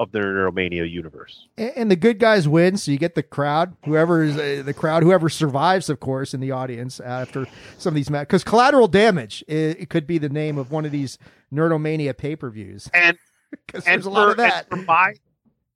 of 0.00 0.12
the 0.12 0.20
Nerdomania 0.20 0.88
universe. 0.88 1.48
And, 1.56 1.72
and 1.76 1.90
the 1.90 1.96
good 1.96 2.18
guys 2.18 2.46
win, 2.46 2.76
so 2.76 2.92
you 2.92 2.98
get 2.98 3.14
the 3.16 3.22
crowd. 3.22 3.76
Whoever 3.84 4.22
is 4.22 4.36
uh, 4.36 4.62
the 4.64 4.72
crowd, 4.72 5.02
whoever 5.02 5.28
survives, 5.28 5.90
of 5.90 5.98
course, 5.98 6.34
in 6.34 6.40
the 6.40 6.52
audience 6.52 7.00
after 7.00 7.46
some 7.78 7.90
of 7.90 7.94
these 7.96 8.08
matches. 8.08 8.26
Because 8.26 8.44
collateral 8.44 8.86
damage, 8.86 9.44
it, 9.48 9.80
it 9.80 9.90
could 9.90 10.06
be 10.06 10.18
the 10.18 10.28
name 10.28 10.56
of 10.56 10.70
one 10.70 10.84
of 10.84 10.92
these 10.92 11.18
Nerdomania 11.52 12.16
pay 12.16 12.36
per 12.36 12.50
views. 12.50 12.88
And 12.94 13.18
Because 13.66 13.84
there's 13.84 14.06
a 14.06 14.10
lot 14.10 14.26
for, 14.26 14.30
of 14.32 14.36
that. 14.38 14.66
and 14.70 14.80
for 14.80 14.86
my 14.86 15.14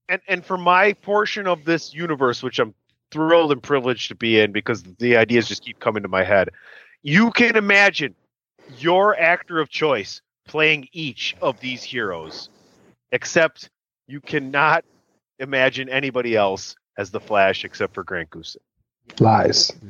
and, 0.08 0.20
and 0.28 0.44
for 0.44 0.58
my 0.58 0.92
portion 0.92 1.46
of 1.46 1.64
this 1.64 1.94
universe, 1.94 2.42
which 2.42 2.58
I'm 2.58 2.74
thrilled 3.12 3.52
and 3.52 3.62
privileged 3.62 4.08
to 4.08 4.14
be 4.14 4.40
in 4.40 4.52
because 4.52 4.82
the 4.82 5.16
ideas 5.16 5.46
just 5.46 5.64
keep 5.64 5.78
coming 5.78 6.02
to 6.02 6.08
my 6.08 6.24
head. 6.24 6.48
You 7.02 7.30
can 7.30 7.56
imagine 7.56 8.14
your 8.78 9.18
actor 9.18 9.60
of 9.60 9.68
choice 9.68 10.22
playing 10.46 10.88
each 10.92 11.36
of 11.40 11.60
these 11.60 11.82
heroes, 11.82 12.48
except 13.12 13.70
you 14.06 14.20
cannot 14.20 14.84
imagine 15.38 15.88
anybody 15.88 16.36
else 16.36 16.74
as 16.98 17.10
the 17.10 17.20
Flash 17.20 17.64
except 17.64 17.94
for 17.94 18.04
Grant 18.04 18.30
Gustin. 18.30 18.56
Lies. 19.20 19.72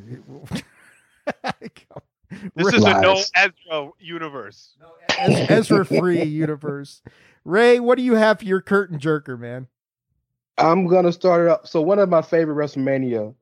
This 2.55 2.73
is 2.73 2.85
a 2.85 3.01
no 3.03 3.23
Ezra 3.37 3.91
universe. 3.99 4.75
Ez- 5.19 5.51
Ezra 5.51 5.85
free 5.85 6.23
universe. 6.23 7.03
Ray, 7.45 7.79
what 7.79 7.99
do 7.99 8.03
you 8.03 8.15
have 8.15 8.39
for 8.39 8.45
your 8.45 8.61
curtain 8.61 8.99
jerker, 8.99 9.39
man? 9.39 9.67
I'm 10.59 10.87
gonna 10.87 11.13
start 11.13 11.47
it 11.47 11.51
up. 11.51 11.67
So 11.67 11.81
one 11.81 11.99
of 11.99 12.09
my 12.09 12.23
favorite 12.23 12.55
WrestleMania 12.55 13.35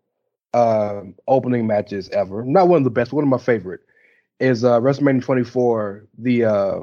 um, 0.55 1.15
opening 1.29 1.67
matches 1.67 2.09
ever, 2.11 2.45
not 2.45 2.69
one 2.69 2.79
of 2.79 2.85
the 2.85 2.91
best, 2.91 3.13
one 3.13 3.25
of 3.25 3.29
my 3.29 3.39
favorite, 3.39 3.81
is 4.39 4.65
uh, 4.65 4.81
WrestleMania 4.81 5.23
24, 5.23 6.07
the 6.19 6.45
uh, 6.45 6.81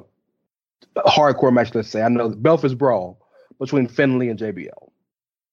hardcore 0.97 1.53
match. 1.53 1.73
Let's 1.73 1.89
say 1.89 2.01
I 2.01 2.09
know 2.09 2.29
Belfast 2.29 2.77
Brawl 2.77 3.19
between 3.59 3.87
Finlay 3.87 4.29
and 4.29 4.39
JBL. 4.39 4.91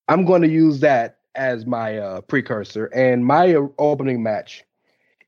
I'm 0.08 0.24
going 0.24 0.42
to 0.42 0.48
use 0.48 0.80
that 0.80 1.18
as 1.34 1.66
my 1.66 1.98
uh, 1.98 2.20
precursor, 2.20 2.86
and 2.86 3.24
my 3.24 3.54
opening 3.78 4.22
match 4.22 4.64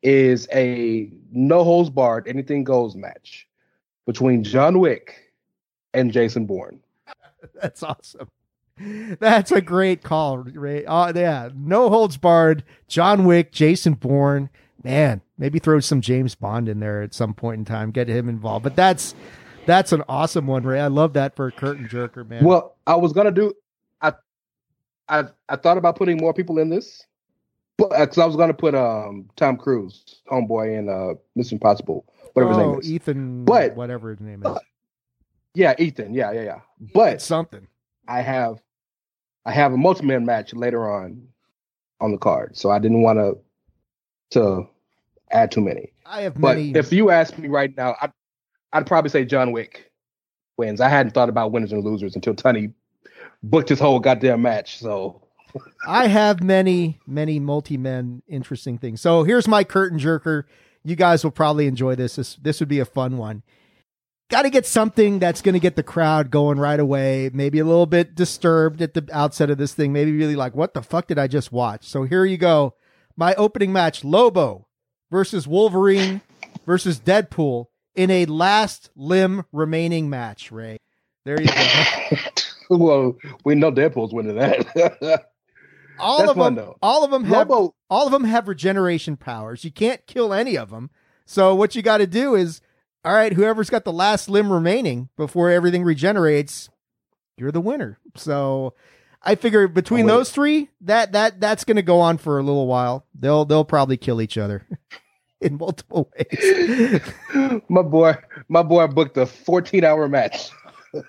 is 0.02 0.47
a 0.52 1.10
no 1.32 1.64
holds 1.64 1.90
barred, 1.90 2.28
anything 2.28 2.62
goes 2.62 2.94
match 2.94 3.48
between 4.06 4.44
John 4.44 4.78
Wick 4.78 5.32
and 5.94 6.12
Jason 6.12 6.47
Bourne. 6.47 6.81
That's 7.60 7.82
awesome. 7.82 8.28
That's 9.20 9.53
a 9.53 9.61
great 9.61 10.03
call, 10.03 10.39
Ray. 10.39 10.85
Oh, 10.86 11.12
yeah. 11.15 11.51
No 11.55 11.89
holds 11.89 12.16
barred. 12.16 12.65
John 12.89 13.24
Wick, 13.24 13.53
Jason 13.53 13.94
Bourne. 13.94 14.51
Man, 14.85 15.20
maybe 15.39 15.59
throw 15.59 15.81
some 15.81 16.01
James 16.01 16.35
Bond 16.35 16.69
in 16.69 16.81
there 16.81 17.03
at 17.03 17.15
some 17.15 17.35
point 17.35 17.59
in 17.59 17.65
time, 17.65 17.90
get 17.90 18.09
him 18.09 18.28
involved. 18.28 18.62
But 18.62 18.77
that's 18.77 19.15
That's 19.66 19.90
an 19.93 20.05
awesome 20.09 20.47
one, 20.47 20.62
Ray. 20.62 20.81
I 20.81 20.86
love 20.86 21.12
that 21.15 21.35
for 21.35 21.48
a 21.48 21.53
curtain 21.53 21.89
jerker, 21.89 22.27
man. 22.27 22.44
Well, 22.44 22.77
I 22.86 22.94
was 22.94 23.12
gonna 23.12 23.32
do. 23.32 23.53
I, 24.01 24.12
I, 25.09 25.24
I 25.48 25.57
thought 25.57 25.77
about 25.77 25.97
putting 25.97 26.19
more 26.19 26.32
people 26.32 26.59
in 26.61 26.69
this, 26.70 27.05
but 27.77 27.90
because 27.90 28.19
I 28.19 28.27
was 28.27 28.36
gonna 28.36 28.55
put 28.55 28.77
um 28.77 29.28
Tom 29.35 29.57
Cruise, 29.57 30.20
homeboy, 30.31 30.78
in 30.78 30.89
uh 30.89 31.15
Mission 31.35 31.57
Impossible, 31.57 32.07
whatever 32.32 32.53
his 32.53 32.59
oh, 32.59 32.70
name 32.70 32.81
is. 32.81 32.86
Oh 32.86 32.90
Ethan, 32.90 33.44
But- 33.44 33.74
whatever 33.74 34.11
his 34.11 34.20
name 34.20 34.44
is. 34.47 34.57
Yeah, 35.55 35.74
Ethan. 35.78 36.15
Yeah, 36.15 36.32
yeah, 36.32 36.43
yeah. 36.43 36.61
But 36.94 37.20
something. 37.20 37.66
I 38.07 38.20
have, 38.20 38.62
I 39.47 39.52
have 39.52 39.73
a 39.73 39.77
multi-man 39.78 40.27
match 40.27 40.52
later 40.52 40.90
on, 40.90 41.28
on 42.01 42.10
the 42.12 42.18
card, 42.18 42.56
so 42.56 42.70
I 42.70 42.78
didn't 42.78 43.02
want 43.02 43.18
to, 43.18 43.39
to 44.39 44.68
add 45.31 45.51
too 45.52 45.60
many. 45.62 45.93
I 46.05 46.23
have 46.23 46.35
But 46.39 46.56
many. 46.56 46.73
if 46.74 46.93
you 46.93 47.10
ask 47.10 47.39
me 47.39 47.48
right 47.48 47.74
now, 47.77 47.97
I'd, 48.02 48.12
I'd 48.73 48.86
probably 48.86 49.09
say 49.10 49.24
John 49.24 49.52
Wick 49.52 49.90
wins. 50.59 50.81
I 50.81 50.89
hadn't 50.89 51.12
thought 51.12 51.28
about 51.28 51.52
winners 51.52 51.73
and 51.73 51.82
losers 51.85 52.14
until 52.14 52.35
Tunney 52.35 52.73
booked 53.43 53.68
his 53.68 53.78
whole 53.78 54.01
goddamn 54.01 54.43
match. 54.43 54.78
So 54.78 55.23
I 55.86 56.09
have 56.09 56.43
many, 56.43 56.98
many 57.06 57.39
multi-men 57.39 58.23
interesting 58.28 58.78
things. 58.78 59.01
So 59.01 59.23
here's 59.23 59.48
my 59.48 59.64
curtain 59.64 59.98
jerker. 59.98 60.44
You 60.85 60.97
guys 60.97 61.24
will 61.24 61.31
probably 61.31 61.66
enjoy 61.66 61.94
this. 61.94 62.16
This 62.16 62.36
this 62.36 62.60
would 62.60 62.68
be 62.68 62.78
a 62.81 62.85
fun 62.85 63.16
one. 63.16 63.43
Got 64.28 64.43
to 64.43 64.51
get 64.51 64.66
something 64.66 65.20
that's 65.20 65.40
going 65.40 65.53
to 65.53 65.61
get 65.61 65.77
the 65.77 65.85
crowd 65.85 66.31
going 66.31 66.59
right 66.59 66.81
away. 66.81 67.31
Maybe 67.32 67.61
a 67.61 67.65
little 67.65 67.86
bit 67.86 68.16
disturbed 68.16 68.82
at 68.82 68.94
the 68.94 69.09
outset 69.12 69.51
of 69.51 69.59
this 69.59 69.73
thing. 69.73 69.93
Maybe 69.93 70.11
really 70.12 70.35
like, 70.35 70.57
what 70.57 70.74
the 70.74 70.82
fuck 70.82 71.07
did 71.07 71.19
I 71.19 71.28
just 71.28 71.53
watch? 71.53 71.86
So 71.86 72.03
here 72.03 72.24
you 72.24 72.36
go. 72.36 72.74
My 73.16 73.35
opening 73.35 73.73
match: 73.73 74.05
Lobo 74.05 74.66
versus 75.11 75.47
Wolverine 75.47 76.20
versus 76.66 76.98
Deadpool 76.98 77.66
in 77.94 78.11
a 78.11 78.27
last 78.27 78.90
limb 78.97 79.44
remaining 79.53 80.11
match. 80.11 80.53
Ray, 80.53 80.78
there 81.24 81.40
you 81.40 81.48
go. 81.48 82.16
well, 82.70 83.16
we 83.44 83.55
know 83.55 83.73
Deadpool's 83.73 84.12
winning 84.12 84.36
that. 84.36 84.66
all 85.98 86.19
That's 86.19 86.31
of 86.31 86.36
them, 86.36 86.55
though. 86.57 86.77
all 86.82 87.05
of 87.05 87.11
them 87.11 87.24
have 87.24 87.48
Lobo, 87.48 87.74
all 87.89 88.07
of 88.07 88.12
them 88.12 88.24
have 88.24 88.48
regeneration 88.48 89.16
powers. 89.16 89.65
You 89.65 89.73
can't 89.73 90.07
kill 90.07 90.35
any 90.35 90.57
of 90.57 90.70
them. 90.70 90.90
So 91.24 91.55
what 91.55 91.74
you 91.74 91.82
got 91.82 91.98
to 91.98 92.07
do 92.07 92.35
is, 92.35 92.61
all 93.07 93.15
right, 93.15 93.33
whoever's 93.33 93.70
got 93.70 93.85
the 93.85 93.93
last 93.93 94.28
limb 94.28 94.53
remaining 94.53 95.11
before 95.16 95.49
everything 95.49 95.85
regenerates, 95.85 96.69
you're 97.37 97.53
the 97.53 97.61
winner. 97.61 98.01
So 98.16 98.74
I 99.23 99.37
figure 99.37 99.69
between 99.69 100.07
Oh, 100.07 100.16
those 100.16 100.33
three, 100.33 100.70
that 100.81 101.12
that 101.12 101.39
that's 101.41 101.62
going 101.62 101.77
to 101.77 101.83
go 101.83 102.01
on 102.01 102.19
for 102.19 102.41
a 102.41 102.43
little 102.43 102.66
while. 102.66 103.07
They'll 103.15 103.45
they'll 103.45 103.65
probably 103.65 103.97
kill 103.97 104.20
each 104.20 104.37
other 104.37 104.66
in 105.41 105.57
multiple 105.57 106.11
ways. 106.19 107.01
my 107.69 107.83
boy, 107.83 108.16
my 108.49 108.65
boy 108.65 108.89
booked 108.89 109.16
a 109.19 109.27
14 109.27 109.85
hour 109.85 110.09
match. 110.09 110.51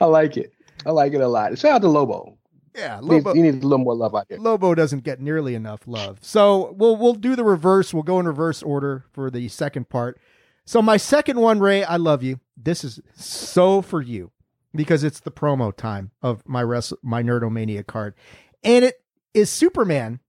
I 0.00 0.04
like 0.06 0.36
it. 0.36 0.52
I 0.84 0.90
like 0.90 1.12
it 1.14 1.20
a 1.20 1.28
lot. 1.28 1.56
Shout 1.56 1.72
out 1.76 1.82
to 1.82 1.88
Lobo. 1.88 2.36
Yeah, 2.74 3.00
He 3.00 3.08
needs, 3.08 3.24
Lobo, 3.24 3.34
he 3.34 3.42
needs 3.42 3.64
a 3.64 3.66
little 3.66 3.84
more 3.84 3.94
love 3.94 4.14
out 4.14 4.28
there. 4.28 4.38
Lobo 4.38 4.74
doesn't 4.74 5.04
get 5.04 5.20
nearly 5.20 5.54
enough 5.54 5.80
love. 5.86 6.18
So 6.22 6.72
we'll 6.76 6.96
we'll 6.96 7.14
do 7.14 7.36
the 7.36 7.44
reverse. 7.44 7.94
We'll 7.94 8.02
go 8.02 8.18
in 8.18 8.26
reverse 8.26 8.62
order 8.62 9.04
for 9.12 9.30
the 9.30 9.48
second 9.48 9.88
part. 9.88 10.20
So 10.64 10.80
my 10.82 10.96
second 10.96 11.38
one, 11.38 11.60
Ray, 11.60 11.84
I 11.84 11.96
love 11.96 12.22
you. 12.22 12.40
This 12.56 12.84
is 12.84 13.00
so 13.14 13.82
for 13.82 14.00
you 14.02 14.32
because 14.74 15.04
it's 15.04 15.20
the 15.20 15.30
promo 15.30 15.74
time 15.76 16.10
of 16.22 16.46
my 16.48 16.62
rest 16.62 16.92
my 17.02 17.22
Nerdomania 17.22 17.86
card, 17.86 18.14
and 18.62 18.84
it 18.84 19.02
is 19.34 19.50
Superman 19.50 20.20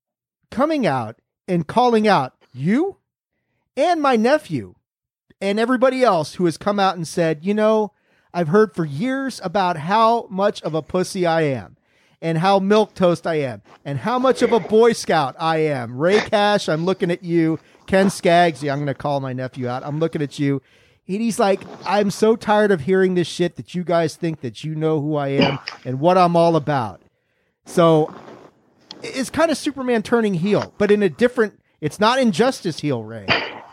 coming 0.52 0.86
out 0.86 1.18
and 1.48 1.68
calling 1.68 2.08
out 2.08 2.34
you 2.54 2.98
and 3.78 4.02
my 4.02 4.16
nephew 4.16 4.76
and 5.42 5.60
everybody 5.60 6.04
else 6.04 6.36
who 6.36 6.46
has 6.46 6.58
come 6.58 6.80
out 6.80 6.96
and 6.96 7.08
said, 7.08 7.44
you 7.44 7.54
know, 7.54 7.92
I've 8.34 8.48
heard 8.48 8.74
for 8.74 8.86
years 8.86 9.42
about 9.44 9.78
how 9.78 10.28
much 10.30 10.62
of 10.62 10.74
a 10.74 10.82
pussy 10.82 11.26
I 11.26 11.42
am 11.44 11.78
and 12.26 12.40
how 12.40 12.58
milk 12.58 12.96
toast 12.96 13.28
I 13.28 13.36
am 13.36 13.62
and 13.86 14.00
how 14.00 14.18
much 14.18 14.42
of 14.42 14.52
a 14.52 14.60
boy 14.60 14.94
scout 14.94 15.36
I 15.40 15.58
am. 15.58 15.96
Ray 15.96 16.20
Cash, 16.22 16.68
I'm 16.68 16.84
looking 16.84 17.12
at 17.12 17.24
you. 17.24 17.60
Ken 17.86 18.10
Skaggs, 18.10 18.64
yeah, 18.64 18.74
I'm 18.74 18.80
going 18.80 18.88
to 18.88 18.96
call 18.96 19.20
my 19.20 19.32
nephew 19.32 19.68
out. 19.68 19.84
I'm 19.86 20.00
looking 20.00 20.24
at 20.24 20.40
you. 20.40 20.60
And 21.08 21.22
he's 21.22 21.38
like, 21.38 21.62
I'm 21.86 22.10
so 22.10 22.36
tired 22.36 22.72
of 22.72 22.82
hearing 22.82 23.14
this 23.14 23.28
shit 23.28 23.58
that 23.58 23.76
you 23.76 23.84
guys 23.84 24.16
think 24.16 24.42
that 24.42 24.64
you 24.64 24.74
know 24.74 25.02
who 25.02 25.16
I 25.16 25.28
am 25.28 25.60
and 25.86 26.00
what 26.00 26.18
I'm 26.18 26.36
all 26.36 26.56
about. 26.56 27.00
So 27.68 28.12
it's 29.04 29.30
kind 29.30 29.52
of 29.52 29.58
Superman 29.58 30.02
turning 30.02 30.34
heel, 30.34 30.74
but 30.80 30.90
in 30.90 31.04
a 31.04 31.10
different, 31.10 31.62
it's 31.80 32.00
not 32.00 32.18
injustice 32.18 32.80
heel, 32.80 33.04
Ray. 33.04 33.28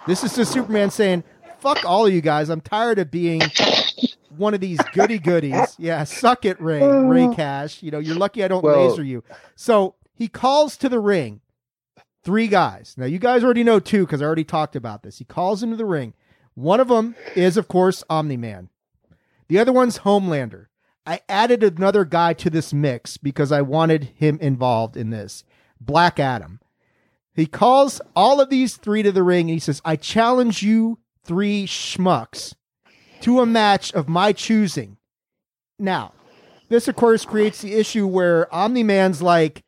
This 0.06 0.22
is 0.22 0.36
just 0.36 0.52
Superman 0.52 0.90
saying, 0.90 1.24
fuck 1.60 1.86
all 1.86 2.04
of 2.04 2.12
you 2.12 2.20
guys. 2.20 2.50
I'm 2.50 2.60
tired 2.60 2.98
of 2.98 3.10
being 3.10 3.40
one 4.36 4.54
of 4.54 4.60
these 4.60 4.80
goody 4.92 5.18
goodies. 5.18 5.74
Yeah, 5.78 6.04
suck 6.04 6.44
it, 6.44 6.60
Ray. 6.60 6.80
Ray 6.82 7.24
oh. 7.24 7.34
Cash. 7.34 7.82
You 7.82 7.90
know, 7.90 7.98
you're 7.98 8.16
lucky 8.16 8.44
I 8.44 8.48
don't 8.48 8.62
Well- 8.62 8.88
laser 8.88 9.02
you. 9.02 9.24
So 9.56 9.94
he 10.14 10.28
calls 10.28 10.76
to 10.78 10.88
the 10.88 11.00
ring 11.00 11.40
three 12.22 12.48
guys. 12.48 12.94
Now, 12.96 13.06
you 13.06 13.18
guys 13.18 13.42
already 13.42 13.64
know 13.64 13.80
two 13.80 14.06
because 14.06 14.22
I 14.22 14.26
already 14.26 14.44
talked 14.44 14.76
about 14.76 15.02
this. 15.02 15.18
He 15.18 15.24
calls 15.24 15.62
into 15.62 15.76
the 15.76 15.84
ring. 15.84 16.14
One 16.54 16.80
of 16.80 16.88
them 16.88 17.16
is, 17.34 17.56
of 17.56 17.68
course, 17.68 18.04
Omni 18.08 18.36
Man. 18.36 18.68
The 19.48 19.58
other 19.58 19.72
one's 19.72 20.00
Homelander. 20.00 20.66
I 21.04 21.20
added 21.28 21.64
another 21.64 22.04
guy 22.04 22.32
to 22.34 22.50
this 22.50 22.72
mix 22.72 23.16
because 23.16 23.50
I 23.50 23.62
wanted 23.62 24.12
him 24.14 24.38
involved 24.40 24.96
in 24.96 25.10
this. 25.10 25.42
Black 25.80 26.20
Adam. 26.20 26.60
He 27.34 27.46
calls 27.46 28.00
all 28.14 28.40
of 28.40 28.50
these 28.50 28.76
three 28.76 29.02
to 29.02 29.10
the 29.10 29.22
ring 29.22 29.48
and 29.48 29.54
he 29.54 29.58
says, 29.58 29.82
I 29.84 29.96
challenge 29.96 30.62
you 30.62 30.98
three 31.24 31.66
schmucks 31.66 32.54
to 33.22 33.40
a 33.40 33.46
match 33.46 33.92
of 33.92 34.08
my 34.08 34.32
choosing. 34.32 34.98
Now, 35.78 36.12
this 36.68 36.88
of 36.88 36.96
course 36.96 37.24
creates 37.24 37.60
the 37.60 37.74
issue 37.74 38.06
where 38.06 38.52
Omni 38.54 38.82
Man's 38.82 39.22
like 39.22 39.64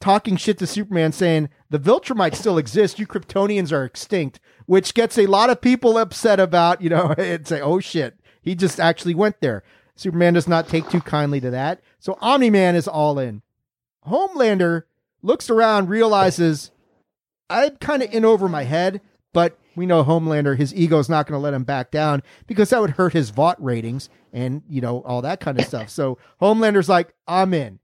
talking 0.00 0.36
shit 0.36 0.58
to 0.58 0.66
Superman 0.66 1.12
saying 1.12 1.48
the 1.68 1.78
Viltrumites 1.78 2.36
still 2.36 2.58
exist, 2.58 2.98
you 2.98 3.06
Kryptonians 3.06 3.72
are 3.72 3.84
extinct, 3.84 4.40
which 4.66 4.94
gets 4.94 5.18
a 5.18 5.26
lot 5.26 5.50
of 5.50 5.60
people 5.60 5.98
upset 5.98 6.40
about, 6.40 6.80
you 6.82 6.90
know, 6.90 7.14
and 7.18 7.46
say, 7.46 7.60
oh 7.60 7.80
shit, 7.80 8.18
he 8.42 8.54
just 8.54 8.80
actually 8.80 9.14
went 9.14 9.40
there. 9.40 9.62
Superman 9.94 10.34
does 10.34 10.48
not 10.48 10.68
take 10.68 10.88
too 10.88 11.00
kindly 11.00 11.40
to 11.40 11.50
that. 11.50 11.82
So 11.98 12.16
Omni 12.20 12.50
Man 12.50 12.74
is 12.74 12.88
all 12.88 13.18
in. 13.18 13.42
Homelander 14.06 14.84
looks 15.22 15.50
around, 15.50 15.88
realizes 15.88 16.70
I'm 17.50 17.76
kind 17.76 18.02
of 18.02 18.12
in 18.12 18.24
over 18.24 18.48
my 18.48 18.64
head, 18.64 19.02
but 19.32 19.58
we 19.76 19.86
know 19.86 20.04
Homelander, 20.04 20.56
his 20.56 20.74
ego's 20.74 21.08
not 21.08 21.26
going 21.26 21.38
to 21.38 21.42
let 21.42 21.54
him 21.54 21.64
back 21.64 21.90
down 21.90 22.22
because 22.46 22.70
that 22.70 22.80
would 22.80 22.90
hurt 22.90 23.12
his 23.12 23.30
Vought 23.30 23.62
ratings 23.62 24.08
and, 24.32 24.62
you 24.68 24.80
know, 24.80 25.00
all 25.02 25.22
that 25.22 25.40
kind 25.40 25.58
of 25.58 25.66
stuff. 25.66 25.88
So 25.90 26.18
Homelander's 26.40 26.88
like, 26.88 27.14
I'm 27.26 27.54
in. 27.54 27.78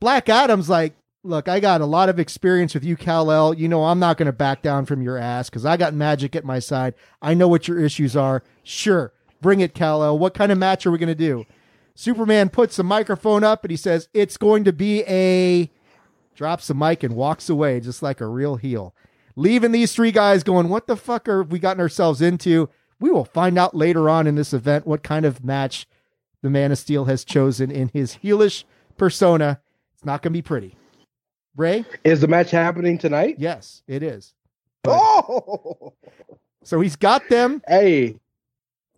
Black 0.00 0.28
Adam's 0.28 0.68
like, 0.68 0.94
look, 1.24 1.48
I 1.48 1.60
got 1.60 1.80
a 1.80 1.86
lot 1.86 2.08
of 2.08 2.18
experience 2.18 2.74
with 2.74 2.84
you, 2.84 2.96
Kal-El. 2.96 3.54
You 3.54 3.68
know, 3.68 3.84
I'm 3.84 3.98
not 3.98 4.16
going 4.16 4.26
to 4.26 4.32
back 4.32 4.62
down 4.62 4.86
from 4.86 5.02
your 5.02 5.16
ass 5.16 5.48
because 5.48 5.64
I 5.64 5.76
got 5.76 5.94
magic 5.94 6.34
at 6.34 6.44
my 6.44 6.58
side. 6.58 6.94
I 7.20 7.34
know 7.34 7.48
what 7.48 7.68
your 7.68 7.78
issues 7.78 8.16
are. 8.16 8.42
Sure, 8.62 9.12
bring 9.40 9.60
it, 9.60 9.74
Kal-El. 9.74 10.18
What 10.18 10.34
kind 10.34 10.52
of 10.52 10.58
match 10.58 10.84
are 10.84 10.90
we 10.90 10.98
going 10.98 11.08
to 11.08 11.14
do? 11.14 11.46
Superman 11.94 12.48
puts 12.48 12.76
the 12.76 12.82
microphone 12.82 13.44
up 13.44 13.64
and 13.64 13.70
he 13.70 13.76
says, 13.76 14.08
it's 14.12 14.36
going 14.36 14.64
to 14.64 14.72
be 14.72 15.04
a 15.04 15.70
drops 16.34 16.66
the 16.66 16.74
mic 16.74 17.02
and 17.02 17.14
walks 17.14 17.48
away 17.48 17.78
just 17.78 18.02
like 18.02 18.20
a 18.20 18.26
real 18.26 18.56
heel. 18.56 18.94
Leaving 19.36 19.72
these 19.72 19.92
three 19.94 20.12
guys 20.12 20.42
going, 20.42 20.68
what 20.68 20.86
the 20.86 20.96
fuck 20.96 21.28
are 21.28 21.42
we 21.42 21.58
gotten 21.58 21.80
ourselves 21.80 22.20
into? 22.20 22.68
We 23.00 23.10
will 23.10 23.24
find 23.24 23.58
out 23.58 23.74
later 23.74 24.08
on 24.08 24.26
in 24.26 24.34
this 24.34 24.52
event 24.52 24.86
what 24.86 25.02
kind 25.02 25.24
of 25.24 25.44
match 25.44 25.86
the 26.42 26.50
Man 26.50 26.72
of 26.72 26.78
Steel 26.78 27.06
has 27.06 27.24
chosen 27.24 27.70
in 27.70 27.88
his 27.88 28.16
heelish 28.22 28.64
persona. 28.96 29.60
It's 29.94 30.04
not 30.04 30.22
going 30.22 30.32
to 30.32 30.36
be 30.38 30.42
pretty. 30.42 30.76
Ray? 31.56 31.84
Is 32.04 32.20
the 32.20 32.28
match 32.28 32.50
happening 32.50 32.98
tonight? 32.98 33.36
Yes, 33.38 33.82
it 33.86 34.02
is. 34.02 34.34
Oh, 34.84 35.92
So 36.64 36.80
he's 36.80 36.96
got 36.96 37.28
them. 37.28 37.60
hey, 37.66 38.20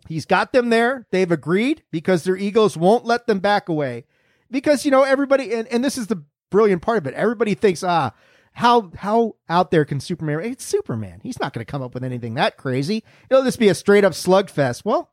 He's 0.06 0.26
got 0.26 0.52
them 0.52 0.68
there. 0.68 1.06
They've 1.10 1.30
agreed 1.30 1.82
because 1.90 2.24
their 2.24 2.36
egos 2.36 2.76
won't 2.76 3.06
let 3.06 3.26
them 3.26 3.38
back 3.38 3.70
away. 3.70 4.04
Because, 4.50 4.84
you 4.84 4.90
know, 4.90 5.02
everybody, 5.02 5.54
and, 5.54 5.66
and 5.68 5.82
this 5.82 5.96
is 5.96 6.08
the 6.08 6.22
brilliant 6.50 6.82
part 6.82 6.98
of 6.98 7.06
it. 7.06 7.14
Everybody 7.14 7.54
thinks, 7.54 7.82
ah, 7.82 8.12
how 8.54 8.90
how 8.96 9.36
out 9.48 9.70
there 9.70 9.84
can 9.84 10.00
Superman? 10.00 10.40
It's 10.40 10.64
Superman. 10.64 11.20
He's 11.22 11.38
not 11.40 11.52
going 11.52 11.64
to 11.64 11.70
come 11.70 11.82
up 11.82 11.92
with 11.94 12.04
anything 12.04 12.34
that 12.34 12.56
crazy. 12.56 13.04
It'll 13.30 13.44
just 13.44 13.58
be 13.58 13.68
a 13.68 13.74
straight 13.74 14.04
up 14.04 14.12
slugfest. 14.12 14.84
Well, 14.84 15.10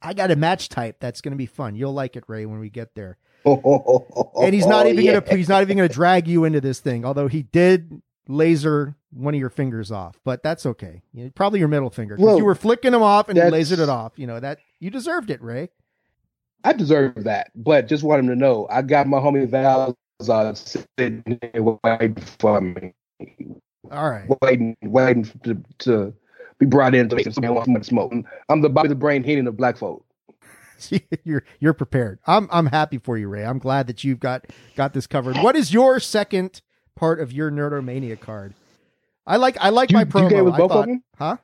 I 0.00 0.14
got 0.14 0.30
a 0.30 0.36
match 0.36 0.68
type 0.68 0.96
that's 1.00 1.20
going 1.20 1.32
to 1.32 1.36
be 1.38 1.46
fun. 1.46 1.74
You'll 1.74 1.92
like 1.94 2.14
it, 2.16 2.24
Ray, 2.28 2.46
when 2.46 2.60
we 2.60 2.70
get 2.70 2.94
there. 2.94 3.16
And 4.40 4.54
he's 4.54 4.66
not 4.66 4.86
even 4.86 4.98
Oh, 4.98 5.02
yeah. 5.12 5.20
gonna 5.20 5.36
he's 5.36 5.48
not 5.48 5.62
even 5.62 5.76
gonna 5.78 5.88
drag 6.02 6.28
you 6.28 6.44
into 6.44 6.60
this 6.60 6.80
thing. 6.80 7.04
Although 7.04 7.28
he 7.28 7.42
did 7.42 8.02
laser 8.28 8.94
one 9.10 9.34
of 9.34 9.40
your 9.40 9.48
fingers 9.50 9.90
off, 9.90 10.16
but 10.24 10.42
that's 10.42 10.66
okay. 10.66 11.02
You 11.12 11.24
know, 11.24 11.30
probably 11.34 11.58
your 11.60 11.68
middle 11.68 11.90
finger 11.90 12.16
'cause 12.16 12.24
Well, 12.24 12.36
you 12.38 12.44
were 12.44 12.54
flicking 12.54 12.92
him 12.94 13.02
off 13.02 13.28
and 13.28 13.36
you 13.36 13.42
that's- 13.42 13.70
lasered 13.70 13.82
it 13.82 13.88
off. 13.88 14.12
You 14.18 14.26
know 14.26 14.38
that 14.40 14.58
you 14.80 14.90
deserved 14.90 15.30
it, 15.30 15.42
Ray. 15.42 15.70
I 16.64 16.72
deserve 16.74 17.24
that, 17.24 17.50
but 17.54 17.86
just 17.88 18.02
want 18.04 18.20
him 18.20 18.28
to 18.28 18.36
know 18.36 18.66
I 18.70 18.82
got 18.82 19.06
my 19.06 19.18
homie 19.18 19.48
Val 19.48 19.96
uh, 20.26 20.54
sitting 20.54 21.22
there 21.52 21.62
waiting 21.84 22.14
for 22.16 22.60
me, 22.60 22.92
All 23.90 24.10
right. 24.10 24.26
waiting, 24.42 24.76
waiting 24.82 25.24
to, 25.44 25.62
to 25.80 26.14
be 26.58 26.66
brought 26.66 26.94
in 26.94 27.08
to 27.08 27.16
make 27.16 27.24
some 27.32 27.82
smoke. 27.82 28.12
I'm 28.48 28.60
the 28.60 28.68
Bobby 28.68 28.88
the 28.88 28.94
Brain 28.96 29.22
Heenan 29.22 29.46
of 29.46 29.56
black 29.56 29.76
folk. 29.76 30.04
you're 31.24 31.42
you're 31.58 31.72
prepared. 31.74 32.20
I'm 32.26 32.48
I'm 32.52 32.66
happy 32.66 32.98
for 32.98 33.18
you, 33.18 33.28
Ray. 33.28 33.44
I'm 33.44 33.58
glad 33.58 33.88
that 33.88 34.04
you've 34.04 34.20
got 34.20 34.46
got 34.76 34.92
this 34.92 35.06
covered. 35.08 35.36
What 35.38 35.56
is 35.56 35.72
your 35.72 35.98
second 35.98 36.62
part 36.94 37.18
of 37.20 37.32
your 37.32 37.50
Nerdomania 37.50 38.18
card? 38.18 38.54
I 39.26 39.36
like 39.36 39.56
I 39.60 39.70
like 39.70 39.90
You, 39.90 39.96
my 39.96 40.04
promo. 40.04 40.24
you 40.24 40.30
gave 40.30 40.46
us 40.46 40.56
both 40.56 40.70
thought- 40.70 40.78
of 40.80 40.86
them. 40.86 41.02
Huh? 41.16 41.36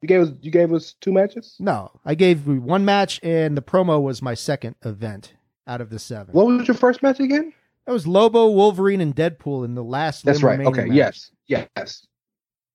You 0.00 0.08
gave 0.08 0.20
us 0.22 0.28
you 0.40 0.50
gave 0.50 0.72
us 0.72 0.94
two 1.00 1.12
matches. 1.12 1.56
No, 1.58 1.90
I 2.06 2.14
gave 2.14 2.46
one 2.46 2.84
match, 2.86 3.20
and 3.22 3.54
the 3.56 3.62
promo 3.62 4.00
was 4.00 4.22
my 4.22 4.32
second 4.34 4.76
event 4.82 5.34
out 5.66 5.80
of 5.82 5.90
the 5.90 5.98
seven. 5.98 6.32
What 6.32 6.46
was 6.46 6.68
your 6.68 6.76
first 6.76 7.02
match 7.02 7.20
again? 7.20 7.52
That 7.88 7.94
was 7.94 8.06
Lobo, 8.06 8.50
Wolverine, 8.50 9.00
and 9.00 9.16
Deadpool 9.16 9.64
in 9.64 9.74
the 9.74 9.82
last. 9.82 10.22
That's 10.26 10.42
right. 10.42 10.60
Okay. 10.60 10.84
match. 10.84 10.92
Yes. 10.94 11.30
Yes. 11.46 12.06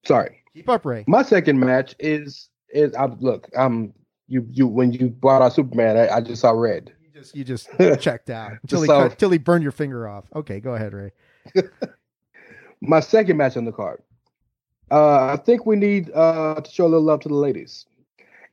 Sorry. 0.04 0.44
Keep 0.56 0.68
up, 0.68 0.84
Ray. 0.88 1.04
My 1.08 1.22
second 1.22 1.60
match 1.60 1.94
is 2.00 2.50
is 2.72 2.96
I'm 2.96 3.20
look. 3.20 3.48
I'm 3.56 3.94
you 4.28 4.44
you 4.50 4.66
when 4.66 4.92
you 4.92 5.10
brought 5.10 5.44
out 5.44 5.54
Superman, 5.54 5.98
I, 5.98 6.16
I 6.16 6.22
just 6.22 6.42
saw 6.42 6.50
red. 6.50 6.92
You 7.00 7.10
just 7.14 7.36
you 7.36 7.44
just 7.44 7.70
checked 8.02 8.32
out 8.32 8.54
until 8.64 8.82
he 8.82 8.88
So- 8.88 9.02
cut, 9.04 9.12
until 9.12 9.30
he 9.30 9.38
burned 9.38 9.62
your 9.62 9.72
finger 9.72 10.08
off. 10.08 10.26
Okay, 10.36 10.60
go 10.60 10.74
ahead, 10.74 10.94
Ray. 10.96 11.12
My 12.82 13.00
second 13.00 13.38
match 13.38 13.56
on 13.56 13.66
the 13.66 13.72
card. 13.72 14.02
Uh, 14.90 15.26
I 15.26 15.38
think 15.38 15.68
we 15.68 15.76
need 15.76 16.10
uh, 16.16 16.60
to 16.60 16.72
show 16.72 16.86
a 16.86 16.90
little 16.90 17.04
love 17.06 17.20
to 17.20 17.30
the 17.30 17.36
ladies, 17.36 17.86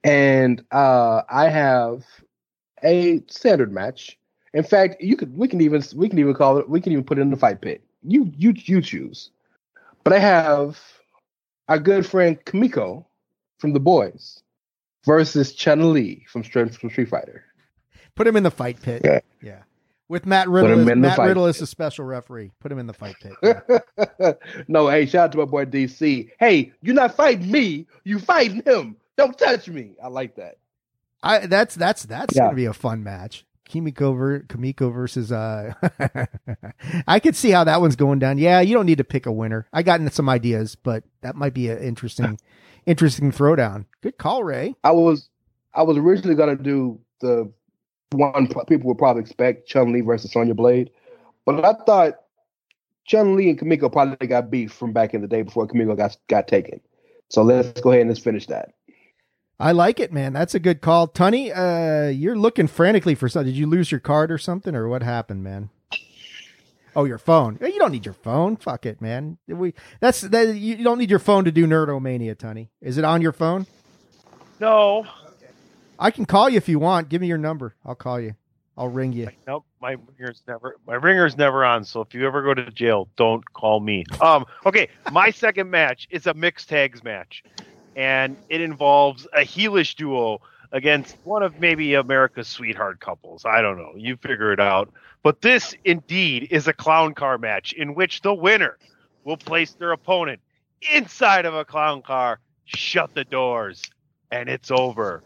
and 0.04 0.62
uh, 0.72 1.22
I 1.30 1.48
have 1.48 2.04
a 2.84 3.22
standard 3.28 3.72
match. 3.72 4.18
In 4.54 4.64
fact, 4.64 5.00
you 5.00 5.16
could 5.16 5.36
we 5.36 5.46
can 5.48 5.60
even 5.60 5.82
we 5.94 6.08
can 6.08 6.18
even 6.18 6.34
call 6.34 6.58
it 6.58 6.68
we 6.68 6.80
can 6.80 6.92
even 6.92 7.04
put 7.04 7.18
it 7.18 7.22
in 7.22 7.30
the 7.30 7.36
fight 7.36 7.60
pit. 7.60 7.82
You 8.02 8.30
you 8.36 8.52
you 8.56 8.80
choose. 8.82 9.30
But 10.04 10.12
I 10.14 10.18
have 10.18 10.80
our 11.68 11.78
good 11.78 12.06
friend 12.06 12.38
Kimiko 12.44 13.06
from 13.58 13.72
the 13.72 13.80
boys 13.80 14.42
versus 15.04 15.52
Chun 15.54 15.92
Li 15.92 16.24
from 16.28 16.42
Street 16.42 16.74
from 16.74 16.90
Street 16.90 17.08
Fighter. 17.08 17.44
Put 18.16 18.26
him 18.26 18.36
in 18.36 18.42
the 18.42 18.50
fight 18.50 18.80
pit. 18.82 19.02
Yeah. 19.04 19.20
Yeah. 19.40 19.62
With 20.08 20.26
Matt 20.26 20.48
Riddle. 20.48 20.72
him 20.72 20.80
As, 20.80 20.88
in 20.88 21.00
the 21.02 21.08
Matt 21.08 21.18
Riddle 21.18 21.46
is 21.46 21.60
a 21.60 21.66
special 21.66 22.04
referee. 22.04 22.50
Put 22.60 22.72
him 22.72 22.78
in 22.80 22.88
the 22.88 22.92
fight 22.92 23.14
pit. 23.22 23.32
Yeah. 23.42 24.32
no, 24.68 24.88
hey, 24.88 25.06
shout 25.06 25.26
out 25.26 25.32
to 25.32 25.38
my 25.38 25.44
boy 25.44 25.64
DC. 25.66 26.30
Hey, 26.40 26.72
you're 26.82 26.96
not 26.96 27.14
fighting 27.14 27.50
me, 27.50 27.86
you 28.02 28.18
fighting 28.18 28.62
him. 28.66 28.96
Don't 29.16 29.38
touch 29.38 29.68
me. 29.68 29.94
I 30.02 30.08
like 30.08 30.34
that. 30.36 30.56
I 31.22 31.46
that's 31.46 31.74
that's 31.76 32.04
that's 32.04 32.34
Yeah. 32.34 32.44
gonna 32.44 32.56
be 32.56 32.64
a 32.64 32.72
fun 32.72 33.04
match. 33.04 33.44
Kimiko 33.70 34.12
ver, 34.14 34.40
Kimiko 34.40 34.90
versus 34.90 35.30
uh 35.30 35.72
I 37.06 37.20
could 37.20 37.36
see 37.36 37.50
how 37.50 37.62
that 37.62 37.80
one's 37.80 37.94
going 37.94 38.18
down. 38.18 38.36
Yeah, 38.36 38.60
you 38.60 38.74
don't 38.74 38.84
need 38.84 38.98
to 38.98 39.04
pick 39.04 39.26
a 39.26 39.32
winner. 39.32 39.68
I 39.72 39.84
got 39.84 40.00
some 40.12 40.28
ideas, 40.28 40.74
but 40.74 41.04
that 41.20 41.36
might 41.36 41.54
be 41.54 41.68
an 41.68 41.78
interesting 41.78 42.40
interesting 42.86 43.30
throwdown. 43.30 43.86
Good 44.00 44.18
call, 44.18 44.42
Rey. 44.42 44.74
I 44.82 44.90
was 44.90 45.28
I 45.72 45.84
was 45.84 45.96
originally 45.96 46.34
gonna 46.34 46.56
do 46.56 46.98
the 47.20 47.52
one 48.10 48.48
people 48.66 48.88
would 48.88 48.98
probably 48.98 49.22
expect 49.22 49.68
Chun 49.68 49.92
Li 49.92 50.00
versus 50.00 50.32
Sonya 50.32 50.54
Blade, 50.54 50.90
but 51.46 51.64
I 51.64 51.74
thought 51.86 52.14
Chun 53.04 53.36
Li 53.36 53.50
and 53.50 53.58
Kimiko 53.58 53.88
probably 53.88 54.26
got 54.26 54.50
beef 54.50 54.72
from 54.72 54.92
back 54.92 55.14
in 55.14 55.20
the 55.20 55.28
day 55.28 55.42
before 55.42 55.68
Kimiko 55.68 55.94
got 55.94 56.16
got 56.26 56.48
taken. 56.48 56.80
So 57.28 57.42
let's 57.42 57.80
go 57.80 57.90
ahead 57.90 58.00
and 58.00 58.10
let's 58.10 58.18
finish 58.18 58.46
that. 58.48 58.72
I 59.60 59.72
like 59.72 60.00
it, 60.00 60.12
man. 60.12 60.32
That's 60.32 60.54
a 60.54 60.60
good 60.60 60.80
call. 60.80 61.06
Tunney, 61.08 61.52
uh, 61.54 62.08
you're 62.08 62.36
looking 62.36 62.66
frantically 62.66 63.14
for 63.14 63.28
something. 63.28 63.52
Did 63.52 63.58
you 63.58 63.66
lose 63.66 63.90
your 63.90 64.00
card 64.00 64.32
or 64.32 64.38
something, 64.38 64.74
or 64.74 64.88
what 64.88 65.02
happened, 65.02 65.44
man? 65.44 65.68
Oh, 66.96 67.04
your 67.04 67.18
phone. 67.18 67.58
You 67.60 67.78
don't 67.78 67.92
need 67.92 68.04
your 68.04 68.14
phone. 68.14 68.56
Fuck 68.56 68.84
it, 68.86 69.00
man. 69.00 69.38
We 69.46 69.74
that's 70.00 70.22
that. 70.22 70.56
You 70.56 70.82
don't 70.82 70.98
need 70.98 71.10
your 71.10 71.18
phone 71.20 71.44
to 71.44 71.52
do 71.52 71.66
Nerdomania, 71.66 72.34
Tunney. 72.34 72.68
Is 72.80 72.98
it 72.98 73.04
on 73.04 73.22
your 73.22 73.32
phone? 73.32 73.66
No, 74.58 75.06
I 75.98 76.10
can 76.10 76.24
call 76.24 76.48
you 76.48 76.56
if 76.56 76.68
you 76.68 76.78
want. 76.78 77.08
Give 77.08 77.20
me 77.20 77.28
your 77.28 77.38
number. 77.38 77.76
I'll 77.84 77.94
call 77.94 78.18
you. 78.18 78.34
I'll 78.76 78.88
ring 78.88 79.12
you. 79.12 79.28
nope. 79.46 79.66
My 79.80 79.92
ringer's 79.92 80.42
never 80.48 80.76
my 80.86 80.94
ringer's 80.94 81.36
never 81.36 81.64
on. 81.64 81.84
So 81.84 82.00
if 82.00 82.14
you 82.14 82.26
ever 82.26 82.42
go 82.42 82.54
to 82.54 82.70
jail, 82.70 83.08
don't 83.16 83.44
call 83.52 83.80
me. 83.80 84.04
Um. 84.20 84.46
Okay. 84.66 84.88
My 85.12 85.30
second 85.44 85.70
match 85.70 86.08
is 86.10 86.26
a 86.26 86.34
mixed 86.34 86.68
tags 86.68 87.04
match, 87.04 87.42
and 87.96 88.36
it 88.48 88.60
involves 88.60 89.26
a 89.32 89.40
heelish 89.40 89.96
duo 89.96 90.40
against 90.72 91.16
one 91.24 91.42
of 91.42 91.58
maybe 91.58 91.94
America's 91.94 92.48
sweetheart 92.48 93.00
couples. 93.00 93.44
I 93.44 93.60
don't 93.60 93.76
know. 93.76 93.92
You 93.96 94.16
figure 94.16 94.52
it 94.52 94.60
out. 94.60 94.92
But 95.22 95.42
this 95.42 95.74
indeed 95.84 96.48
is 96.50 96.68
a 96.68 96.72
clown 96.72 97.14
car 97.14 97.38
match 97.38 97.72
in 97.72 97.94
which 97.94 98.22
the 98.22 98.32
winner 98.32 98.78
will 99.24 99.36
place 99.36 99.72
their 99.72 99.92
opponent 99.92 100.40
inside 100.92 101.44
of 101.44 101.54
a 101.54 101.64
clown 101.64 102.02
car, 102.02 102.40
shut 102.64 103.14
the 103.14 103.24
doors, 103.24 103.82
and 104.30 104.48
it's 104.48 104.70
over. 104.70 105.22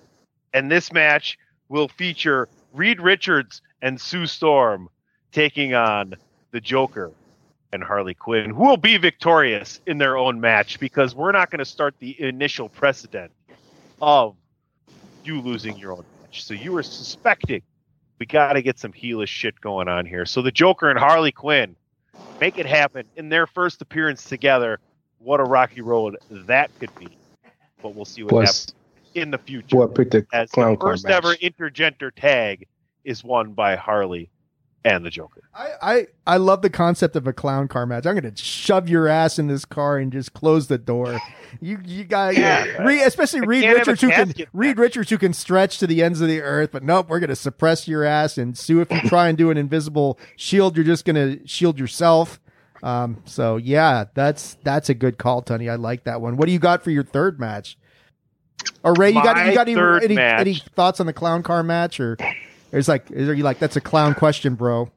And 0.53 0.71
this 0.71 0.93
match 0.93 1.39
will 1.69 1.89
feature 1.89 2.49
Reed 2.73 3.01
Richards 3.01 3.63
and 3.83 4.01
Sue 4.01 4.27
Storm 4.27 4.89
taking 5.31 5.75
on 5.75 6.15
the 6.51 6.61
Joker 6.61 7.13
and 7.75 7.83
Harley 7.83 8.15
Quinn, 8.15 8.51
who 8.51 8.63
will 8.63 8.77
be 8.77 8.97
victorious 8.97 9.81
in 9.87 9.99
their 9.99 10.17
own 10.17 10.41
match 10.41 10.79
because 10.79 11.15
we're 11.15 11.33
not 11.33 11.51
going 11.51 11.59
to 11.59 11.65
start 11.65 11.97
the 11.99 12.19
initial 12.23 12.69
precedent 12.69 13.33
of 14.01 14.37
you 15.25 15.41
losing 15.41 15.77
your 15.77 15.93
own 15.93 16.05
match. 16.23 16.45
So 16.45 16.55
you 16.55 16.73
were 16.73 16.85
suspecting 16.85 17.63
we 18.21 18.27
got 18.27 18.53
to 18.53 18.63
get 18.63 18.79
some 18.79 18.93
heelish 18.93 19.27
shit 19.27 19.61
going 19.61 19.89
on 19.89 20.07
here. 20.07 20.25
So 20.25 20.41
the 20.41 20.53
Joker 20.53 20.89
and 20.89 20.99
Harley 20.99 21.33
Quinn 21.33 21.75
make 22.41 22.59
it 22.59 22.67
happen 22.67 23.07
in 23.17 23.29
their 23.29 23.47
first 23.47 23.83
appearance 23.83 24.23
together. 24.23 24.79
What 25.19 25.41
a 25.41 25.45
rocky 25.45 25.81
road 25.81 26.17
that 26.31 26.71
could 26.79 26.95
be. 26.95 27.09
But 27.83 27.97
we'll 27.97 28.05
see 28.05 28.23
what 28.23 28.31
Boy, 28.31 28.41
happens 28.43 28.75
in 29.15 29.33
the 29.33 29.39
future 29.39 29.77
boy 29.77 29.87
the 29.87 30.27
as 30.33 30.51
clown 30.51 30.75
the 30.75 30.81
first 30.81 31.07
ever 31.07 31.35
intergender 31.37 32.11
tag 32.15 32.67
is 33.05 33.25
won 33.25 33.53
by 33.53 33.75
Harley 33.75 34.31
and 34.85 35.05
the 35.05 35.11
Joker. 35.11 35.43
I, 35.55 35.71
I 35.83 36.07
I 36.27 36.37
love 36.37 36.63
the 36.63 36.71
concept 36.71 37.17
of 37.17 37.27
a 37.27 37.33
clown 37.33 37.69
car 37.69 37.87
match. 37.87 38.07
I'm 38.07 38.15
gonna 38.15 38.37
shove 38.37 38.89
your 38.89 39.09
ass 39.09 39.39
in 39.39 39.47
this 39.47 39.65
car 39.65 39.97
and 39.99 40.13
just 40.13 40.35
close 40.35 40.69
the 40.69 40.79
door. 40.79 41.19
You 41.61 41.79
you 41.85 42.03
got 42.03 42.37
Yeah. 42.37 42.83
Re, 42.83 43.01
especially 43.03 43.43
I 43.43 43.45
Reed 43.45 43.63
can't 43.63 43.79
have 43.79 43.87
a 43.87 43.93
Richards 43.93 44.01
who 44.03 44.11
can 44.11 44.49
Reed. 44.53 44.77
Richards 44.77 45.09
who 45.09 45.19
can 45.19 45.33
stretch 45.33 45.79
to 45.79 45.87
the 45.87 46.03
ends 46.03 46.21
of 46.21 46.27
the 46.27 46.43
earth, 46.43 46.71
but 46.73 46.83
nope, 46.83 47.09
we're 47.09 47.21
gonna 47.21 47.37
suppress 47.37 47.87
your 47.87 48.03
ass 48.03 48.37
and 48.39 48.59
sue 48.59 48.81
if 48.81 48.91
you 48.91 49.01
try 49.09 49.29
and 49.29 49.39
do 49.39 49.51
an 49.51 49.57
invisible 49.57 50.19
shield. 50.35 50.77
You're 50.77 50.85
just 50.85 51.05
gonna 51.05 51.47
shield 51.47 51.79
yourself. 51.79 52.41
Um, 52.83 53.23
so 53.25 53.57
yeah, 53.57 54.07
that's 54.15 54.57
that's 54.65 54.89
a 54.89 54.95
good 54.95 55.17
call, 55.17 55.43
Tony. 55.43 55.69
I 55.69 55.77
like 55.77 56.05
that 56.05 56.21
one. 56.21 56.37
What 56.37 56.47
do 56.47 56.53
you 56.53 56.59
got 56.59 56.83
for 56.83 56.91
your 56.91 57.05
third 57.05 57.39
match? 57.39 57.79
Or 58.83 58.93
Rey, 58.95 59.11
you 59.11 59.23
got 59.23 59.47
you 59.47 59.55
got 59.55 59.69
any 59.69 59.77
any, 60.05 60.19
any 60.19 60.55
thoughts 60.75 60.99
on 60.99 61.07
the 61.07 61.13
clown 61.13 61.45
car 61.45 61.63
match 61.63 62.01
or? 62.01 62.17
It's 62.75 62.89
like, 62.89 63.11
are 63.13 63.33
you 63.33 63.45
like 63.45 63.61
that's 63.61 63.77
a 63.77 63.81
clown 63.81 64.15
question, 64.15 64.57
bro? 64.57 64.91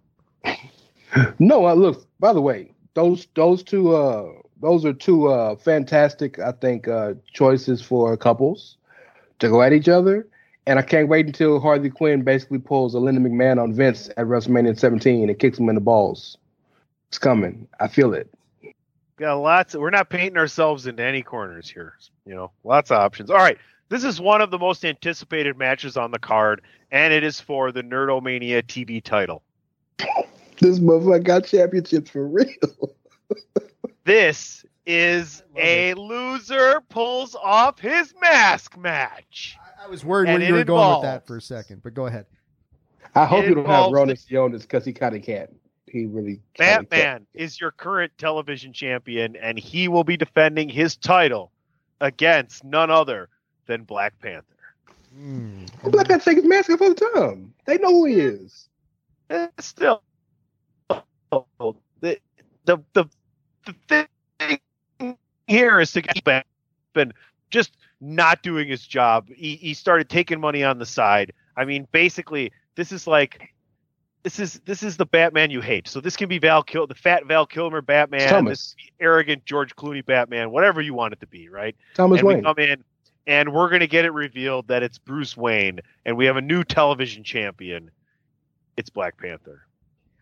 No, 1.39 1.65
uh, 1.67 1.73
look. 1.73 2.05
By 2.19 2.33
the 2.33 2.41
way, 2.41 2.71
those 2.95 3.27
those 3.35 3.63
two 3.63 3.95
uh 3.95 4.31
those 4.61 4.83
are 4.85 4.93
two 4.93 5.27
uh 5.27 5.55
fantastic, 5.55 6.39
I 6.39 6.51
think, 6.51 6.87
uh 6.87 7.13
choices 7.31 7.81
for 7.81 8.17
couples 8.17 8.77
to 9.39 9.49
go 9.49 9.61
at 9.61 9.73
each 9.73 9.87
other. 9.87 10.27
And 10.65 10.77
I 10.77 10.81
can't 10.81 11.07
wait 11.07 11.27
until 11.27 11.61
Harley 11.61 11.89
Quinn 11.89 12.23
basically 12.23 12.59
pulls 12.59 12.93
a 12.93 12.99
Linda 12.99 13.21
McMahon 13.21 13.61
on 13.61 13.73
Vince 13.73 14.09
at 14.17 14.25
WrestleMania 14.25 14.77
17 14.77 15.29
and 15.29 15.39
kicks 15.39 15.57
him 15.57 15.69
in 15.69 15.75
the 15.75 15.81
balls. 15.81 16.37
It's 17.07 17.17
coming. 17.17 17.69
I 17.79 17.87
feel 17.87 18.13
it. 18.13 18.29
Got 19.15 19.35
lots. 19.35 19.75
we're 19.75 19.91
not 19.91 20.09
painting 20.09 20.37
ourselves 20.37 20.85
into 20.85 21.03
any 21.03 21.23
corners 21.23 21.69
here. 21.69 21.93
You 22.25 22.35
know, 22.35 22.51
lots 22.65 22.91
of 22.91 22.97
options. 22.97 23.29
All 23.29 23.37
right, 23.37 23.57
this 23.89 24.03
is 24.03 24.19
one 24.19 24.41
of 24.41 24.51
the 24.51 24.59
most 24.59 24.83
anticipated 24.83 25.57
matches 25.57 25.97
on 25.97 26.11
the 26.11 26.19
card, 26.19 26.61
and 26.91 27.13
it 27.13 27.23
is 27.23 27.39
for 27.39 27.71
the 27.71 27.83
Nerdomania 27.83 28.63
TV 28.63 29.01
title. 29.01 29.43
This 30.59 30.79
motherfucker 30.79 31.23
got 31.23 31.45
championships 31.45 32.09
for 32.09 32.27
real. 32.27 32.47
This 34.03 34.65
is 34.85 35.43
a 35.57 35.93
loser 35.95 36.81
pulls 36.89 37.35
off 37.35 37.77
his 37.77 38.13
mask 38.21 38.77
match. 38.77 39.57
I, 39.81 39.85
I 39.85 39.87
was 39.89 40.05
worried 40.05 40.29
And 40.29 40.39
where 40.39 40.47
you 40.47 40.55
were 40.55 40.63
going 40.63 40.93
with 40.93 41.03
that 41.03 41.27
for 41.27 41.37
a 41.37 41.41
second, 41.41 41.83
but 41.83 41.93
go 41.93 42.05
ahead. 42.05 42.25
I 43.13 43.25
hope 43.25 43.43
It 43.43 43.49
you 43.49 43.55
don't 43.55 43.65
have 43.65 43.87
involves 43.87 43.93
Roman 43.93 44.15
Sionis 44.15 44.61
because 44.61 44.85
he 44.85 44.93
kind 44.93 45.15
of 45.15 45.23
can't. 45.23 45.49
He 45.87 46.05
really 46.05 46.41
kinda 46.53 46.77
can't. 46.77 46.89
Batman 46.89 47.27
is 47.33 47.59
your 47.59 47.71
current 47.71 48.13
television 48.17 48.71
champion, 48.71 49.35
and 49.35 49.59
he 49.59 49.87
will 49.87 50.03
be 50.03 50.15
defending 50.15 50.69
his 50.69 50.95
title 50.95 51.51
against 51.99 52.63
none 52.63 52.89
other 52.89 53.27
than 53.67 53.83
Black 53.83 54.19
Panther. 54.19 54.45
Well, 55.83 55.91
Black 55.91 56.07
Panther 56.07 56.25
take 56.31 56.37
his 56.37 56.45
mask 56.45 56.69
off 56.69 56.81
all 56.81 56.93
the 56.93 57.11
time. 57.15 57.53
They 57.65 57.77
know 57.77 57.89
who 57.89 58.05
he 58.05 58.15
is. 58.15 58.69
Eh, 59.29 59.47
still 59.59 60.01
the 61.29 62.19
the 62.65 62.77
the, 62.93 63.05
the 63.65 63.75
thing 63.87 65.17
here 65.47 65.79
is 65.79 65.91
to 65.93 66.01
get 66.01 66.23
back 66.23 66.45
and 66.95 67.13
just 67.49 67.77
not 68.01 68.43
doing 68.43 68.67
his 68.67 68.85
job. 68.85 69.29
He, 69.29 69.55
he 69.55 69.73
started 69.73 70.09
taking 70.09 70.39
money 70.39 70.63
on 70.63 70.79
the 70.79 70.85
side. 70.85 71.33
I 71.55 71.65
mean, 71.65 71.87
basically, 71.91 72.51
this 72.75 72.91
is 72.91 73.07
like 73.07 73.53
this 74.23 74.39
is 74.39 74.61
this 74.65 74.83
is 74.83 74.97
the 74.97 75.05
Batman 75.05 75.51
you 75.51 75.61
hate. 75.61 75.87
So 75.87 76.01
this 76.01 76.15
can 76.15 76.29
be 76.29 76.39
Val 76.39 76.63
Kil, 76.63 76.87
the 76.87 76.95
fat 76.95 77.25
Val 77.25 77.45
Kilmer 77.45 77.81
Batman, 77.81 78.29
Thomas. 78.29 78.75
this 78.75 78.91
arrogant 78.99 79.45
George 79.45 79.75
Clooney 79.75 80.05
Batman, 80.05 80.51
whatever 80.51 80.81
you 80.81 80.93
want 80.93 81.13
it 81.13 81.19
to 81.21 81.27
be, 81.27 81.49
right? 81.49 81.75
Thomas 81.95 82.19
and 82.19 82.27
Wayne. 82.27 82.37
we 82.37 82.43
come 82.43 82.59
in 82.59 82.83
and 83.27 83.53
we're 83.53 83.69
going 83.69 83.81
to 83.81 83.87
get 83.87 84.05
it 84.05 84.11
revealed 84.11 84.69
that 84.69 84.81
it's 84.81 84.97
Bruce 84.97 85.35
Wayne 85.37 85.81
and 86.05 86.17
we 86.17 86.25
have 86.25 86.37
a 86.37 86.41
new 86.41 86.63
television 86.63 87.23
champion. 87.23 87.91
It's 88.77 88.89
Black 88.89 89.17
Panther. 89.17 89.63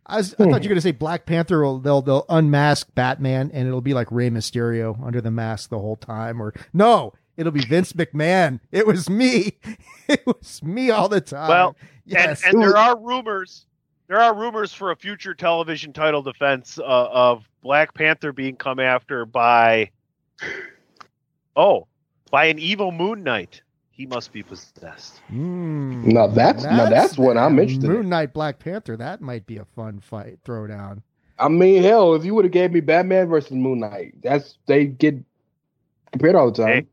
I, 0.08 0.18
was, 0.18 0.34
I 0.34 0.38
thought 0.38 0.48
you 0.48 0.52
were 0.52 0.60
going 0.60 0.76
to 0.76 0.82
say 0.82 0.92
Black 0.92 1.26
Panther. 1.26 1.64
Will, 1.64 1.80
they'll 1.80 2.02
they'll 2.02 2.26
unmask 2.30 2.94
Batman, 2.94 3.50
and 3.52 3.68
it'll 3.68 3.82
be 3.82 3.96
like 3.96 4.12
Rey 4.12 4.30
Mysterio 4.30 5.04
under 5.04 5.20
the 5.20 5.32
mask 5.32 5.70
the 5.70 5.80
whole 5.80 5.96
time. 5.96 6.42
Or 6.42 6.54
no, 6.74 7.14
it'll 7.38 7.52
be 7.52 7.66
Vince 7.66 7.94
McMahon. 7.94 8.60
It 8.72 8.86
was 8.88 9.10
me. 9.10 9.58
It 10.08 10.24
was 10.28 10.62
me 10.62 10.92
all 10.92 11.10
the 11.10 11.20
time. 11.20 11.50
Well, 11.50 11.76
yes. 12.06 12.44
And, 12.44 12.54
and 12.54 12.62
there 12.62 12.78
are 12.78 12.96
rumors. 12.96 13.66
There 14.08 14.22
are 14.22 14.36
rumors 14.36 14.72
for 14.72 14.92
a 14.92 14.96
future 14.96 15.34
television 15.34 15.94
title 15.94 16.22
defense 16.22 16.78
uh, 16.78 16.84
of 16.84 17.44
Black 17.64 17.96
Panther 17.96 18.32
being 18.32 18.56
come 18.56 18.80
after 18.80 19.26
by, 19.26 19.90
oh, 21.56 21.88
by 22.36 22.44
an 22.48 22.60
evil 22.60 22.92
Moon 22.92 23.24
Knight. 23.24 23.62
He 23.92 24.06
must 24.06 24.34
be 24.34 24.44
possessed. 24.44 25.22
Mm, 25.32 26.04
Now 26.04 26.28
that's, 26.28 26.66
now 26.66 26.90
that's 26.90 27.18
what 27.18 27.38
I'm 27.38 27.58
interested 27.58 27.88
Moon 27.88 28.02
in. 28.02 28.10
Knight, 28.10 28.34
Black 28.34 28.60
Panther. 28.60 28.98
That 28.98 29.22
might 29.22 29.46
be 29.48 29.56
a 29.56 29.64
fun 29.64 30.02
fight 30.02 30.40
throwdown. 30.44 31.02
I 31.40 31.48
mean, 31.48 31.82
hell, 31.82 32.14
if 32.14 32.26
you 32.26 32.36
would 32.36 32.44
have 32.44 32.52
gave 32.52 32.74
me 32.74 32.82
Batman 32.82 33.30
versus 33.30 33.52
Moon 33.54 33.80
Knight, 33.80 34.16
that's 34.22 34.58
they 34.66 34.84
get 34.86 35.16
compared 36.12 36.36
all 36.36 36.52
the 36.52 36.62
time. 36.62 36.74
Hey. 36.74 36.86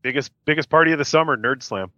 Biggest 0.00 0.32
biggest 0.46 0.70
party 0.70 0.92
of 0.92 0.98
the 0.98 1.04
summer, 1.04 1.36
Nerd 1.36 1.62
Slam. 1.62 1.90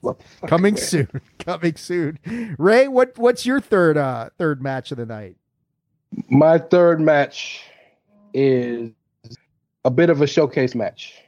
What 0.00 0.20
the 0.20 0.24
fuck, 0.24 0.50
Coming 0.50 0.74
man? 0.74 0.80
soon. 0.84 1.08
Coming 1.40 1.74
soon. 1.74 2.20
Rey, 2.58 2.86
what 2.86 3.18
what's 3.18 3.44
your 3.44 3.60
third 3.60 3.96
uh 3.96 4.30
third 4.38 4.62
match 4.62 4.92
of 4.92 4.98
the 4.98 5.06
night? 5.06 5.34
My 6.28 6.58
third 6.58 7.00
match 7.00 7.64
is 8.32 8.92
a 9.84 9.90
bit 9.90 10.10
of 10.10 10.22
a 10.22 10.28
showcase 10.28 10.76
match. 10.76 11.24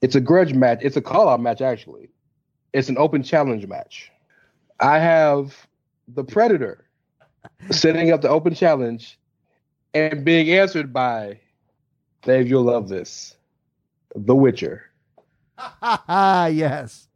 It's 0.00 0.14
a 0.14 0.20
grudge 0.20 0.54
match. 0.54 0.78
It's 0.82 0.96
a 0.96 1.02
call 1.02 1.28
out 1.28 1.40
match, 1.40 1.60
actually. 1.60 2.08
It's 2.72 2.88
an 2.88 2.98
open 2.98 3.22
challenge 3.22 3.66
match. 3.66 4.10
I 4.80 4.98
have 4.98 5.66
the 6.06 6.24
Predator 6.24 6.84
setting 7.70 8.12
up 8.12 8.20
the 8.20 8.28
open 8.28 8.54
challenge 8.54 9.18
and 9.94 10.24
being 10.24 10.50
answered 10.50 10.92
by 10.92 11.40
Dave, 12.22 12.48
you'll 12.48 12.64
love 12.64 12.88
this. 12.88 13.36
The 14.14 14.34
Witcher. 14.34 14.84
Yes. 16.18 17.08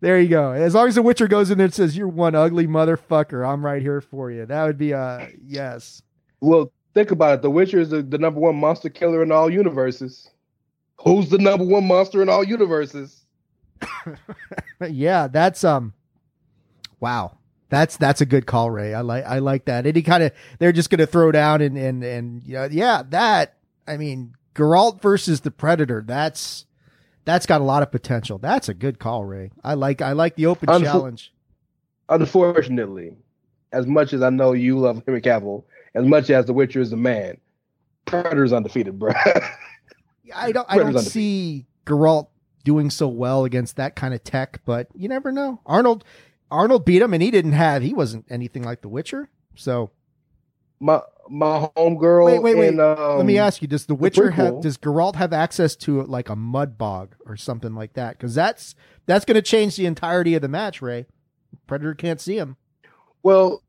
There 0.00 0.18
you 0.18 0.28
go. 0.28 0.52
As 0.52 0.74
long 0.74 0.88
as 0.88 0.94
the 0.94 1.02
Witcher 1.02 1.28
goes 1.28 1.50
in 1.50 1.58
there 1.58 1.66
and 1.66 1.74
says, 1.74 1.96
You're 1.96 2.08
one 2.08 2.34
ugly 2.34 2.66
motherfucker, 2.66 3.46
I'm 3.46 3.64
right 3.64 3.82
here 3.82 4.00
for 4.00 4.30
you. 4.30 4.46
That 4.46 4.64
would 4.64 4.78
be 4.78 4.92
a 4.92 5.28
yes. 5.46 6.02
Well, 6.40 6.72
think 6.94 7.10
about 7.10 7.34
it. 7.34 7.42
The 7.42 7.50
Witcher 7.50 7.80
is 7.80 7.90
the, 7.90 8.02
the 8.02 8.16
number 8.16 8.40
one 8.40 8.56
monster 8.56 8.88
killer 8.88 9.22
in 9.22 9.30
all 9.30 9.50
universes. 9.50 10.30
Who's 11.02 11.30
the 11.30 11.38
number 11.38 11.64
one 11.64 11.86
monster 11.86 12.22
in 12.22 12.28
all 12.28 12.44
universes? 12.44 13.24
yeah, 14.90 15.28
that's 15.28 15.64
um 15.64 15.94
wow. 17.00 17.38
That's 17.70 17.96
that's 17.96 18.20
a 18.20 18.26
good 18.26 18.46
call, 18.46 18.70
Rey. 18.70 18.94
I 18.94 19.00
like 19.00 19.24
I 19.24 19.38
like 19.38 19.66
that. 19.66 19.86
And 19.86 19.96
he 19.96 20.02
kind 20.02 20.22
of 20.22 20.32
they're 20.58 20.72
just 20.72 20.90
gonna 20.90 21.06
throw 21.06 21.32
down 21.32 21.62
and 21.62 21.78
and 21.78 22.02
and 22.02 22.42
yeah, 22.44 22.68
yeah, 22.70 23.02
that 23.10 23.56
I 23.86 23.96
mean 23.96 24.34
Geralt 24.54 25.00
versus 25.00 25.40
the 25.40 25.50
Predator, 25.50 26.02
that's 26.06 26.66
that's 27.24 27.46
got 27.46 27.60
a 27.60 27.64
lot 27.64 27.82
of 27.82 27.90
potential. 27.90 28.38
That's 28.38 28.68
a 28.68 28.74
good 28.74 28.98
call, 28.98 29.24
Rey. 29.24 29.52
I 29.62 29.74
like 29.74 30.02
I 30.02 30.12
like 30.12 30.34
the 30.36 30.46
open 30.46 30.68
challenge. 30.82 31.32
Unfortunately, 32.08 33.16
as 33.72 33.86
much 33.86 34.12
as 34.12 34.20
I 34.20 34.30
know 34.30 34.52
you 34.52 34.78
love 34.78 35.02
Henry 35.06 35.22
Cavill, 35.22 35.62
as 35.94 36.04
much 36.04 36.28
as 36.28 36.46
The 36.46 36.52
Witcher 36.52 36.80
is 36.80 36.92
a 36.92 36.96
man, 36.96 37.38
Predator's 38.04 38.52
undefeated, 38.52 38.98
bro. 38.98 39.12
I 40.34 40.52
don't 40.52 40.66
I 40.68 40.78
don't 40.78 40.98
see 40.98 41.66
Geralt 41.86 42.28
doing 42.64 42.90
so 42.90 43.08
well 43.08 43.44
against 43.44 43.76
that 43.76 43.96
kind 43.96 44.14
of 44.14 44.22
tech, 44.24 44.60
but 44.64 44.88
you 44.94 45.08
never 45.08 45.32
know. 45.32 45.60
Arnold 45.66 46.04
Arnold 46.50 46.84
beat 46.84 47.02
him 47.02 47.14
and 47.14 47.22
he 47.22 47.30
didn't 47.30 47.52
have 47.52 47.82
he 47.82 47.94
wasn't 47.94 48.26
anything 48.30 48.62
like 48.62 48.82
the 48.82 48.88
Witcher. 48.88 49.30
So 49.54 49.90
my 50.80 51.02
my 51.28 51.70
homegirl. 51.76 52.24
wait, 52.24 52.42
wait, 52.42 52.56
wait. 52.56 52.68
in, 52.68 52.80
um, 52.80 53.18
Let 53.18 53.26
me 53.26 53.38
ask 53.38 53.62
you: 53.62 53.68
Does 53.68 53.86
the 53.86 53.94
Witcher 53.94 54.30
have? 54.32 54.60
Does 54.62 54.76
Geralt 54.78 55.14
have 55.16 55.32
access 55.32 55.76
to 55.76 56.02
like 56.02 56.28
a 56.28 56.36
mud 56.36 56.76
bog 56.76 57.14
or 57.24 57.36
something 57.36 57.74
like 57.74 57.92
that? 57.92 58.18
Because 58.18 58.34
that's 58.34 58.74
that's 59.06 59.24
going 59.24 59.36
to 59.36 59.42
change 59.42 59.76
the 59.76 59.86
entirety 59.86 60.34
of 60.34 60.42
the 60.42 60.48
match. 60.48 60.82
Rey, 60.82 61.06
Predator 61.66 61.94
can't 61.94 62.20
see 62.20 62.36
him. 62.36 62.56
Well, 63.22 63.62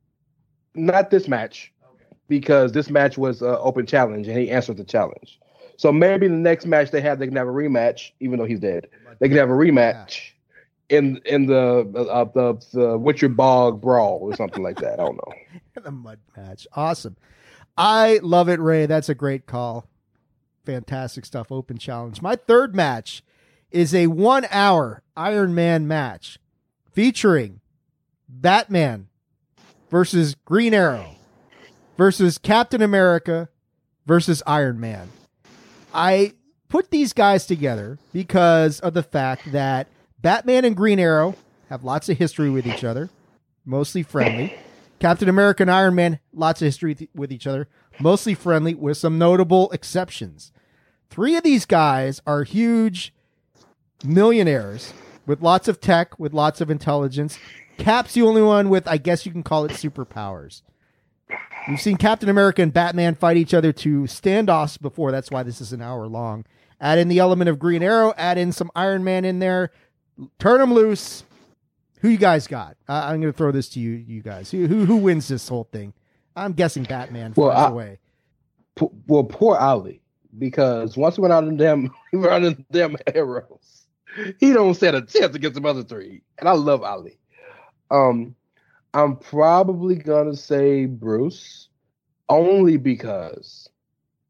not 0.74 1.10
this 1.10 1.28
match, 1.28 1.72
because 2.28 2.72
this 2.72 2.90
match 2.90 3.18
was 3.18 3.42
an 3.42 3.56
open 3.60 3.86
challenge 3.86 4.26
and 4.26 4.38
he 4.38 4.50
answered 4.50 4.78
the 4.78 4.84
challenge. 4.84 5.38
So 5.82 5.90
maybe 5.90 6.28
the 6.28 6.34
next 6.34 6.64
match 6.64 6.92
they 6.92 7.00
have, 7.00 7.18
they 7.18 7.26
can 7.26 7.34
have 7.34 7.48
a 7.48 7.50
rematch, 7.50 8.12
even 8.20 8.38
though 8.38 8.44
he's 8.44 8.60
dead. 8.60 8.86
They 9.18 9.26
can 9.26 9.36
have 9.36 9.50
a 9.50 9.52
rematch 9.52 10.30
in 10.88 11.20
in 11.24 11.46
the 11.46 11.92
uh, 12.08 12.22
the 12.26 12.64
the 12.72 12.96
Witcher 12.96 13.28
Bog 13.28 13.80
brawl 13.80 14.20
or 14.22 14.36
something 14.36 14.62
like 14.62 14.76
that. 14.76 15.00
I 15.00 15.02
don't 15.02 15.16
know. 15.16 15.32
the 15.82 15.90
mud 15.90 16.20
match, 16.36 16.68
awesome. 16.74 17.16
I 17.76 18.20
love 18.22 18.48
it, 18.48 18.60
Rey. 18.60 18.86
That's 18.86 19.08
a 19.08 19.14
great 19.16 19.46
call. 19.46 19.88
Fantastic 20.64 21.24
stuff. 21.24 21.50
Open 21.50 21.78
challenge. 21.78 22.22
My 22.22 22.36
third 22.36 22.76
match 22.76 23.24
is 23.72 23.92
a 23.92 24.06
one-hour 24.06 25.02
Iron 25.16 25.52
Man 25.52 25.88
match 25.88 26.38
featuring 26.92 27.60
Batman 28.28 29.08
versus 29.90 30.36
Green 30.44 30.74
Arrow 30.74 31.16
versus 31.98 32.38
Captain 32.38 32.82
America 32.82 33.48
versus 34.06 34.44
Iron 34.46 34.78
Man. 34.78 35.10
I 35.94 36.32
put 36.68 36.90
these 36.90 37.12
guys 37.12 37.46
together 37.46 37.98
because 38.12 38.80
of 38.80 38.94
the 38.94 39.02
fact 39.02 39.52
that 39.52 39.88
Batman 40.20 40.64
and 40.64 40.76
Green 40.76 40.98
Arrow 40.98 41.34
have 41.68 41.84
lots 41.84 42.08
of 42.08 42.18
history 42.18 42.50
with 42.50 42.66
each 42.66 42.84
other, 42.84 43.10
mostly 43.64 44.02
friendly. 44.02 44.54
Captain 44.98 45.28
America 45.28 45.64
and 45.64 45.70
Iron 45.70 45.94
Man, 45.94 46.20
lots 46.32 46.62
of 46.62 46.66
history 46.66 46.94
th- 46.94 47.10
with 47.14 47.32
each 47.32 47.46
other, 47.46 47.68
mostly 48.00 48.34
friendly, 48.34 48.74
with 48.74 48.96
some 48.96 49.18
notable 49.18 49.70
exceptions. 49.72 50.52
Three 51.10 51.36
of 51.36 51.42
these 51.42 51.66
guys 51.66 52.22
are 52.26 52.44
huge 52.44 53.12
millionaires 54.04 54.94
with 55.26 55.42
lots 55.42 55.68
of 55.68 55.80
tech, 55.80 56.18
with 56.18 56.32
lots 56.32 56.60
of 56.60 56.70
intelligence. 56.70 57.38
Cap's 57.78 58.14
the 58.14 58.22
only 58.22 58.42
one 58.42 58.68
with, 58.68 58.86
I 58.86 58.96
guess 58.96 59.26
you 59.26 59.32
can 59.32 59.42
call 59.42 59.64
it 59.64 59.72
superpowers. 59.72 60.62
We've 61.68 61.80
seen 61.80 61.96
Captain 61.96 62.28
America 62.28 62.60
and 62.62 62.72
Batman 62.72 63.14
fight 63.14 63.36
each 63.36 63.54
other 63.54 63.72
to 63.72 64.02
standoffs 64.02 64.80
before. 64.80 65.12
That's 65.12 65.30
why 65.30 65.42
this 65.42 65.60
is 65.60 65.72
an 65.72 65.80
hour 65.80 66.06
long. 66.06 66.44
Add 66.80 66.98
in 66.98 67.08
the 67.08 67.20
element 67.20 67.48
of 67.48 67.58
Green 67.60 67.82
Arrow, 67.82 68.12
add 68.16 68.38
in 68.38 68.50
some 68.50 68.70
Iron 68.74 69.04
Man 69.04 69.24
in 69.24 69.38
there, 69.38 69.70
turn 70.40 70.58
them 70.60 70.74
loose. 70.74 71.22
Who 72.00 72.08
you 72.08 72.16
guys 72.18 72.48
got? 72.48 72.76
I 72.88 73.12
I'm 73.12 73.20
going 73.20 73.32
to 73.32 73.36
throw 73.36 73.52
this 73.52 73.68
to 73.70 73.80
you, 73.80 73.92
you 73.92 74.22
guys. 74.22 74.50
Who, 74.50 74.66
who 74.66 74.84
who 74.86 74.96
wins 74.96 75.28
this 75.28 75.46
whole 75.48 75.68
thing? 75.70 75.92
I'm 76.34 76.52
guessing 76.54 76.82
Batman 76.82 77.34
Well, 77.36 77.50
I- 77.52 77.68
a 77.68 77.72
way. 77.72 77.98
P- 78.74 78.88
well, 79.06 79.22
poor 79.24 79.56
Ollie, 79.56 80.00
because 80.38 80.96
once 80.96 81.14
he 81.16 81.20
went 81.20 81.32
out 81.32 81.44
in 81.44 81.56
them, 81.58 81.92
he 82.10 82.16
went 82.16 82.32
out 82.32 82.42
in 82.42 82.64
them 82.70 82.96
arrows. 83.14 83.84
He 84.40 84.52
don't 84.52 84.74
stand 84.74 84.96
a 84.96 85.02
chance 85.02 85.36
against 85.36 85.60
the 85.60 85.68
other 85.68 85.84
three, 85.84 86.22
and 86.38 86.48
I 86.48 86.52
love 86.52 86.82
Ollie. 86.82 87.18
Um, 87.90 88.34
I'm 88.94 89.16
probably 89.16 89.96
gonna 89.96 90.36
say 90.36 90.86
Bruce, 90.86 91.68
only 92.28 92.76
because 92.76 93.68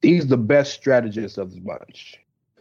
he's 0.02 0.26
the 0.26 0.36
best 0.36 0.72
strategist 0.72 1.38
of 1.38 1.52
the 1.54 1.60
bunch. 1.60 2.18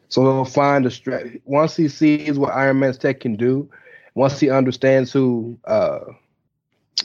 So 0.10 0.24
he'll 0.24 0.46
find 0.46 0.86
a 0.86 0.90
strat. 0.90 1.42
Once 1.46 1.76
he 1.76 1.88
sees 1.88 2.38
what 2.38 2.54
Iron 2.54 2.80
Man's 2.80 2.98
tech 2.98 3.20
can 3.20 3.36
do, 3.36 3.70
once 4.16 4.40
he 4.40 4.50
understands 4.50 5.12
who 5.12 5.58
uh 5.66 6.00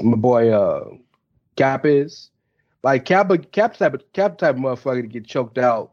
my 0.02 0.16
boy 0.16 0.50
uh 0.50 0.88
Cap 1.56 1.86
is, 1.86 2.30
like 2.82 3.04
Cap, 3.04 3.30
Cap 3.52 3.76
type, 3.76 4.12
Cap 4.12 4.38
type 4.38 4.56
motherfucker 4.56 5.02
to 5.02 5.08
get 5.08 5.26
choked 5.26 5.58
out, 5.58 5.92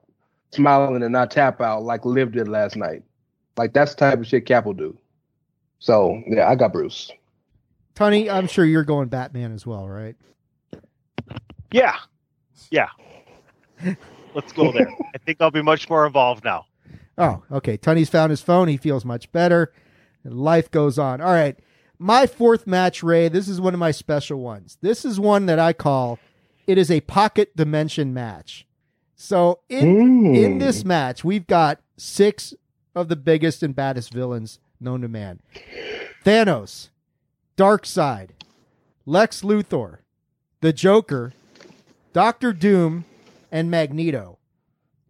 smiling 0.51 1.03
and 1.03 1.11
not 1.11 1.31
tap 1.31 1.61
out 1.61 1.83
like 1.83 2.05
Liv 2.05 2.31
did 2.31 2.47
last 2.47 2.75
night. 2.75 3.03
Like 3.57 3.73
that's 3.73 3.93
the 3.95 3.99
type 3.99 4.19
of 4.19 4.27
shit 4.27 4.45
Cap 4.45 4.65
will 4.65 4.73
do. 4.73 4.97
So 5.79 6.21
yeah, 6.27 6.49
I 6.49 6.55
got 6.55 6.73
Bruce. 6.73 7.11
Tony, 7.95 8.29
I'm 8.29 8.47
sure 8.47 8.65
you're 8.65 8.83
going 8.83 9.09
Batman 9.09 9.51
as 9.51 9.65
well, 9.65 9.87
right? 9.87 10.15
Yeah. 11.71 11.97
Yeah. 12.71 12.89
Let's 14.33 14.51
go 14.53 14.71
there. 14.71 14.89
I 15.13 15.17
think 15.19 15.39
I'll 15.41 15.51
be 15.51 15.61
much 15.61 15.89
more 15.89 16.05
involved 16.05 16.43
now. 16.43 16.65
Oh, 17.17 17.43
okay. 17.51 17.77
Tony's 17.77 18.09
found 18.09 18.31
his 18.31 18.41
phone. 18.41 18.67
He 18.67 18.77
feels 18.77 19.05
much 19.05 19.31
better. 19.31 19.71
Life 20.23 20.71
goes 20.71 20.97
on. 20.97 21.21
All 21.21 21.31
right. 21.31 21.57
My 21.99 22.25
fourth 22.25 22.65
match, 22.65 23.03
Rey, 23.03 23.29
this 23.29 23.47
is 23.47 23.61
one 23.61 23.73
of 23.73 23.79
my 23.79 23.91
special 23.91 24.39
ones. 24.39 24.77
This 24.81 25.05
is 25.05 25.19
one 25.19 25.45
that 25.45 25.59
I 25.59 25.73
call 25.73 26.19
it 26.65 26.77
is 26.77 26.89
a 26.89 27.01
pocket 27.01 27.55
dimension 27.55 28.13
match. 28.13 28.65
So 29.15 29.59
in 29.69 30.35
in 30.35 30.57
this 30.57 30.83
match, 30.83 31.23
we've 31.23 31.47
got 31.47 31.79
six 31.97 32.53
of 32.95 33.07
the 33.07 33.15
biggest 33.15 33.63
and 33.63 33.75
baddest 33.75 34.11
villains 34.11 34.59
known 34.79 35.01
to 35.01 35.07
man. 35.07 35.39
Thanos, 36.25 36.89
Darkseid, 37.57 38.29
Lex 39.05 39.41
Luthor, 39.41 39.99
the 40.61 40.73
Joker, 40.73 41.33
Doctor 42.13 42.53
Doom, 42.53 43.05
and 43.51 43.69
Magneto 43.69 44.39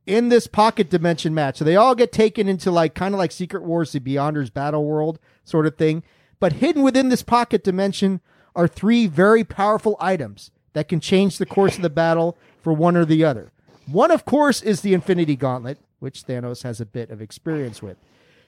in 0.05 0.29
this 0.29 0.47
pocket 0.47 0.89
dimension 0.89 1.33
match. 1.33 1.57
So 1.57 1.65
they 1.65 1.75
all 1.75 1.95
get 1.95 2.11
taken 2.11 2.49
into 2.49 2.71
like 2.71 2.93
kind 2.93 3.13
of 3.13 3.19
like 3.19 3.31
Secret 3.31 3.63
Wars, 3.63 3.91
the 3.91 3.99
Beyonders 3.99 4.53
battle 4.53 4.83
world 4.83 5.19
sort 5.43 5.65
of 5.65 5.77
thing. 5.77 6.03
But 6.39 6.53
hidden 6.53 6.83
within 6.83 7.09
this 7.09 7.23
pocket 7.23 7.63
dimension 7.63 8.19
are 8.55 8.67
three 8.67 9.07
very 9.07 9.43
powerful 9.43 9.95
items 9.99 10.51
that 10.73 10.89
can 10.89 10.99
change 10.99 11.37
the 11.37 11.45
course 11.45 11.77
of 11.77 11.81
the 11.81 11.89
battle 11.89 12.37
for 12.61 12.73
one 12.73 12.97
or 12.97 13.05
the 13.05 13.23
other. 13.23 13.51
One, 13.85 14.11
of 14.11 14.25
course, 14.25 14.61
is 14.61 14.81
the 14.81 14.93
Infinity 14.93 15.35
Gauntlet, 15.35 15.77
which 15.99 16.23
Thanos 16.23 16.63
has 16.63 16.81
a 16.81 16.85
bit 16.85 17.09
of 17.09 17.21
experience 17.21 17.81
with. 17.81 17.97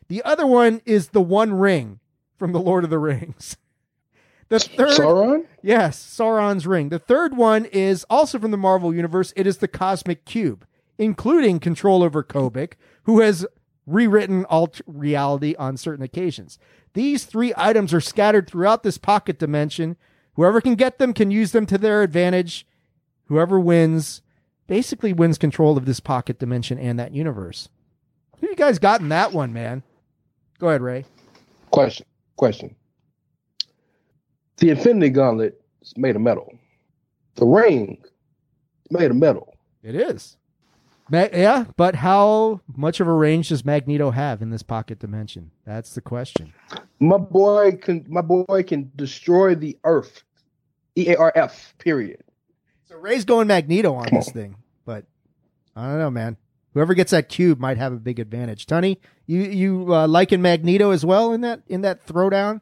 The 0.08 0.24
other 0.24 0.46
one 0.46 0.82
is 0.86 1.10
the 1.10 1.22
One 1.22 1.54
Ring 1.54 2.00
from 2.38 2.52
the 2.52 2.60
Lord 2.60 2.84
of 2.84 2.90
the 2.90 3.00
Rings. 3.00 3.58
The 4.50 4.60
third, 4.60 4.90
Sauron? 4.90 5.46
yes, 5.64 6.00
Sauron's 6.00 6.68
ring. 6.68 6.90
The 6.90 7.00
third 7.00 7.36
one 7.36 7.66
is 7.66 8.06
also 8.10 8.38
from 8.38 8.52
the 8.52 8.58
Marvel 8.58 8.94
Universe. 8.94 9.34
It 9.36 9.48
is 9.48 9.58
the 9.58 9.68
Cosmic 9.68 10.26
Cube, 10.26 10.66
including 10.98 11.60
control 11.60 12.04
over 12.04 12.24
Kobik, 12.24 12.74
who 13.04 13.22
has 13.22 13.46
rewritten 13.88 14.46
alt 14.46 14.82
reality 14.86 15.56
on 15.58 15.78
certain 15.78 16.04
occasions. 16.04 16.60
These 16.94 17.26
three 17.26 17.54
items 17.58 17.94
are 17.94 18.02
scattered 18.02 18.48
throughout 18.48 18.84
this 18.84 18.98
pocket 18.98 19.40
dimension. 19.40 19.98
Whoever 20.34 20.62
can 20.62 20.76
get 20.76 20.98
them 21.00 21.14
can 21.14 21.32
use 21.32 21.52
them 21.52 21.66
to 21.68 21.78
their 21.78 22.04
advantage. 22.04 22.68
Whoever 23.26 23.60
wins 23.60 24.22
basically 24.68 25.14
wins 25.14 25.38
control 25.38 25.78
of 25.78 25.86
this 25.86 26.00
pocket 26.00 26.40
dimension 26.40 26.78
and 26.78 27.00
that 27.00 27.14
universe. 27.14 27.70
Who 28.40 28.48
you 28.48 28.56
guys 28.56 28.80
got 28.80 29.02
in 29.02 29.10
that 29.10 29.34
one, 29.34 29.54
man? 29.54 29.84
Go 30.60 30.70
ahead, 30.70 30.82
Rey. 30.82 31.06
Question. 31.72 32.06
Question. 32.36 32.76
The 34.58 34.70
Infinity 34.70 35.10
Gauntlet 35.10 35.62
is 35.82 35.94
made 35.98 36.16
of 36.16 36.22
metal. 36.22 36.54
The 37.36 37.46
ring 37.46 37.98
is 38.04 38.92
made 38.92 39.12
of 39.12 39.18
metal. 39.18 39.56
It 39.84 39.96
is. 39.96 40.38
Ma- 41.10 41.28
yeah, 41.32 41.66
but 41.76 41.96
how 41.96 42.62
much 42.76 43.00
of 43.00 43.08
a 43.08 43.14
range 43.14 43.50
does 43.50 43.64
Magneto 43.64 44.12
have 44.12 44.42
in 44.42 44.50
this 44.50 44.64
pocket 44.64 45.00
dimension? 45.00 45.52
That's 45.66 45.94
the 45.94 46.02
question. 46.02 46.54
My 47.00 47.18
boy 47.18 47.74
can 47.74 48.06
my 48.08 48.22
boy 48.22 48.64
can 48.64 48.92
destroy 48.96 49.54
the 49.54 49.78
earth. 49.84 50.24
E 50.96 51.10
A 51.10 51.18
R 51.18 51.32
F 51.36 51.76
period. 51.78 52.24
So 52.86 52.96
Rey's 52.96 53.26
going 53.26 53.48
Magneto 53.48 53.94
on 53.94 54.06
Come 54.06 54.20
this 54.20 54.32
thing, 54.32 54.56
but 54.86 55.06
I 55.76 55.88
don't 55.88 56.00
know, 56.00 56.10
man. 56.10 56.38
Whoever 56.74 56.94
gets 56.94 57.12
that 57.12 57.30
cube 57.30 57.60
might 57.60 57.78
have 57.78 57.94
a 57.94 57.98
big 57.98 58.20
advantage. 58.20 58.66
Tony, 58.66 59.00
you 59.28 59.42
you 59.42 59.94
uh, 59.94 60.08
liking 60.08 60.42
Magneto 60.42 60.92
as 60.92 61.06
well 61.06 61.34
in 61.34 61.42
that 61.42 61.62
in 61.68 61.82
that 61.82 62.08
throwdown? 62.08 62.62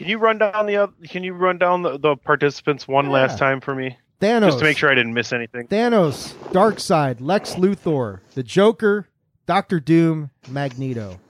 Can 0.00 0.08
you 0.08 0.16
run 0.16 0.38
down 0.38 0.64
the 0.64 0.90
Can 1.10 1.24
you 1.24 1.34
run 1.34 1.58
down 1.58 1.82
the, 1.82 1.98
the 1.98 2.16
participants 2.16 2.88
one 2.88 3.04
Yeah. 3.04 3.10
last 3.12 3.38
time 3.38 3.60
for 3.60 3.74
me, 3.74 3.98
Thanos, 4.18 4.46
just 4.46 4.58
to 4.60 4.64
make 4.64 4.78
sure 4.78 4.90
I 4.90 4.94
didn't 4.94 5.12
miss 5.12 5.30
anything? 5.30 5.68
Thanos, 5.68 6.32
Darkseid, 6.52 7.18
Lex 7.20 7.56
Luthor, 7.56 8.20
the 8.34 8.42
Joker, 8.42 9.08
Doctor 9.44 9.78
Doom, 9.78 10.30
Magneto. 10.48 11.20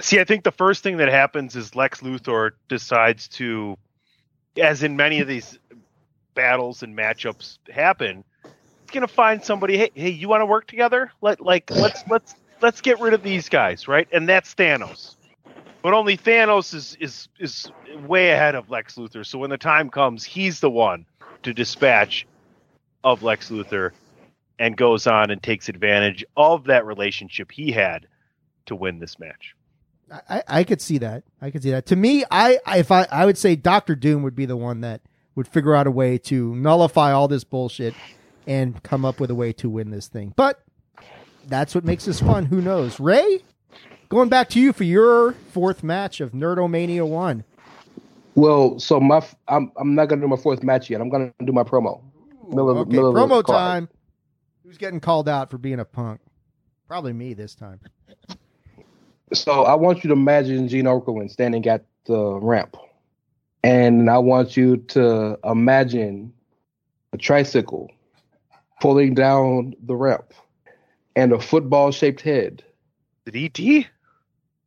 See, 0.00 0.18
I 0.18 0.24
think 0.24 0.42
the 0.42 0.50
first 0.50 0.82
thing 0.82 0.96
that 0.96 1.06
happens 1.06 1.54
is 1.54 1.76
Lex 1.76 2.00
Luthor 2.00 2.50
decides 2.68 3.28
to, 3.28 3.78
as 4.60 4.82
in 4.82 4.96
many 4.96 5.20
of 5.20 5.28
these 5.28 5.56
battles 6.34 6.82
and 6.82 6.98
matchups 6.98 7.58
happen, 7.70 8.24
he's 8.42 8.90
gonna 8.92 9.06
find 9.06 9.44
somebody. 9.44 9.78
Hey, 9.78 9.90
hey, 9.94 10.10
you 10.10 10.28
want 10.28 10.40
to 10.40 10.46
work 10.46 10.66
together? 10.66 11.12
Let 11.20 11.40
like 11.40 11.70
let's 11.70 12.02
let's 12.10 12.34
let's 12.60 12.80
get 12.80 12.98
rid 12.98 13.14
of 13.14 13.22
these 13.22 13.48
guys, 13.48 13.86
right? 13.86 14.08
And 14.10 14.28
that's 14.28 14.56
Thanos. 14.56 15.15
But 15.86 15.94
only 15.94 16.16
Thanos 16.16 16.74
is 16.74 16.96
is 16.98 17.28
is 17.38 17.70
way 18.08 18.32
ahead 18.32 18.56
of 18.56 18.68
Lex 18.68 18.96
Luthor. 18.96 19.24
So 19.24 19.38
when 19.38 19.50
the 19.50 19.56
time 19.56 19.88
comes, 19.88 20.24
he's 20.24 20.58
the 20.58 20.68
one 20.68 21.06
to 21.44 21.54
dispatch 21.54 22.26
of 23.04 23.22
Lex 23.22 23.50
Luthor 23.50 23.92
and 24.58 24.76
goes 24.76 25.06
on 25.06 25.30
and 25.30 25.40
takes 25.40 25.68
advantage 25.68 26.24
of 26.36 26.64
that 26.64 26.84
relationship 26.84 27.52
he 27.52 27.70
had 27.70 28.08
to 28.64 28.74
win 28.74 28.98
this 28.98 29.20
match. 29.20 29.54
I, 30.28 30.42
I 30.48 30.64
could 30.64 30.80
see 30.80 30.98
that. 30.98 31.22
I 31.40 31.52
could 31.52 31.62
see 31.62 31.70
that. 31.70 31.86
To 31.86 31.94
me, 31.94 32.24
I, 32.32 32.58
I 32.66 32.78
if 32.78 32.90
I 32.90 33.06
I 33.12 33.24
would 33.24 33.38
say 33.38 33.54
Doctor 33.54 33.94
Doom 33.94 34.24
would 34.24 34.34
be 34.34 34.44
the 34.44 34.56
one 34.56 34.80
that 34.80 35.02
would 35.36 35.46
figure 35.46 35.76
out 35.76 35.86
a 35.86 35.92
way 35.92 36.18
to 36.18 36.52
nullify 36.56 37.12
all 37.12 37.28
this 37.28 37.44
bullshit 37.44 37.94
and 38.44 38.82
come 38.82 39.04
up 39.04 39.20
with 39.20 39.30
a 39.30 39.36
way 39.36 39.52
to 39.52 39.70
win 39.70 39.92
this 39.92 40.08
thing. 40.08 40.32
But 40.34 40.60
that's 41.46 41.76
what 41.76 41.84
makes 41.84 42.06
this 42.06 42.18
fun. 42.18 42.46
Who 42.46 42.60
knows? 42.60 42.98
Rey, 42.98 43.38
going 44.08 44.28
back 44.28 44.48
to 44.50 44.60
you 44.60 44.72
for 44.72 44.84
your 44.84 45.32
fourth 45.32 45.82
match 45.82 46.20
of 46.20 46.32
Nerdomania 46.32 47.06
One. 47.06 47.44
Well, 48.34 48.78
so 48.78 49.00
my 49.00 49.18
f- 49.18 49.34
I'm 49.48 49.72
I'm 49.76 49.94
not 49.94 50.08
gonna 50.08 50.20
do 50.20 50.28
my 50.28 50.36
fourth 50.36 50.62
match 50.62 50.90
yet. 50.90 51.00
I'm 51.00 51.08
gonna 51.08 51.32
do 51.44 51.52
my 51.52 51.62
promo. 51.62 52.02
Middle 52.48 52.78
okay, 52.78 52.90
middle 52.90 53.14
promo 53.14 53.44
time. 53.44 53.88
Who's 54.62 54.78
getting 54.78 55.00
called 55.00 55.28
out 55.28 55.50
for 55.50 55.58
being 55.58 55.80
a 55.80 55.84
punk? 55.84 56.20
Probably 56.86 57.12
me 57.12 57.34
this 57.34 57.54
time. 57.54 57.80
So 59.32 59.64
I 59.64 59.74
want 59.74 60.04
you 60.04 60.08
to 60.08 60.12
imagine 60.12 60.68
Gene 60.68 60.84
Okerlund 60.84 61.30
standing 61.30 61.66
at 61.66 61.84
the 62.04 62.38
ramp, 62.40 62.76
and 63.64 64.08
I 64.10 64.18
want 64.18 64.56
you 64.56 64.76
to 64.76 65.38
imagine 65.44 66.32
a 67.12 67.18
tricycle 67.18 67.90
pulling 68.80 69.14
down 69.14 69.74
the 69.82 69.96
ramp, 69.96 70.34
and 71.16 71.32
a 71.32 71.40
football-shaped 71.40 72.20
head 72.20 72.62
Did 73.24 73.36
ET? 73.36 73.86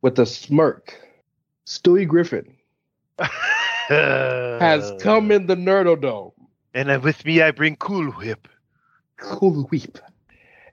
With 0.02 0.18
a 0.18 0.26
smirk. 0.26 0.98
Stewie 1.66 2.06
Griffin 2.06 2.56
has 3.88 4.92
come 5.00 5.30
in 5.30 5.46
the 5.46 5.54
Nerdodome. 5.56 6.32
And 6.74 7.02
with 7.02 7.24
me, 7.24 7.42
I 7.42 7.50
bring 7.50 7.76
Cool 7.76 8.10
Whip. 8.12 8.48
Cool 9.16 9.64
Whip. 9.64 9.98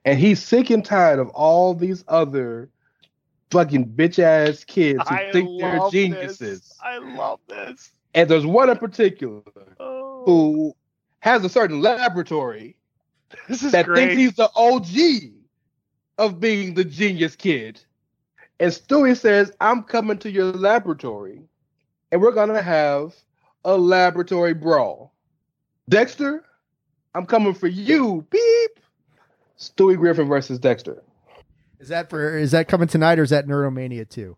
And 0.05 0.19
he's 0.19 0.41
sick 0.41 0.69
and 0.69 0.83
tired 0.85 1.19
of 1.19 1.29
all 1.29 1.73
these 1.73 2.03
other 2.07 2.69
fucking 3.51 3.87
bitch 3.89 4.19
ass 4.19 4.63
kids 4.63 4.99
who 5.07 5.15
I 5.15 5.31
think 5.31 5.59
they're 5.59 5.89
geniuses. 5.91 6.39
This. 6.61 6.77
I 6.83 6.97
love 6.97 7.39
this. 7.47 7.91
And 8.13 8.29
there's 8.29 8.45
one 8.45 8.69
in 8.69 8.77
particular 8.77 9.41
Oh, 9.79 10.23
who 10.25 10.75
has 11.19 11.43
a 11.43 11.49
certain 11.49 11.81
laboratory 11.81 12.77
that 13.47 13.85
great. 13.85 13.95
thinks 13.95 14.15
he's 14.15 14.35
the 14.35 14.49
OG 14.55 15.33
of 16.17 16.39
being 16.39 16.73
the 16.73 16.85
genius 16.85 17.35
kid. 17.35 17.81
And 18.59 18.71
Stewie 18.71 19.15
says, 19.15 19.51
I'm 19.61 19.83
coming 19.83 20.17
to 20.19 20.31
your 20.31 20.45
laboratory 20.45 21.41
and 22.11 22.21
we're 22.21 22.31
going 22.31 22.49
to 22.49 22.61
have 22.61 23.15
a 23.63 23.77
laboratory 23.77 24.53
brawl. 24.53 25.13
Dexter, 25.89 26.43
I'm 27.13 27.25
coming 27.25 27.53
for 27.53 27.67
you. 27.67 28.25
Beep. 28.29 28.79
Stewie 29.59 29.97
Griffin 29.97 30.27
versus 30.27 30.59
Dexter. 30.59 31.01
Is 31.79 31.89
that 31.89 32.09
for? 32.09 32.37
Is 32.37 32.51
that 32.51 32.67
coming 32.67 32.87
tonight 32.87 33.19
or 33.19 33.23
is 33.23 33.29
that 33.29 33.47
Nerdomania 33.47 34.07
two? 34.07 34.35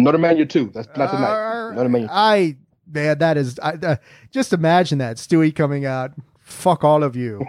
Nerdomania 0.00 0.48
2. 0.48 0.70
That's 0.72 0.88
not 0.96 1.10
tonight. 1.10 1.32
Uh, 1.32 2.08
I 2.10 2.56
man, 2.86 3.18
that 3.18 3.36
is. 3.36 3.58
I, 3.58 3.72
uh, 3.72 3.96
just 4.30 4.52
imagine 4.52 4.98
that 4.98 5.16
Stewie 5.16 5.54
coming 5.54 5.86
out. 5.86 6.12
Fuck 6.40 6.84
all 6.84 7.02
of 7.02 7.16
you. 7.16 7.44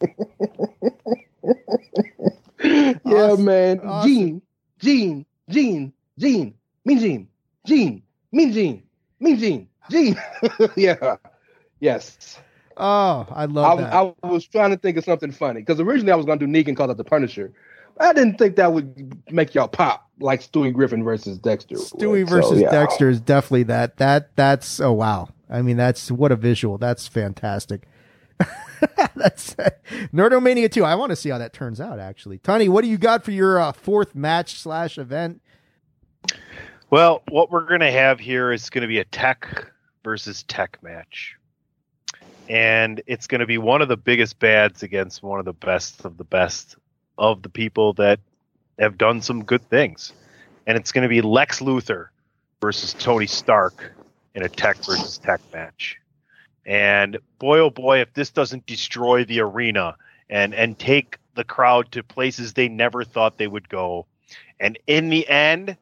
yeah, 2.62 2.94
Awesome. 3.06 3.44
man. 3.44 3.80
Awesome. 3.80 4.10
Gene, 4.10 4.42
Gene, 4.86 5.26
Gene, 5.50 5.92
Gene, 6.16 6.54
Mean 6.84 6.98
Gene, 7.00 7.28
Gene, 7.66 8.02
Mean 8.30 8.52
Gene, 8.52 8.82
Mean 9.18 9.36
Gene, 9.36 9.68
Gene. 9.90 10.16
yeah. 10.76 11.16
Yes. 11.80 12.38
Oh, 12.76 13.26
I 13.28 13.46
love 13.46 13.80
I, 13.80 13.82
that. 13.82 13.92
I 13.92 14.28
was 14.28 14.46
trying 14.46 14.70
to 14.70 14.76
think 14.76 14.96
of 14.96 15.02
something 15.04 15.32
funny 15.32 15.60
because 15.60 15.80
originally 15.80 16.12
I 16.12 16.14
was 16.14 16.24
going 16.24 16.38
to 16.38 16.46
do 16.46 16.52
Negan 16.52 16.76
call 16.76 16.88
it 16.88 16.98
the 16.98 17.02
Punisher. 17.02 17.52
I 17.98 18.12
didn't 18.12 18.38
think 18.38 18.54
that 18.56 18.72
would 18.72 19.20
make 19.32 19.56
y'all 19.56 19.66
pop 19.66 20.08
like 20.20 20.40
Stewie 20.40 20.72
Griffin 20.72 21.02
versus 21.02 21.36
Dexter. 21.38 21.74
Stewie 21.74 22.20
would. 22.20 22.28
So, 22.28 22.36
versus 22.36 22.60
yeah. 22.60 22.70
Dexter 22.70 23.08
is 23.08 23.20
definitely 23.20 23.64
that. 23.64 23.96
That 23.96 24.36
that's 24.36 24.78
oh 24.78 24.92
wow. 24.92 25.30
I 25.50 25.62
mean 25.62 25.76
that's 25.76 26.12
what 26.12 26.30
a 26.30 26.36
visual. 26.36 26.78
That's 26.78 27.08
fantastic. 27.08 27.88
that's 29.14 29.54
Nerdomania 30.12 30.70
two. 30.70 30.84
I 30.84 30.94
want 30.94 31.10
to 31.10 31.16
see 31.16 31.30
how 31.30 31.38
that 31.38 31.52
turns 31.52 31.80
out. 31.80 31.98
Actually, 31.98 32.38
Tony, 32.38 32.68
what 32.68 32.82
do 32.82 32.88
you 32.88 32.98
got 32.98 33.24
for 33.24 33.30
your 33.30 33.58
uh, 33.58 33.72
fourth 33.72 34.14
match 34.14 34.60
slash 34.60 34.98
event? 34.98 35.40
Well, 36.90 37.22
what 37.30 37.50
we're 37.50 37.66
going 37.66 37.80
to 37.80 37.90
have 37.90 38.20
here 38.20 38.52
is 38.52 38.70
going 38.70 38.82
to 38.82 38.88
be 38.88 38.98
a 38.98 39.04
tech 39.04 39.72
versus 40.04 40.44
tech 40.44 40.78
match. 40.82 41.36
And 42.48 43.02
it's 43.08 43.26
going 43.26 43.40
to 43.40 43.46
be 43.46 43.58
one 43.58 43.82
of 43.82 43.88
the 43.88 43.96
biggest 43.96 44.38
bads 44.38 44.84
against 44.84 45.22
one 45.22 45.40
of 45.40 45.44
the 45.44 45.52
best 45.52 46.04
of 46.04 46.16
the 46.16 46.24
best 46.24 46.76
of 47.18 47.42
the 47.42 47.48
people 47.48 47.92
that 47.94 48.20
have 48.78 48.96
done 48.96 49.20
some 49.20 49.42
good 49.42 49.68
things. 49.68 50.12
And 50.66 50.78
it's 50.78 50.92
going 50.92 51.02
to 51.02 51.08
be 51.08 51.22
Lex 51.22 51.60
Luthor 51.60 52.08
versus 52.60 52.94
Tony 52.94 53.26
Stark 53.26 53.92
in 54.36 54.42
a 54.42 54.48
tech 54.48 54.76
versus 54.76 55.18
tech 55.18 55.40
match. 55.52 55.98
And 56.66 57.18
boy, 57.38 57.60
oh 57.60 57.70
boy, 57.70 58.00
if 58.00 58.12
this 58.12 58.30
doesn't 58.30 58.66
destroy 58.66 59.24
the 59.24 59.40
arena 59.40 59.96
and, 60.28 60.52
and 60.52 60.78
take 60.78 61.18
the 61.34 61.44
crowd 61.44 61.92
to 61.92 62.02
places 62.02 62.52
they 62.52 62.68
never 62.68 63.04
thought 63.04 63.38
they 63.38 63.46
would 63.46 63.68
go. 63.68 64.06
And 64.58 64.78
in 64.86 65.08
the 65.08 65.28
end, 65.28 65.76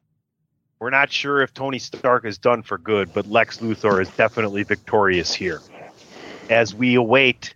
we're 0.79 0.91
not 0.91 1.11
sure 1.11 1.41
if 1.41 1.53
Tony 1.53 1.79
Stark 1.79 2.25
is 2.25 2.37
done 2.37 2.61
for 2.61 2.77
good, 2.77 3.13
but 3.13 3.25
Lex 3.25 3.57
Luthor 3.57 3.99
is 4.01 4.09
definitely 4.09 4.63
victorious 4.63 5.33
here. 5.33 5.61
as 6.49 6.75
we 6.75 6.95
await 6.95 7.55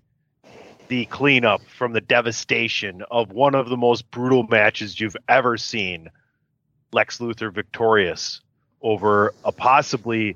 the 0.88 1.06
cleanup 1.06 1.61
from 1.68 1.93
the 1.93 2.01
devastation 2.01 3.03
of 3.11 3.31
one 3.31 3.53
of 3.56 3.69
the 3.69 3.77
most 3.77 4.10
brutal 4.10 4.43
matches 4.43 4.99
you've 4.99 5.18
ever 5.27 5.57
seen. 5.57 6.10
Lex 6.91 7.19
Luthor 7.19 7.53
victorious 7.53 8.41
over 8.81 9.34
a 9.45 9.51
possibly 9.51 10.35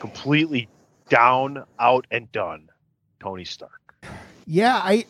completely 0.00 0.68
down, 1.08 1.64
out, 1.78 2.06
and 2.10 2.30
done 2.32 2.68
Tony 3.20 3.44
Stark. 3.44 3.94
Yeah, 4.46 4.76
I, 4.76 5.04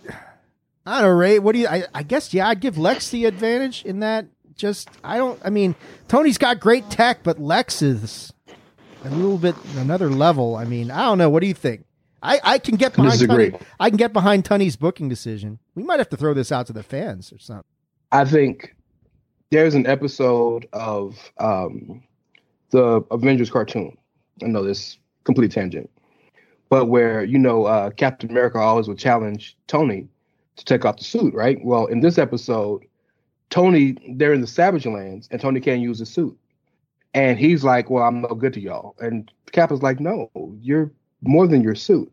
I 0.87 1.01
don't 1.01 1.11
know, 1.11 1.17
Rey. 1.17 1.39
What 1.39 1.53
do 1.53 1.61
you? 1.61 1.69
I, 1.69 1.85
I 1.95 2.03
guess 2.03 2.33
yeah, 2.33 2.49
I'd 2.49 2.61
give 2.61 2.79
Lex 2.79 3.11
the 3.11 3.25
advantage 3.25 3.85
in 3.85 4.01
that. 4.01 4.27
Just 4.57 4.89
I 5.03 5.17
don't. 5.17 5.41
I 5.45 5.51
mean, 5.51 5.75
Tony's 6.09 6.39
got 6.39 6.61
great 6.61 6.89
tech, 6.91 7.23
but 7.23 7.41
Lex 7.41 7.83
is 7.83 8.33
a 9.05 9.11
little 9.11 9.39
bit 9.39 9.57
another 9.77 10.09
level. 10.09 10.57
I 10.57 10.65
mean, 10.65 10.91
I 10.91 11.03
don't 11.03 11.19
know. 11.19 11.29
What 11.29 11.41
do 11.41 11.49
you 11.49 11.55
think? 11.55 11.85
I, 12.23 12.41
I 12.43 12.59
can 12.59 12.77
get 12.77 12.95
behind 12.95 13.13
Disagree. 13.13 13.51
Tony. 13.51 13.63
I 13.79 13.91
can 13.91 13.99
get 13.99 14.13
behind 14.13 14.45
Tony's 14.47 14.77
booking 14.77 15.09
decision. 15.09 15.59
We 15.75 15.83
might 15.83 15.99
have 15.99 16.09
to 16.09 16.17
throw 16.17 16.33
this 16.33 16.51
out 16.51 16.67
to 16.69 16.73
the 16.73 16.83
fans 16.83 17.33
or 17.33 17.39
something. 17.39 17.65
I 18.13 18.25
think 18.25 18.75
there's 19.51 19.75
an 19.75 19.87
episode 19.87 20.67
of 20.73 21.19
um, 21.39 22.03
the 22.71 23.05
Avengers 23.11 23.51
cartoon. 23.51 23.99
I 24.43 24.47
know 24.47 24.65
this 24.65 24.97
complete 25.25 25.53
tangent, 25.53 25.91
but 26.69 26.87
where 26.87 27.25
you 27.25 27.39
know 27.39 27.65
uh, 27.65 27.91
Captain 27.91 28.31
America 28.31 28.59
always 28.59 28.89
would 28.89 28.99
challenge 28.99 29.57
Tony 29.67 30.09
to 30.57 30.65
take 30.65 30.85
off 30.85 30.99
the 30.99 31.05
suit, 31.05 31.35
right? 31.35 31.59
Well, 31.65 31.87
in 31.87 32.01
this 32.01 32.19
episode, 32.19 32.85
Tony 33.51 33.97
they're 34.17 34.33
in 34.33 34.41
the 34.41 34.47
Savage 34.47 34.87
Lands 34.87 35.29
and 35.31 35.41
Tony 35.41 35.61
can't 35.61 35.81
use 35.81 35.99
the 35.99 36.07
suit, 36.07 36.37
and 37.13 37.39
he's 37.39 37.65
like, 37.65 37.91
"Well, 37.91 38.05
I'm 38.05 38.23
no 38.23 38.29
good 38.29 38.53
to 38.55 38.61
y'all," 38.61 38.95
and 39.01 39.31
Cap 39.53 39.73
is 39.73 39.83
like, 39.83 40.01
"No, 40.01 40.31
you're 40.61 40.91
more 41.23 41.47
than 41.47 41.63
your 41.63 41.75
suit." 41.75 42.13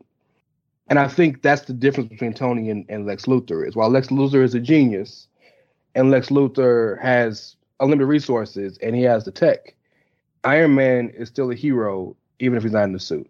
And 0.87 0.99
I 0.99 1.07
think 1.07 1.41
that's 1.41 1.61
the 1.61 1.73
difference 1.73 2.09
between 2.09 2.33
Tony 2.33 2.69
and, 2.69 2.85
and 2.89 3.05
Lex 3.05 3.25
Luthor 3.25 3.65
is 3.65 3.75
while 3.75 3.89
Lex 3.89 4.07
Luthor 4.07 4.43
is 4.43 4.55
a 4.55 4.59
genius, 4.59 5.27
and 5.95 6.11
Lex 6.11 6.29
Luthor 6.29 7.01
has 7.01 7.55
unlimited 7.81 8.07
resources 8.07 8.77
and 8.81 8.95
he 8.95 9.01
has 9.03 9.25
the 9.25 9.31
tech. 9.31 9.75
Iron 10.43 10.75
Man 10.75 11.09
is 11.09 11.27
still 11.27 11.51
a 11.51 11.55
hero 11.55 12.15
even 12.41 12.57
if 12.57 12.63
he's 12.63 12.71
not 12.71 12.83
in 12.83 12.93
the 12.93 12.99
suit. 12.99 13.29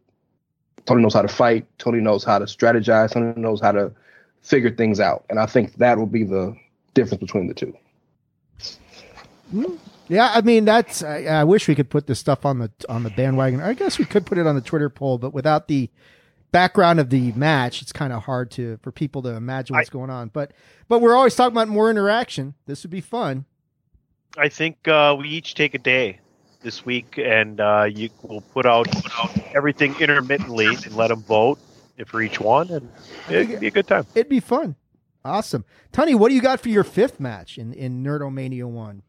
Tony 0.85 1.03
knows 1.03 1.13
how 1.13 1.21
to 1.21 1.27
fight. 1.27 1.65
Tony 1.77 1.99
knows 1.99 2.23
how 2.23 2.39
to 2.39 2.45
strategize. 2.45 3.11
Tony 3.11 3.39
knows 3.39 3.61
how 3.61 3.71
to 3.71 3.91
figure 4.41 4.71
things 4.71 4.99
out. 4.99 5.25
And 5.29 5.39
I 5.39 5.45
think 5.45 5.75
that 5.75 5.97
will 5.97 6.07
be 6.07 6.23
the 6.23 6.55
difference 6.93 7.21
between 7.21 7.47
the 7.47 7.53
two. 7.53 7.75
Yeah, 10.07 10.31
I 10.33 10.41
mean 10.41 10.65
that's. 10.65 11.03
I, 11.03 11.23
I 11.23 11.43
wish 11.43 11.67
we 11.67 11.75
could 11.75 11.89
put 11.89 12.07
this 12.07 12.19
stuff 12.19 12.45
on 12.45 12.59
the 12.59 12.71
on 12.89 13.03
the 13.03 13.09
bandwagon. 13.11 13.61
I 13.61 13.73
guess 13.73 13.99
we 13.99 14.05
could 14.05 14.25
put 14.25 14.37
it 14.37 14.47
on 14.47 14.55
the 14.55 14.61
Twitter 14.61 14.89
poll, 14.89 15.17
but 15.17 15.33
without 15.33 15.67
the 15.67 15.89
background 16.51 16.99
of 16.99 17.09
the 17.09 17.31
match, 17.33 17.81
it's 17.81 17.91
kind 17.91 18.11
of 18.13 18.23
hard 18.23 18.51
to 18.51 18.77
for 18.81 18.91
people 18.91 19.21
to 19.23 19.29
imagine 19.29 19.75
what's 19.75 19.89
going 19.89 20.09
on. 20.09 20.29
But 20.29 20.53
but 20.87 20.99
we're 20.99 21.15
always 21.15 21.35
talking 21.35 21.53
about 21.53 21.67
more 21.67 21.91
interaction. 21.91 22.55
This 22.65 22.83
would 22.83 22.91
be 22.91 23.01
fun. 23.01 23.45
I 24.37 24.47
think 24.47 24.87
uh, 24.87 25.15
we 25.19 25.27
each 25.27 25.55
take 25.55 25.73
a 25.73 25.77
day 25.79 26.19
this 26.63 26.85
week, 26.85 27.17
and 27.17 27.59
uh, 27.59 27.87
you 27.89 28.09
will 28.21 28.41
put 28.41 28.65
out, 28.65 28.89
put 28.91 29.19
out 29.19 29.55
everything 29.55 29.95
intermittently 29.99 30.67
and 30.67 30.95
let 30.95 31.07
them 31.09 31.21
vote 31.23 31.59
for 32.05 32.21
each 32.21 32.39
one, 32.39 32.69
and 32.69 32.89
it'd 33.29 33.59
be 33.59 33.67
a 33.67 33.71
good 33.71 33.87
time. 33.87 34.05
It'd 34.15 34.29
be 34.29 34.39
fun. 34.39 34.75
Awesome, 35.23 35.65
Tony. 35.91 36.15
What 36.15 36.29
do 36.29 36.35
you 36.35 36.41
got 36.41 36.59
for 36.59 36.69
your 36.69 36.83
fifth 36.83 37.19
match 37.19 37.57
in 37.57 37.73
in 37.73 38.03
Nerdomania 38.03 38.65
one? 38.65 39.03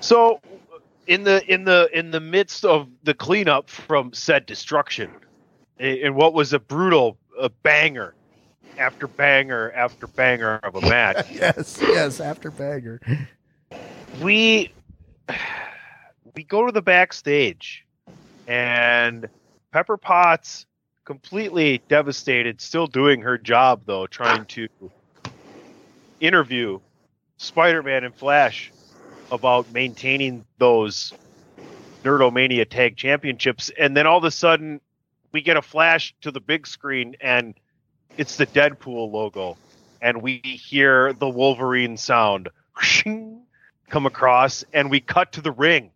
So, 0.00 0.40
in 1.06 1.22
the 1.22 1.44
in 1.52 1.64
the 1.64 1.88
in 1.92 2.10
the 2.10 2.20
midst 2.20 2.64
of 2.64 2.88
the 3.04 3.14
cleanup 3.14 3.70
from 3.70 4.12
said 4.12 4.46
destruction, 4.46 5.10
and 5.78 6.16
what 6.16 6.34
was 6.34 6.52
a 6.52 6.58
brutal 6.58 7.16
a 7.38 7.48
banger 7.48 8.14
after 8.78 9.06
banger 9.06 9.70
after 9.72 10.08
banger 10.08 10.56
of 10.64 10.74
a 10.74 10.80
match, 10.80 11.30
yes, 11.32 11.78
yes. 11.80 12.18
After 12.18 12.50
banger. 12.50 13.00
we 14.20 14.72
we 16.34 16.44
go 16.44 16.66
to 16.66 16.72
the 16.72 16.82
backstage, 16.82 17.84
and 18.46 19.28
Pepper 19.72 19.96
Potts 19.96 20.66
completely 21.04 21.82
devastated, 21.88 22.60
still 22.60 22.86
doing 22.86 23.22
her 23.22 23.38
job 23.38 23.82
though, 23.86 24.06
trying 24.06 24.44
to 24.46 24.68
interview 26.20 26.80
Spider-Man 27.36 28.04
and 28.04 28.14
Flash 28.14 28.72
about 29.30 29.70
maintaining 29.72 30.44
those 30.58 31.12
Nerdomania 32.02 32.68
Tag 32.68 32.96
Championships, 32.96 33.70
and 33.78 33.96
then 33.96 34.06
all 34.06 34.18
of 34.18 34.24
a 34.24 34.30
sudden 34.30 34.80
we 35.32 35.40
get 35.40 35.56
a 35.56 35.62
flash 35.62 36.14
to 36.20 36.30
the 36.30 36.40
big 36.40 36.66
screen, 36.66 37.16
and 37.20 37.54
it's 38.16 38.36
the 38.36 38.46
Deadpool 38.46 39.10
logo, 39.10 39.56
and 40.00 40.22
we 40.22 40.38
hear 40.38 41.12
the 41.12 41.28
Wolverine 41.28 41.96
sound 41.96 42.48
come 43.88 44.06
across, 44.06 44.64
and 44.72 44.90
we 44.90 45.00
cut 45.00 45.32
to 45.32 45.40
the 45.40 45.52
ring, 45.52 45.90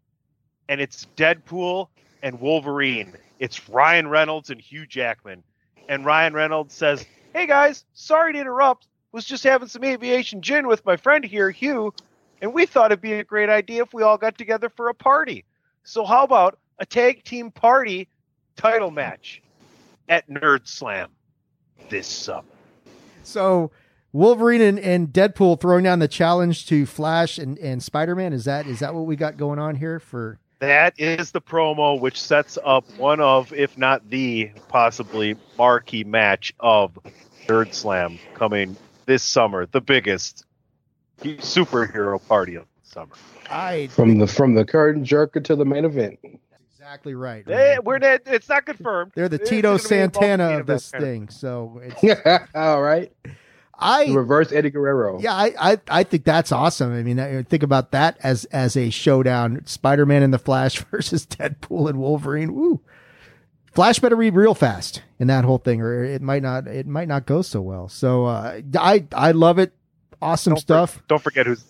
and 0.68 0.80
it's 0.80 1.06
Deadpool 1.16 1.88
and 2.22 2.40
Wolverine. 2.40 3.14
It's 3.38 3.68
Ryan 3.68 4.08
Reynolds 4.08 4.50
and 4.50 4.60
Hugh 4.60 4.86
Jackman, 4.86 5.42
and 5.88 6.04
Ryan 6.04 6.34
Reynolds 6.34 6.74
says, 6.74 7.06
"Hey 7.32 7.46
guys, 7.46 7.84
sorry 7.94 8.32
to 8.32 8.40
interrupt. 8.40 8.86
Was 9.12 9.24
just 9.24 9.44
having 9.44 9.68
some 9.68 9.84
aviation 9.84 10.42
gin 10.42 10.66
with 10.66 10.84
my 10.84 10.96
friend 10.96 11.24
here, 11.24 11.50
Hugh." 11.50 11.92
and 12.40 12.52
we 12.52 12.66
thought 12.66 12.92
it'd 12.92 13.00
be 13.00 13.14
a 13.14 13.24
great 13.24 13.48
idea 13.48 13.82
if 13.82 13.92
we 13.92 14.02
all 14.02 14.18
got 14.18 14.38
together 14.38 14.68
for 14.68 14.88
a 14.88 14.94
party. 14.94 15.44
So 15.84 16.04
how 16.04 16.24
about 16.24 16.58
a 16.78 16.86
tag 16.86 17.24
team 17.24 17.50
party 17.50 18.08
title 18.56 18.90
match 18.90 19.42
at 20.08 20.28
Nerd 20.28 20.66
Slam 20.66 21.10
this 21.88 22.06
summer? 22.06 22.46
So 23.22 23.70
Wolverine 24.12 24.60
and, 24.60 24.78
and 24.78 25.08
Deadpool 25.08 25.60
throwing 25.60 25.84
down 25.84 25.98
the 25.98 26.08
challenge 26.08 26.66
to 26.66 26.86
Flash 26.86 27.38
and, 27.38 27.58
and 27.58 27.82
Spider 27.82 28.14
Man. 28.14 28.32
Is 28.32 28.44
that 28.44 28.66
is 28.66 28.80
that 28.80 28.94
what 28.94 29.06
we 29.06 29.16
got 29.16 29.36
going 29.36 29.58
on 29.58 29.76
here 29.76 29.98
for? 29.98 30.38
That 30.60 30.94
is 30.98 31.30
the 31.30 31.40
promo 31.40 32.00
which 32.00 32.20
sets 32.20 32.58
up 32.64 32.84
one 32.96 33.20
of, 33.20 33.52
if 33.52 33.78
not 33.78 34.10
the 34.10 34.50
possibly 34.68 35.36
marquee 35.56 36.04
match 36.04 36.52
of 36.58 36.98
Nerd 37.46 37.72
Slam 37.72 38.18
coming 38.34 38.76
this 39.06 39.22
summer, 39.22 39.66
the 39.66 39.80
biggest 39.80 40.44
superhero 41.20 42.26
party 42.26 42.56
of 42.56 42.64
the 42.64 42.90
summer. 42.90 43.14
I 43.50 43.86
From 43.86 44.18
the 44.18 44.26
from 44.26 44.54
the 44.54 44.64
curtain 44.64 45.04
jerker 45.04 45.42
to 45.44 45.54
the 45.56 45.64
main 45.64 45.84
event. 45.84 46.18
exactly 46.72 47.14
right. 47.14 47.46
We're 47.46 47.98
not, 47.98 48.22
it's 48.26 48.48
not 48.48 48.66
confirmed. 48.66 49.12
They're 49.14 49.28
the 49.28 49.38
Tito 49.38 49.78
gonna 49.78 49.88
be 49.88 49.94
involved 49.96 50.16
in 50.16 50.38
Santana 50.38 50.58
of 50.58 50.66
this 50.66 50.90
thing. 50.90 51.28
So 51.28 51.80
it's 51.84 52.48
All 52.54 52.82
right. 52.82 53.12
I 53.78 54.06
Reverse 54.12 54.50
Eddie 54.52 54.70
Guerrero. 54.70 55.20
Yeah, 55.20 55.34
I, 55.34 55.54
I, 55.60 55.78
I 55.88 56.02
think 56.02 56.24
that's 56.24 56.50
awesome. 56.50 56.92
I 56.92 57.02
mean, 57.02 57.20
I 57.20 57.42
think 57.44 57.62
about 57.62 57.92
that 57.92 58.18
as 58.22 58.44
as 58.46 58.76
a 58.76 58.90
showdown: 58.90 59.62
Spider-Man 59.66 60.22
and 60.22 60.34
the 60.34 60.38
Flash 60.38 60.78
versus 60.90 61.24
Deadpool 61.26 61.88
and 61.88 61.98
Wolverine. 62.00 62.54
Woo! 62.54 62.80
Flash 63.72 64.00
better 64.00 64.16
read 64.16 64.34
real 64.34 64.54
fast 64.54 65.02
in 65.20 65.28
that 65.28 65.44
whole 65.44 65.58
thing, 65.58 65.80
or 65.80 66.02
it 66.02 66.20
might 66.22 66.42
not 66.42 66.66
it 66.66 66.86
might 66.86 67.06
not 67.06 67.26
go 67.26 67.42
so 67.42 67.60
well. 67.60 67.88
So 67.88 68.26
uh, 68.26 68.60
I 68.78 69.04
I 69.12 69.30
love 69.30 69.58
it. 69.60 69.72
Awesome 70.20 70.52
Don't 70.54 70.58
for- 70.58 70.62
stuff. 70.62 71.02
don't 71.06 71.22
forget 71.22 71.46
who's 71.46 71.64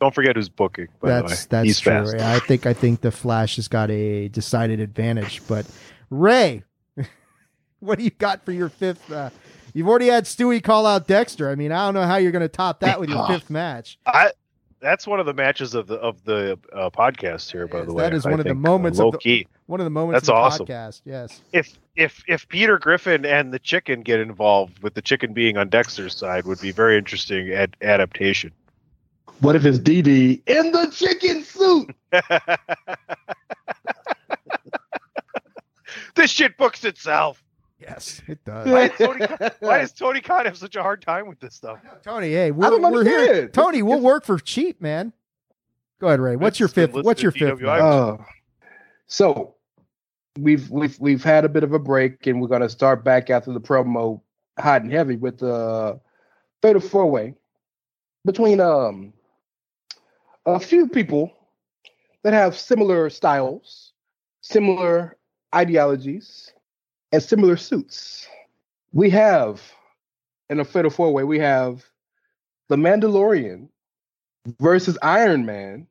don't 0.00 0.14
forget 0.14 0.36
who's 0.36 0.48
booking. 0.48 0.88
By 1.00 1.08
that's 1.20 1.44
the 1.44 1.44
way. 1.44 1.46
that's 1.50 1.66
He's 1.66 1.80
true. 1.80 1.92
fast. 1.92 2.14
I 2.16 2.38
think 2.38 2.64
I 2.64 2.72
think 2.72 3.02
the 3.02 3.10
Flash 3.10 3.56
has 3.56 3.68
got 3.68 3.90
a 3.90 4.28
decided 4.28 4.80
advantage. 4.80 5.42
But 5.46 5.66
Rey, 6.08 6.62
what 7.80 7.98
do 7.98 8.04
you 8.04 8.10
got 8.10 8.44
for 8.46 8.52
your 8.52 8.70
fifth? 8.70 9.12
Uh, 9.12 9.28
you've 9.74 9.88
already 9.88 10.06
had 10.08 10.24
Stewie 10.24 10.62
call 10.62 10.86
out 10.86 11.06
Dexter. 11.06 11.50
I 11.50 11.54
mean, 11.54 11.72
I 11.72 11.84
don't 11.86 11.94
know 11.94 12.06
how 12.06 12.16
you're 12.16 12.32
going 12.32 12.42
to 12.42 12.48
top 12.48 12.80
that 12.80 13.00
with 13.00 13.08
your 13.10 13.26
fifth 13.26 13.50
match. 13.50 13.98
I 14.06 14.32
that's 14.80 15.06
one 15.06 15.20
of 15.20 15.26
the 15.26 15.34
matches 15.34 15.74
of 15.74 15.86
the 15.86 15.96
of 15.96 16.24
the 16.24 16.58
uh, 16.72 16.88
podcast 16.90 17.50
here. 17.52 17.66
By 17.66 17.78
Yes, 17.78 17.86
the 17.86 17.92
way, 17.94 18.02
that 18.04 18.14
is 18.14 18.26
I 18.26 18.30
one 18.30 18.40
of 18.40 18.46
the 18.46 18.54
moments 18.54 18.98
uh, 18.98 19.06
of 19.06 19.12
the- 19.12 19.18
key. 19.18 19.46
One 19.66 19.78
of 19.78 19.84
the 19.84 19.90
moments 19.90 20.22
That's 20.22 20.28
of 20.30 20.34
the 20.34 20.40
awesome. 20.40 20.66
podcast. 20.66 21.02
Yes. 21.04 21.40
If 21.52 21.78
if 21.94 22.24
if 22.26 22.48
Peter 22.48 22.76
Griffin 22.78 23.24
and 23.24 23.52
the 23.52 23.58
chicken 23.60 24.00
get 24.02 24.18
involved, 24.18 24.82
with 24.82 24.94
the 24.94 25.02
chicken 25.02 25.32
being 25.32 25.56
on 25.56 25.68
Dexter's 25.68 26.16
side, 26.16 26.44
would 26.46 26.60
be 26.60 26.72
very 26.72 26.98
interesting 26.98 27.52
ad- 27.52 27.76
adaptation. 27.82 28.50
What 29.40 29.54
if 29.56 29.64
it's 29.64 29.78
DD 29.78 30.42
in 30.46 30.72
the 30.72 30.90
chicken 30.92 31.44
suit? 31.44 31.94
this 36.14 36.30
shit 36.30 36.56
books 36.56 36.84
itself. 36.84 37.42
Yes, 37.80 38.22
it 38.28 38.44
does. 38.44 38.68
Why 38.68 38.88
does, 38.88 38.98
Tony, 38.98 39.26
why 39.60 39.78
does 39.78 39.92
Tony 39.92 40.20
Khan 40.20 40.44
have 40.46 40.56
such 40.56 40.76
a 40.76 40.82
hard 40.82 41.02
time 41.02 41.26
with 41.26 41.40
this 41.40 41.54
stuff? 41.54 41.78
Tony, 42.02 42.30
hey, 42.30 42.50
we're, 42.50 42.78
we're 42.78 43.04
here. 43.04 43.18
understand. 43.18 43.54
Tony, 43.54 43.82
we'll 43.82 44.00
work 44.00 44.24
for 44.24 44.38
cheap, 44.38 44.80
man. 44.80 45.12
Go 46.00 46.08
ahead, 46.08 46.20
Rey. 46.20 46.36
What's 46.36 46.58
your 46.58 46.68
fifth? 46.68 46.92
What's 46.92 47.22
your 47.22 47.32
fifth? 47.32 47.62
Uh, 47.62 48.16
so 49.06 49.54
we've 50.38 50.70
we've 50.70 50.98
we've 50.98 51.24
had 51.24 51.44
a 51.44 51.48
bit 51.48 51.62
of 51.62 51.72
a 51.72 51.78
break, 51.78 52.26
and 52.26 52.40
we're 52.40 52.48
gonna 52.48 52.68
start 52.68 53.04
back 53.04 53.28
after 53.28 53.52
the 53.52 53.60
promo 53.60 54.20
hot 54.58 54.82
and 54.82 54.92
heavy 54.92 55.16
with 55.16 55.38
the 55.38 56.00
fatal 56.62 56.80
four 56.80 57.06
way 57.10 57.34
between 58.24 58.60
um 58.60 59.12
a 60.46 60.58
few 60.58 60.88
people 60.88 61.32
that 62.22 62.32
have 62.32 62.56
similar 62.56 63.10
styles, 63.10 63.92
similar 64.40 65.16
ideologies, 65.54 66.52
and 67.12 67.22
similar 67.22 67.56
suits. 67.56 68.26
we 68.92 69.10
have 69.10 69.60
in 70.48 70.58
a 70.60 70.64
fatal 70.64 70.90
four 70.90 71.12
way, 71.12 71.22
we 71.24 71.38
have 71.38 71.84
the 72.68 72.76
Mandalorian 72.76 73.68
versus 74.60 74.98
Iron 75.02 75.46
Man 75.46 75.86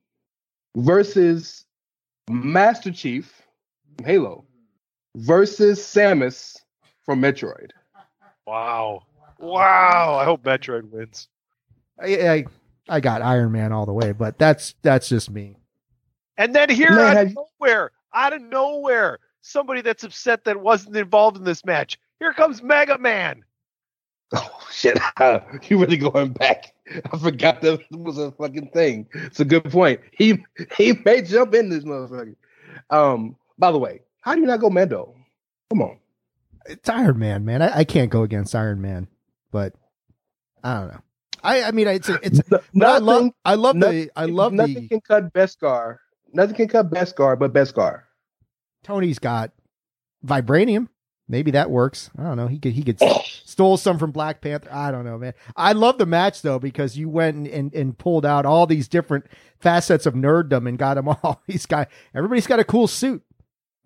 versus 0.75 1.65
Master 2.29 2.91
Chief 2.91 3.41
from 3.95 4.05
Halo 4.05 4.45
versus 5.15 5.79
Samus 5.79 6.57
from 7.05 7.21
Metroid. 7.21 7.71
Wow. 8.45 9.03
Wow. 9.39 10.15
I 10.19 10.25
hope 10.25 10.43
Metroid 10.43 10.89
wins. 10.91 11.27
I, 11.99 12.05
I 12.29 12.45
I 12.87 12.99
got 12.99 13.21
Iron 13.21 13.51
Man 13.51 13.71
all 13.71 13.85
the 13.85 13.93
way, 13.93 14.11
but 14.11 14.37
that's 14.37 14.75
that's 14.81 15.07
just 15.09 15.29
me. 15.29 15.55
And 16.37 16.53
then 16.55 16.69
here 16.69 16.91
Man, 16.91 16.99
out 16.99 17.15
have 17.17 17.25
of 17.27 17.31
you- 17.33 17.45
nowhere, 17.59 17.91
out 18.13 18.33
of 18.33 18.41
nowhere, 18.41 19.19
somebody 19.41 19.81
that's 19.81 20.03
upset 20.03 20.43
that 20.45 20.59
wasn't 20.59 20.95
involved 20.97 21.37
in 21.37 21.43
this 21.43 21.65
match. 21.65 21.99
Here 22.19 22.33
comes 22.33 22.61
Mega 22.63 22.97
Man. 22.97 23.43
Oh 24.31 24.67
shit! 24.71 24.99
you 25.69 25.79
really 25.79 25.97
going 25.97 26.33
back? 26.33 26.73
I 27.11 27.17
forgot 27.17 27.61
that 27.61 27.79
was 27.89 28.19
a 28.19 28.31
fucking 28.33 28.69
thing. 28.75 29.07
It's 29.15 29.39
a 29.39 29.45
good 29.45 29.63
point. 29.71 30.01
He 30.11 30.45
he 30.77 30.93
may 31.03 31.23
jump 31.23 31.55
in 31.55 31.69
this 31.69 31.83
motherfucker. 31.83 32.35
Um. 32.91 33.35
By 33.57 33.71
the 33.71 33.79
way, 33.79 34.01
how 34.21 34.35
do 34.35 34.41
you 34.41 34.45
not 34.47 34.59
go 34.59 34.69
Mando? 34.69 35.15
Come 35.71 35.81
on. 35.81 35.97
It's 36.67 36.87
Iron 36.87 37.17
Man, 37.17 37.43
man. 37.43 37.63
I, 37.63 37.79
I 37.79 37.83
can't 37.83 38.11
go 38.11 38.21
against 38.21 38.53
Iron 38.53 38.79
Man, 38.81 39.07
but 39.51 39.73
I 40.63 40.75
don't 40.75 40.87
know. 40.89 40.99
I 41.43 41.63
I 41.63 41.71
mean, 41.71 41.87
it's 41.87 42.09
a, 42.09 42.19
it's. 42.21 42.39
No- 42.51 42.59
But 42.75 42.87
I 42.87 42.97
love 42.99 43.23
nothing- 43.23 43.33
I 43.45 43.55
love 43.55 43.79
the 43.79 44.11
I 44.15 44.25
love 44.25 44.53
nothing 44.53 44.73
the 44.75 44.87
can 44.89 45.01
cut 45.01 45.33
Beskar. 45.33 45.97
Nothing 46.33 46.55
can 46.55 46.67
cut 46.67 46.91
Beskar, 46.91 47.39
but 47.39 47.51
Beskar. 47.51 48.03
Tony's 48.89 49.19
got 49.19 49.51
vibranium. 50.25 50.87
Maybe 51.27 51.51
that 51.51 51.69
works. 51.69 52.09
I 52.17 52.23
don't 52.23 52.37
know. 52.37 52.47
He 52.47 52.57
could 52.57 52.71
he 52.71 52.81
could 52.81 52.99
stole 53.45 53.77
some 53.77 53.99
from 53.99 54.11
Black 54.11 54.41
Panther. 54.41 54.69
I 54.73 54.89
don't 54.89 55.05
know, 55.05 55.19
man. 55.19 55.35
I 55.55 55.73
love 55.73 55.99
the 55.99 56.07
match 56.07 56.41
though 56.41 56.57
because 56.57 56.97
you 56.97 57.07
went 57.07 57.37
and, 57.37 57.47
and, 57.47 57.73
and 57.75 57.97
pulled 57.97 58.25
out 58.25 58.47
all 58.47 58.65
these 58.65 58.87
different 58.87 59.25
facets 59.59 60.07
of 60.07 60.15
nerddom 60.15 60.67
and 60.67 60.79
got 60.79 60.95
them 60.95 61.07
all. 61.07 61.43
He's 61.47 61.67
got 61.67 61.89
everybody's 62.15 62.47
got 62.47 62.59
a 62.59 62.63
cool 62.63 62.87
suit. 62.87 63.21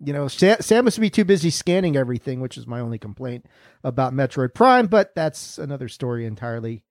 You 0.00 0.14
know, 0.14 0.26
Sam, 0.26 0.56
Sam 0.60 0.86
must 0.86 0.98
be 0.98 1.10
too 1.10 1.24
busy 1.24 1.50
scanning 1.50 1.96
everything, 1.96 2.40
which 2.40 2.56
is 2.56 2.66
my 2.66 2.80
only 2.80 2.98
complaint 2.98 3.44
about 3.84 4.14
Metroid 4.14 4.54
Prime. 4.54 4.86
But 4.86 5.14
that's 5.14 5.58
another 5.58 5.88
story 5.88 6.24
entirely. 6.24 6.82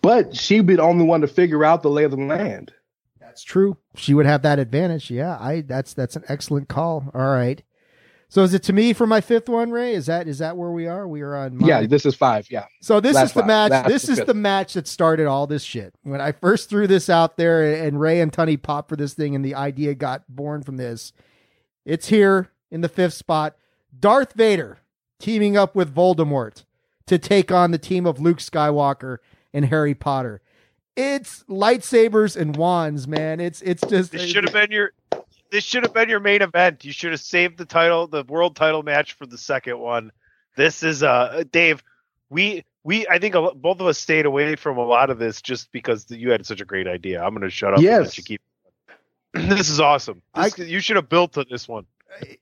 But 0.00 0.36
she'd 0.36 0.66
be 0.66 0.76
the 0.76 0.82
only 0.82 1.04
one 1.04 1.22
to 1.22 1.26
figure 1.26 1.64
out 1.64 1.82
the 1.82 1.90
lay 1.90 2.04
of 2.04 2.12
the 2.12 2.16
land. 2.18 2.72
That's 3.36 3.44
true. 3.44 3.76
She 3.94 4.14
would 4.14 4.24
have 4.24 4.40
that 4.42 4.58
advantage. 4.58 5.10
Yeah, 5.10 5.36
I 5.38 5.60
that's 5.60 5.92
that's 5.92 6.16
an 6.16 6.24
excellent 6.26 6.68
call. 6.68 7.10
All 7.12 7.34
right. 7.34 7.62
So 8.30 8.42
is 8.42 8.54
it 8.54 8.62
to 8.62 8.72
me 8.72 8.94
for 8.94 9.06
my 9.06 9.20
fifth 9.20 9.46
one, 9.46 9.70
Rey? 9.70 9.92
Is 9.92 10.06
that 10.06 10.26
is 10.26 10.38
that 10.38 10.56
where 10.56 10.70
we 10.70 10.86
are? 10.86 11.06
We 11.06 11.20
are 11.20 11.36
on. 11.36 11.60
Yeah, 11.60 11.84
this 11.84 12.06
is 12.06 12.14
five. 12.14 12.50
Yeah. 12.50 12.64
So 12.80 12.98
this 12.98 13.14
Last 13.14 13.26
is 13.26 13.32
the 13.34 13.40
five. 13.40 13.46
match. 13.46 13.70
Last 13.72 13.88
this 13.88 14.08
is 14.08 14.16
fifth. 14.16 14.26
the 14.26 14.32
match 14.32 14.72
that 14.72 14.88
started 14.88 15.26
all 15.26 15.46
this 15.46 15.62
shit. 15.62 15.94
When 16.02 16.18
I 16.18 16.32
first 16.32 16.70
threw 16.70 16.86
this 16.86 17.10
out 17.10 17.36
there, 17.36 17.84
and 17.84 18.00
Rey 18.00 18.22
and 18.22 18.32
Tunney 18.32 18.60
popped 18.60 18.88
for 18.88 18.96
this 18.96 19.12
thing, 19.12 19.34
and 19.34 19.44
the 19.44 19.54
idea 19.54 19.94
got 19.94 20.24
born 20.30 20.62
from 20.62 20.78
this. 20.78 21.12
It's 21.84 22.08
here 22.08 22.52
in 22.70 22.80
the 22.80 22.88
fifth 22.88 23.12
spot. 23.14 23.54
Darth 24.00 24.32
Vader 24.32 24.78
teaming 25.18 25.58
up 25.58 25.76
with 25.76 25.94
Voldemort 25.94 26.64
to 27.06 27.18
take 27.18 27.52
on 27.52 27.70
the 27.70 27.76
team 27.78 28.06
of 28.06 28.18
Luke 28.18 28.38
Skywalker 28.38 29.18
and 29.52 29.66
Harry 29.66 29.94
Potter. 29.94 30.40
It's 30.96 31.44
lightsabers 31.48 32.36
and 32.36 32.56
wands, 32.56 33.06
man. 33.06 33.38
It's 33.40 33.60
it's 33.62 33.86
just 33.86 34.12
This 34.12 34.22
should 34.30 34.44
have 34.44 34.52
been 34.54 34.70
your 34.70 34.92
this 35.50 35.62
should 35.62 35.82
have 35.84 35.92
been 35.94 36.08
your 36.08 36.20
main 36.20 36.42
event. 36.42 36.84
You 36.84 36.92
should 36.92 37.12
have 37.12 37.20
saved 37.20 37.58
the 37.58 37.64
title, 37.66 38.06
the 38.06 38.24
world 38.24 38.56
title 38.56 38.82
match 38.82 39.12
for 39.12 39.26
the 39.26 39.38
second 39.38 39.78
one. 39.78 40.10
This 40.56 40.82
is 40.82 41.02
uh 41.02 41.44
Dave, 41.52 41.82
we 42.30 42.64
we 42.82 43.06
I 43.08 43.18
think 43.18 43.34
a, 43.34 43.54
both 43.54 43.80
of 43.80 43.86
us 43.86 43.98
stayed 43.98 44.24
away 44.26 44.56
from 44.56 44.78
a 44.78 44.84
lot 44.84 45.10
of 45.10 45.18
this 45.18 45.42
just 45.42 45.70
because 45.70 46.10
you 46.10 46.30
had 46.30 46.46
such 46.46 46.60
a 46.60 46.64
great 46.64 46.86
idea. 46.88 47.22
I'm 47.22 47.30
going 47.30 47.42
to 47.42 47.50
shut 47.50 47.72
up 47.72 47.76
and 47.78 47.84
Yes. 47.84 48.00
let 48.04 48.18
you 48.18 48.24
keep 48.24 48.40
This 49.34 49.68
is 49.68 49.80
awesome. 49.80 50.22
This- 50.34 50.58
you 50.58 50.80
should 50.80 50.96
have 50.96 51.08
built 51.10 51.34
to 51.34 51.44
this 51.44 51.68
one. 51.68 51.84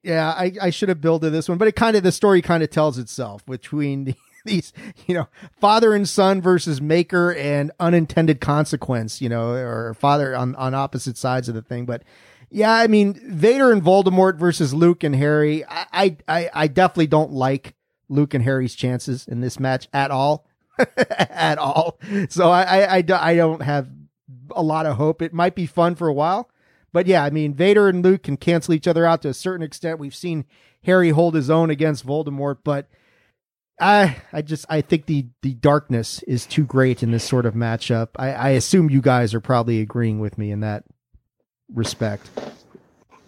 yeah, 0.05 0.31
I, 0.31 0.53
I 0.63 0.71
should 0.71 0.89
have 0.91 1.01
built 1.01 1.23
to 1.23 1.31
this 1.31 1.49
one, 1.49 1.59
but 1.59 1.67
it 1.67 1.75
kind 1.75 1.97
of 1.97 2.05
the 2.05 2.13
story 2.13 2.41
kind 2.41 2.63
of 2.63 2.71
tells 2.71 2.99
itself 2.99 3.45
between 3.47 4.05
the, 4.05 4.15
these, 4.45 4.73
you 5.07 5.15
know, 5.15 5.29
father 5.61 5.95
and 5.95 6.09
son 6.09 6.41
versus 6.41 6.81
maker 6.81 7.35
and 7.35 7.73
unintended 7.81 8.41
consequence, 8.41 9.21
you 9.21 9.29
know, 9.29 9.51
or 9.51 9.95
father 9.95 10.35
on 10.37 10.55
on 10.57 10.75
opposite 10.75 11.17
sides 11.17 11.49
of 11.49 11.55
the 11.55 11.63
thing. 11.63 11.87
But 11.87 12.03
yeah, 12.51 12.73
I 12.73 12.87
mean, 12.87 13.15
Vader 13.29 13.73
and 13.73 13.83
Voldemort 13.83 14.39
versus 14.39 14.73
Luke 14.73 15.03
and 15.03 15.17
Harry. 15.17 15.65
I 15.69 16.17
I 16.29 16.51
I, 16.55 16.69
definitely 16.69 17.09
don't 17.09 17.33
like 17.33 17.75
Luke 18.09 18.35
and 18.35 18.45
Harry's 18.45 18.75
chances 18.75 19.27
in 19.27 19.41
this 19.41 19.59
match 19.59 19.89
at 19.93 20.11
all, 20.11 20.47
at 21.09 21.59
all. 21.59 21.99
So 22.29 22.51
I 22.51 22.63
I, 22.63 22.97
I 22.99 23.05
I 23.11 23.37
don't 23.37 23.63
have 23.63 23.89
a 24.55 24.63
lot 24.63 24.87
of 24.87 24.97
hope. 24.97 25.21
It 25.21 25.33
might 25.33 25.55
be 25.55 25.67
fun 25.67 25.95
for 25.95 26.07
a 26.07 26.15
while. 26.15 26.49
But 26.93 27.09
yeah, 27.09 27.25
I 27.25 27.31
mean, 27.31 27.55
Vader 27.55 27.89
and 27.89 28.05
Luke 28.05 28.23
can 28.23 28.37
cancel 28.37 28.73
each 28.73 28.87
other 28.87 29.05
out 29.05 29.23
to 29.23 29.29
a 29.29 29.35
certain 29.35 29.65
extent. 29.65 29.99
We've 29.99 30.15
seen 30.15 30.45
Harry 30.85 31.11
hold 31.11 31.35
his 31.35 31.51
own 31.51 31.71
against 31.71 32.07
Voldemort, 32.07 32.59
but 32.63 32.89
I, 33.81 34.17
I 34.33 34.43
just, 34.43 34.67
I 34.69 34.81
think 34.83 35.07
the 35.07 35.27
the 35.43 35.55
darkness 35.55 36.23
is 36.25 36.47
too 36.47 36.65
great 36.65 37.03
in 37.03 37.11
this 37.11 37.25
sort 37.25 37.45
of 37.45 37.55
matchup. 37.55 38.11
I, 38.17 38.31
I 38.33 38.49
assume 38.51 38.89
you 38.89 39.01
guys 39.01 39.35
are 39.35 39.41
probably 39.41 39.81
agreeing 39.81 40.21
with 40.21 40.39
me 40.39 40.51
in 40.53 40.61
that 40.61 40.85
respect. 41.73 42.31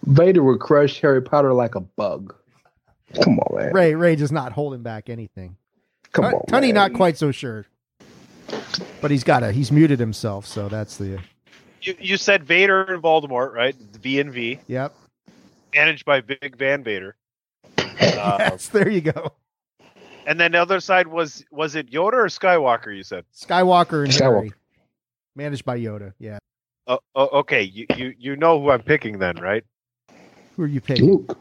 Vader 0.05 0.41
would 0.43 0.59
crush 0.59 1.01
Harry 1.01 1.21
Potter 1.21 1.53
like 1.53 1.75
a 1.75 1.81
bug. 1.81 2.33
Come 3.23 3.39
on, 3.39 3.57
man. 3.59 3.73
Rey, 3.73 3.95
Rey 3.95 4.15
just 4.15 4.31
not 4.31 4.53
holding 4.53 4.83
back 4.83 5.09
anything. 5.09 5.57
Come 6.13 6.23
Tun- 6.25 6.33
on, 6.35 6.41
Tunney 6.47 6.73
man. 6.73 6.75
not 6.75 6.93
quite 6.93 7.17
so 7.17 7.31
sure, 7.31 7.65
but 9.01 9.11
he's 9.11 9.23
got 9.25 9.43
a, 9.43 9.51
he's 9.51 9.71
muted 9.71 9.99
himself, 9.99 10.45
so 10.45 10.69
that's 10.69 10.95
the, 10.97 11.19
You, 11.81 11.95
you 11.99 12.17
said 12.17 12.43
Vader 12.45 12.83
and 12.83 13.03
Voldemort, 13.03 13.53
right? 13.53 13.75
V 13.75 14.19
and 14.21 14.31
V, 14.31 14.59
yep. 14.67 14.93
managed 15.75 16.05
by 16.05 16.21
Big 16.21 16.55
Van 16.57 16.83
Vader. 16.83 17.15
Uh, 17.77 17.83
yes, 18.39 18.67
there 18.69 18.89
you 18.89 19.01
go. 19.01 19.33
And 20.27 20.37
then 20.39 20.51
the 20.51 20.61
other 20.61 20.79
side 20.79 21.07
was 21.07 21.43
was 21.49 21.73
it 21.75 21.89
Yoda 21.89 22.13
or 22.13 22.25
Skywalker? 22.25 22.95
You 22.95 23.03
said. 23.03 23.23
Skywalker 23.33 24.03
and 24.03 24.13
Skywalker. 24.13 24.21
Harry, 24.21 24.53
managed 25.35 25.65
by 25.65 25.79
Yoda. 25.79 26.13
Yeah. 26.19 26.37
Oh, 26.85 26.99
oh, 27.15 27.39
okay. 27.39 27.63
You, 27.63 27.87
you 27.95 28.13
you 28.19 28.35
know 28.35 28.61
who 28.61 28.69
I'm 28.69 28.83
picking 28.83 29.19
then, 29.19 29.37
right? 29.37 29.63
Who 30.55 30.63
are 30.63 30.67
you 30.67 30.81
picking? 30.81 31.05
Luke. 31.05 31.39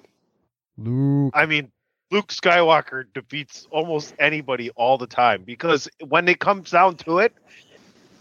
Luke. 0.79 1.33
I 1.35 1.47
mean, 1.47 1.73
Luke 2.13 2.29
Skywalker 2.29 3.05
defeats 3.13 3.67
almost 3.71 4.15
anybody 4.21 4.71
all 4.71 4.99
the 4.99 5.07
time 5.07 5.43
because 5.45 5.89
when 6.07 6.29
it 6.29 6.39
comes 6.39 6.71
down 6.71 6.97
to 6.99 7.19
it, 7.19 7.35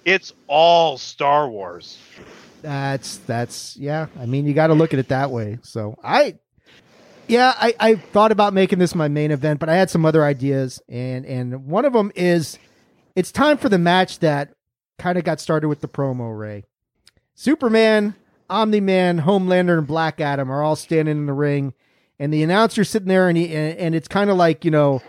it's 0.04 0.34
all 0.48 0.98
Star 0.98 1.48
Wars. 1.48 2.00
That's 2.64 3.18
that's 3.18 3.78
yeah. 3.78 4.08
I 4.20 4.26
mean, 4.26 4.48
you 4.48 4.56
got 4.56 4.68
to 4.68 4.74
look 4.74 4.94
at 4.94 5.00
it 5.00 5.10
that 5.10 5.30
way. 5.30 5.60
So 5.62 5.96
I, 6.04 6.40
yeah, 7.28 7.54
I 7.58 7.74
I 7.80 7.96
thought 7.96 8.32
about 8.32 8.54
making 8.54 8.80
this 8.80 8.96
my 8.96 9.08
main 9.08 9.32
event, 9.32 9.60
but 9.60 9.70
I 9.70 9.76
had 9.76 9.90
some 9.90 10.06
other 10.06 10.24
ideas, 10.24 10.82
and 10.90 11.26
and 11.26 11.66
one 11.66 11.86
of 11.86 11.94
them 11.94 12.12
is 12.16 12.60
it's 13.16 13.32
time 13.32 13.58
for 13.58 13.70
the 13.70 13.78
match 13.78 14.20
that 14.20 14.54
kind 14.98 15.18
of 15.18 15.24
got 15.24 15.40
started 15.40 15.68
with 15.68 15.82
the 15.82 15.88
promo. 15.88 16.38
Rey, 16.38 16.64
Superman, 17.34 18.16
Omni 18.50 18.80
Man, 18.82 19.22
Homelander, 19.22 19.78
and 19.78 19.88
Black 19.88 20.22
Adam 20.22 20.52
are 20.52 20.64
all 20.64 20.76
standing 20.76 21.18
in 21.18 21.26
the 21.26 21.34
ring, 21.34 21.74
and 22.20 22.34
the 22.34 22.44
announcer's 22.44 22.90
sitting 22.90 23.08
there, 23.08 23.28
and 23.30 23.38
he 23.38 23.54
and, 23.54 23.78
and 23.78 23.96
it's 23.96 24.08
kind 24.08 24.30
of 24.30 24.38
like 24.38 24.66
you 24.66 24.72
know. 24.72 25.02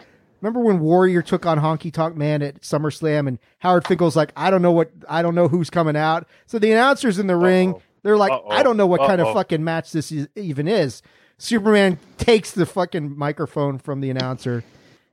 Remember 0.42 0.60
when 0.60 0.80
Warrior 0.80 1.22
took 1.22 1.46
on 1.46 1.58
Honky 1.58 1.90
Tonk 1.90 2.14
Man 2.14 2.42
at 2.42 2.60
SummerSlam 2.60 3.26
and 3.26 3.38
Howard 3.58 3.86
Finkel's 3.86 4.14
like, 4.14 4.32
I 4.36 4.50
don't 4.50 4.60
know 4.60 4.70
what, 4.70 4.90
I 5.08 5.22
don't 5.22 5.34
know 5.34 5.48
who's 5.48 5.70
coming 5.70 5.96
out. 5.96 6.28
So 6.46 6.58
the 6.58 6.70
announcer's 6.70 7.18
in 7.18 7.26
the 7.26 7.34
ring. 7.34 7.70
Uh-oh. 7.70 7.82
They're 8.02 8.18
like, 8.18 8.30
Uh-oh. 8.30 8.50
I 8.50 8.62
don't 8.62 8.76
know 8.76 8.86
what 8.86 9.00
kind 9.00 9.20
of 9.20 9.32
fucking 9.32 9.64
match 9.64 9.92
this 9.92 10.12
is, 10.12 10.28
even 10.36 10.68
is. 10.68 11.02
Superman 11.38 11.98
takes 12.18 12.52
the 12.52 12.66
fucking 12.66 13.16
microphone 13.16 13.78
from 13.78 14.00
the 14.00 14.10
announcer 14.10 14.64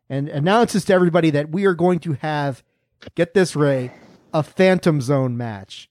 and 0.10 0.30
announces 0.30 0.86
to 0.86 0.94
everybody 0.94 1.30
that 1.32 1.50
we 1.50 1.66
are 1.66 1.74
going 1.74 2.00
to 2.00 2.14
have, 2.14 2.64
get 3.16 3.34
this, 3.34 3.56
Rey, 3.56 3.92
a 4.34 4.44
Phantom 4.44 5.02
Zone 5.02 5.36
match. 5.38 5.90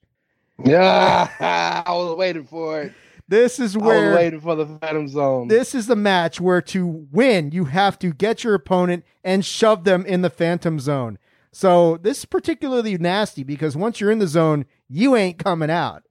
Yeah, 0.64 1.28
I 1.86 1.92
was 1.92 2.16
waiting 2.16 2.44
for 2.44 2.82
it. 2.82 2.92
This 3.28 3.58
is 3.58 3.76
I 3.76 3.78
was 3.78 3.86
where 3.86 4.14
waiting 4.14 4.40
for 4.40 4.54
the 4.56 4.66
Phantom 4.66 5.08
Zone. 5.08 5.48
this 5.48 5.74
is 5.74 5.86
the 5.86 5.96
match 5.96 6.40
where 6.40 6.60
to 6.62 7.06
win, 7.10 7.50
you 7.50 7.66
have 7.66 7.98
to 8.00 8.12
get 8.12 8.44
your 8.44 8.54
opponent 8.54 9.04
and 9.24 9.44
shove 9.44 9.84
them 9.84 10.04
in 10.04 10.22
the 10.22 10.30
phantom 10.30 10.78
zone. 10.78 11.18
So 11.50 11.98
this 11.98 12.18
is 12.18 12.24
particularly 12.24 12.96
nasty 12.98 13.44
because 13.44 13.76
once 13.76 14.00
you're 14.00 14.10
in 14.10 14.18
the 14.18 14.26
zone, 14.26 14.66
you 14.88 15.16
ain't 15.16 15.38
coming 15.38 15.70
out. 15.70 16.02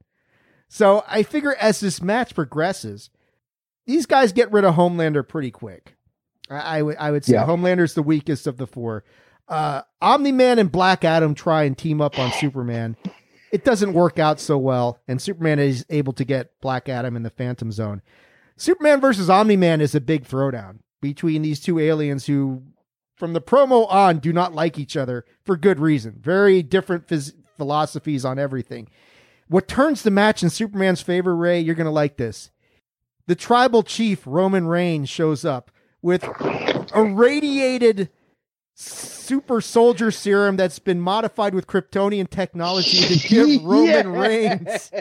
So 0.68 1.04
I 1.06 1.22
figure 1.22 1.54
as 1.56 1.80
this 1.80 2.00
match 2.00 2.34
progresses, 2.34 3.10
these 3.86 4.06
guys 4.06 4.32
get 4.32 4.52
rid 4.52 4.64
of 4.64 4.74
Homelander 4.74 5.26
pretty 5.26 5.50
quick. 5.50 5.96
I, 6.50 6.78
I 6.78 6.82
would 6.82 6.96
I 6.98 7.10
would 7.10 7.24
say 7.24 7.34
Yeah. 7.34 7.46
Homelander's 7.46 7.94
the 7.94 8.02
weakest 8.02 8.46
of 8.46 8.56
the 8.56 8.66
four. 8.66 9.04
Uh, 9.48 9.82
Omni 10.00 10.32
Man 10.32 10.58
and 10.58 10.70
Black 10.70 11.04
Adam 11.04 11.34
try 11.34 11.64
and 11.64 11.76
team 11.76 12.00
up 12.00 12.18
on 12.18 12.32
Superman. 12.32 12.96
It 13.50 13.64
doesn't 13.64 13.92
work 13.92 14.18
out 14.18 14.40
so 14.40 14.56
well, 14.56 14.98
and 15.06 15.20
Superman 15.20 15.58
is 15.58 15.84
able 15.90 16.14
to 16.14 16.24
get 16.24 16.58
Black 16.62 16.88
Adam 16.88 17.16
in 17.16 17.22
the 17.22 17.28
Phantom 17.30 17.70
Zone. 17.70 18.00
Superman 18.56 19.00
versus 19.00 19.28
Omni 19.28 19.56
Man 19.56 19.80
is 19.80 19.94
a 19.94 20.00
big 20.00 20.24
throwdown 20.24 20.78
between 21.02 21.42
these 21.42 21.60
two 21.60 21.78
aliens 21.78 22.26
who 22.26 22.62
from 23.16 23.32
the 23.34 23.40
promo 23.42 23.86
on 23.92 24.20
do 24.20 24.32
not 24.32 24.54
like 24.54 24.78
each 24.78 24.96
other 24.96 25.24
for 25.44 25.56
good 25.56 25.80
reason. 25.80 26.18
Very 26.22 26.62
different 26.62 27.06
phys- 27.08 27.34
philosophies 27.56 28.24
on 28.24 28.38
everything. 28.38 28.88
What 29.48 29.68
turns 29.68 30.02
the 30.02 30.10
match 30.10 30.42
in 30.42 30.48
Superman's 30.48 31.02
favor, 31.02 31.36
Rey, 31.36 31.60
you're 31.60 31.74
going 31.74 31.84
to 31.84 31.90
like 31.90 32.16
this. 32.16 32.50
The 33.26 33.34
tribal 33.34 33.82
chief, 33.82 34.22
Roman 34.26 34.66
Reigns, 34.66 35.08
shows 35.08 35.44
up 35.44 35.70
with 36.00 36.24
a 36.24 37.04
radiated 37.04 38.10
super 38.74 39.60
soldier 39.60 40.10
serum 40.10 40.56
that's 40.56 40.78
been 40.80 41.00
modified 41.00 41.54
with 41.54 41.66
Kryptonian 41.66 42.28
technology 42.28 42.98
to 43.18 43.28
give 43.28 43.62
Roman. 43.64 44.08
Reigns 44.12 44.90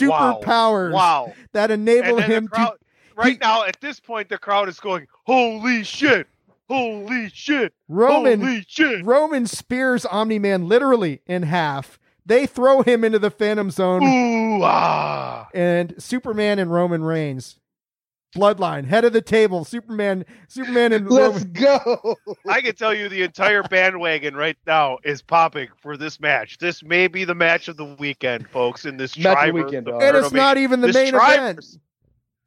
Wow. 0.00 0.40
superpowers 0.42 0.92
Wow. 0.92 1.32
that 1.52 1.70
enable 1.70 2.08
And 2.08 2.18
then 2.18 2.28
the 2.28 2.34
him 2.36 2.48
crowd- 2.48 2.70
to. 2.70 2.76
right 3.16 3.32
he- 3.34 3.38
now, 3.38 3.64
at 3.64 3.80
this 3.80 4.00
point, 4.00 4.28
the 4.28 4.38
crowd 4.38 4.68
is 4.68 4.80
going, 4.80 5.06
"Holy 5.26 5.84
shit! 5.84 6.26
Holy 6.68 7.28
shit! 7.28 7.72
Roman 7.88 8.40
Holy 8.40 8.64
shit!" 8.66 9.04
Roman 9.04 9.46
spears 9.46 10.04
Omni 10.06 10.38
Man 10.40 10.66
literally 10.66 11.20
in 11.26 11.44
half. 11.44 12.00
They 12.26 12.46
throw 12.46 12.82
him 12.82 13.04
into 13.04 13.18
the 13.18 13.30
Phantom 13.30 13.70
Zone, 13.70 14.02
Ooh 14.02 14.62
ah! 14.62 15.48
and 15.52 15.94
Superman 15.98 16.58
and 16.58 16.72
Roman 16.72 17.04
Reigns, 17.04 17.58
bloodline, 18.34 18.86
head 18.86 19.04
of 19.04 19.12
the 19.12 19.20
table. 19.20 19.64
Superman, 19.64 20.24
Superman, 20.48 20.94
and 20.94 21.10
Let's 21.10 21.44
Roman. 21.44 21.52
go. 21.52 22.16
I 22.48 22.62
can 22.62 22.74
tell 22.76 22.94
you 22.94 23.10
the 23.10 23.22
entire 23.22 23.62
bandwagon 23.62 24.34
right 24.34 24.56
now 24.66 24.98
is 25.04 25.20
popping 25.20 25.68
for 25.82 25.98
this 25.98 26.18
match. 26.18 26.56
This 26.58 26.82
may 26.82 27.08
be 27.08 27.24
the 27.24 27.34
match 27.34 27.68
of 27.68 27.76
the 27.76 27.84
weekend, 27.84 28.48
folks. 28.48 28.86
In 28.86 28.96
this 28.96 29.18
Match 29.18 29.26
of 29.26 29.32
the 29.32 29.52
Triver- 29.52 29.66
weekend, 29.66 29.86
the. 29.86 29.92
And 29.96 30.16
it's 30.16 30.32
Murder 30.32 30.36
not 30.36 30.56
even 30.56 30.80
the 30.80 30.86
This 30.86 30.96
main 30.96 31.12
Trivers- 31.12 31.78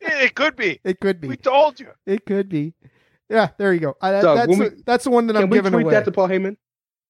event. 0.01 0.23
It 0.23 0.35
could 0.35 0.55
be. 0.55 0.79
It 0.83 0.99
could 0.99 1.21
be. 1.21 1.27
We 1.27 1.37
told 1.37 1.79
you. 1.79 1.89
It 2.07 2.25
could 2.25 2.49
be. 2.49 2.73
Yeah, 3.29 3.49
there 3.59 3.73
you 3.73 3.79
go. 3.79 3.95
I, 4.01 4.11
that- 4.11 4.21
Doug, 4.23 4.37
that's 4.37 4.47
when 4.49 4.59
the- 4.59 4.83
that's 4.87 5.03
the 5.03 5.11
one 5.11 5.27
that 5.27 5.33
Can 5.33 5.43
I'm 5.43 5.49
we 5.51 5.57
giving 5.57 5.71
tweet 5.71 5.85
away. 5.85 5.93
that 5.93 6.05
to 6.05 6.11
Paul 6.11 6.29
Heyman? 6.29 6.57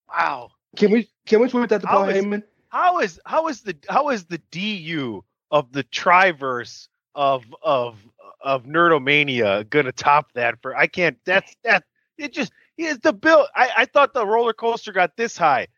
Wow. 0.10 0.50
Can 0.76 0.92
we 0.92 1.10
can 1.26 1.40
we 1.42 1.48
tweet 1.50 1.70
that 1.70 1.82
to 1.82 1.88
How 1.88 2.00
Paul 2.00 2.10
is- 2.10 2.26
Heyman? 2.26 2.44
How 2.78 3.00
is 3.00 3.20
how 3.26 3.48
is 3.48 3.62
the 3.62 3.76
how 3.90 4.10
is 4.10 4.26
the 4.26 4.38
DU 4.52 5.24
of 5.50 5.72
the 5.72 5.84
Triverse 5.86 6.90
of 7.16 7.44
of 7.64 7.98
of 8.40 8.66
Nerdomania 8.66 9.68
gonna 9.68 9.92
top 9.92 10.32
that 10.34 10.62
for 10.62 10.76
I 10.76 10.86
can't 10.86 11.18
that's 11.26 11.56
that 11.64 11.86
it 12.20 12.34
just 12.34 12.54
is 12.78 13.00
the 13.00 13.14
bill 13.14 13.48
I, 13.56 13.70
I 13.78 13.86
thought 13.86 14.14
the 14.14 14.28
roller 14.28 14.54
coaster 14.54 14.92
got 14.92 15.18
this 15.18 15.36
high 15.36 15.70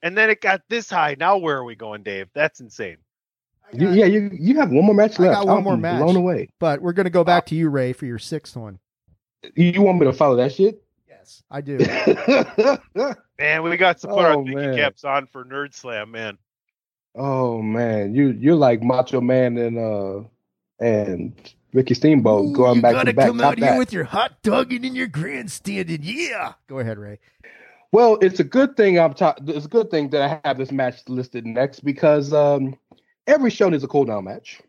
and 0.00 0.16
then 0.16 0.30
it 0.30 0.40
got 0.40 0.62
this 0.68 0.88
high. 0.88 1.16
Now 1.18 1.38
where 1.38 1.56
are 1.56 1.64
we 1.64 1.74
going, 1.74 2.04
Dave? 2.04 2.28
That's 2.34 2.60
insane. 2.60 2.98
You, 3.72 3.90
yeah, 3.90 4.04
you 4.04 4.30
you 4.32 4.54
have 4.60 4.70
one 4.70 4.84
more 4.84 4.94
match 4.94 5.18
left. 5.18 5.34
I 5.34 5.38
left. 5.38 5.40
got 5.40 5.46
one 5.48 5.58
I'm 5.58 5.64
more 5.64 5.76
match. 5.76 6.02
Blown 6.02 6.14
away. 6.14 6.50
but 6.60 6.80
we're 6.80 6.92
going 6.92 7.06
to 7.06 7.10
go 7.10 7.22
uh, 7.22 7.24
back 7.24 7.46
to 7.46 7.56
you, 7.56 7.68
Rey, 7.68 7.92
for 7.92 8.06
your 8.06 8.20
sixth 8.20 8.56
one. 8.56 8.78
You 9.56 9.82
want 9.82 9.98
me 9.98 10.06
to 10.06 10.12
follow 10.12 10.36
that 10.36 10.52
shit? 10.52 10.84
Yes, 11.08 11.42
I 11.50 11.62
do. 11.62 11.78
Man, 13.40 13.64
we 13.64 13.76
got 13.76 13.98
to 13.98 14.06
put 14.06 14.18
Oh, 14.18 14.20
our 14.20 14.34
thinking 14.36 14.54
man. 14.54 14.76
caps 14.76 15.02
on 15.02 15.26
for 15.26 15.44
Nerd 15.44 15.74
Slam, 15.74 16.12
man. 16.12 16.38
Oh 17.14 17.62
man, 17.62 18.14
you 18.14 18.30
you're 18.30 18.56
like 18.56 18.82
Macho 18.82 19.20
Man 19.20 19.56
and 19.56 19.78
uh 19.78 20.28
and 20.80 21.32
Ricky 21.72 21.94
Steamboat 21.94 22.54
going 22.54 22.80
back 22.80 22.92
to 22.92 22.96
back. 22.96 23.06
You 23.06 23.14
gotta 23.14 23.32
back. 23.36 23.50
Top 23.50 23.58
that. 23.58 23.78
With 23.78 23.92
your 23.92 24.04
hot 24.04 24.42
dogging 24.42 24.84
and 24.84 24.96
your 24.96 25.06
grandstanding. 25.06 26.00
Yeah. 26.02 26.54
Go 26.66 26.78
ahead, 26.80 26.98
Rey. 26.98 27.18
Well, 27.92 28.18
it's 28.20 28.40
a 28.40 28.44
good 28.44 28.76
thing 28.76 28.98
I'm 28.98 29.14
ta- 29.14 29.36
it's 29.46 29.66
a 29.66 29.68
good 29.68 29.90
thing 29.90 30.10
that 30.10 30.22
I 30.22 30.48
have 30.48 30.58
this 30.58 30.72
match 30.72 31.08
listed 31.08 31.46
next 31.46 31.80
because 31.80 32.32
um 32.32 32.76
every 33.26 33.50
show 33.50 33.68
needs 33.68 33.84
a 33.84 33.88
cool 33.88 34.04
down 34.04 34.24
match. 34.24 34.60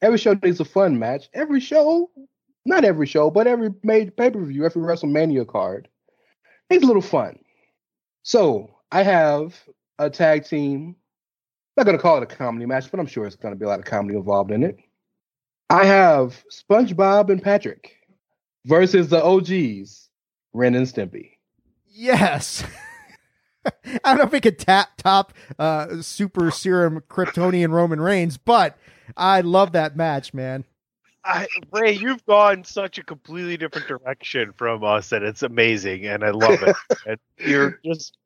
Every 0.00 0.18
show 0.18 0.34
needs 0.42 0.60
a 0.60 0.64
fun 0.64 0.98
match. 0.98 1.28
Every 1.34 1.60
show, 1.60 2.10
not 2.64 2.84
every 2.84 3.06
show, 3.06 3.30
but 3.30 3.46
every 3.46 3.74
made 3.82 4.16
pay-per-view, 4.16 4.64
every 4.64 4.82
WrestleMania 4.82 5.46
card 5.46 5.88
needs 6.70 6.82
a 6.82 6.86
little 6.86 7.02
fun. 7.02 7.38
So 8.22 8.70
I 8.90 9.02
have 9.02 9.54
a 9.98 10.08
tag 10.08 10.46
team. 10.46 10.96
I'm 11.76 11.82
not 11.82 11.86
gonna 11.86 11.98
call 11.98 12.18
it 12.18 12.22
a 12.22 12.26
comedy 12.26 12.66
match, 12.66 12.90
but 12.90 13.00
I'm 13.00 13.06
sure 13.06 13.26
it's 13.26 13.36
gonna 13.36 13.56
be 13.56 13.64
a 13.64 13.68
lot 13.68 13.80
of 13.80 13.84
comedy 13.84 14.16
involved 14.16 14.50
in 14.50 14.62
it. 14.62 14.78
I 15.70 15.84
have 15.84 16.42
SpongeBob 16.50 17.30
and 17.30 17.42
Patrick 17.42 17.96
versus 18.64 19.08
the 19.08 19.22
OGs, 19.22 20.08
Ren 20.52 20.74
and 20.74 20.86
Stimpy. 20.86 21.30
Yes. 21.88 22.64
I 23.64 23.98
don't 24.04 24.18
know 24.18 24.24
if 24.24 24.32
we 24.32 24.40
could 24.40 24.58
tap 24.58 24.90
top 24.98 25.32
uh, 25.58 26.02
super 26.02 26.50
serum 26.50 27.02
Kryptonian 27.08 27.70
Roman 27.70 28.00
Reigns, 28.00 28.36
but 28.36 28.78
I 29.16 29.40
love 29.40 29.72
that 29.72 29.96
match, 29.96 30.34
man. 30.34 30.64
I, 31.24 31.48
Rey, 31.72 31.92
you've 31.92 32.24
gone 32.26 32.64
such 32.64 32.98
a 32.98 33.02
completely 33.02 33.56
different 33.56 33.88
direction 33.88 34.52
from 34.52 34.84
us, 34.84 35.10
and 35.12 35.24
it's 35.24 35.42
amazing, 35.42 36.06
and 36.06 36.22
I 36.22 36.30
love 36.30 36.62
it. 36.62 36.76
and 37.06 37.18
you're 37.38 37.80
just 37.84 38.18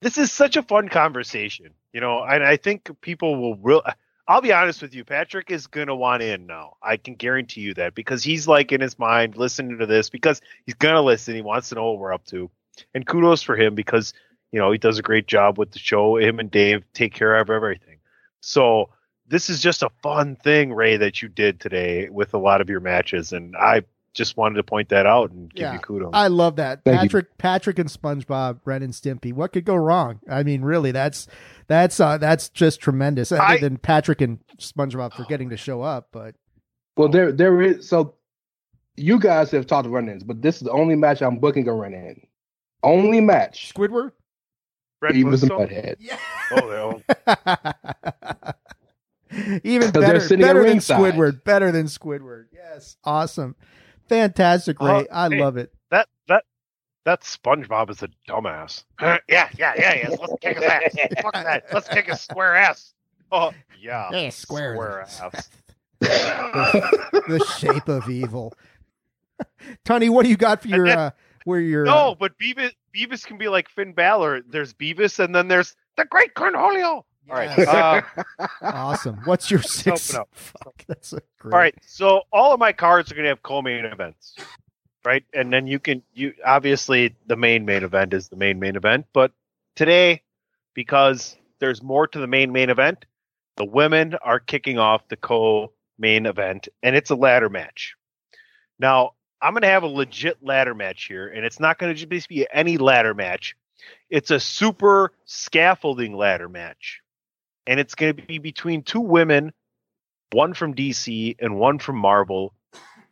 this 0.00 0.18
is 0.18 0.32
such 0.32 0.56
a 0.56 0.62
fun 0.62 0.88
conversation, 0.88 1.70
you 1.94 2.00
know. 2.02 2.22
And 2.22 2.44
I 2.44 2.58
think 2.58 2.90
people 3.00 3.40
will 3.40 3.56
real. 3.56 3.82
I'll 4.28 4.42
be 4.42 4.52
honest 4.52 4.82
with 4.82 4.94
you, 4.94 5.04
Patrick 5.04 5.50
is 5.50 5.66
gonna 5.66 5.94
want 5.94 6.22
in 6.22 6.46
now. 6.46 6.76
I 6.82 6.98
can 6.98 7.14
guarantee 7.14 7.62
you 7.62 7.74
that 7.74 7.94
because 7.94 8.22
he's 8.22 8.46
like 8.46 8.72
in 8.72 8.82
his 8.82 8.98
mind 8.98 9.36
listening 9.36 9.78
to 9.78 9.86
this 9.86 10.10
because 10.10 10.42
he's 10.66 10.74
gonna 10.74 11.00
listen. 11.00 11.34
He 11.34 11.42
wants 11.42 11.70
to 11.70 11.76
know 11.76 11.92
what 11.92 11.98
we're 11.98 12.12
up 12.12 12.26
to, 12.26 12.50
and 12.94 13.06
kudos 13.06 13.42
for 13.42 13.56
him 13.56 13.74
because 13.74 14.12
you 14.52 14.58
know 14.58 14.70
he 14.70 14.78
does 14.78 14.98
a 14.98 15.02
great 15.02 15.26
job 15.26 15.56
with 15.56 15.70
the 15.70 15.78
show. 15.78 16.18
Him 16.18 16.40
and 16.40 16.50
Dave 16.50 16.84
take 16.92 17.14
care 17.14 17.36
of 17.36 17.48
everything. 17.48 17.98
So 18.40 18.90
this 19.26 19.48
is 19.48 19.62
just 19.62 19.82
a 19.82 19.90
fun 20.02 20.36
thing, 20.36 20.72
Rey, 20.72 20.98
that 20.98 21.22
you 21.22 21.28
did 21.28 21.60
today 21.60 22.10
with 22.10 22.34
a 22.34 22.38
lot 22.38 22.60
of 22.60 22.68
your 22.68 22.80
matches, 22.80 23.32
and 23.32 23.56
I 23.56 23.84
just 24.14 24.36
wanted 24.36 24.54
to 24.56 24.62
point 24.62 24.88
that 24.90 25.04
out 25.06 25.30
and 25.32 25.52
give 25.52 25.62
Yeah, 25.62 25.72
you 25.74 25.78
kudos. 25.80 26.10
I 26.14 26.28
love 26.28 26.56
that. 26.56 26.82
Thank 26.84 26.94
you. 27.02 27.08
Patrick 27.08 27.38
Patrick 27.38 27.78
and 27.78 27.88
SpongeBob, 27.88 28.60
Ren 28.64 28.82
and 28.82 28.92
Stimpy. 28.92 29.32
What 29.32 29.52
could 29.52 29.64
go 29.64 29.74
wrong? 29.74 30.20
I 30.30 30.42
mean, 30.44 30.62
really, 30.62 30.92
that's 30.92 31.26
that's 31.66 31.98
uh, 32.00 32.16
that's 32.18 32.48
just 32.48 32.80
tremendous. 32.80 33.32
Other 33.32 33.42
I- 33.42 33.58
than 33.58 33.76
Patrick 33.76 34.20
and 34.20 34.38
SpongeBob 34.58 35.12
forgetting 35.14 35.50
to 35.50 35.56
show 35.56 35.82
up, 35.82 36.08
but 36.12 36.34
Well, 36.96 37.08
there 37.08 37.32
there 37.32 37.60
is 37.60 37.88
so 37.88 38.14
you 38.96 39.18
guys 39.18 39.50
have 39.50 39.66
talked 39.66 39.88
run-ins, 39.88 40.22
but 40.22 40.40
this 40.40 40.56
is 40.56 40.62
the 40.62 40.70
only 40.70 40.94
match 40.94 41.20
I'm 41.20 41.38
booking 41.38 41.66
a 41.68 41.72
run-in. 41.74 42.26
Only 42.84 43.20
match. 43.20 43.72
Squidward. 43.74 44.12
Red 45.02 45.14
Beavis 45.16 45.42
and 45.42 45.50
Flintstone? 45.52 45.66
Butthead. 45.68 45.96
Yeah. 45.98 46.18
Oh, 46.52 47.02
yeah. 47.26 48.52
Even 49.64 49.90
'Cause 49.90 50.00
better, 50.00 50.36
better 50.36 50.64
than. 50.64 50.78
Squidward. 50.78 51.42
Better 51.44 51.72
than 51.72 51.86
Squidward. 51.86 52.44
Yes, 52.52 52.96
awesome, 53.04 53.56
fantastic, 54.08 54.80
Rey. 54.80 55.06
Uh, 55.08 55.26
I 55.26 55.28
hey. 55.28 55.40
love 55.40 55.56
it. 55.56 55.72
that 55.90 56.08
that 56.28 56.44
that 57.04 57.22
SpongeBob 57.22 57.90
is 57.90 58.02
a 58.02 58.08
dumbass. 58.28 58.84
yeah, 59.00 59.18
yeah, 59.28 59.48
yeah, 59.58 59.74
yeah. 59.76 60.08
Let's 60.08 60.34
kick 60.40 60.56
his 60.56 60.64
ass. 60.64 60.96
Fuck 61.22 61.34
that. 61.34 61.64
Let's 61.72 61.88
kick 61.88 62.06
his 62.06 62.20
square 62.20 62.54
ass. 62.56 62.94
Oh, 63.32 63.52
yeah. 63.80 64.10
Yeah, 64.12 64.30
square. 64.30 64.74
Square 64.74 65.00
ass. 65.34 65.50
the 66.00 67.56
shape 67.58 67.88
of 67.88 68.08
evil. 68.08 68.54
Tony, 69.84 70.08
what 70.08 70.22
do 70.24 70.28
you 70.28 70.36
got 70.36 70.62
for 70.62 70.68
your 70.68 70.86
then- 70.86 70.98
uh 70.98 71.10
where 71.44 71.60
your 71.60 71.84
No, 71.84 72.12
uh, 72.12 72.14
but 72.14 72.38
Beavis 72.38 72.72
Beavis 72.94 73.24
can 73.24 73.36
be 73.36 73.48
like 73.48 73.68
Finn 73.68 73.92
Balor. 73.92 74.42
There's 74.48 74.72
Beavis, 74.72 75.22
and 75.22 75.34
then 75.34 75.48
there's 75.48 75.76
the 75.96 76.04
Great 76.06 76.34
Cornholio. 76.34 77.04
All 77.30 77.36
right. 77.36 77.50
Yes. 77.56 77.68
Uh, 77.68 78.48
awesome. 78.62 79.16
What's 79.24 79.50
your 79.50 79.62
six? 79.62 80.14
up. 80.14 80.28
Fuck, 80.34 80.84
that's 80.86 81.12
a 81.12 81.20
great. 81.38 81.52
All 81.52 81.58
right, 81.58 81.74
so 81.86 82.22
all 82.32 82.52
of 82.52 82.60
my 82.60 82.72
cards 82.72 83.10
are 83.10 83.14
going 83.14 83.24
to 83.24 83.30
have 83.30 83.42
co-main 83.42 83.84
events, 83.84 84.36
right? 85.04 85.24
And 85.32 85.52
then 85.52 85.66
you 85.66 85.78
can 85.78 86.02
you 86.12 86.34
obviously 86.44 87.14
the 87.26 87.36
main 87.36 87.64
main 87.64 87.82
event 87.82 88.12
is 88.12 88.28
the 88.28 88.36
main 88.36 88.58
main 88.60 88.76
event, 88.76 89.06
but 89.12 89.32
today 89.74 90.22
because 90.74 91.36
there's 91.60 91.82
more 91.82 92.06
to 92.08 92.18
the 92.18 92.26
main 92.26 92.52
main 92.52 92.68
event, 92.68 93.06
the 93.56 93.64
women 93.64 94.14
are 94.22 94.40
kicking 94.40 94.78
off 94.78 95.08
the 95.08 95.16
co-main 95.16 96.26
event, 96.26 96.68
and 96.82 96.96
it's 96.96 97.10
a 97.10 97.14
ladder 97.14 97.48
match. 97.48 97.94
Now 98.78 99.12
I'm 99.40 99.52
going 99.52 99.62
to 99.62 99.68
have 99.68 99.82
a 99.82 99.88
legit 99.88 100.42
ladder 100.42 100.74
match 100.74 101.04
here, 101.04 101.28
and 101.28 101.44
it's 101.44 101.60
not 101.60 101.78
going 101.78 101.94
to 101.94 102.06
just 102.06 102.28
be 102.28 102.46
any 102.52 102.76
ladder 102.76 103.14
match. 103.14 103.56
It's 104.10 104.30
a 104.30 104.40
super 104.40 105.12
scaffolding 105.26 106.14
ladder 106.16 106.48
match, 106.48 107.00
and 107.66 107.80
it's 107.80 107.94
going 107.94 108.16
to 108.16 108.22
be 108.22 108.38
between 108.38 108.82
two 108.82 109.00
women 109.00 109.52
one 110.32 110.54
from 110.54 110.74
DC 110.74 111.36
and 111.38 111.56
one 111.56 111.78
from 111.78 111.96
Marvel, 111.96 112.52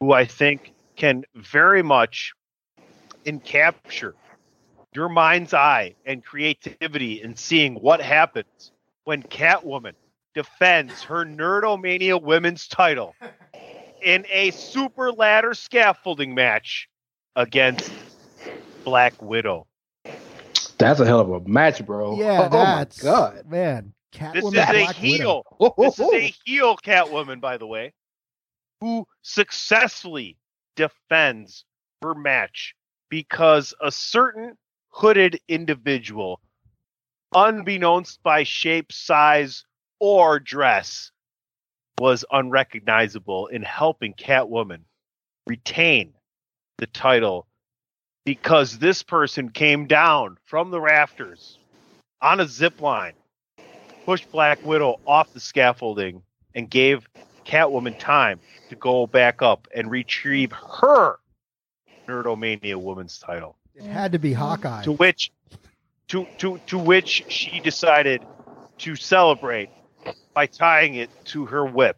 who 0.01 0.13
I 0.13 0.25
think 0.25 0.73
can 0.97 1.25
very 1.35 1.83
much 1.83 2.33
encapture 3.25 4.15
your 4.95 5.09
mind's 5.09 5.55
eye 5.55 5.95
and 6.05 6.25
creativity 6.25 7.23
in 7.23 7.37
seeing 7.37 7.77
what 7.77 8.01
happens 8.01 8.73
when 9.05 9.23
Catwoman 9.23 9.95
defends 10.35 11.03
her 11.05 11.25
Nerdomania 11.25 12.21
women's 12.21 12.69
title 12.69 13.15
in 14.03 14.27
a 14.31 14.51
super 14.51 15.13
ladder 15.13 15.55
scaffolding 15.55 16.35
match 16.35 16.89
against 17.37 17.91
Black 18.85 19.21
Widow. 19.23 19.67
That's 20.79 21.01
a 21.01 21.07
hell 21.07 21.21
of 21.21 21.31
a 21.31 21.49
match, 21.49 21.85
bro. 21.87 22.19
Yeah, 22.19 22.49
oh 22.51 22.51
my 22.51 22.79
that's 22.79 23.03
god. 23.03 23.49
man. 23.49 23.95
This 24.13 24.45
is 24.45 24.51
a 24.51 24.51
Black 24.51 24.95
heel. 24.97 25.45
Widow. 25.59 25.75
This 25.79 25.99
is 25.99 26.13
a 26.13 26.35
heel 26.45 26.77
Catwoman, 26.77 27.41
by 27.41 27.57
the 27.57 27.67
way, 27.67 27.93
who 28.81 29.07
successfully 29.23 30.37
defends 30.77 31.65
her 32.03 32.15
match 32.15 32.75
because 33.09 33.75
a 33.81 33.91
certain 33.91 34.57
hooded 34.91 35.41
individual, 35.49 36.41
unbeknownst 37.35 38.23
by 38.23 38.43
shape, 38.43 38.93
size, 38.93 39.65
or 39.99 40.39
dress, 40.39 41.11
was 41.99 42.25
unrecognizable 42.33 43.47
in 43.49 43.63
helping 43.63 44.15
Catwoman 44.15 44.81
retain 45.47 46.13
the 46.79 46.87
title 46.87 47.47
because 48.25 48.79
this 48.79 49.03
person 49.03 49.51
came 49.51 49.87
down 49.87 50.37
from 50.45 50.71
the 50.71 50.81
rafters 50.81 51.59
on 52.21 52.41
a 52.41 52.47
zip 52.47 52.81
line, 52.81 53.15
pushed 54.05 54.31
Black 54.31 54.65
Widow 54.65 55.01
off 55.07 55.33
the 55.33 55.41
scaffolding, 55.41 56.23
and 56.55 56.69
gave 56.69 57.09
Catwoman 57.45 57.99
time 57.99 58.41
to 58.69 58.77
go 58.77 59.07
back 59.07 59.43
up 59.43 59.69
and 59.75 59.91
retrieve 59.91 60.53
her 60.53 61.19
Nerdomania 62.07 62.77
Women's 62.77 63.19
title. 63.19 63.57
It 63.75 63.85
had 63.85 64.13
to 64.13 64.19
be 64.19 64.33
mm-hmm. 64.33 64.41
Hawkeye. 64.41 64.83
To 64.83 64.93
which, 64.93 65.33
to 66.09 66.27
to 66.39 66.61
to 66.67 66.79
which 66.79 67.25
she 67.29 67.61
decided 67.61 68.23
to 68.79 68.97
celebrate 68.97 69.71
by 70.35 70.47
tying 70.47 70.95
it 70.95 71.11
to 71.27 71.47
her 71.47 71.65
whip 71.65 71.97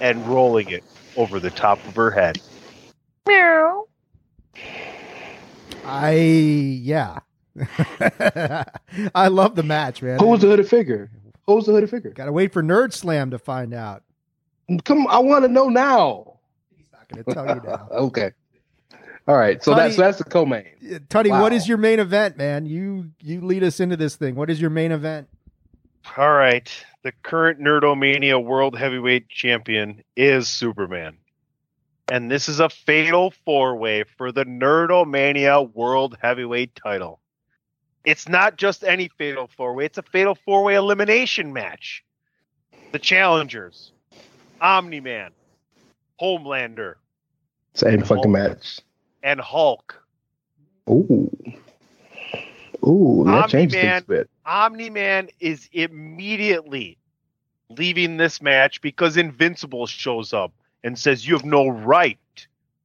and 0.00 0.26
rolling 0.26 0.70
it 0.70 0.84
over 1.16 1.38
the 1.40 1.50
top 1.50 1.84
of 1.86 1.94
her 1.94 2.10
head. 2.10 2.40
Meow. 3.26 3.86
I 5.84 6.12
yeah. 6.12 7.20
I 9.14 9.28
love 9.28 9.54
the 9.56 9.62
match, 9.62 10.02
man. 10.02 10.18
Who 10.18 10.26
was 10.28 10.40
the 10.40 10.48
hooded 10.48 10.68
figure? 10.68 11.10
Who 11.46 11.56
was 11.56 11.66
the 11.66 11.72
hooded 11.72 11.90
figure? 11.90 12.10
Gotta 12.10 12.32
wait 12.32 12.52
for 12.52 12.62
Nerd 12.62 12.92
Slam 12.92 13.30
to 13.30 13.38
find 13.38 13.74
out. 13.74 14.02
Come, 14.84 15.06
I 15.08 15.18
want 15.18 15.44
to 15.44 15.48
know 15.48 15.68
now. 15.68 16.38
He's 16.76 16.86
not 16.92 17.08
gonna 17.08 17.24
tell 17.34 17.56
you 17.56 17.62
now. 17.68 17.88
okay. 18.06 18.30
All 19.28 19.36
right. 19.36 19.62
So 19.62 19.72
Tunney- 19.72 19.76
that's 19.76 19.96
that's 19.96 20.18
the 20.18 20.24
co-main. 20.24 20.66
Tunney, 21.08 21.30
Wow. 21.30 21.46
is 21.46 21.68
your 21.68 21.78
main 21.78 22.00
event, 22.00 22.36
man? 22.36 22.66
You 22.66 23.10
you 23.20 23.40
lead 23.40 23.62
us 23.62 23.80
into 23.80 23.96
this 23.96 24.16
thing. 24.16 24.34
What 24.34 24.50
is 24.50 24.60
your 24.60 24.70
main 24.70 24.92
event? 24.92 25.28
All 26.16 26.32
right. 26.32 26.68
The 27.04 27.12
current 27.22 27.60
Nerdomania 27.60 28.42
World 28.42 28.76
Heavyweight 28.78 29.28
Champion 29.28 30.02
is 30.16 30.48
Superman. 30.48 31.18
And 32.10 32.30
this 32.30 32.48
is 32.48 32.60
a 32.60 32.68
fatal 32.68 33.32
four 33.44 33.76
way 33.76 34.04
for 34.16 34.32
the 34.32 34.44
Nerdomania 34.44 35.72
World 35.72 36.16
Heavyweight 36.20 36.74
title. 36.76 37.20
It's 38.04 38.28
not 38.28 38.56
just 38.56 38.82
any 38.84 39.08
fatal 39.08 39.48
four 39.56 39.74
way, 39.74 39.84
it's 39.84 39.98
a 39.98 40.02
fatal 40.02 40.34
four 40.34 40.64
way 40.64 40.74
elimination 40.74 41.52
match. 41.52 42.04
The 42.92 42.98
challengers 42.98 43.92
Omni 44.60 45.00
Man, 45.00 45.30
Homelander, 46.20 46.94
Same 47.74 48.02
fucking 48.02 48.32
match. 48.32 48.80
and 49.22 49.40
Hulk. 49.40 50.02
Ooh. 50.90 51.30
Ooh, 52.84 53.22
that 53.26 53.48
changed 53.48 53.74
Omni-Man. 53.76 54.02
things 54.02 54.02
a 54.02 54.06
bit. 54.22 54.30
Omni 54.44 54.90
Man 54.90 55.28
is 55.38 55.68
immediately 55.72 56.98
leaving 57.70 58.16
this 58.16 58.42
match 58.42 58.80
because 58.80 59.16
Invincible 59.16 59.86
shows 59.86 60.32
up 60.32 60.52
and 60.82 60.98
says, 60.98 61.26
You 61.26 61.34
have 61.34 61.44
no 61.44 61.68
right 61.68 62.18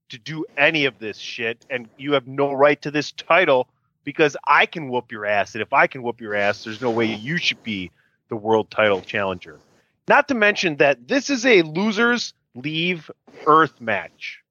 to 0.10 0.20
do 0.20 0.46
any 0.56 0.86
of 0.86 1.00
this 1.00 1.18
shit, 1.18 1.66
and 1.70 1.90
you 1.98 2.14
have 2.14 2.28
no 2.28 2.54
right 2.54 2.80
to 2.84 2.92
this 2.92 3.12
title 3.12 3.68
because 4.08 4.38
I 4.48 4.66
can 4.66 4.88
whoop 4.88 5.12
your 5.12 5.26
ass. 5.26 5.54
And 5.54 5.62
if 5.62 5.74
I 5.74 5.86
can 5.86 6.02
whoop 6.02 6.22
your 6.22 6.34
ass, 6.34 6.64
there's 6.64 6.80
no 6.80 6.92
way 6.92 7.14
you 7.14 7.36
should 7.36 7.62
be 7.62 7.92
the 8.30 8.38
world 8.38 8.72
title 8.72 9.02
challenger. 9.02 9.60
Not 10.08 10.30
to 10.30 10.34
mention 10.34 10.78
that 10.78 11.10
this 11.10 11.30
is 11.30 11.46
a 11.46 11.62
losers 11.64 12.34
leave 12.56 13.12
Earth 13.46 13.82
match. 13.82 14.42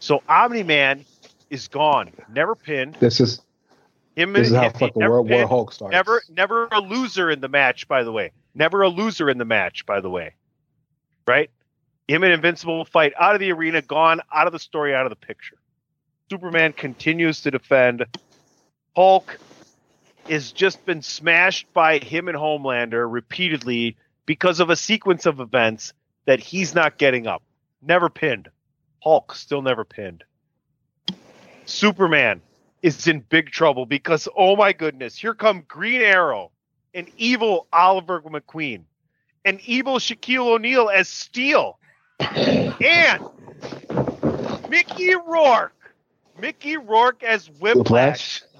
So 0.00 0.22
Omni 0.28 0.64
Man 0.64 1.06
is 1.48 1.66
gone, 1.68 2.12
never 2.30 2.54
pinned. 2.54 2.96
This 3.00 3.20
is 3.20 3.40
Him 4.16 4.34
this 4.34 4.48
is 4.48 4.52
and 4.52 4.64
how 4.64 4.68
fucking 4.68 5.00
never 5.00 5.22
World 5.22 5.30
War. 5.30 5.46
Hulk 5.48 5.72
starts. 5.72 5.90
Never, 5.90 6.22
never 6.28 6.68
a 6.70 6.80
loser 6.80 7.30
in 7.30 7.40
the 7.40 7.48
match. 7.48 7.88
By 7.88 8.02
the 8.02 8.12
way, 8.12 8.32
never 8.54 8.82
a 8.82 8.88
loser 8.90 9.30
in 9.30 9.38
the 9.38 9.46
match. 9.46 9.86
By 9.86 10.02
the 10.02 10.10
way, 10.10 10.34
right? 11.26 11.48
Him 12.06 12.22
and 12.22 12.34
Invincible 12.34 12.84
fight 12.84 13.14
out 13.18 13.34
of 13.34 13.40
the 13.40 13.50
arena, 13.50 13.80
gone 13.80 14.20
out 14.30 14.46
of 14.46 14.52
the 14.52 14.58
story, 14.58 14.94
out 14.94 15.06
of 15.06 15.10
the 15.10 15.26
picture. 15.26 15.56
Superman 16.28 16.74
continues 16.74 17.40
to 17.40 17.50
defend. 17.50 18.04
Hulk 18.96 19.38
has 20.28 20.52
just 20.52 20.84
been 20.86 21.02
smashed 21.02 21.72
by 21.72 21.98
him 21.98 22.28
and 22.28 22.36
Homelander 22.36 23.10
repeatedly 23.10 23.96
because 24.26 24.60
of 24.60 24.70
a 24.70 24.76
sequence 24.76 25.26
of 25.26 25.40
events 25.40 25.92
that 26.26 26.40
he's 26.40 26.74
not 26.74 26.96
getting 26.96 27.26
up. 27.26 27.42
Never 27.82 28.08
pinned. 28.08 28.48
Hulk 29.02 29.34
still 29.34 29.60
never 29.60 29.84
pinned. 29.84 30.24
Superman 31.66 32.40
is 32.82 33.06
in 33.06 33.20
big 33.20 33.50
trouble 33.50 33.86
because 33.86 34.28
oh 34.36 34.56
my 34.56 34.72
goodness, 34.72 35.16
here 35.16 35.34
come 35.34 35.64
Green 35.66 36.00
Arrow, 36.00 36.50
an 36.94 37.08
evil 37.16 37.66
Oliver 37.72 38.20
McQueen, 38.22 38.84
an 39.44 39.58
evil 39.64 39.98
Shaquille 39.98 40.54
O'Neal 40.54 40.88
as 40.88 41.08
Steel, 41.08 41.78
and 42.20 43.22
Mickey 44.70 45.14
Rourke. 45.14 45.72
Mickey 46.38 46.76
Rourke 46.76 47.22
as 47.22 47.48
Whiplash. 47.48 48.42
Whiplash. 48.42 48.53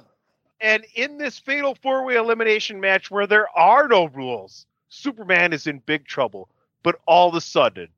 And 0.61 0.85
in 0.95 1.19
this 1.19 1.39
fatal 1.39 1.75
four 1.75 2.05
way 2.05 2.17
elimination 2.17 2.81
match 2.81 3.11
where 3.11 3.27
there 3.27 3.49
are 3.57 3.89
no 3.89 4.07
rules, 4.09 4.67
Superman 4.89 5.53
is 5.53 5.67
in 5.67 5.81
big 5.81 6.07
trouble. 6.07 6.49
But 6.83 7.01
all 7.07 7.29
of 7.29 7.35
a 7.35 7.41
sudden, 7.41 7.89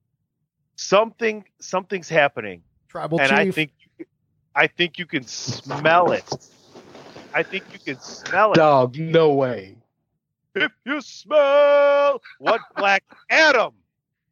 something 0.77 1.45
something's 1.59 2.09
happening 2.09 2.63
Tribal 2.89 3.21
and 3.21 3.31
chief. 3.31 3.39
I 3.39 3.51
think 3.51 3.73
I 4.55 4.67
think 4.67 4.99
you 4.99 5.07
can 5.07 5.27
smell 5.27 6.13
it. 6.13 6.25
I 7.35 7.43
think 7.43 7.65
you 7.73 7.79
can 7.79 8.01
smell 8.01 8.53
it. 8.53 8.57
Dog, 8.57 8.97
no 8.97 9.33
way. 9.35 9.77
If 10.55 10.73
you 10.87 11.03
smell 11.03 12.23
what 12.39 12.63
Black 12.77 13.05
Adam 13.29 13.75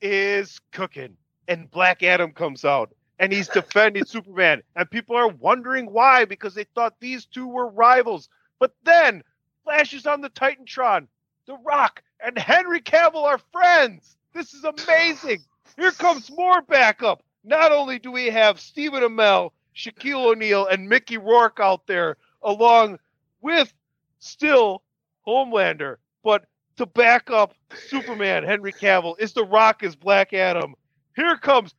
is 0.00 0.60
cooking, 0.72 1.16
and 1.48 1.70
Black 1.70 2.02
Adam 2.02 2.32
comes 2.32 2.64
out 2.64 2.94
and 3.18 3.32
he's 3.32 3.48
defending 3.48 4.04
Superman, 4.04 4.62
and 4.76 4.90
people 4.90 5.16
are 5.16 5.28
wondering 5.28 5.86
why 5.86 6.24
because 6.24 6.54
they 6.54 6.64
thought 6.74 6.94
these 7.00 7.26
two 7.26 7.46
were 7.46 7.68
rivals. 7.68 8.28
But 8.58 8.74
then 8.84 9.22
flashes 9.64 10.06
on 10.06 10.20
the 10.20 10.30
Titantron, 10.30 11.06
The 11.46 11.56
Rock, 11.64 12.02
and 12.24 12.38
Henry 12.38 12.80
Cavill 12.80 13.24
are 13.24 13.40
friends. 13.52 14.16
This 14.32 14.52
is 14.54 14.64
amazing. 14.64 15.44
Here 15.76 15.92
comes 15.92 16.30
more 16.30 16.62
backup. 16.62 17.22
Not 17.44 17.72
only 17.72 17.98
do 17.98 18.10
we 18.10 18.26
have 18.26 18.58
Stephen 18.58 19.02
Amell, 19.02 19.50
Shaquille 19.76 20.32
O'Neal, 20.32 20.66
and 20.66 20.88
Mickey 20.88 21.18
Rourke 21.18 21.60
out 21.60 21.86
there, 21.86 22.16
along 22.42 22.98
with 23.42 23.72
still 24.18 24.82
Homelander, 25.26 25.96
but 26.22 26.46
to 26.76 26.86
back 26.86 27.30
up 27.30 27.54
Superman, 27.88 28.42
Henry 28.44 28.72
Cavill, 28.72 29.18
is 29.18 29.32
The 29.32 29.44
Rock 29.44 29.82
as 29.82 29.94
Black 29.94 30.32
Adam. 30.32 30.74
Here 31.14 31.36
comes 31.36 31.74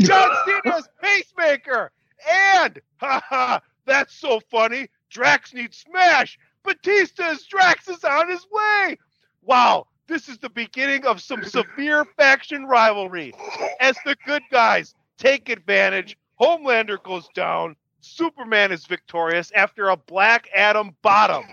John 0.00 0.30
Cena's 0.46 0.88
Peacemaker. 1.02 1.90
And, 2.30 2.80
haha, 2.96 3.60
that's 3.84 4.14
so 4.14 4.40
funny. 4.50 4.88
Drax 5.10 5.54
needs 5.54 5.78
smash. 5.78 6.38
Batista's 6.64 7.44
Drax 7.46 7.88
is 7.88 8.02
on 8.04 8.28
his 8.28 8.44
way. 8.50 8.98
Wow, 9.42 9.86
this 10.08 10.28
is 10.28 10.38
the 10.38 10.50
beginning 10.50 11.06
of 11.06 11.20
some 11.20 11.44
severe 11.44 12.04
faction 12.16 12.64
rivalry 12.66 13.32
as 13.80 13.96
the 14.04 14.16
good 14.26 14.42
guys 14.50 14.94
take 15.18 15.48
advantage. 15.48 16.16
Homelander 16.40 17.00
goes 17.02 17.28
down. 17.34 17.76
Superman 18.00 18.72
is 18.72 18.86
victorious 18.86 19.52
after 19.54 19.88
a 19.90 19.96
Black 19.96 20.48
Adam 20.54 20.94
bottom. 21.02 21.44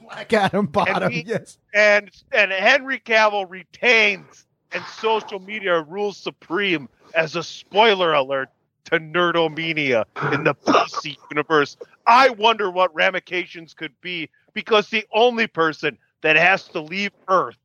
Black 0.00 0.32
Adam 0.32 0.66
bottom. 0.66 1.10
he- 1.10 1.24
yes. 1.26 1.58
And 1.72 2.10
and 2.32 2.52
Henry 2.52 3.00
Cavill 3.00 3.48
retains 3.48 4.46
and 4.74 4.84
social 4.98 5.38
media 5.40 5.82
rules 5.82 6.16
supreme 6.18 6.88
as 7.14 7.36
a 7.36 7.42
spoiler 7.42 8.12
alert 8.14 8.48
to 8.86 8.98
Nerdomania 8.98 10.04
in 10.32 10.44
the 10.44 10.54
PC 10.54 11.16
universe. 11.30 11.76
I 12.06 12.30
wonder 12.30 12.70
what 12.70 12.94
ramifications 12.94 13.72
could 13.74 13.98
be 14.02 14.28
because 14.52 14.90
the 14.90 15.06
only 15.12 15.46
person 15.46 15.96
that 16.22 16.36
has 16.36 16.64
to 16.68 16.80
leave 16.80 17.12
Earth 17.28 17.56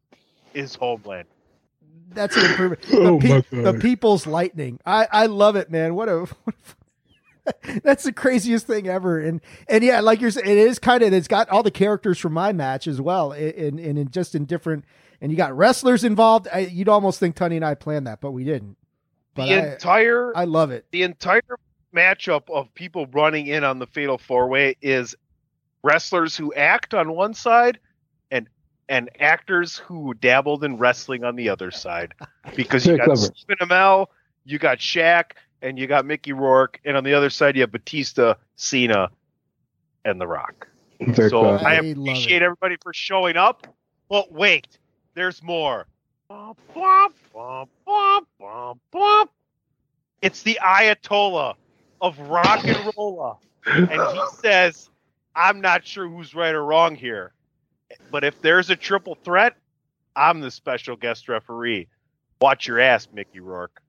is 0.54 0.76
Homeland. 0.76 1.28
That's 2.14 2.38
an 2.38 2.46
improvement. 2.46 2.82
The, 2.90 2.98
Oh 2.98 3.20
pe- 3.20 3.44
the 3.52 3.74
people's 3.74 4.26
lightning. 4.28 4.80
I, 4.86 5.08
I 5.12 5.26
love 5.28 5.56
it, 5.56 5.70
man. 5.72 5.96
What 5.96 6.10
a, 6.10 6.20
what 6.44 6.56
a- 6.56 6.76
that's 7.84 8.04
the 8.04 8.14
craziest 8.14 8.68
thing 8.68 8.88
ever. 8.88 9.20
And 9.20 9.42
and 9.68 9.84
yeah, 9.84 10.00
like 10.02 10.22
you're 10.22 10.32
saying, 10.32 10.48
it 10.48 10.58
is 10.58 10.80
kind 10.80 11.04
of 11.04 11.14
it's 11.14 11.28
got 11.28 11.50
all 11.50 11.64
the 11.64 11.72
characters 11.72 12.20
from 12.20 12.34
my 12.34 12.54
match 12.54 12.88
as 12.88 13.02
well, 13.02 13.32
and 13.32 13.80
and 13.80 13.98
in 13.98 14.12
just 14.12 14.36
in 14.36 14.46
different. 14.46 14.86
And 15.22 15.32
you 15.32 15.38
got 15.38 15.56
wrestlers 15.56 16.04
involved. 16.04 16.48
I, 16.52 16.60
you'd 16.60 16.90
almost 16.90 17.20
think 17.20 17.36
Tony 17.36 17.58
and 17.58 17.66
I 17.66 17.76
planned 17.76 18.08
that, 18.08 18.22
but 18.22 18.32
we 18.32 18.44
didn't. 18.44 18.78
But 19.36 19.48
the 19.48 19.56
I, 19.56 19.74
entire 19.74 20.36
I 20.36 20.46
love 20.46 20.72
it. 20.72 20.86
the 20.92 21.04
entire 21.04 21.42
matchup 21.96 22.50
of 22.50 22.74
people 22.74 23.08
running 23.08 23.48
in 23.48 23.64
on 23.64 23.80
the 23.80 23.88
fatal 23.88 24.18
four 24.18 24.48
way 24.48 24.76
is 24.82 25.16
wrestlers 25.84 26.36
who 26.36 26.54
act 26.54 26.94
on 26.94 27.14
one 27.14 27.34
side 27.34 27.80
and 28.32 28.48
and 28.88 29.10
actors 29.20 29.78
who 29.78 30.14
dabbled 30.16 30.64
in 30.64 30.78
wrestling 30.78 31.24
on 31.24 31.36
the 31.36 31.50
other 31.50 31.72
side 31.72 32.14
because 32.56 32.86
you 32.86 32.98
got 32.98 33.06
clever. 33.06 33.22
Stephen 33.36 33.58
Amell, 33.62 34.08
you 34.46 34.58
got 34.58 34.80
Shaq, 34.80 35.32
and 35.62 35.78
you 35.78 35.88
got 35.88 36.06
Mickey 36.06 36.34
Rourke, 36.34 36.80
and 36.86 36.98
on 36.98 37.04
the 37.04 37.14
other 37.14 37.30
side 37.30 37.56
you 37.56 37.62
have 37.62 37.72
Batista, 37.72 38.34
Cena, 38.56 39.10
and 40.06 40.20
The 40.20 40.28
Rock. 40.28 40.68
Very 41.02 41.30
so 41.30 41.42
proud. 41.42 41.64
I 41.64 41.72
I 41.72 41.74
appreciate 41.76 42.42
it. 42.42 42.46
everybody 42.46 42.78
for 42.82 42.94
showing 42.94 43.38
up. 43.38 43.68
But 44.10 44.32
wait, 44.32 44.80
there's 45.16 45.42
more. 45.44 45.88
It's 50.22 50.44
the 50.44 50.60
Ayatollah 50.62 51.56
of 52.02 52.20
rock 52.20 52.66
and 52.68 52.94
roll, 52.96 53.40
and 53.66 53.92
he 53.92 54.22
says, 54.42 54.90
"I'm 55.36 55.62
not 55.62 55.86
sure 55.86 56.08
who's 56.08 56.36
right 56.36 56.54
or 56.54 56.64
wrong 56.64 56.96
here, 56.96 57.34
but 58.12 58.24
if 58.24 58.40
there's 58.42 58.70
a 58.70 58.76
triple 58.76 59.16
threat, 59.16 59.56
I'm 60.16 60.42
the 60.42 60.52
special 60.52 60.96
guest 60.96 61.30
referee. 61.30 61.88
Watch 62.42 62.68
your 62.68 62.80
ass, 62.80 63.08
Mickey 63.12 63.40
Rourke." 63.40 63.82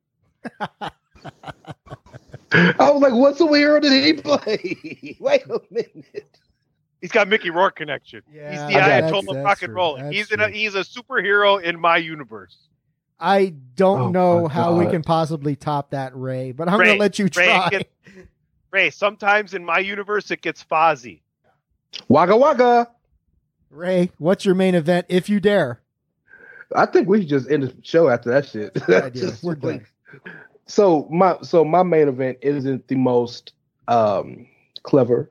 I 2.52 2.90
was 2.90 3.02
like, 3.02 3.12
what's 3.12 3.38
the 3.38 3.44
superhero 3.47 3.80
did 3.80 4.05
he 4.05 4.12
play? 4.14 5.16
Wait 5.20 5.42
a 5.47 5.60
minute. 5.70 6.38
He's 7.01 7.12
got 7.12 7.28
Mickey 7.28 7.51
Rourke 7.51 7.77
connection. 7.77 8.22
Yeah, 8.32 8.51
he's 8.51 8.60
the 8.60 8.66
that's- 8.81 9.10
Ayatollah 9.10 9.28
of 9.28 9.35
that's 9.35 9.44
rock 9.44 9.62
and 9.62 9.74
roll. 9.74 9.97
He's 10.10 10.31
in 10.31 10.40
a, 10.40 10.48
he's 10.51 10.74
a 10.74 10.81
superhero 10.81 11.62
in 11.62 11.81
my 11.81 11.97
universe. 11.97 12.56
I 13.18 13.55
don't 13.77 14.01
Oh, 14.01 14.09
know 14.10 14.43
my 14.44 14.48
how 14.52 14.74
we 14.77 14.86
can 14.86 15.02
possibly 15.02 15.55
top 15.56 15.90
that, 15.90 16.14
Rey, 16.16 16.52
but 16.52 16.68
I'm 16.68 16.78
going 16.78 16.93
to 16.94 17.01
let 17.01 17.18
you 17.18 17.28
try. 17.28 17.66
it 17.66 17.70
gets- 17.70 17.90
Rey, 18.70 18.90
sometimes 18.90 19.52
in 19.55 19.64
my 19.64 19.78
universe 19.78 20.31
it 20.31 20.43
gets 20.43 20.62
Fozzy. 20.64 21.20
Waka 22.09 22.36
waka. 22.36 22.89
Rey, 23.70 24.10
what's 24.18 24.44
your 24.44 24.55
main 24.55 24.74
event 24.74 25.06
if 25.09 25.28
you 25.28 25.40
dare? 25.40 25.81
I 26.74 26.86
think 26.86 27.09
we 27.09 27.20
should 27.20 27.28
just 27.28 27.51
end 27.51 27.64
the 27.64 27.74
show 27.82 28.09
after 28.09 28.31
that 28.31 28.48
shit. 28.48 28.74
Just 29.14 29.43
We're 29.43 29.56
like- 29.60 29.90
So 30.66 31.09
my 31.10 31.36
so 31.43 31.64
my 31.64 31.82
main 31.82 32.06
event 32.09 32.39
isn't 32.43 32.86
the 32.86 32.94
most 32.94 33.52
um 33.89 34.47
clever. 34.85 35.31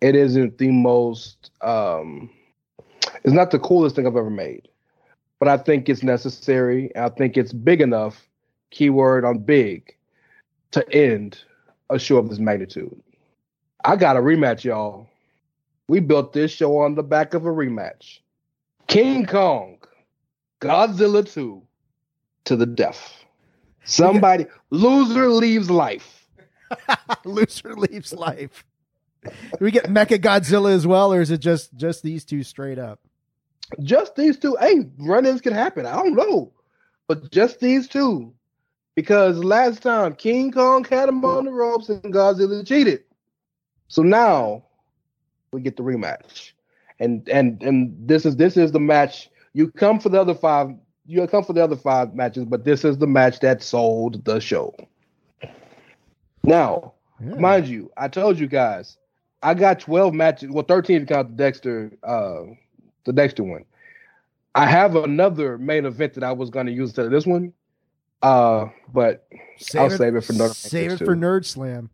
It 0.00 0.14
isn't 0.14 0.58
the 0.58 0.70
most 0.70 1.50
um 1.60 2.30
it's 3.24 3.34
not 3.34 3.50
the 3.50 3.58
coolest 3.58 3.96
thing 3.96 4.06
I've 4.06 4.16
ever 4.16 4.30
made. 4.30 4.68
But 5.38 5.48
I 5.48 5.56
think 5.56 5.88
it's 5.88 6.02
necessary. 6.02 6.94
I 6.96 7.08
think 7.08 7.36
it's 7.36 7.52
big 7.52 7.80
enough, 7.80 8.28
keyword 8.70 9.24
on 9.24 9.38
big, 9.38 9.96
to 10.72 10.88
end 10.92 11.38
a 11.88 11.98
show 11.98 12.18
of 12.18 12.28
this 12.28 12.38
magnitude. 12.38 12.94
I 13.84 13.96
got 13.96 14.16
a 14.16 14.20
rematch, 14.20 14.64
y'all. 14.64 15.08
We 15.88 16.00
built 16.00 16.32
this 16.32 16.52
show 16.52 16.78
on 16.78 16.94
the 16.94 17.02
back 17.02 17.34
of 17.34 17.46
a 17.46 17.50
rematch. 17.50 18.20
King 18.86 19.26
Kong, 19.26 19.78
Godzilla 20.60 21.30
2 21.30 21.62
to 22.44 22.56
the 22.56 22.66
death. 22.66 23.24
Somebody 23.84 24.46
loser 24.70 25.28
leaves 25.30 25.70
life. 25.70 26.26
Loser 27.24 27.74
leaves 27.74 28.12
life. 28.12 28.64
Do 29.24 29.32
we 29.60 29.70
get 29.70 29.84
Mecha 29.86 30.18
Godzilla 30.18 30.72
as 30.72 30.86
well, 30.86 31.12
or 31.12 31.20
is 31.20 31.30
it 31.30 31.38
just 31.40 31.74
just 31.76 32.02
these 32.02 32.24
two 32.24 32.42
straight 32.42 32.78
up? 32.78 33.00
Just 33.82 34.16
these 34.16 34.38
two. 34.38 34.56
Hey, 34.60 34.86
run-ins 34.98 35.40
can 35.40 35.52
happen. 35.52 35.86
I 35.86 35.94
don't 35.96 36.14
know, 36.14 36.52
but 37.06 37.30
just 37.30 37.60
these 37.60 37.86
two, 37.86 38.32
because 38.96 39.38
last 39.38 39.82
time 39.82 40.14
King 40.14 40.50
Kong 40.50 40.84
had 40.84 41.08
him 41.08 41.24
on 41.24 41.44
the 41.44 41.52
ropes 41.52 41.88
and 41.88 42.02
Godzilla 42.02 42.66
cheated. 42.66 43.04
So 43.88 44.02
now 44.02 44.64
we 45.52 45.60
get 45.60 45.76
the 45.76 45.82
rematch, 45.82 46.52
and 46.98 47.28
and 47.28 47.62
and 47.62 47.94
this 48.08 48.24
is 48.24 48.36
this 48.36 48.56
is 48.56 48.72
the 48.72 48.80
match. 48.80 49.30
You 49.52 49.70
come 49.70 50.00
for 50.00 50.08
the 50.08 50.20
other 50.20 50.34
five. 50.34 50.70
You 51.06 51.26
come 51.26 51.44
for 51.44 51.52
the 51.52 51.62
other 51.62 51.76
five 51.76 52.14
matches, 52.14 52.44
but 52.44 52.64
this 52.64 52.84
is 52.84 52.98
the 52.98 53.06
match 53.06 53.40
that 53.40 53.62
sold 53.62 54.24
the 54.24 54.40
show. 54.40 54.74
Now, 56.44 56.94
Yeah. 57.20 57.34
mind 57.34 57.66
you, 57.66 57.90
I 57.96 58.08
told 58.08 58.38
you 58.38 58.46
guys, 58.46 58.96
I 59.42 59.54
got 59.54 59.80
12 59.80 60.12
matches, 60.14 60.50
well, 60.50 60.64
13 60.64 60.96
if 60.96 61.00
you 61.00 61.06
count 61.06 61.28
the 61.30 61.34
Dexter, 61.42 61.92
uh, 62.02 62.42
the 63.04 63.12
Dexter 63.12 63.42
one. 63.44 63.64
I 64.54 64.66
have 64.66 64.96
another 64.96 65.56
main 65.58 65.86
event 65.86 66.14
that 66.14 66.24
I 66.24 66.32
was 66.32 66.50
going 66.50 66.66
to 66.66 66.72
use 66.72 66.90
instead 66.90 67.06
of 67.06 67.12
this 67.12 67.24
one, 67.26 67.52
uh, 68.22 68.66
but 68.92 69.26
I'll 69.78 69.88
save 69.90 70.16
it 70.16 70.24
for 70.24 70.32
Nerd 70.32 70.54
Save 70.54 70.92
it 70.92 70.98
too. 70.98 71.04
for 71.04 71.16
Nerd 71.16 71.44
Slam. 71.44 71.88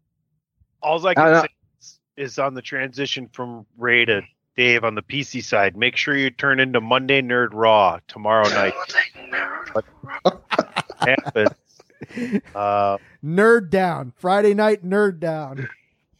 All 0.82 1.04
I 1.06 1.10
I 1.10 1.14
can 1.14 1.32
know. 1.32 1.40
say 1.42 1.48
is, 1.80 2.00
is 2.16 2.38
on 2.38 2.54
the 2.54 2.62
transition 2.62 3.28
from 3.32 3.66
Rey 3.76 4.04
to 4.06 4.22
Dave 4.56 4.84
on 4.84 4.94
the 4.94 5.02
PC 5.02 5.44
side. 5.44 5.76
Make 5.76 5.96
sure 5.96 6.16
you 6.16 6.30
turn 6.30 6.58
into 6.60 6.80
Monday 6.80 7.20
Nerd 7.20 7.48
Raw 7.52 7.98
tomorrow 8.08 8.48
night. 8.48 8.74
happens. 10.98 11.50
Uh, 12.54 12.98
Nerd 13.24 13.70
down. 13.70 14.12
Friday 14.16 14.52
night 14.52 14.84
nerd 14.84 15.18
down. 15.18 15.66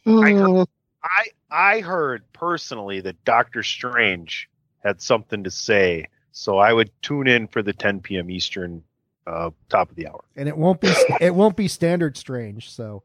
I 0.07 0.31
heard, 0.33 0.67
I 1.03 1.25
I 1.49 1.79
heard 1.81 2.23
personally 2.33 3.01
that 3.01 3.23
Doctor 3.23 3.63
Strange 3.63 4.49
had 4.83 5.01
something 5.01 5.43
to 5.43 5.51
say, 5.51 6.07
so 6.31 6.57
I 6.57 6.73
would 6.73 6.91
tune 7.01 7.27
in 7.27 7.47
for 7.47 7.61
the 7.61 7.73
10 7.73 8.01
p.m. 8.01 8.29
Eastern 8.29 8.83
uh, 9.25 9.51
top 9.69 9.89
of 9.89 9.95
the 9.95 10.07
hour. 10.07 10.23
and 10.35 10.47
it 10.47 10.57
won't 10.57 10.79
be 10.81 10.93
it 11.21 11.35
won't 11.35 11.55
be 11.55 11.67
standard 11.67 12.17
strange. 12.17 12.69
So, 12.71 13.03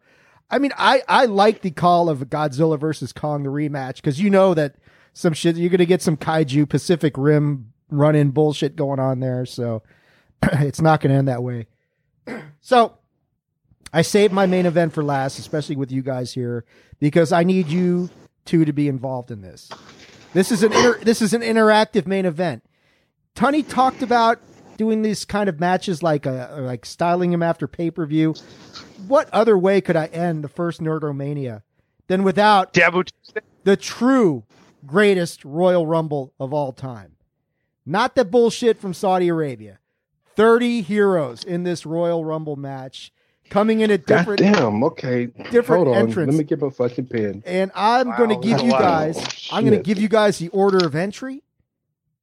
I 0.51 0.59
mean, 0.59 0.73
I 0.77 1.03
I 1.09 1.27
like 1.27 1.63
the 1.63 1.71
call 1.71 2.09
of 2.09 2.19
Godzilla 2.29 2.79
versus 2.79 3.13
Kong 3.13 3.43
the 3.43 3.51
rematch 3.51 3.97
because 3.97 4.21
you 4.21 4.31
know 4.31 4.55
that 4.55 4.77
some 5.13 5.33
shit 5.33 5.57
you're 5.57 5.71
gonna 5.71 5.85
get 5.85 6.03
some 6.03 6.17
kaiju 6.17 6.69
Pacific 6.69 7.15
Rim 7.17 7.73
run 7.91 8.15
in 8.15 8.31
bullshit 8.31 8.77
going 8.77 9.01
on 9.01 9.21
there. 9.21 9.45
So 9.45 9.83
it's 10.43 10.81
not 10.81 11.01
gonna 11.01 11.15
end 11.15 11.29
that 11.29 11.43
way. 11.43 11.67
so 12.61 12.99
I 13.93 14.03
saved 14.03 14.33
my 14.33 14.47
main 14.47 14.67
event 14.67 14.93
for 14.93 15.05
last, 15.05 15.39
especially 15.39 15.77
with 15.77 15.93
you 15.93 16.03
guys 16.03 16.33
here, 16.33 16.65
because 16.99 17.33
I 17.33 17.45
need 17.45 17.69
you 17.69 18.09
two 18.45 18.65
to 18.65 18.73
be 18.73 18.89
involved 18.89 19.31
in 19.31 19.43
this. 19.43 19.69
This 20.33 20.51
is 20.51 20.63
an 20.63 20.73
inter- 20.73 20.99
this 20.99 21.21
is 21.21 21.35
an 21.35 21.43
interactive 21.43 22.07
main 22.07 22.25
event. 22.25 22.65
Tunney 23.35 23.67
talked 23.67 24.03
about 24.03 24.41
doing 24.79 25.03
these 25.03 25.25
kind 25.25 25.49
of 25.49 25.61
matches 25.61 26.03
like 26.03 26.27
uh, 26.27 26.49
like 26.59 26.87
styling 26.87 27.33
him 27.33 27.43
after 27.43 27.69
pay 27.69 27.91
per 27.91 28.07
view. 28.07 28.35
What 29.07 29.29
other 29.31 29.59
way 29.59 29.81
could 29.81 29.97
I 29.97 30.07
end 30.07 30.43
the 30.43 30.49
first 30.49 30.81
Nerdomania 30.81 31.63
than 32.07 32.23
without 32.23 32.73
the 32.73 33.77
true 33.77 34.45
greatest 34.87 35.45
Royal 35.45 35.87
Rumble 35.87 36.33
of 36.41 36.55
all 36.55 36.73
time? 36.73 37.17
Not 37.85 38.15
the 38.15 38.25
bullshit 38.25 38.81
from 38.81 38.95
Saudi 38.95 39.29
Arabia. 39.29 39.79
30 40.35 40.81
heroes 40.81 41.45
in 41.45 41.65
this 41.65 41.85
Royal 41.85 42.25
Rumble 42.25 42.57
match 42.57 43.13
coming 43.53 43.81
in 43.81 43.91
at 43.91 44.07
God 44.07 44.19
different 44.19 44.41
damn. 44.41 44.83
Okay. 44.85 45.27
different 45.51 45.85
Hold 45.85 45.89
on. 45.89 45.97
entrance. 45.97 46.33
Let 46.33 46.39
me 46.39 46.45
get 46.45 46.61
my 46.61 46.71
fucking 46.71 47.07
pen. 47.07 47.43
and 47.47 47.71
I'm 47.75 48.09
Wow, 48.09 48.17
going 48.17 48.31
to 48.31 48.49
give 48.49 48.61
you 48.63 48.71
a 48.71 48.73
lot. 48.73 48.81
guys 48.81 49.17
oh, 49.19 49.57
I'm 49.57 49.65
going 49.65 49.77
to 49.77 49.83
give 49.85 49.99
you 49.99 50.09
guys 50.09 50.39
the 50.39 50.49
order 50.49 50.85
of 50.87 50.95
entry 50.95 51.43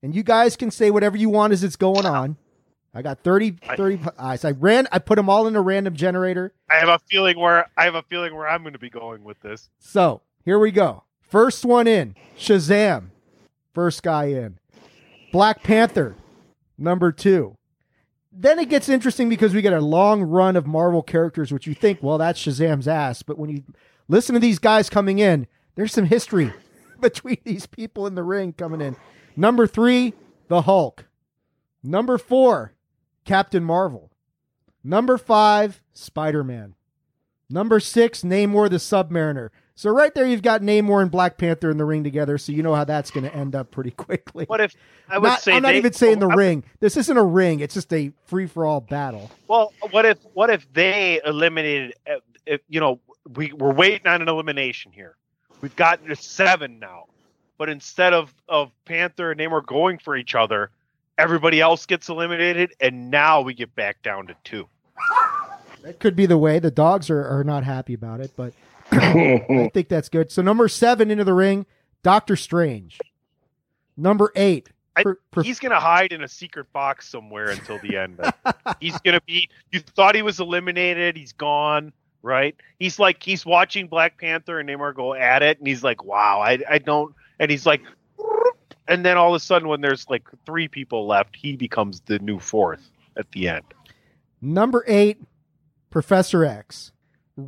and 0.02 0.16
you 0.16 0.24
guys 0.24 0.56
can 0.56 0.72
say 0.72 0.90
whatever 0.92 1.18
you 1.18 1.30
want 1.30 1.54
as 1.54 1.64
it's 1.64 1.76
going 1.76 2.06
on. 2.06 2.38
I 2.94 3.04
got 3.04 3.20
30 3.20 3.52
30 3.78 4.00
eyes. 4.18 4.44
I 4.44 4.52
ran 4.52 4.88
I 4.92 4.98
put 4.98 5.16
them 5.18 5.30
all 5.30 5.46
in 5.48 5.56
a 5.56 5.62
random 5.62 5.96
generator. 5.96 6.54
I 6.70 6.76
have 6.78 6.90
a 6.90 7.00
feeling 7.08 7.38
where 7.38 7.70
I 7.78 7.84
have 7.86 7.94
a 7.96 8.02
feeling 8.04 8.36
where 8.36 8.48
I'm 8.48 8.62
going 8.64 8.74
to 8.74 8.80
be 8.80 8.90
going 8.90 9.24
with 9.24 9.40
this. 9.42 9.70
So, 9.78 10.22
here 10.44 10.58
we 10.58 10.72
go. 10.72 11.04
First 11.22 11.64
one 11.66 11.86
in. 11.86 12.16
Shazam. 12.38 13.10
First 13.76 14.02
guy 14.02 14.26
in. 14.26 14.58
Black 15.32 15.62
Panther. 15.62 16.16
Number 16.80 17.12
2. 17.12 17.56
Then 18.32 18.60
it 18.60 18.70
gets 18.70 18.90
interesting 18.90 19.28
because 19.28 19.54
we 19.54 19.62
get 19.62 19.74
a 19.74 19.82
long 19.82 20.22
run 20.22 20.56
of 20.56 20.68
Marvel 20.68 21.02
characters 21.02 21.52
which 21.52 21.66
you 21.66 21.74
think, 21.74 22.04
well, 22.04 22.18
that's 22.18 22.40
Shazam's 22.40 22.88
ass, 22.88 23.24
but 23.24 23.40
when 23.40 23.50
you 23.50 23.64
listen 24.08 24.34
to 24.34 24.40
these 24.40 24.60
guys 24.60 24.90
coming 24.90 25.20
in, 25.20 25.48
there's 25.76 25.94
some 25.94 26.06
history 26.06 26.54
between 27.00 27.38
these 27.44 27.66
people 27.66 28.06
in 28.06 28.16
the 28.16 28.24
ring 28.24 28.54
coming 28.54 28.82
in. 28.82 28.96
Number 29.36 29.66
3, 29.66 30.14
the 30.48 30.64
Hulk. 30.64 31.06
Number 31.82 32.18
4, 32.18 32.74
Captain 33.26 33.64
Marvel. 33.64 34.12
Number 34.84 35.18
5, 35.18 35.82
Spider-Man. 35.94 36.76
Number 37.50 37.80
six, 37.80 38.22
Namor 38.22 38.70
the 38.70 38.78
Submariner. 38.78 39.50
So 39.80 39.90
right 39.92 40.14
there, 40.14 40.26
you've 40.26 40.42
got 40.42 40.62
Namor 40.62 41.02
and 41.02 41.10
Black 41.10 41.38
Panther 41.38 41.72
in 41.72 41.78
the 41.78 41.86
ring 41.86 42.04
together. 42.04 42.38
So 42.38 42.52
you 42.52 42.62
know 42.64 42.76
how 42.76 42.84
that's 42.84 43.12
going 43.12 43.24
to 43.24 43.34
end 43.34 43.56
up 43.56 43.72
pretty 43.72 43.92
quickly. 43.98 44.44
What 44.44 44.60
if 44.60 44.76
I 45.08 45.18
would 45.18 45.30
Not- 45.30 45.42
say 45.42 45.54
I'm 45.54 45.62
not 45.62 45.70
they- 45.70 45.78
even 45.78 45.94
saying 45.94 46.20
the 46.20 46.28
I- 46.28 46.34
ring. 46.36 46.66
This 46.82 46.98
isn't 46.98 47.16
a 47.16 47.24
ring. 47.24 47.62
It's 47.62 47.76
just 47.76 47.94
a 47.94 48.12
free 48.26 48.46
for 48.46 48.66
all 48.66 48.82
battle. 48.82 49.32
Well, 49.48 49.72
what 49.92 50.06
if 50.06 50.18
what 50.34 50.50
if 50.50 50.68
they 50.74 51.22
eliminated? 51.26 51.94
If, 52.46 52.60
you 52.68 52.82
know, 52.82 53.00
we 53.38 53.54
we're 53.54 53.72
waiting 53.72 54.06
on 54.06 54.22
an 54.22 54.28
elimination 54.28 54.92
here. 54.92 55.16
We've 55.62 55.76
gotten 55.78 56.10
to 56.10 56.16
seven 56.18 56.80
now, 56.80 57.06
but 57.58 57.70
instead 57.70 58.12
of 58.12 58.34
of 58.50 58.72
Panther 58.84 59.32
and 59.32 59.40
Namor 59.40 59.66
going 59.66 59.98
for 59.98 60.18
each 60.18 60.36
other, 60.36 60.72
everybody 61.18 61.62
else 61.62 61.86
gets 61.86 62.10
eliminated, 62.10 62.74
and 62.82 63.10
now 63.10 63.40
we 63.40 63.54
get 63.54 63.74
back 63.76 64.02
down 64.04 64.28
to 64.28 64.36
two. 64.44 64.68
That 65.84 66.00
could 66.00 66.18
be 66.18 66.26
the 66.26 66.38
way. 66.38 66.60
The 66.60 66.70
dogs 66.70 67.10
are, 67.10 67.26
are 67.26 67.46
not 67.46 67.64
happy 67.64 67.94
about 67.94 68.20
it, 68.20 68.32
but 68.36 68.52
I 68.91 69.70
think 69.74 69.90
that's 69.90 70.10
good. 70.10 70.32
So 70.32 70.41
number 70.41 70.68
seven 70.68 71.11
into 71.11 71.24
the 71.24 71.34
ring, 71.34 71.66
Doctor 72.03 72.36
Strange. 72.36 72.99
Number 73.98 74.32
eight, 74.36 74.70
I- 74.95 75.03
per- 75.03 75.20
per- 75.32 75.44
He's 75.44 75.60
gonna 75.60 75.80
hide 75.80 76.11
in 76.14 76.24
a 76.24 76.28
secret 76.28 76.72
box 76.74 77.07
somewhere 77.10 77.49
until 77.49 77.78
the 77.80 77.98
end. 77.98 78.20
he's 78.80 78.98
gonna 78.99 79.22
be. 79.26 79.49
You 79.72 79.80
thought 79.82 80.16
he 80.16 80.22
was 80.22 80.40
eliminated. 80.40 81.16
He's 81.18 81.34
gone. 81.34 81.91
right? 82.22 82.56
He's 82.80 82.99
like 82.99 83.22
he's 83.24 83.45
watching 83.45 83.88
Black 83.88 84.18
Panther 84.20 84.60
and 84.60 84.70
Namor 84.70 84.94
go 84.95 85.14
at 85.14 85.41
it, 85.44 85.57
and 85.60 85.68
he's 85.68 85.84
like, 85.84 86.03
"Wow, 86.03 86.40
I 86.41 86.60
I 86.70 86.78
don't," 86.80 87.14
and 87.40 87.52
he's 87.52 87.66
like, 87.66 87.82
and 88.88 89.06
then 89.06 89.18
all 89.18 89.30
of 89.34 89.36
a 89.36 89.44
sudden, 89.44 89.68
when 89.68 89.82
there's 89.82 90.10
like 90.10 90.28
three 90.45 90.68
people 90.68 91.07
left, 91.07 91.36
he 91.36 91.56
becomes 91.56 92.02
the 92.02 92.20
new 92.20 92.40
fourth 92.40 92.90
at 93.18 93.30
the 93.34 93.49
end. 93.49 93.66
Number 94.41 94.84
eight, 94.88 95.18
Professor 95.90 96.45
X. 96.45 96.91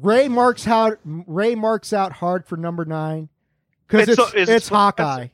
Rey 0.02 0.28
marks 0.28 0.68
out. 0.68 1.00
Rey 1.06 1.56
marks 1.56 1.92
out 1.94 2.14
hard 2.14 2.46
for 2.46 2.58
number 2.58 2.86
nine 2.86 3.30
because 3.88 4.08
it's 4.10 4.20
It's- 4.20 4.34
it's, 4.36 4.50
it's- 4.50 4.68
Hawkeye. 4.70 5.28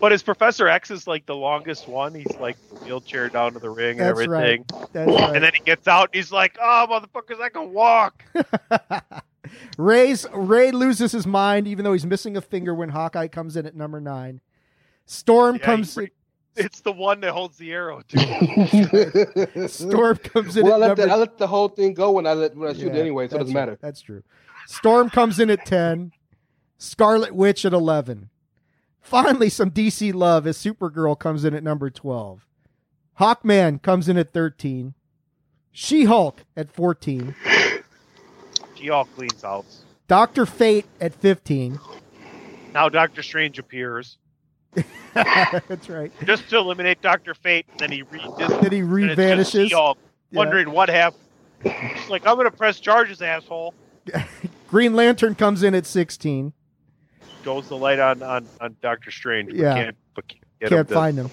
But 0.00 0.12
his 0.12 0.22
Professor 0.22 0.68
X 0.68 0.90
is 0.90 1.06
like 1.06 1.24
the 1.24 1.34
longest 1.34 1.88
one. 1.88 2.14
He's 2.14 2.36
like 2.38 2.56
wheelchair 2.84 3.30
down 3.30 3.54
to 3.54 3.58
the 3.58 3.70
ring 3.70 3.92
and 3.98 4.00
That's 4.00 4.10
everything. 4.20 4.64
right. 4.72 4.92
That's 4.92 5.10
right. 5.10 5.34
And 5.36 5.42
then 5.42 5.52
he 5.54 5.60
gets 5.62 5.88
out 5.88 6.10
and 6.12 6.14
he's 6.16 6.30
like, 6.30 6.58
"Oh, 6.60 6.86
motherfuckers, 6.90 7.40
I 7.40 7.48
can 7.48 7.72
walk." 7.72 8.22
Rey's 9.78 10.26
Rey 10.34 10.72
loses 10.72 11.12
his 11.12 11.26
mind 11.26 11.66
even 11.68 11.84
though 11.84 11.92
he's 11.94 12.04
missing 12.04 12.36
a 12.36 12.40
finger 12.42 12.74
when 12.74 12.90
Hawkeye 12.90 13.28
comes 13.28 13.56
in 13.56 13.64
at 13.66 13.74
number 13.74 14.00
nine. 14.00 14.40
Storm 15.06 15.56
Yeah, 15.56 15.62
comes. 15.62 15.94
he- 15.94 16.10
It's 16.56 16.80
the 16.80 16.92
one 16.92 17.20
that 17.20 17.32
holds 17.32 17.58
the 17.58 17.72
arrow 17.72 18.02
too. 18.06 18.18
Storm 19.68 20.16
comes 20.18 20.56
in 20.56 20.64
well, 20.64 20.74
I 20.74 20.76
let, 20.78 20.86
number. 20.88 21.06
the, 21.06 21.12
I 21.12 21.16
let 21.16 21.38
the 21.38 21.46
whole 21.48 21.68
thing 21.68 21.94
go 21.94 22.12
when 22.12 22.26
I 22.26 22.32
let 22.34 22.56
when 22.56 22.70
I 22.70 22.72
shoot 22.72 22.86
Yeah, 22.92 22.94
it 22.98 23.00
anyway, 23.00 23.28
so 23.28 23.36
it 23.36 23.38
doesn't 23.40 23.54
right. 23.54 23.60
matter. 23.62 23.78
That's 23.80 24.00
true. 24.00 24.22
Storm 24.66 25.10
comes 25.10 25.40
in 25.40 25.50
at 25.50 25.66
ten. 25.66 26.12
Scarlet 26.78 27.34
Witch 27.34 27.64
at 27.64 27.72
eleven. 27.72 28.30
Finally, 29.00 29.48
some 29.50 29.70
DC 29.70 30.14
love 30.14 30.46
as 30.46 30.56
Supergirl 30.56 31.18
comes 31.18 31.44
in 31.44 31.54
at 31.54 31.62
number 31.62 31.90
twelve. 31.90 32.46
Hawkman 33.18 33.82
comes 33.82 34.08
in 34.08 34.16
at 34.16 34.32
thirteen. 34.32 34.94
She 35.72 36.04
Hulk 36.04 36.44
at 36.56 36.70
fourteen. 36.72 37.34
She 38.76 38.90
all 38.90 39.06
cleans 39.06 39.42
out. 39.44 39.66
Doctor 40.06 40.46
Fate 40.46 40.86
at 41.00 41.14
fifteen. 41.14 41.80
Now 42.72 42.88
Doctor 42.88 43.22
Strange 43.22 43.58
appears 43.58 44.18
That's 45.14 45.88
right. 45.88 46.12
just 46.24 46.48
to 46.50 46.58
eliminate 46.58 47.00
Doctor 47.02 47.34
Fate, 47.34 47.66
and 47.70 47.80
then 47.80 47.92
he 47.92 48.02
re 48.02 48.20
Then 48.38 48.72
he 48.72 48.82
re-vanishes. 48.82 49.68
She 49.68 49.74
all 49.74 49.96
Yeah. 50.30 50.38
wondering 50.38 50.70
what 50.70 50.88
happened. 50.88 51.20
Like, 52.08 52.26
"I'm 52.26 52.36
gonna 52.36 52.50
press 52.50 52.80
charges, 52.80 53.22
asshole." 53.22 53.74
Green 54.68 54.94
Lantern 54.94 55.34
comes 55.34 55.62
in 55.62 55.74
at 55.74 55.86
sixteen. 55.86 56.52
Goes 57.44 57.68
the 57.68 57.76
light 57.76 57.98
on 58.00 58.22
on, 58.22 58.46
on 58.60 58.76
Doctor 58.82 59.10
Strange. 59.10 59.48
But 59.50 59.56
Yeah. 59.56 59.74
can't, 59.74 59.96
but 60.14 60.28
can't, 60.28 60.42
Can't 60.70 60.88
to- 60.88 60.94
find 60.94 61.16
him. 61.18 61.30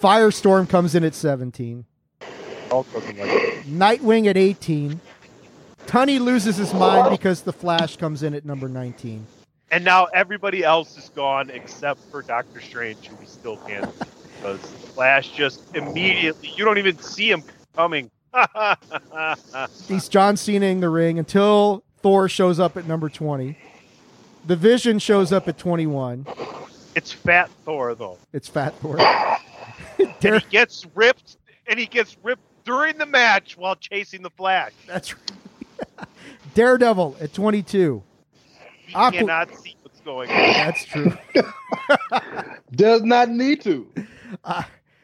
Firestorm 0.00 0.68
comes 0.68 0.94
in 0.94 1.04
at 1.04 1.14
seventeen. 1.14 1.84
Hulk 2.70 2.86
like. 2.94 3.04
Nightwing 3.66 4.26
at 4.26 4.36
18. 4.36 5.00
Tunney 5.86 6.20
loses 6.20 6.56
his 6.56 6.72
mind 6.72 7.10
because 7.10 7.42
the 7.42 7.52
Flash 7.52 7.96
comes 7.96 8.22
in 8.22 8.32
at 8.32 8.44
number 8.44 8.68
19. 8.68 9.26
And 9.70 9.84
now 9.84 10.06
everybody 10.06 10.64
else 10.64 10.96
is 10.98 11.08
gone 11.10 11.50
except 11.50 12.00
for 12.10 12.22
Doctor 12.22 12.60
Strange, 12.60 13.06
who 13.06 13.16
we 13.16 13.26
still 13.26 13.56
can't 13.58 13.92
see 13.98 14.10
because 14.40 14.60
Flash 14.94 15.30
just 15.30 15.76
immediately 15.76 16.48
you 16.56 16.64
don't 16.64 16.78
even 16.78 16.98
see 16.98 17.30
him 17.30 17.42
coming. 17.74 18.10
He's 19.88 20.08
John 20.08 20.36
Cena 20.36 20.66
in 20.66 20.80
the 20.80 20.88
ring 20.88 21.18
until 21.18 21.82
Thor 22.02 22.28
shows 22.28 22.58
up 22.58 22.76
at 22.76 22.86
number 22.86 23.08
20. 23.08 23.56
The 24.46 24.56
Vision 24.56 24.98
shows 24.98 25.32
up 25.32 25.48
at 25.48 25.58
21. 25.58 26.26
it's 26.96 27.12
Fat 27.12 27.50
Thor 27.64 27.94
though. 27.94 28.18
It's 28.32 28.48
Fat 28.48 28.74
Thor. 28.76 28.98
And 28.98 30.10
he 30.20 30.40
gets 30.48 30.86
ripped 30.94 31.36
and 31.66 31.78
he 31.78 31.86
gets 31.86 32.16
ripped 32.22 32.42
during 32.64 32.96
the 32.98 33.06
match 33.06 33.56
while 33.58 33.76
chasing 33.76 34.22
the 34.22 34.30
Flash. 34.30 34.72
that's 34.86 35.14
right. 35.14 36.08
Daredevil 36.54 37.16
at 37.20 37.32
22. 37.32 38.02
He 38.90 38.96
Aqua- 38.96 39.18
cannot 39.20 39.54
see 39.56 39.76
what's 39.82 40.00
going 40.00 40.30
on. 40.30 40.36
That's 40.36 40.84
true. 40.84 41.12
Does 42.72 43.02
not 43.02 43.28
need 43.28 43.60
to. 43.62 43.90
Uh, 44.44 44.62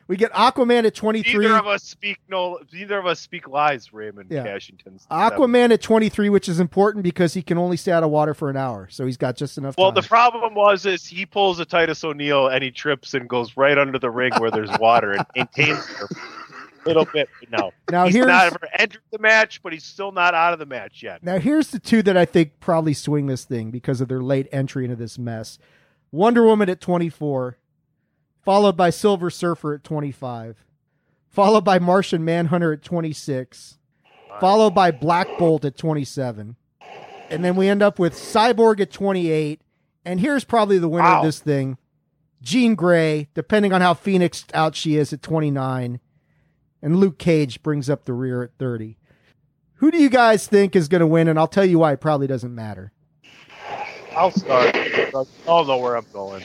we 0.09 0.17
get 0.17 0.33
Aquaman 0.33 0.85
at 0.87 0.95
23. 0.95 1.45
Neither 1.47 1.57
of 1.59 1.67
us 1.67 1.83
speak 1.83 2.19
no. 2.29 2.61
Neither 2.73 2.99
of 2.99 3.07
us 3.07 3.19
speak 3.21 3.49
lies. 3.49 3.93
Raymond 3.93 4.31
Yeah. 4.31 4.45
Cashington. 4.45 4.99
Aquaman 5.11 5.73
at 5.73 5.83
23, 5.83 6.29
which 6.29 6.49
is 6.49 6.61
important 6.61 7.03
because 7.03 7.35
he 7.35 7.43
can 7.43 7.59
only 7.59 7.77
stay 7.77 7.91
out 7.91 8.05
of 8.05 8.11
water 8.11 8.33
for 8.33 8.49
an 8.49 8.57
hour. 8.57 8.87
So 8.91 9.05
he's 9.05 9.17
got 9.17 9.37
just 9.37 9.59
enough 9.59 9.77
Well, 9.77 9.93
time. 9.93 10.01
the 10.03 10.09
problem 10.09 10.55
was 10.55 10.87
is 10.87 11.05
he 11.07 11.27
pulls 11.27 11.59
a 11.59 11.65
Titus 11.65 12.05
O'Neil 12.05 12.47
and 12.49 12.63
he 12.63 12.71
trips 12.71 13.15
and 13.15 13.29
goes 13.29 13.57
right 13.57 13.77
under 13.77 13.99
the 13.99 14.11
ring 14.11 14.33
where 14.39 14.51
there's 14.53 14.71
water 14.79 15.13
and 15.13 15.27
maintains 15.35 15.79
it 15.79 15.83
for 15.85 16.05
a 16.05 16.46
little 16.87 17.05
bit. 17.13 17.29
No, 17.51 17.73
now 17.91 18.05
he's 18.07 18.15
here's 18.15 18.27
not 18.27 18.47
ever 18.47 18.59
entered 18.79 19.03
the 19.11 19.19
match, 19.19 19.63
but 19.63 19.73
he's 19.73 19.85
still 19.85 20.13
not 20.13 20.35
out 20.35 20.53
of 20.53 20.59
the 20.59 20.67
match 20.67 21.03
yet. 21.03 21.23
Now, 21.23 21.39
here's 21.39 21.71
the 21.71 21.79
two 21.79 22.03
that 22.03 22.17
I 22.17 22.25
think 22.25 22.61
probably 22.61 22.95
swing 22.95 23.27
this 23.27 23.45
thing 23.45 23.71
because 23.71 24.01
of 24.01 24.09
their 24.09 24.23
late 24.23 24.49
entry 24.53 24.85
into 24.85 24.97
this 24.97 25.19
mess 25.19 25.59
Wonder 26.13 26.45
Woman 26.45 26.69
at 26.71 26.81
24, 26.81 27.59
followed 28.45 28.77
by 28.77 28.91
Silver 28.91 29.29
Surfer 29.31 29.75
at 29.75 29.85
25, 29.85 30.65
followed 31.29 31.65
by 31.65 31.79
Martian 31.79 32.25
Manhunter 32.25 32.73
at 32.73 32.83
26, 32.83 33.79
followed 34.41 34.75
by 34.75 34.91
Black 34.91 35.29
Bolt 35.39 35.65
at 35.65 35.77
27. 35.77 36.57
And 37.29 37.45
then 37.45 37.57
we 37.57 37.69
end 37.69 37.83
up 37.83 37.99
with 37.99 38.15
Cyborg 38.15 38.81
at 38.81 38.93
28. 38.93 39.61
And 40.05 40.21
here's 40.21 40.45
probably 40.45 40.79
the 40.79 40.89
winner 40.89 41.03
Wow. 41.05 41.19
of 41.19 41.25
this 41.25 41.41
thing 41.41 41.77
Jean 42.41 42.77
Grey, 42.77 43.29
depending 43.35 43.73
on 43.73 43.81
how 43.81 43.95
Phoenix 43.95 44.45
out 44.55 44.77
she 44.77 44.97
is 44.97 45.13
at 45.13 45.23
29. 45.23 45.99
And 46.87 47.01
Luke 47.01 47.19
Cage 47.19 47.65
brings 47.65 47.91
up 47.91 48.05
the 48.05 48.13
rear 48.13 48.45
at 48.45 48.51
30. 48.61 48.97
Who 49.79 49.91
do 49.91 49.99
you 49.99 50.09
guys 50.09 50.47
think 50.47 50.77
is 50.77 50.87
going 50.87 51.01
to 51.01 51.07
win? 51.09 51.27
And 51.27 51.37
I'll 51.37 51.49
tell 51.49 51.65
you 51.65 51.81
why 51.81 51.91
it 51.91 52.01
probably 52.01 52.29
doesn't 52.29 52.55
matter. 52.55 52.93
I'll 54.15 54.31
start. 54.31 54.73
I'll 55.49 55.65
know 55.65 55.79
where 55.79 55.97
I'm 55.97 56.07
going. 56.13 56.45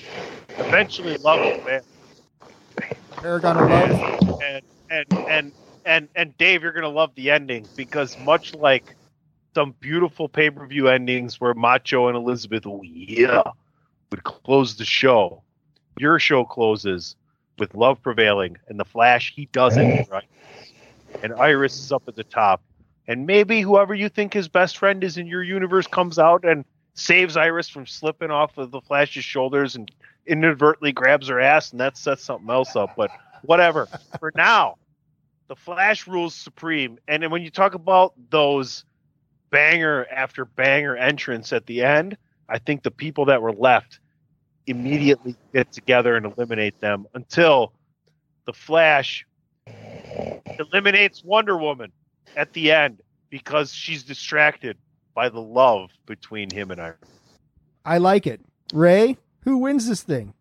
Eventually, 0.58 1.18
love 1.18 1.42
will 1.42 1.64
win. 1.64 1.82
Paragon 3.18 3.58
of 3.58 3.70
Love. 3.70 4.42
and 4.42 4.64
and 4.90 5.14
and 5.30 5.52
and 5.86 6.08
and 6.16 6.36
Dave, 6.40 6.64
you're 6.64 6.72
gonna 6.72 6.90
love 6.90 7.14
the 7.14 7.30
ending 7.30 7.68
because 7.76 8.18
much 8.22 8.56
like 8.56 8.96
some 9.54 9.76
beautiful 9.80 10.28
pay 10.28 10.50
per 10.50 10.66
view 10.66 10.88
endings 10.88 11.40
where 11.40 11.54
Macho 11.54 12.08
and 12.08 12.18
Elizabeth, 12.18 12.66
yeah, 12.82 13.44
would 14.10 14.24
close 14.24 14.76
the 14.76 14.86
show, 14.86 15.44
your 16.00 16.18
show 16.18 16.44
closes 16.44 17.16
with 17.62 17.76
love 17.76 18.02
prevailing, 18.02 18.58
and 18.68 18.80
the 18.80 18.84
Flash 18.84 19.34
he 19.36 19.46
doesn't 19.46 20.10
right, 20.10 20.28
and 21.22 21.32
Iris 21.36 21.78
is 21.78 21.92
up 21.92 22.04
at 22.08 22.16
the 22.16 22.24
top, 22.24 22.62
and 23.08 23.28
maybe 23.28 23.62
whoever 23.62 23.94
you 23.94 24.10
think 24.10 24.34
his 24.34 24.50
best 24.50 24.80
friend 24.80 25.04
is 25.04 25.18
in 25.18 25.28
your 25.28 25.44
universe 25.44 25.86
comes 25.86 26.18
out 26.18 26.44
and 26.44 26.66
saves 26.96 27.38
Iris 27.38 27.70
from 27.70 27.86
slipping 27.86 28.32
off 28.32 28.58
of 28.58 28.72
the 28.72 28.82
Flash's 28.82 29.24
shoulders 29.24 29.76
and 29.76 29.92
inadvertently 30.26 30.92
grabs 30.92 31.28
her 31.28 31.40
ass, 31.40 31.72
and 31.72 31.80
that 31.80 31.98
sets 31.98 32.24
something 32.24 32.50
else 32.50 32.76
up. 32.76 32.96
But 32.98 33.12
whatever. 33.44 33.88
For 34.20 34.32
now, 34.36 34.78
the 35.48 35.56
Flash 35.56 36.08
rules 36.08 36.34
supreme. 36.34 36.98
And 37.08 37.22
then 37.22 37.30
when 37.30 37.44
you 37.44 37.52
talk 37.52 37.76
about 37.76 38.14
those 38.30 38.86
banger 39.52 40.08
after 40.12 40.46
banger 40.46 40.96
entrance 40.96 41.54
at 41.54 41.68
the 41.68 41.84
end, 41.84 42.18
I 42.50 42.58
think 42.58 42.84
the 42.84 42.92
people 42.92 43.26
that 43.26 43.42
were 43.42 43.54
left 43.54 44.00
immediately 44.68 45.36
get 45.54 45.72
together 45.72 46.16
and 46.16 46.26
eliminate 46.26 46.80
them 46.80 47.08
until 47.14 47.74
the 48.46 48.54
Flash 48.54 49.26
eliminates 50.60 51.24
Wonder 51.24 51.58
Woman 51.58 51.92
at 52.36 52.54
the 52.54 52.72
end 52.72 53.02
because 53.30 53.74
she's 53.74 54.04
distracted 54.04 54.78
by 55.14 55.30
the 55.30 55.42
love 55.42 55.90
between 56.06 56.50
him 56.50 56.72
and 56.72 56.82
Iris. 56.82 57.00
I 57.86 57.98
like 57.98 58.28
it. 58.28 58.42
Rey, 58.74 59.18
who 59.42 59.58
wins 59.58 59.88
this 59.88 60.04
thing? 60.04 60.34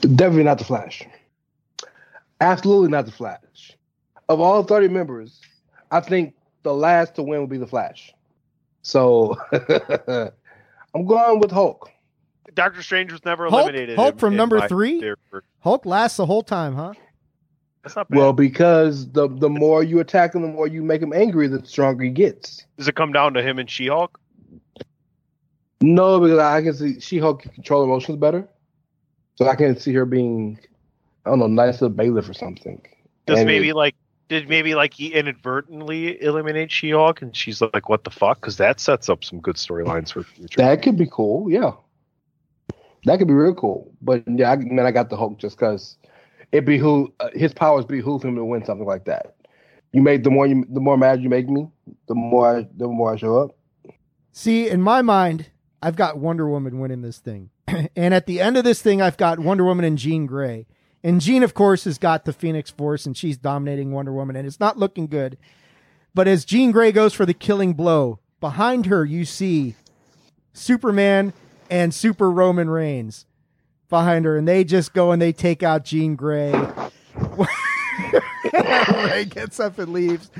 Definitely 0.00 0.44
not 0.44 0.58
the 0.58 0.64
Flash. 0.64 1.02
Absolutely 2.40 2.88
not 2.88 3.06
the 3.06 3.12
Flash. 3.12 3.76
Of 4.28 4.40
all 4.40 4.62
30 4.62 4.88
members, 4.88 5.40
I 5.90 6.00
think 6.00 6.34
the 6.62 6.74
last 6.74 7.14
to 7.16 7.22
win 7.22 7.40
will 7.40 7.46
be 7.46 7.58
the 7.58 7.66
Flash. 7.66 8.12
So 8.82 9.36
I'm 10.94 11.06
going 11.06 11.40
with 11.40 11.50
Hulk. 11.50 11.90
Doctor 12.54 12.82
Strange 12.82 13.12
was 13.12 13.24
never 13.24 13.48
Hulk- 13.48 13.62
eliminated. 13.64 13.96
Hulk 13.96 14.14
in- 14.14 14.18
from 14.18 14.32
in 14.34 14.36
number 14.36 14.58
my- 14.58 14.68
three? 14.68 15.00
there- 15.00 15.16
Hulk 15.60 15.86
lasts 15.86 16.16
the 16.16 16.26
whole 16.26 16.42
time, 16.42 16.74
huh? 16.74 16.94
That's 17.82 17.96
not 17.96 18.08
bad. 18.10 18.18
Well, 18.18 18.32
because 18.32 19.10
the 19.12 19.28
the 19.28 19.48
more 19.48 19.82
you 19.82 20.00
attack 20.00 20.34
him, 20.34 20.42
the 20.42 20.48
more 20.48 20.66
you 20.66 20.82
make 20.82 21.00
him 21.00 21.12
angry, 21.12 21.46
the 21.48 21.64
stronger 21.64 22.04
he 22.04 22.10
gets. 22.10 22.64
Does 22.76 22.88
it 22.88 22.94
come 22.96 23.12
down 23.12 23.34
to 23.34 23.42
him 23.42 23.58
and 23.58 23.70
She-Hulk? 23.70 24.18
No, 25.80 26.18
because 26.20 26.38
I 26.38 26.62
can 26.62 26.74
see 26.74 27.00
She 27.00 27.18
Hulk 27.18 27.42
can 27.42 27.52
control 27.52 27.84
emotions 27.84 28.18
better. 28.18 28.48
So 29.36 29.46
I 29.46 29.54
can 29.54 29.78
see 29.78 29.92
her 29.94 30.04
being, 30.04 30.58
I 31.24 31.30
don't 31.30 31.38
know, 31.38 31.46
nice 31.46 31.80
little 31.80 31.96
bailiff 31.96 32.28
or 32.28 32.34
something. 32.34 32.82
Does 33.26 33.38
And 33.38 33.46
maybe 33.46 33.72
like 33.72 33.94
did 34.28 34.48
maybe 34.48 34.74
like 34.74 34.92
he 34.92 35.14
inadvertently 35.14 36.20
eliminate 36.22 36.70
She-Hulk 36.72 37.22
and 37.22 37.34
she's 37.34 37.62
like, 37.62 37.88
"What 37.88 38.04
the 38.04 38.10
fuck?" 38.10 38.40
Because 38.40 38.56
that 38.58 38.80
sets 38.80 39.08
up 39.08 39.24
some 39.24 39.40
good 39.40 39.54
storylines 39.56 40.12
for 40.12 40.20
the 40.20 40.24
future. 40.26 40.56
That 40.58 40.82
could 40.82 40.98
be 40.98 41.06
cool, 41.10 41.50
yeah. 41.50 41.72
That 43.04 43.18
could 43.18 43.28
be 43.28 43.34
real 43.34 43.54
cool. 43.54 43.92
But 44.02 44.24
yeah, 44.26 44.50
I 44.52 44.56
man, 44.56 44.86
I 44.86 44.90
got 44.90 45.10
the 45.10 45.16
Hulk 45.16 45.38
just 45.38 45.56
because 45.56 45.96
it 46.52 46.64
behoove 46.64 47.10
uh, 47.20 47.30
his 47.34 47.52
powers 47.52 47.84
behoove 47.84 48.22
him 48.22 48.36
to 48.36 48.44
win 48.44 48.64
something 48.64 48.86
like 48.86 49.04
that. 49.04 49.34
You 49.92 50.02
make 50.02 50.24
the 50.24 50.30
more 50.30 50.46
you 50.46 50.64
the 50.68 50.80
more 50.80 50.96
mad 50.96 51.22
you 51.22 51.28
make 51.28 51.48
me, 51.48 51.68
the 52.08 52.14
more 52.14 52.58
I, 52.58 52.66
the 52.76 52.88
more 52.88 53.12
I 53.12 53.16
show 53.16 53.38
up. 53.38 53.56
See, 54.32 54.68
in 54.68 54.82
my 54.82 55.02
mind, 55.02 55.46
I've 55.82 55.96
got 55.96 56.18
Wonder 56.18 56.48
Woman 56.48 56.78
winning 56.78 57.02
this 57.02 57.18
thing. 57.18 57.50
and 57.96 58.14
at 58.14 58.26
the 58.26 58.40
end 58.40 58.56
of 58.56 58.64
this 58.64 58.82
thing, 58.82 59.00
I've 59.00 59.16
got 59.16 59.38
Wonder 59.38 59.64
Woman 59.64 59.84
and 59.84 59.98
Jean 59.98 60.26
Grey. 60.26 60.66
And 61.02 61.20
Jean, 61.20 61.42
of 61.42 61.54
course, 61.54 61.84
has 61.84 61.96
got 61.96 62.24
the 62.24 62.32
Phoenix 62.32 62.70
Force 62.70 63.06
and 63.06 63.16
she's 63.16 63.36
dominating 63.36 63.92
Wonder 63.92 64.12
Woman, 64.12 64.36
and 64.36 64.46
it's 64.46 64.60
not 64.60 64.78
looking 64.78 65.06
good. 65.06 65.38
But 66.14 66.26
as 66.26 66.44
Jean 66.44 66.72
Grey 66.72 66.92
goes 66.92 67.14
for 67.14 67.24
the 67.24 67.34
killing 67.34 67.74
blow, 67.74 68.18
behind 68.40 68.86
her, 68.86 69.04
you 69.04 69.24
see 69.24 69.76
Superman 70.52 71.32
and 71.70 71.92
Super 71.94 72.30
Roman 72.30 72.70
Reigns 72.70 73.26
behind 73.88 74.24
her, 74.24 74.36
and 74.36 74.46
they 74.46 74.64
just 74.64 74.92
go 74.92 75.12
and 75.12 75.20
they 75.20 75.32
take 75.32 75.62
out 75.62 75.84
Jean 75.84 76.16
Grey. 76.16 76.52
Rey 78.52 79.24
gets 79.24 79.60
up 79.60 79.78
and 79.78 79.92
leaves. 79.92 80.30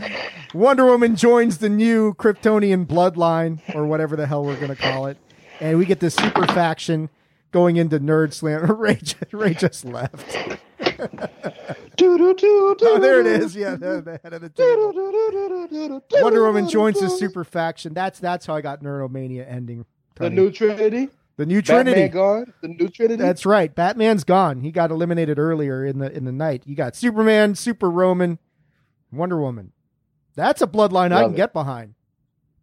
Wonder 0.54 0.86
Woman 0.86 1.16
joins 1.16 1.58
the 1.58 1.68
new 1.68 2.14
Kryptonian 2.14 2.86
bloodline, 2.86 3.60
or 3.74 3.86
whatever 3.86 4.16
the 4.16 4.26
hell 4.26 4.44
we're 4.44 4.56
going 4.56 4.68
to 4.68 4.76
call 4.76 5.06
it. 5.06 5.18
And 5.60 5.78
we 5.78 5.84
get 5.86 6.00
this 6.00 6.14
super 6.14 6.46
faction 6.46 7.10
going 7.50 7.76
into 7.76 7.98
Nerd 7.98 8.32
Slam. 8.32 8.70
Rey, 8.78 8.94
just, 8.96 9.32
Rey 9.32 9.54
just 9.54 9.84
left. 9.84 10.36
oh, 12.00 12.98
there 13.00 13.20
it 13.20 13.26
is. 13.26 13.56
Yeah, 13.56 13.76
the, 13.76 14.02
the 14.02 14.20
head 14.22 14.32
of 14.32 14.42
the 14.42 14.48
table. 14.50 16.02
Wonder 16.22 16.44
Woman 16.44 16.68
joins 16.68 17.00
the 17.00 17.10
super 17.10 17.44
faction. 17.44 17.94
That's 17.94 18.18
that's 18.20 18.46
how 18.46 18.54
I 18.54 18.60
got 18.60 18.82
Nerdomania 18.82 19.50
ending. 19.50 19.84
The 20.14 20.30
Tunney. 20.30 20.34
new 20.34 20.50
Trinity. 20.50 21.08
The 21.38 21.46
new 21.46 21.62
Trinity. 21.62 22.02
Batman 22.02 22.10
gone. 22.10 22.52
The 22.60 22.68
new 22.68 22.88
Trinity. 22.88 23.22
That's 23.22 23.46
right. 23.46 23.74
Batman's 23.74 24.24
gone. 24.24 24.60
He 24.60 24.70
got 24.70 24.90
eliminated 24.90 25.38
earlier 25.38 25.86
in 25.86 25.98
the 26.00 26.14
in 26.14 26.26
the 26.26 26.32
night. 26.32 26.64
You 26.66 26.76
got 26.76 26.94
Superman, 26.94 27.54
Super 27.54 27.88
Roman, 27.90 28.38
Wonder 29.10 29.40
Woman. 29.40 29.72
That's 30.34 30.60
a 30.60 30.66
bloodline 30.66 31.12
I 31.12 31.22
can 31.22 31.32
it. 31.32 31.36
get 31.36 31.52
behind. 31.54 31.94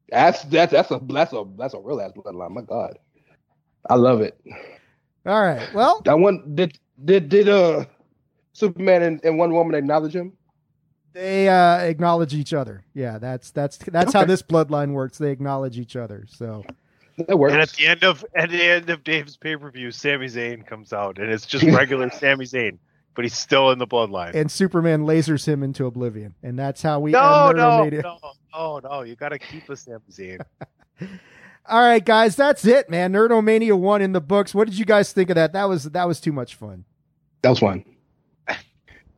that's 0.10 0.44
that's 0.44 0.72
that's 0.72 0.92
a 0.92 1.02
that's 1.10 1.34
a 1.34 1.44
that's 1.58 1.74
a 1.74 1.80
real 1.80 2.00
ass 2.00 2.12
bloodline. 2.16 2.52
My 2.52 2.62
God, 2.62 3.00
I 3.90 3.96
love 3.96 4.22
it. 4.22 4.40
All 5.26 5.42
right. 5.42 5.74
Well, 5.74 6.02
That 6.06 6.20
one 6.20 6.54
did 6.54 6.78
did 7.04 7.30
did 7.30 7.50
uh 7.50 7.86
Superman 8.54 9.02
and, 9.04 9.26
and 9.26 9.38
Wonder 9.40 9.56
Woman 9.56 9.74
acknowledge 9.76 10.16
him? 10.16 10.34
they 11.14 11.48
uh, 11.48 11.78
acknowledge 11.78 12.34
each 12.34 12.54
other. 12.54 12.84
Yeah, 12.94 13.18
that's 13.20 13.52
that's 13.52 13.78
that's 13.78 14.12
how 14.14 14.26
this 14.26 14.42
bloodline 14.42 14.92
works. 14.92 15.18
They 15.18 15.32
acknowledge 15.32 15.80
each 15.80 15.96
other. 15.96 16.26
So 16.30 16.64
That 17.28 17.38
works. 17.40 17.54
And 17.54 17.62
at 17.62 17.70
the 17.70 17.88
end 17.88 18.04
of 18.04 18.26
at 18.36 18.50
the 18.50 18.62
end 18.64 18.90
of 18.90 19.04
Dave's 19.04 19.38
pay 19.38 19.56
per 19.56 19.72
view, 19.72 19.92
Sami 19.92 20.26
Zayn 20.28 20.66
comes 20.68 20.92
out, 20.92 21.18
and 21.18 21.32
it's 21.32 21.46
just 21.46 21.64
regular 21.76 22.10
Sami 22.10 22.46
Zayn, 22.46 22.78
but 23.16 23.24
he's 23.24 23.38
still 23.38 23.72
in 23.72 23.80
the 23.80 23.88
bloodline. 23.88 24.34
and 24.36 24.52
Superman 24.52 25.04
lasers 25.06 25.46
him 25.48 25.64
into 25.64 25.86
oblivion, 25.86 26.36
and 26.44 26.60
that's 26.60 26.82
how 26.82 27.00
we 27.00 27.12
no, 27.12 27.48
end 27.50 27.58
no, 27.58 27.64
Nerdomania. 27.64 28.04
no, 28.04 28.18
no, 28.54 28.80
no! 28.84 29.02
You 29.04 29.16
got 29.16 29.30
to 29.30 29.40
keep 29.40 29.70
a 29.70 29.78
Sami 29.78 30.00
Zayn. 30.12 30.40
All 31.68 31.80
right, 31.80 32.04
guys, 32.04 32.36
that's 32.36 32.66
it, 32.66 32.90
man. 32.90 33.14
Nerdomania 33.14 33.74
one 33.80 34.02
in 34.02 34.12
the 34.12 34.22
books. 34.22 34.54
What 34.54 34.68
did 34.68 34.78
you 34.78 34.86
guys 34.86 35.14
think 35.14 35.30
of 35.30 35.36
that? 35.36 35.54
That 35.54 35.70
was 35.70 35.86
that 35.86 36.08
was 36.08 36.20
too 36.20 36.32
much 36.34 36.56
fun. 36.56 36.84
that 37.44 37.50
was 37.50 37.60
fun. 37.60 37.86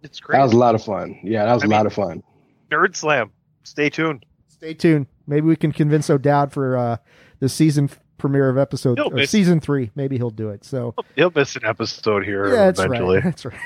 It's 0.04 0.20
great. 0.20 0.38
That 0.38 0.44
was 0.44 0.54
a 0.54 0.58
lot 0.58 0.76
of 0.76 0.84
fun. 0.84 1.20
Yeah, 1.24 1.46
that 1.46 1.54
was 1.54 1.64
I 1.64 1.66
a 1.66 1.70
mean- 1.70 1.78
lot 1.78 1.86
of 1.88 1.94
fun. 1.94 2.24
Nerd 2.70 2.96
Slam. 2.96 3.32
Stay 3.64 3.90
tuned. 3.90 4.26
Stay 4.48 4.74
tuned. 4.74 5.08
Maybe 5.26 5.48
we 5.48 5.56
can 5.56 5.72
convince 5.72 6.10
O'Dowd 6.10 6.54
for 6.54 6.78
uh, 6.78 6.98
the 7.40 7.50
season 7.50 7.90
premiere 8.18 8.50
of 8.50 8.58
episode 8.58 9.00
or 9.00 9.12
miss- 9.12 9.30
season 9.32 9.60
three. 9.60 9.92
Maybe 9.96 10.18
he'll 10.18 10.30
do 10.32 10.50
it. 10.50 10.64
So 10.66 10.96
He'll 11.16 11.32
miss 11.36 11.56
an 11.56 11.66
episode 11.66 12.26
here 12.26 12.46
yeah, 12.48 12.72
that's 12.72 12.80
eventually. 12.80 13.18
right. 13.18 13.24
That's 13.24 13.46
right. 13.46 13.60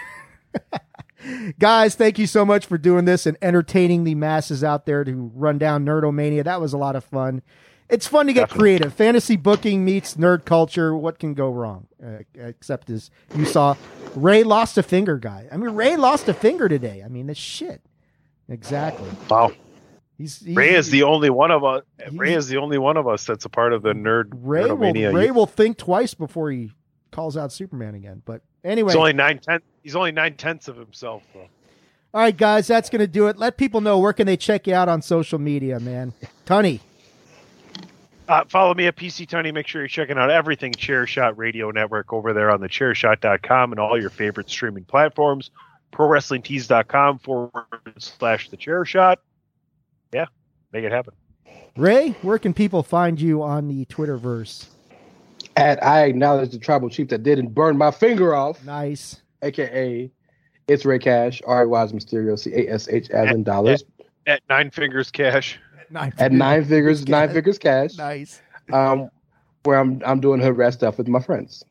Guys, 1.60 1.94
thank 1.96 2.18
you 2.18 2.26
so 2.26 2.44
much 2.44 2.66
for 2.66 2.78
doing 2.80 3.06
this 3.06 3.26
and 3.28 3.38
entertaining 3.42 4.04
the 4.04 4.16
masses 4.16 4.64
out 4.64 4.86
there 4.88 5.04
to 5.04 5.32
run 5.36 5.58
down 5.60 5.86
Nerdomania. 5.86 6.44
That 6.44 6.60
was 6.60 6.74
a 6.74 6.78
lot 6.78 6.96
of 6.96 7.04
fun. 7.06 7.44
It's 7.90 8.08
fun 8.08 8.26
to 8.28 8.34
get 8.34 8.42
Definitely. 8.50 8.62
creative. 8.64 8.94
Fantasy 8.94 9.36
booking 9.36 9.86
meets 9.86 10.16
nerd 10.16 10.46
culture. 10.46 10.96
What 10.96 11.20
can 11.20 11.34
go 11.34 11.52
wrong? 11.52 11.88
Uh, 12.04 12.20
except 12.36 12.90
as 12.90 13.12
you 13.36 13.46
saw, 13.46 13.76
Rey 14.16 14.44
lost 14.44 14.78
a 14.78 14.84
finger, 14.84 15.18
guy. 15.18 15.48
I 15.52 15.58
mean, 15.58 15.72
Rey 15.72 15.96
lost 15.98 16.28
a 16.28 16.34
finger 16.34 16.68
today. 16.70 17.04
I 17.06 17.10
mean, 17.10 17.28
this 17.28 17.38
shit. 17.38 17.82
Exactly. 18.50 19.10
Wow. 19.30 19.52
He's, 20.18 20.40
he's 20.40 20.56
Rey 20.56 20.76
is 20.76 20.90
the 20.90 21.04
only 21.04 21.30
one 21.30 21.52
of 21.52 21.64
us. 21.64 21.84
Rey 22.12 22.34
is 22.34 22.48
the 22.48 22.58
only 22.58 22.78
one 22.78 22.98
of 22.98 23.08
us 23.08 23.26
that's 23.26 23.46
a 23.46 23.50
part 23.50 23.74
of 23.74 23.82
the 23.82 23.94
nerd 23.94 24.32
Rey 24.36 24.72
will, 24.72 25.14
Rey 25.14 25.32
will 25.32 25.48
think 25.48 25.78
twice 25.78 26.14
before 26.14 26.52
he 26.52 26.72
calls 27.12 27.38
out 27.38 27.52
Superman 27.52 27.96
again. 27.96 28.22
But 28.26 28.42
anyway, 28.64 28.92
He's 28.92 28.98
only 28.98 29.14
nine 29.14 29.40
tenths. 29.40 29.66
He's 29.84 29.96
only 29.96 30.12
nine 30.12 30.36
tenths 30.36 30.68
of 30.68 30.78
himself. 30.78 31.24
Though. 31.34 31.48
all 32.14 32.22
right, 32.22 32.36
guys, 32.36 32.68
that's 32.68 32.90
going 32.90 33.00
to 33.00 33.08
do 33.08 33.28
it. 33.28 33.38
Let 33.38 33.58
people 33.58 33.82
know 33.82 33.98
where 34.00 34.14
can 34.14 34.28
they 34.28 34.38
check 34.38 34.68
you 34.68 34.76
out 34.76 34.88
on 34.90 35.02
social 35.02 35.40
media, 35.40 35.80
man. 35.80 36.14
Tunney. 36.46 36.82
Uh, 38.28 38.46
follow 38.48 38.74
me 38.74 38.88
at 38.88 38.96
PC 38.96 39.28
Tunney. 39.28 39.54
Make 39.54 39.68
sure 39.68 39.82
you're 39.82 39.90
checking 39.90 40.18
out 40.18 40.30
everything 40.30 40.72
Chairshot 40.72 41.34
Radio 41.36 41.70
Network 41.72 42.14
over 42.14 42.32
there 42.32 42.50
on 42.50 42.62
the 42.62 42.70
chairshot.com 42.70 43.74
and 43.74 43.80
all 43.80 44.00
your 44.00 44.10
favorite 44.10 44.50
streaming 44.50 44.86
platforms. 44.86 45.52
ProWrestlingTees.com 45.92 47.20
forward 47.20 47.52
slash 47.98 48.50
the 48.50 48.56
chairshot. 48.56 49.18
Yeah, 50.74 50.80
make 50.80 50.86
it 50.86 50.92
happen. 50.92 51.14
Rey, 51.78 52.10
where 52.22 52.38
can 52.40 52.54
people 52.54 52.84
find 52.84 53.20
you 53.20 53.42
on 53.44 53.68
the 53.68 53.86
Twitterverse? 53.86 54.68
At 55.58 55.84
I 55.84 56.04
acknowledge 56.06 56.52
the 56.52 56.60
tribal 56.60 56.90
chief 56.90 57.10
that 57.10 57.24
didn't 57.24 57.50
burn 57.50 57.78
my 57.78 57.92
finger 57.92 58.34
off, 58.36 58.64
Nice. 58.66 59.22
aka 59.42 60.10
it's 60.68 60.86
Rey 60.86 61.00
Cash, 61.00 61.42
R 61.46 61.64
A 61.64 61.68
Y 61.68 61.82
as 61.84 61.92
Mysterio, 61.92 62.38
C 62.40 62.52
A 62.54 62.74
S 62.74 62.88
H 62.90 63.10
as 63.10 63.30
in 63.32 63.44
dollars. 63.44 63.84
At 64.28 64.42
Nine 64.50 64.70
Fingers 64.72 65.12
Cash. 65.12 65.60
Nice. 65.90 66.14
At 66.20 66.32
nine 66.32 66.64
figures, 66.64 67.06
nine 67.10 67.28
Cash. 67.28 67.36
figures 67.36 67.58
cash. 67.58 67.98
Nice. 67.98 68.42
Um, 68.72 69.10
where 69.64 69.78
I'm 69.78 70.02
I'm 70.06 70.22
doing 70.22 70.40
hood 70.40 70.56
rat 70.56 70.74
stuff 70.74 70.98
with 70.98 71.10
my 71.10 71.20
friends. 71.20 71.66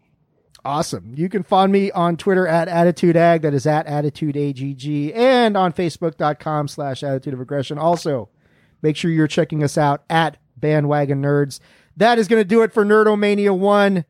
Awesome. 0.62 1.14
You 1.16 1.30
can 1.30 1.42
find 1.42 1.72
me 1.72 1.90
on 1.92 2.18
Twitter 2.18 2.46
at 2.46 2.68
AttitudeAg, 2.68 3.40
that 3.42 3.54
is 3.54 3.66
at 3.66 3.86
AttitudeAGG, 3.86 5.16
and 5.16 5.56
on 5.56 5.72
Facebook.com 5.72 6.68
slash 6.68 7.02
Attitude 7.02 7.32
of 7.32 7.40
Aggression. 7.40 7.78
Also, 7.78 8.28
make 8.82 8.96
sure 8.96 9.10
you're 9.10 9.26
checking 9.26 9.62
us 9.62 9.78
out 9.78 10.02
at 10.08 10.36
Bandwagon 10.56 11.22
Nerds. 11.22 11.60
That 11.96 12.18
is 12.18 12.28
going 12.28 12.40
to 12.40 12.48
do 12.48 12.62
it 12.62 12.72
for 12.72 12.84
Nerdomania 12.84 13.56
1. 13.56 14.04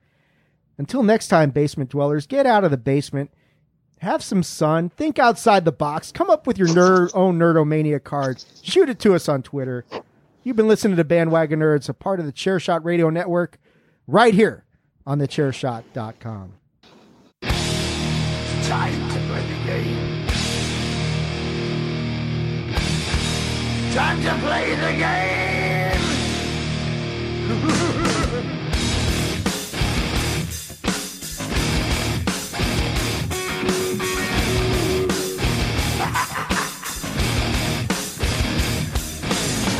Until 0.79 1.03
next 1.03 1.29
time, 1.29 1.51
basement 1.51 1.91
dwellers, 1.91 2.27
get 2.27 2.47
out 2.47 2.65
of 2.65 2.71
the 2.71 2.79
basement, 2.79 3.31
have 3.99 4.23
some 4.23 4.43
sun, 4.43 4.89
think 4.89 5.19
outside 5.19 5.67
the 5.67 5.73
box, 5.73 6.11
come 6.11 6.31
up 6.31 6.47
with 6.47 6.57
your 6.57 6.69
own 7.15 7.39
Nerdomania 7.39 8.03
cards, 8.03 8.47
shoot 8.63 8.89
it 8.89 8.99
to 9.01 9.15
us 9.15 9.29
on 9.29 9.43
Twitter. 9.43 9.85
You've 10.43 10.57
been 10.57 10.69
listening 10.69 10.97
to 10.97 11.05
Bandwagon 11.05 11.61
Nerds, 11.61 11.91
a 11.91 11.95
part 11.95 12.19
of 12.19 12.25
the 12.25 12.33
Chairshot 12.33 12.83
Radio 12.83 13.11
Network, 13.11 13.59
right 14.07 14.33
here 14.33 14.65
on 15.07 15.19
thechairshot.com. 15.19 16.55
Time 18.63 19.20
Time 23.95 24.23
to 24.23 24.33
play 24.39 24.75
the 24.77 24.93
game. 24.97 26.01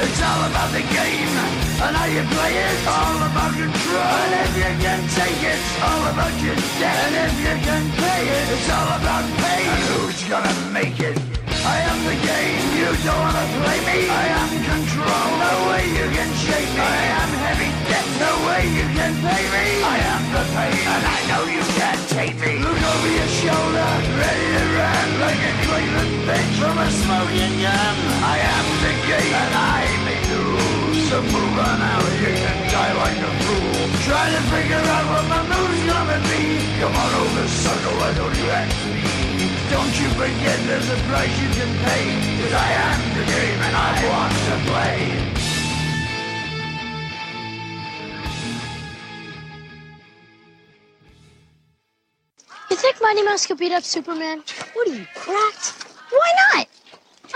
It's 0.03 0.23
all 0.23 0.49
about 0.49 0.73
the 0.73 0.81
game 0.81 1.37
and 1.85 1.95
how 1.95 2.07
you 2.07 2.23
play 2.23 2.57
it. 2.57 2.89
All 2.89 3.17
about 3.17 3.53
control. 3.53 4.01
And 4.01 4.33
if 4.43 4.57
you 4.57 4.73
can 4.83 5.01
take 5.09 5.43
it, 5.45 5.61
all 5.83 6.03
about 6.11 6.33
your 6.43 6.57
debt. 6.81 6.97
And 7.05 7.15
if 7.31 7.39
you 7.39 7.55
can 7.65 7.91
pay 7.93 8.23
it, 8.27 8.51
it's 8.51 8.71
all 8.71 8.99
about 8.99 9.25
pay. 9.39 9.67
And 9.69 9.83
who's 9.93 10.25
gonna 10.25 10.73
make 10.73 10.99
it? 11.01 11.30
I 11.65 11.77
am 11.93 11.99
the 12.09 12.17
game. 12.17 12.65
You 12.81 12.89
don't 13.05 13.21
wanna 13.21 13.47
play 13.61 13.79
me. 13.85 13.99
I 14.09 14.27
am 14.41 14.51
control. 14.65 15.29
No 15.45 15.53
way 15.69 15.85
you 15.93 16.07
can 16.09 16.31
shake 16.41 16.73
me. 16.73 16.81
I 16.81 17.05
am 17.21 17.31
heavy 17.45 17.71
debt. 17.85 18.07
No 18.17 18.33
way 18.49 18.63
you 18.69 18.87
can 18.97 19.13
pay 19.21 19.45
me. 19.45 19.67
I 19.85 19.99
am 20.13 20.23
the 20.33 20.45
pain, 20.57 20.81
and 20.89 21.05
I 21.05 21.19
know 21.29 21.43
you 21.45 21.65
can't 21.77 22.03
take 22.17 22.37
me. 22.41 22.53
Look 22.65 22.81
over 22.81 23.11
your 23.13 23.31
shoulder, 23.45 23.91
ready 24.17 24.49
to 24.57 24.65
run 24.77 25.09
like 25.21 25.41
a 25.41 25.53
Cleveland 25.69 26.15
bitch 26.25 26.55
from 26.61 26.77
a 26.81 26.89
smoking 27.05 27.55
gun. 27.61 27.97
I 28.25 28.37
am 28.41 28.67
the 28.85 28.93
game, 29.09 29.35
and 29.45 29.55
I 29.77 29.81
may 30.09 30.21
lose. 30.33 31.09
So 31.09 31.21
move 31.21 31.57
on 31.61 31.79
out, 31.93 32.09
you 32.25 32.33
can 32.41 32.59
die 32.73 32.95
like 33.05 33.21
a 33.21 33.33
fool. 33.45 33.85
Try 34.09 34.25
to 34.33 34.41
figure 34.49 34.85
out 34.97 35.07
what 35.13 35.25
my 35.29 35.43
move's 35.45 35.83
gonna 35.85 36.21
be. 36.31 36.43
Come 36.81 36.97
on 36.97 37.13
over, 37.21 37.47
sucker, 37.49 37.95
why 38.01 38.11
don't 38.17 38.37
you 38.37 38.49
ask 38.49 38.79
me? 38.95 39.60
Don't 39.71 40.01
you 40.01 40.09
forget 40.19 40.59
there's 40.67 40.91
a 40.91 40.97
price 41.07 41.31
you 41.41 41.49
can 41.51 41.71
pay 41.85 42.05
Cause 42.43 42.53
I 42.53 42.73
am 42.73 42.99
the 43.17 43.25
game 43.25 43.61
and 43.63 43.77
I 43.77 43.91
want 44.11 44.33
to 44.49 44.55
play 44.69 45.31
You 52.69 52.77
think 52.77 52.97
Mighty 53.01 53.23
Mouse 53.23 53.47
could 53.47 53.59
beat 53.59 53.71
up 53.71 53.85
Superman? 53.85 54.43
What 54.73 54.89
are 54.89 54.95
you, 54.95 55.07
cracked? 55.15 55.85
Why 56.11 56.33
not? 56.55 56.67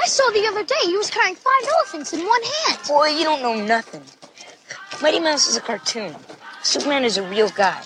I 0.03 0.07
saw 0.07 0.29
the 0.31 0.45
other 0.49 0.65
day 0.65 0.75
he 0.87 0.97
was 0.97 1.11
carrying 1.11 1.37
five 1.37 1.63
elephants 1.77 2.13
in 2.13 2.27
one 2.27 2.43
hand. 2.43 2.81
Boy, 2.89 3.09
you 3.11 3.23
don't 3.23 3.43
know 3.43 3.55
nothing. 3.65 4.03
Mighty 5.01 5.21
Mouse 5.21 5.47
is 5.47 5.57
a 5.57 5.61
cartoon. 5.61 6.17
Superman 6.65 7.05
is 7.05 7.17
a 7.17 7.23
real 7.29 7.49
guy. 7.51 7.81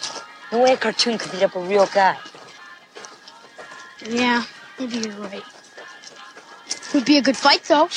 No 0.53 0.63
way 0.63 0.73
a 0.73 0.77
cartoon 0.79 1.19
could 1.19 1.33
beat 1.33 1.43
up 1.43 1.55
a 1.55 1.61
real 1.61 1.87
guy. 1.87 2.17
Yeah, 4.07 4.45
maybe 4.79 4.99
you're 4.99 5.13
right. 5.17 5.45
Would 6.95 7.05
be 7.05 7.19
a 7.19 7.23
good 7.23 7.37
fight, 7.37 7.65
though. 7.65 7.89